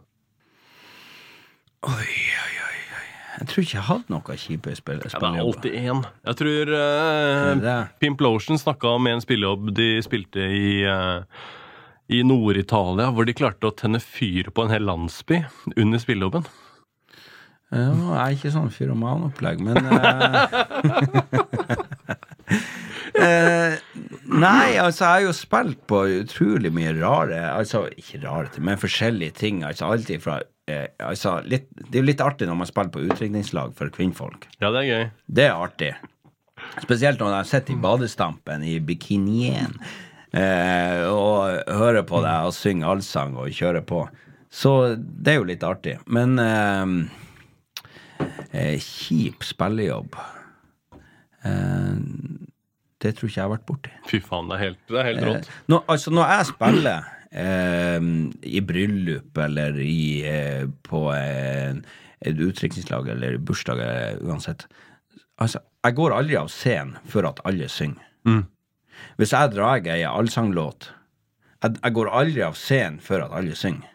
Oi, 1.87 1.93
oi, 1.93 2.55
oi. 2.65 2.81
oi. 2.99 3.05
Jeg 3.39 3.51
tror 3.51 3.63
ikke 3.63 3.77
jeg 3.77 3.87
hadde 3.87 4.13
noe 4.15 4.37
kjipe 4.43 4.75
spillejobber. 4.75 5.15
Ja, 5.15 5.21
det 5.23 5.39
er 5.39 5.45
alltid 5.45 5.79
én. 5.79 6.03
Jeg 6.27 6.41
tror 6.41 6.73
eh, 6.79 6.83
uh, 6.83 7.53
det 7.53 7.63
det? 7.65 7.79
Pimp 8.03 8.21
Lotion 8.25 8.61
snakka 8.61 8.95
om 8.99 9.09
en 9.09 9.23
spillejobb 9.23 9.71
de 9.77 9.89
spilte 10.05 10.49
i 10.59 10.83
eh, 10.83 11.45
i 12.09 12.23
Nord-Italia, 12.25 13.11
hvor 13.13 13.27
de 13.27 13.35
klarte 13.37 13.69
å 13.69 13.75
tenne 13.77 13.99
fyr 14.01 14.49
på 14.49 14.65
en 14.65 14.73
hel 14.73 14.87
landsby 14.87 15.43
under 15.75 16.01
spillejobben. 16.01 16.47
Ja, 17.69 17.91
jeg 17.93 18.21
er 18.23 18.33
ikke 18.33 18.51
sånn 18.55 18.71
fyromanopplegg, 18.73 19.61
men 19.61 19.77
eh, 19.77 21.75
eh, 23.23 23.75
Nei, 24.29 24.77
altså, 24.79 25.03
jeg 25.03 25.09
har 25.09 25.25
jo 25.25 25.33
spilt 25.35 25.81
på 25.89 26.03
utrolig 26.19 26.71
mye 26.75 26.93
rare 26.99 27.39
Altså, 27.51 27.85
ikke 27.99 28.21
rare 28.23 28.63
men 28.63 28.79
forskjellige 28.79 29.37
ting. 29.39 29.63
Altså, 29.67 29.89
alt 29.89 30.09
ifra 30.13 30.39
eh, 30.69 30.87
altså, 31.03 31.39
litt, 31.45 31.67
Det 31.79 31.99
er 31.99 32.03
jo 32.03 32.09
litt 32.11 32.23
artig 32.23 32.49
når 32.49 32.61
man 32.61 32.69
spiller 32.69 32.93
på 32.93 33.03
utdrikningslag 33.07 33.75
for 33.77 33.91
kvinnfolk. 33.93 34.47
Ja, 34.61 34.71
det 34.75 34.83
er 34.83 34.89
gøy. 34.89 35.09
Det 35.39 35.47
er 35.49 35.57
artig. 35.57 35.93
Spesielt 36.83 37.21
når 37.21 37.39
jeg 37.39 37.51
sitter 37.53 37.75
i 37.75 37.81
badestampen 37.83 38.65
i 38.67 38.77
bikinien 38.83 39.77
eh, 40.35 41.05
og 41.09 41.63
hører 41.67 42.05
på 42.07 42.21
deg 42.25 42.49
og 42.49 42.55
synger 42.55 42.93
allsang 42.93 43.37
og 43.39 43.53
kjører 43.55 43.85
på. 43.87 44.03
Så 44.49 44.95
det 44.97 45.33
er 45.33 45.39
jo 45.39 45.47
litt 45.49 45.65
artig. 45.65 45.97
Men 46.09 46.39
eh, 46.41 46.85
eh, 48.51 48.75
kjip 48.81 49.45
spillejobb 49.45 50.17
eh, 51.45 51.95
Det 52.99 53.13
tror 53.15 53.29
ikke 53.29 53.39
jeg 53.39 53.45
har 53.45 53.53
vært 53.53 53.67
borti. 53.69 53.93
Fy 54.09 54.19
faen, 54.23 54.49
det 54.51 54.57
er 54.57 54.63
helt, 54.65 54.83
det 54.91 54.99
er 54.99 55.07
helt 55.07 55.25
rått. 55.27 55.49
Nå, 55.71 55.79
altså, 55.87 56.11
når 56.15 56.33
jeg 56.33 56.49
spiller 56.49 57.07
eh, 57.31 58.09
i 58.43 58.61
bryllup 58.65 59.39
eller 59.45 59.79
i, 59.83 60.03
eh, 60.27 60.65
på 60.83 61.05
eh, 61.15 61.79
et 62.19 62.43
utdrikningslag 62.43 63.07
eller 63.15 63.37
i 63.37 63.41
bursdag 63.41 63.83
uansett 64.27 64.67
Altså, 65.39 65.61
jeg 65.85 65.95
går 65.95 66.11
aldri 66.11 66.35
av 66.35 66.49
scenen 66.51 66.97
før 67.07 67.29
at 67.29 67.37
alle 67.47 67.69
synger. 67.71 68.03
Hvis 69.15 69.31
jeg 69.31 69.53
drar 69.53 69.85
ei 69.87 70.01
allsanglåt 70.03 70.89
jeg, 71.63 71.77
jeg 71.77 71.95
går 71.95 72.09
aldri 72.11 72.43
av 72.43 72.57
scenen 72.59 72.99
før 73.03 73.23
at 73.25 73.37
alle 73.39 73.55
synger. 73.55 73.87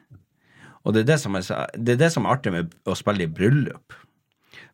Og 0.85 0.93
det 0.95 1.05
er 1.05 1.11
det 1.15 1.19
som 1.21 1.37
er, 1.37 1.45
det 1.77 1.95
er, 1.95 2.01
det 2.01 2.11
som 2.13 2.27
er 2.27 2.37
artig 2.37 2.53
med 2.53 2.73
å 2.89 2.97
spille 2.97 3.25
i 3.25 3.31
bryllup. 3.31 3.97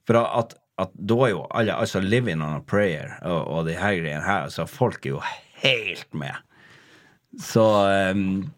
For 0.06 0.18
at, 0.22 0.56
at 0.80 0.92
da 0.94 1.18
er 1.26 1.32
jo 1.34 1.42
alle 1.54 1.74
Altså 1.76 2.00
Living 2.00 2.42
on 2.42 2.56
a 2.58 2.62
Prayer 2.66 3.16
og, 3.22 3.40
og 3.46 3.68
de 3.68 3.76
her 3.78 3.98
greiene 3.98 4.24
her, 4.24 4.46
altså 4.48 4.66
folk 4.68 5.04
er 5.06 5.14
jo 5.16 5.20
helt 5.62 6.08
med. 6.16 6.34
Så 7.38 7.66
ehm, 7.90 8.50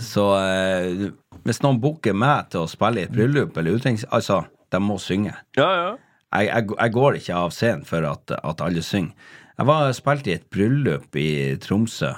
Så 0.00 0.24
eh, 0.40 1.10
hvis 1.44 1.60
noen 1.62 1.80
booker 1.82 2.16
meg 2.16 2.48
til 2.52 2.64
å 2.64 2.70
spille 2.70 3.02
i 3.02 3.04
et 3.04 3.12
bryllup 3.12 3.56
eller 3.60 3.76
utenriks... 3.76 4.06
Altså, 4.16 4.46
de 4.72 4.80
må 4.80 4.96
synge. 4.98 5.34
Ja, 5.58 5.68
ja. 5.76 5.90
Jeg, 6.34 6.48
jeg, 6.48 6.70
jeg 6.80 6.94
går 6.96 7.18
ikke 7.18 7.40
av 7.44 7.52
scenen 7.54 7.84
for 7.86 8.06
at, 8.08 8.32
at 8.40 8.62
alle 8.64 8.82
synger. 8.82 9.12
Jeg 9.54 9.68
var 9.68 9.92
spilte 9.94 10.32
i 10.32 10.38
et 10.38 10.48
bryllup 10.50 11.14
i 11.20 11.28
Tromsø, 11.62 12.08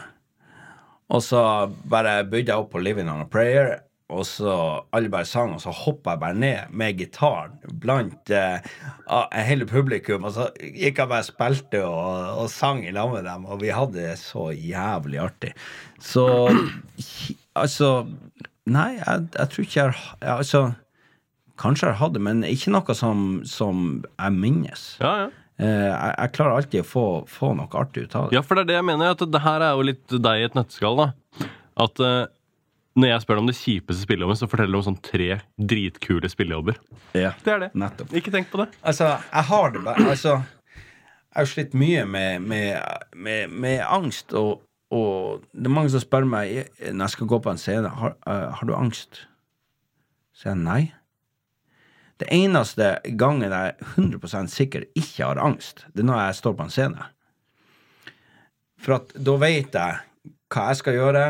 og 1.12 1.20
så 1.22 1.42
bare 1.90 2.22
bydde 2.24 2.48
jeg 2.54 2.62
opp 2.62 2.70
på 2.72 2.80
Living 2.80 3.10
on 3.12 3.26
a 3.26 3.28
Prayer, 3.28 3.82
og 4.06 4.22
så 4.28 4.52
alle 4.94 5.10
bare 5.10 5.26
sang, 5.26 5.56
og 5.56 5.62
så 5.64 5.72
hoppa 5.74 6.14
jeg 6.14 6.22
bare 6.22 6.38
ned 6.38 6.74
med 6.78 6.98
gitaren 7.00 7.56
blant 7.82 8.30
eh, 8.30 8.62
hele 9.48 9.66
publikum, 9.66 10.28
og 10.28 10.36
så 10.36 10.46
gikk 10.62 11.00
jeg 11.02 11.10
bare 11.10 11.26
spilte 11.26 11.82
og, 11.82 12.42
og 12.44 12.50
sang 12.52 12.84
i 12.86 12.94
lag 12.94 13.10
med 13.12 13.26
dem, 13.26 13.48
og 13.50 13.58
vi 13.64 13.72
hadde 13.74 13.98
det 13.98 14.14
så 14.22 14.52
jævlig 14.54 15.18
artig. 15.26 15.54
Så 15.98 16.26
altså 17.54 18.06
Nei, 18.66 18.96
jeg, 18.98 19.26
jeg 19.36 19.50
tror 19.52 19.62
ikke 19.62 19.76
jeg 19.78 19.92
har 19.94 20.38
Altså 20.40 20.60
Kanskje 21.56 21.86
jeg 21.86 21.94
har 21.94 22.00
hatt 22.00 22.16
det, 22.16 22.22
men 22.26 22.40
ikke 22.44 22.72
noe 22.74 22.94
som, 22.98 23.20
som 23.46 23.84
jeg 24.04 24.34
minnes. 24.34 24.86
ja, 25.00 25.12
ja. 25.24 25.28
Eh, 25.56 25.86
jeg, 25.88 26.10
jeg 26.18 26.32
klarer 26.36 26.58
alltid 26.58 26.82
å 26.82 26.84
få, 26.84 27.04
få 27.32 27.54
noe 27.56 27.78
artig 27.80 28.02
ut 28.04 28.16
av 28.18 28.26
det. 28.28 28.36
Ja, 28.36 28.42
for 28.44 28.58
det 28.58 28.66
er 28.66 28.68
det 28.68 28.76
jeg 28.76 28.86
mener. 28.90 29.14
At 29.14 29.22
det 29.32 29.40
her 29.40 29.64
er 29.64 29.78
jo 29.78 29.86
litt 29.88 30.12
deg 30.12 30.42
i 30.42 30.44
et 30.50 30.58
nøtteskall. 30.58 31.00
da. 31.00 31.46
At 31.86 32.02
eh, 32.04 32.26
når 32.96 33.10
jeg 33.10 33.22
spør 33.22 33.36
deg 33.36 33.42
om 33.44 33.48
det 33.50 33.58
kjipeste 33.58 34.06
spillejobben, 34.06 34.38
så 34.40 34.48
forteller 34.48 34.72
du 34.72 34.78
om 34.80 34.84
sånn 34.86 35.00
tre 35.04 35.40
dritkule 35.60 36.30
spillejobber. 36.32 36.78
Ja, 37.12 37.34
Det 37.44 37.52
er 37.52 37.64
det. 37.66 37.70
Nettopp. 37.76 38.14
Ikke 38.16 38.32
tenk 38.32 38.48
på 38.52 38.62
det. 38.62 38.70
Altså, 38.80 39.10
jeg 39.20 39.48
har 39.50 39.74
det 39.74 39.82
bare 39.84 40.06
Altså, 40.08 40.38
jeg 40.40 41.42
har 41.42 41.50
slitt 41.50 41.74
mye 41.76 42.04
med, 42.08 42.40
med, 42.40 42.80
med, 43.14 43.52
med 43.52 43.82
angst, 43.84 44.32
og, 44.32 44.62
og 44.90 45.44
det 45.52 45.68
er 45.68 45.76
mange 45.76 45.92
som 45.92 46.00
spør 46.00 46.24
meg 46.24 46.70
når 46.80 47.02
jeg 47.04 47.14
skal 47.16 47.28
gå 47.28 47.40
på 47.44 47.52
en 47.52 47.60
scene 47.60 47.90
har, 48.00 48.16
uh, 48.24 48.54
har 48.56 48.68
du 48.68 48.72
angst. 48.76 49.26
Så 50.32 50.50
jeg 50.50 50.62
nei. 50.64 50.82
Det 52.16 52.30
eneste 52.32 52.94
gangen 53.20 53.52
jeg 53.52 53.74
er 53.74 53.92
100% 54.00 54.48
sikker 54.48 54.88
ikke 54.96 55.20
har 55.20 55.40
angst, 55.42 55.84
det 55.92 56.00
er 56.00 56.08
når 56.08 56.22
jeg 56.30 56.40
står 56.40 56.56
på 56.56 56.64
en 56.64 56.72
scene. 56.72 57.10
For 58.80 58.96
at 58.96 59.12
da 59.20 59.36
vet 59.40 59.76
jeg 59.76 60.00
hva 60.52 60.64
jeg 60.70 60.80
skal 60.80 60.96
gjøre, 60.96 61.26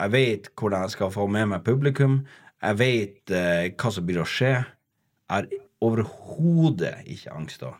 jeg 0.00 0.12
vet 0.14 0.48
hvordan 0.56 0.86
jeg 0.86 0.94
skal 0.96 1.12
få 1.12 1.26
med 1.30 1.50
meg 1.52 1.64
publikum, 1.66 2.22
jeg 2.60 2.78
vet 2.80 3.32
eh, 3.32 3.72
hva 3.76 3.92
som 3.92 4.06
blir 4.06 4.20
å 4.22 4.28
skje. 4.28 4.52
Jeg 4.60 5.30
har 5.30 5.48
overhodet 5.84 6.98
ikke 7.08 7.34
angst 7.36 7.62
da. 7.64 7.74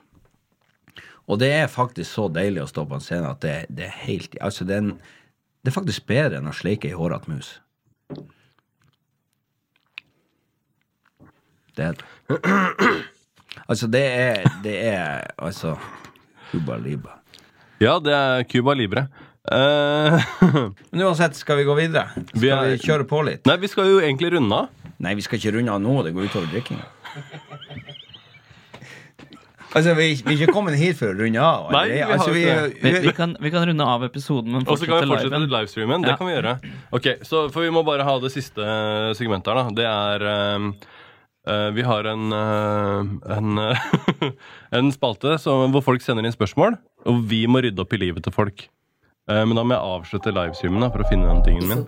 Og 1.30 1.38
det 1.40 1.50
er 1.54 1.70
faktisk 1.70 2.10
så 2.10 2.26
deilig 2.32 2.64
å 2.64 2.70
stå 2.70 2.86
på 2.88 2.96
en 2.96 3.04
scene 3.04 3.30
at 3.30 3.42
det, 3.44 3.56
det 3.70 3.86
er 3.86 3.98
helt 4.04 4.34
Altså, 4.42 4.66
det 4.66 4.76
er, 4.76 4.84
en, 4.84 4.94
det 5.62 5.70
er 5.70 5.76
faktisk 5.76 6.08
bedre 6.10 6.40
enn 6.40 6.50
å 6.50 6.56
sleike 6.56 6.90
ei 6.90 6.96
hårete 6.96 7.30
mus. 7.30 7.52
Det 11.76 11.92
er. 11.92 12.04
Altså, 13.70 13.86
det 13.86 14.02
er 14.02 14.48
Det 14.64 14.74
er 14.90 15.30
altså 15.38 15.76
Cuba 16.50 16.76
Libre. 16.80 17.14
Ja, 17.80 17.98
det 18.02 18.14
er 18.14 18.42
Cuba 18.50 18.74
Libre. 18.74 19.06
Eh, 19.48 20.20
Men 20.92 21.02
uansett, 21.06 21.34
skal 21.38 21.56
vi 21.62 21.64
gå 21.64 21.74
videre? 21.78 22.10
Skal 22.12 22.40
Vi 22.40 22.48
vi, 22.48 22.52
er- 22.52 22.82
kjøre 22.84 23.06
på 23.08 23.22
litt? 23.24 23.46
nei, 23.48 23.56
vi 23.62 23.70
skal 23.72 23.88
jo 23.88 24.00
egentlig 24.04 24.34
runde 24.36 24.52
av. 24.66 24.68
Nei, 25.00 25.14
vi 25.16 25.24
skal 25.24 25.38
ikke 25.40 25.54
runde 25.56 25.72
av 25.72 25.80
nå. 25.80 25.94
Det 26.04 26.12
går 26.16 26.28
utover 26.28 26.50
drikkinga. 26.52 26.84
Altså, 29.70 29.92
vi, 29.94 30.08
vi 30.26 30.32
er 30.34 30.40
ikke 30.42 30.50
kommet 30.56 30.74
hit 30.80 30.96
for 30.98 31.12
å 31.12 31.14
runde 31.14 31.38
av. 31.38 31.68
Nei, 31.70 31.82
vi 31.92 31.98
har 32.02 32.10
altså, 32.16 32.32
vi, 32.34 32.40
ikke 32.42 32.62
Vi, 32.82 32.90
vi, 32.90 33.02
vi, 33.04 33.12
kan, 33.14 33.36
vi 33.38 33.52
kan 33.54 33.62
runde 33.68 33.84
av 33.86 34.02
episoden, 34.02 34.50
men 34.56 34.64
Og 34.66 34.80
så 34.80 34.88
kan 34.90 35.04
vi 35.04 35.12
fortsette 35.12 35.38
livestreamen. 35.46 36.02
Det 36.02 36.10
Ja. 36.10 36.16
kan 36.18 36.26
vi 36.26 36.32
gjøre. 36.34 36.54
Ok, 36.98 37.06
så 37.22 37.44
For 37.54 37.62
vi 37.62 37.70
må 37.70 37.84
bare 37.86 38.02
ha 38.02 38.16
det 38.18 38.32
siste 38.34 38.66
segmentet 39.14 39.46
her, 39.52 39.60
da. 39.60 39.70
Det 39.78 39.86
er 39.86 40.26
um, 40.58 40.66
uh, 41.46 41.70
Vi 41.76 41.86
har 41.86 42.08
en 42.10 42.34
uh, 42.34 43.14
en, 43.36 43.62
uh, 43.62 44.26
en 44.80 44.90
spalte 44.90 45.36
som, 45.38 45.70
hvor 45.70 45.86
folk 45.86 46.02
sender 46.02 46.26
inn 46.26 46.34
spørsmål, 46.34 46.74
og 47.06 47.22
vi 47.30 47.44
må 47.46 47.62
rydde 47.62 47.78
opp 47.86 47.94
i 47.94 48.02
livet 48.02 48.26
til 48.26 48.34
folk. 48.34 48.66
Eh, 49.30 49.44
men 49.46 49.54
da 49.54 49.62
må 49.62 49.76
jeg 49.76 49.94
avslutte 49.94 50.32
livestreamen 50.34 50.82
da, 50.82 50.88
for 50.90 51.04
å 51.04 51.10
finne 51.10 51.28
den 51.30 51.42
tingen 51.46 51.66
min. 51.70 51.84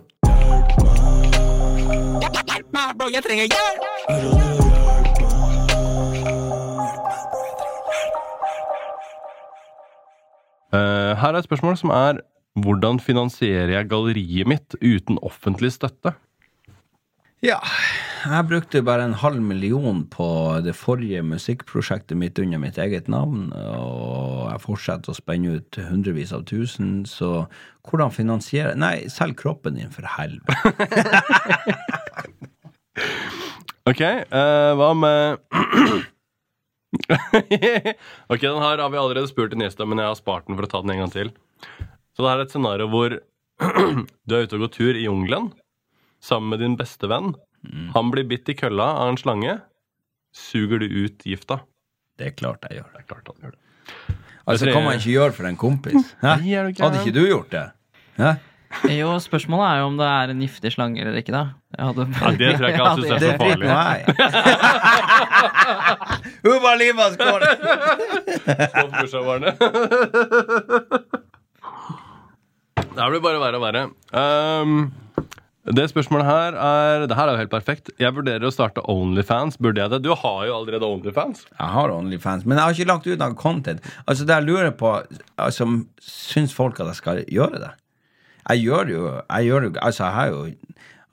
Eh, 10.72 11.12
her 11.18 11.32
er 11.32 11.40
et 11.40 11.48
spørsmål 11.48 11.80
som 11.80 11.90
er 11.92 12.22
hvordan 12.62 13.00
finansierer 13.02 13.74
jeg 13.74 13.90
galleriet 13.90 14.48
mitt 14.48 14.78
uten 14.78 15.18
offentlig 15.24 15.72
støtte? 15.74 16.14
ja, 17.42 17.58
jeg 18.22 18.46
brukte 18.48 18.82
bare 18.86 19.04
en 19.08 19.16
halv 19.18 19.42
million 19.42 20.04
på 20.10 20.26
det 20.64 20.74
forrige 20.78 21.22
musikkprosjektet 21.26 22.18
mitt 22.18 22.38
under 22.38 22.60
mitt 22.62 22.78
eget 22.78 23.08
navn, 23.10 23.48
og 23.56 24.48
jeg 24.50 24.62
fortsetter 24.62 25.12
å 25.12 25.16
spenne 25.18 25.56
ut 25.58 25.78
hundrevis 25.88 26.32
av 26.36 26.44
tusen, 26.50 27.02
så 27.08 27.46
hvordan 27.88 28.14
finansiere 28.14 28.76
Nei, 28.78 29.08
selg 29.10 29.36
kroppen 29.42 29.78
din, 29.80 29.92
for 29.94 30.06
helvete. 30.18 30.54
Ok, 33.82 33.98
uh, 33.98 34.72
hva 34.78 34.92
med 34.94 35.40
Ok, 38.30 38.44
den 38.44 38.60
her 38.62 38.78
har 38.78 38.90
vi 38.92 39.00
allerede 39.00 39.26
spurt 39.26 39.56
gjest 39.58 39.80
om, 39.82 39.90
men 39.90 39.98
jeg 39.98 40.12
har 40.12 40.18
spart 40.20 40.46
den 40.46 40.54
for 40.54 40.68
å 40.68 40.70
ta 40.70 40.82
den 40.84 40.92
en 40.94 41.00
gang 41.02 41.10
til. 41.10 41.32
Så 42.14 42.22
det 42.22 42.30
er 42.30 42.42
et 42.44 42.54
scenario 42.54 42.86
hvor 42.92 43.16
du 44.28 44.36
er 44.36 44.44
ute 44.44 44.58
og 44.58 44.62
går 44.66 44.72
tur 44.76 44.94
i 44.94 45.06
jungelen 45.08 45.50
sammen 46.22 46.52
med 46.52 46.62
din 46.62 46.78
beste 46.78 47.10
venn, 47.10 47.32
Han 47.94 48.10
blir 48.10 48.24
bitt 48.28 48.48
i 48.48 48.54
kølla 48.58 48.84
av 49.02 49.12
en 49.12 49.18
slange. 49.20 49.58
Suger 50.34 50.78
du 50.82 50.86
ut 50.88 51.22
gifta? 51.28 51.60
Det 52.18 52.26
er 52.30 52.34
klart 52.38 52.64
jeg 52.68 52.80
gjør. 52.80 52.88
Det 52.94 53.00
er 53.02 53.08
klart 53.10 53.28
han 53.30 53.38
gjør 53.44 53.52
det. 53.54 53.60
Altså, 54.42 54.64
Det 54.66 54.72
kan 54.74 54.84
man 54.84 54.96
ikke 54.98 55.12
gjøre 55.12 55.32
for 55.36 55.44
en 55.46 55.56
kompis? 55.60 56.14
Hæ? 56.22 56.32
Hadde 56.80 56.98
ikke 57.02 57.14
du 57.14 57.22
gjort 57.28 57.50
det? 57.52 57.66
Hæ? 58.18 58.32
Jo, 58.88 59.18
spørsmålet 59.20 59.66
er 59.68 59.76
jo 59.82 59.86
om 59.90 59.96
det 60.00 60.06
er 60.08 60.30
en 60.32 60.40
giftig 60.40 60.70
slange 60.72 61.00
eller 61.02 61.18
ikke, 61.20 61.34
da. 61.34 61.42
Jeg 61.76 61.84
hadde... 61.90 62.06
Ja, 62.08 62.30
det 62.40 62.48
tror 62.56 62.64
jeg 62.66 62.72
ikke 62.72 62.86
han 62.88 62.96
syns 63.02 63.12
er 63.12 63.18
så 63.20 63.32
farlig. 63.42 63.68
Uva 66.48 66.72
Liva 66.80 67.06
skål! 67.12 67.42
På 68.72 68.86
bursdagsbarnet. 68.96 69.54
Det 72.92 73.00
her 73.00 73.10
blir 73.12 73.22
bare 73.24 73.40
verre 73.44 73.56
og 73.60 73.64
verre. 73.66 73.82
Um, 74.12 74.72
det 75.62 75.84
spørsmålet 75.92 76.26
her 76.26 76.56
er 76.58 77.04
Det 77.06 77.14
her 77.14 77.28
er 77.28 77.36
jo 77.36 77.42
helt 77.44 77.52
perfekt. 77.52 77.90
Jeg 78.02 78.14
vurderer 78.16 78.42
å 78.48 78.50
starte 78.50 78.82
Onlyfans. 78.90 79.60
Burde 79.62 79.78
jeg 79.78 79.92
det? 79.92 80.00
Du 80.02 80.10
har 80.10 80.40
jo 80.48 80.56
allerede 80.56 80.88
Onlyfans. 80.88 81.44
Jeg 81.54 81.70
har 81.76 81.92
Onlyfans, 81.94 82.44
men 82.44 82.58
jeg 82.58 82.64
har 82.64 82.74
ikke 82.74 82.90
lagt 82.90 83.06
ut 83.06 83.22
noe 83.22 83.38
content. 83.38 83.86
Altså, 84.06 84.26
det 84.26 84.34
jeg 84.34 84.48
lurer 84.48 84.74
på 84.74 84.90
altså, 85.38 85.68
Syns 86.02 86.54
folk 86.54 86.80
at 86.82 86.90
jeg 86.90 86.98
skal 86.98 87.22
gjøre 87.30 87.62
det? 87.62 87.70
Jeg 88.50 88.64
gjør 88.64 88.90
jo 88.90 89.02
Jeg 89.06 89.46
gjør 89.46 89.68
jo 89.68 89.72
Altså, 89.78 90.04
jeg 90.04 90.12
har 90.12 90.26
jo 90.26 90.42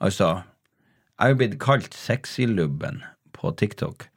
Altså, 0.00 0.28
jeg 0.34 1.22
har 1.22 1.34
jo 1.34 1.40
blitt 1.44 1.58
kalt 1.60 1.94
sexylubben 1.94 3.02
på 3.36 3.52
TikTok. 3.54 4.08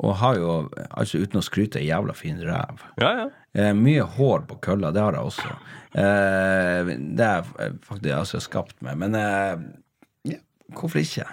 Og 0.00 0.16
har 0.18 0.36
jo, 0.40 0.54
altså 0.90 1.20
uten 1.22 1.38
å 1.38 1.44
skryte, 1.44 1.78
jævla 1.84 2.16
fin 2.16 2.40
ræv. 2.42 2.82
Ja, 2.98 3.10
ja. 3.14 3.26
Eh, 3.58 3.72
mye 3.74 4.04
hår 4.16 4.44
på 4.46 4.56
kølla, 4.62 4.92
det 4.94 5.02
har 5.02 5.16
jeg 5.18 5.26
også. 5.26 5.54
Eh, 5.98 6.90
det 7.18 7.26
er 7.26 7.42
faktisk 7.82 8.12
altså 8.14 8.40
skapt 8.44 8.76
meg. 8.86 8.94
Men 9.00 9.16
eh, 9.18 9.56
ja, 10.34 10.38
hvorfor 10.76 11.02
ikke? 11.02 11.26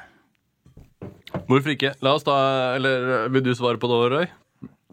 Hvorfor 1.47 1.69
ikke? 1.75 1.91
La 2.01 2.15
oss 2.17 2.25
da 2.25 2.35
Eller 2.75 3.27
vil 3.29 3.43
du 3.45 3.51
svare 3.55 3.77
på 3.77 3.89
det, 3.91 3.97
Røy? 4.15 4.27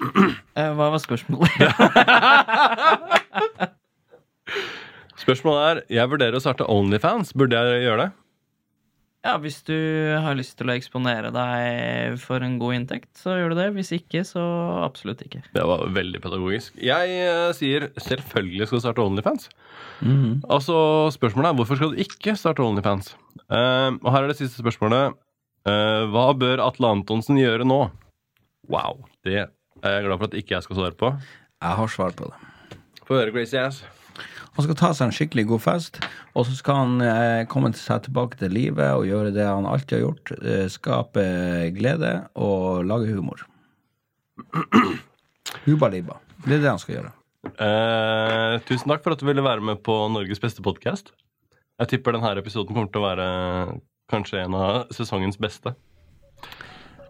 Eh, 0.55 0.71
Hva 0.77 0.87
var 0.93 1.01
spørsmålet? 1.03 1.51
Spørsmålet 5.25 5.63
er 5.65 5.81
Jeg 5.97 6.11
vurderer 6.13 6.37
å 6.39 6.43
starte 6.43 6.67
Onlyfans. 6.71 7.33
Burde 7.35 7.59
jeg 7.59 7.87
gjøre 7.89 8.05
det? 8.05 8.11
Ja, 9.25 9.39
Hvis 9.41 9.63
du 9.65 9.73
har 10.21 10.37
lyst 10.37 10.59
til 10.59 10.69
å 10.69 10.75
eksponere 10.77 11.31
deg 11.33 12.19
for 12.21 12.45
en 12.45 12.59
god 12.61 12.77
inntekt, 12.77 13.09
så 13.17 13.39
gjør 13.39 13.55
du 13.55 13.57
det. 13.63 13.71
Hvis 13.79 13.95
ikke, 13.97 14.21
så 14.29 14.43
absolutt 14.85 15.25
ikke. 15.25 15.41
Det 15.55 15.65
var 15.65 15.87
veldig 15.97 16.21
pedagogisk. 16.21 16.77
Jeg 16.77 17.15
eh, 17.25 17.49
sier 17.57 17.89
selvfølgelig 17.97 18.69
skal 18.69 18.83
du 18.83 18.85
starte 18.85 19.07
Onlyfans. 19.07 19.49
Altså, 20.53 20.77
Spørsmålet 21.17 21.51
er 21.51 21.57
hvorfor 21.57 21.81
skal 21.81 21.95
du 21.95 22.05
ikke 22.05 22.37
starte 22.37 22.67
Onlyfans? 22.67 23.15
Uh, 23.49 23.97
og 24.05 24.13
her 24.13 24.27
er 24.27 24.33
det 24.35 24.39
siste 24.43 24.61
spørsmålet. 24.61 25.17
Uh, 25.65 26.05
hva 26.13 26.29
bør 26.37 26.61
Atle 26.67 26.93
Antonsen 26.93 27.41
gjøre 27.41 27.65
nå? 27.65 27.81
Wow. 28.69 29.07
Det 29.25 29.41
er 29.41 29.49
jeg 29.97 30.05
glad 30.05 30.21
for 30.21 30.29
at 30.29 30.37
ikke 30.37 30.59
jeg 30.59 30.69
skal 30.69 30.83
svare 30.83 31.01
på. 31.01 31.15
Jeg 31.65 31.81
har 31.81 31.97
svar 31.97 32.13
på 32.13 32.29
det. 32.29 32.79
Få 33.09 33.23
høre, 33.23 33.33
Crazy 33.33 33.57
Ass. 33.57 33.81
Han 34.55 34.67
skal 34.67 34.77
ta 34.79 34.91
seg 34.95 35.09
en 35.09 35.15
skikkelig 35.15 35.45
god 35.51 35.63
fest, 35.65 35.99
og 36.39 36.47
så 36.47 36.55
skal 36.55 36.79
han 36.79 37.03
eh, 37.03 37.47
komme 37.51 37.73
seg 37.75 38.05
tilbake 38.07 38.39
til 38.39 38.55
livet 38.55 38.93
og 38.95 39.09
gjøre 39.09 39.33
det 39.35 39.49
han 39.49 39.67
alltid 39.67 39.99
har 39.99 40.05
gjort. 40.05 40.33
Eh, 40.39 40.67
skape 40.71 41.25
glede 41.75 42.13
og 42.39 42.87
lage 42.87 43.11
humor. 43.11 43.43
Huba 45.67 45.91
liba. 45.91 46.21
Det 46.45 46.59
er 46.59 46.63
det 46.63 46.71
han 46.71 46.83
skal 46.83 46.99
gjøre. 47.01 47.13
Eh, 47.51 48.55
tusen 48.69 48.95
takk 48.95 49.03
for 49.05 49.17
at 49.17 49.21
du 49.21 49.27
ville 49.27 49.45
være 49.45 49.65
med 49.65 49.83
på 49.85 49.97
Norges 50.15 50.43
beste 50.43 50.63
podkast. 50.65 51.11
Jeg 51.83 51.91
tipper 51.91 52.15
denne 52.15 52.31
episoden 52.39 52.77
kommer 52.77 52.93
til 52.95 53.03
å 53.03 53.09
være 53.09 53.29
kanskje 54.13 54.45
en 54.45 54.55
av 54.55 54.95
sesongens 54.95 55.41
beste. 55.41 55.75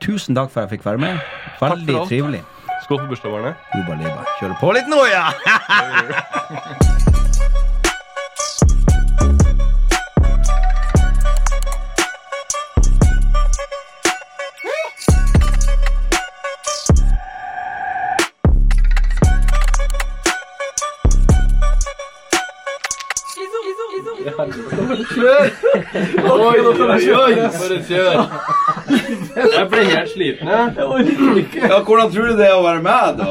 Tusen 0.01 0.37
takk 0.37 0.49
for 0.49 0.63
at 0.63 0.71
jeg 0.71 0.79
fikk 0.79 0.89
være 0.89 1.05
med. 1.05 1.21
Veldig 1.61 2.07
trivelig. 2.09 2.45
Skål 2.85 3.05
for 3.05 3.13
bursdagsbarnet. 3.13 3.65
Huba 3.77 4.01
liba. 4.01 4.29
Kjører 4.41 4.61
på 4.61 4.77
litt 4.77 4.93
nå, 4.93 5.01
ja! 5.13 7.01
Bare 27.59 27.79
kjør! 27.89 28.21
Jeg 29.55 29.67
ble 29.71 29.83
helt 29.89 30.11
sliten, 30.13 30.49
jeg. 30.49 30.67
ja! 31.63 31.79
Hvordan 31.87 32.13
tror 32.15 32.31
du 32.31 32.37
det 32.39 32.47
er 32.51 32.57
å 32.59 32.65
være 32.65 32.83
med, 32.85 33.21
da? 33.21 33.29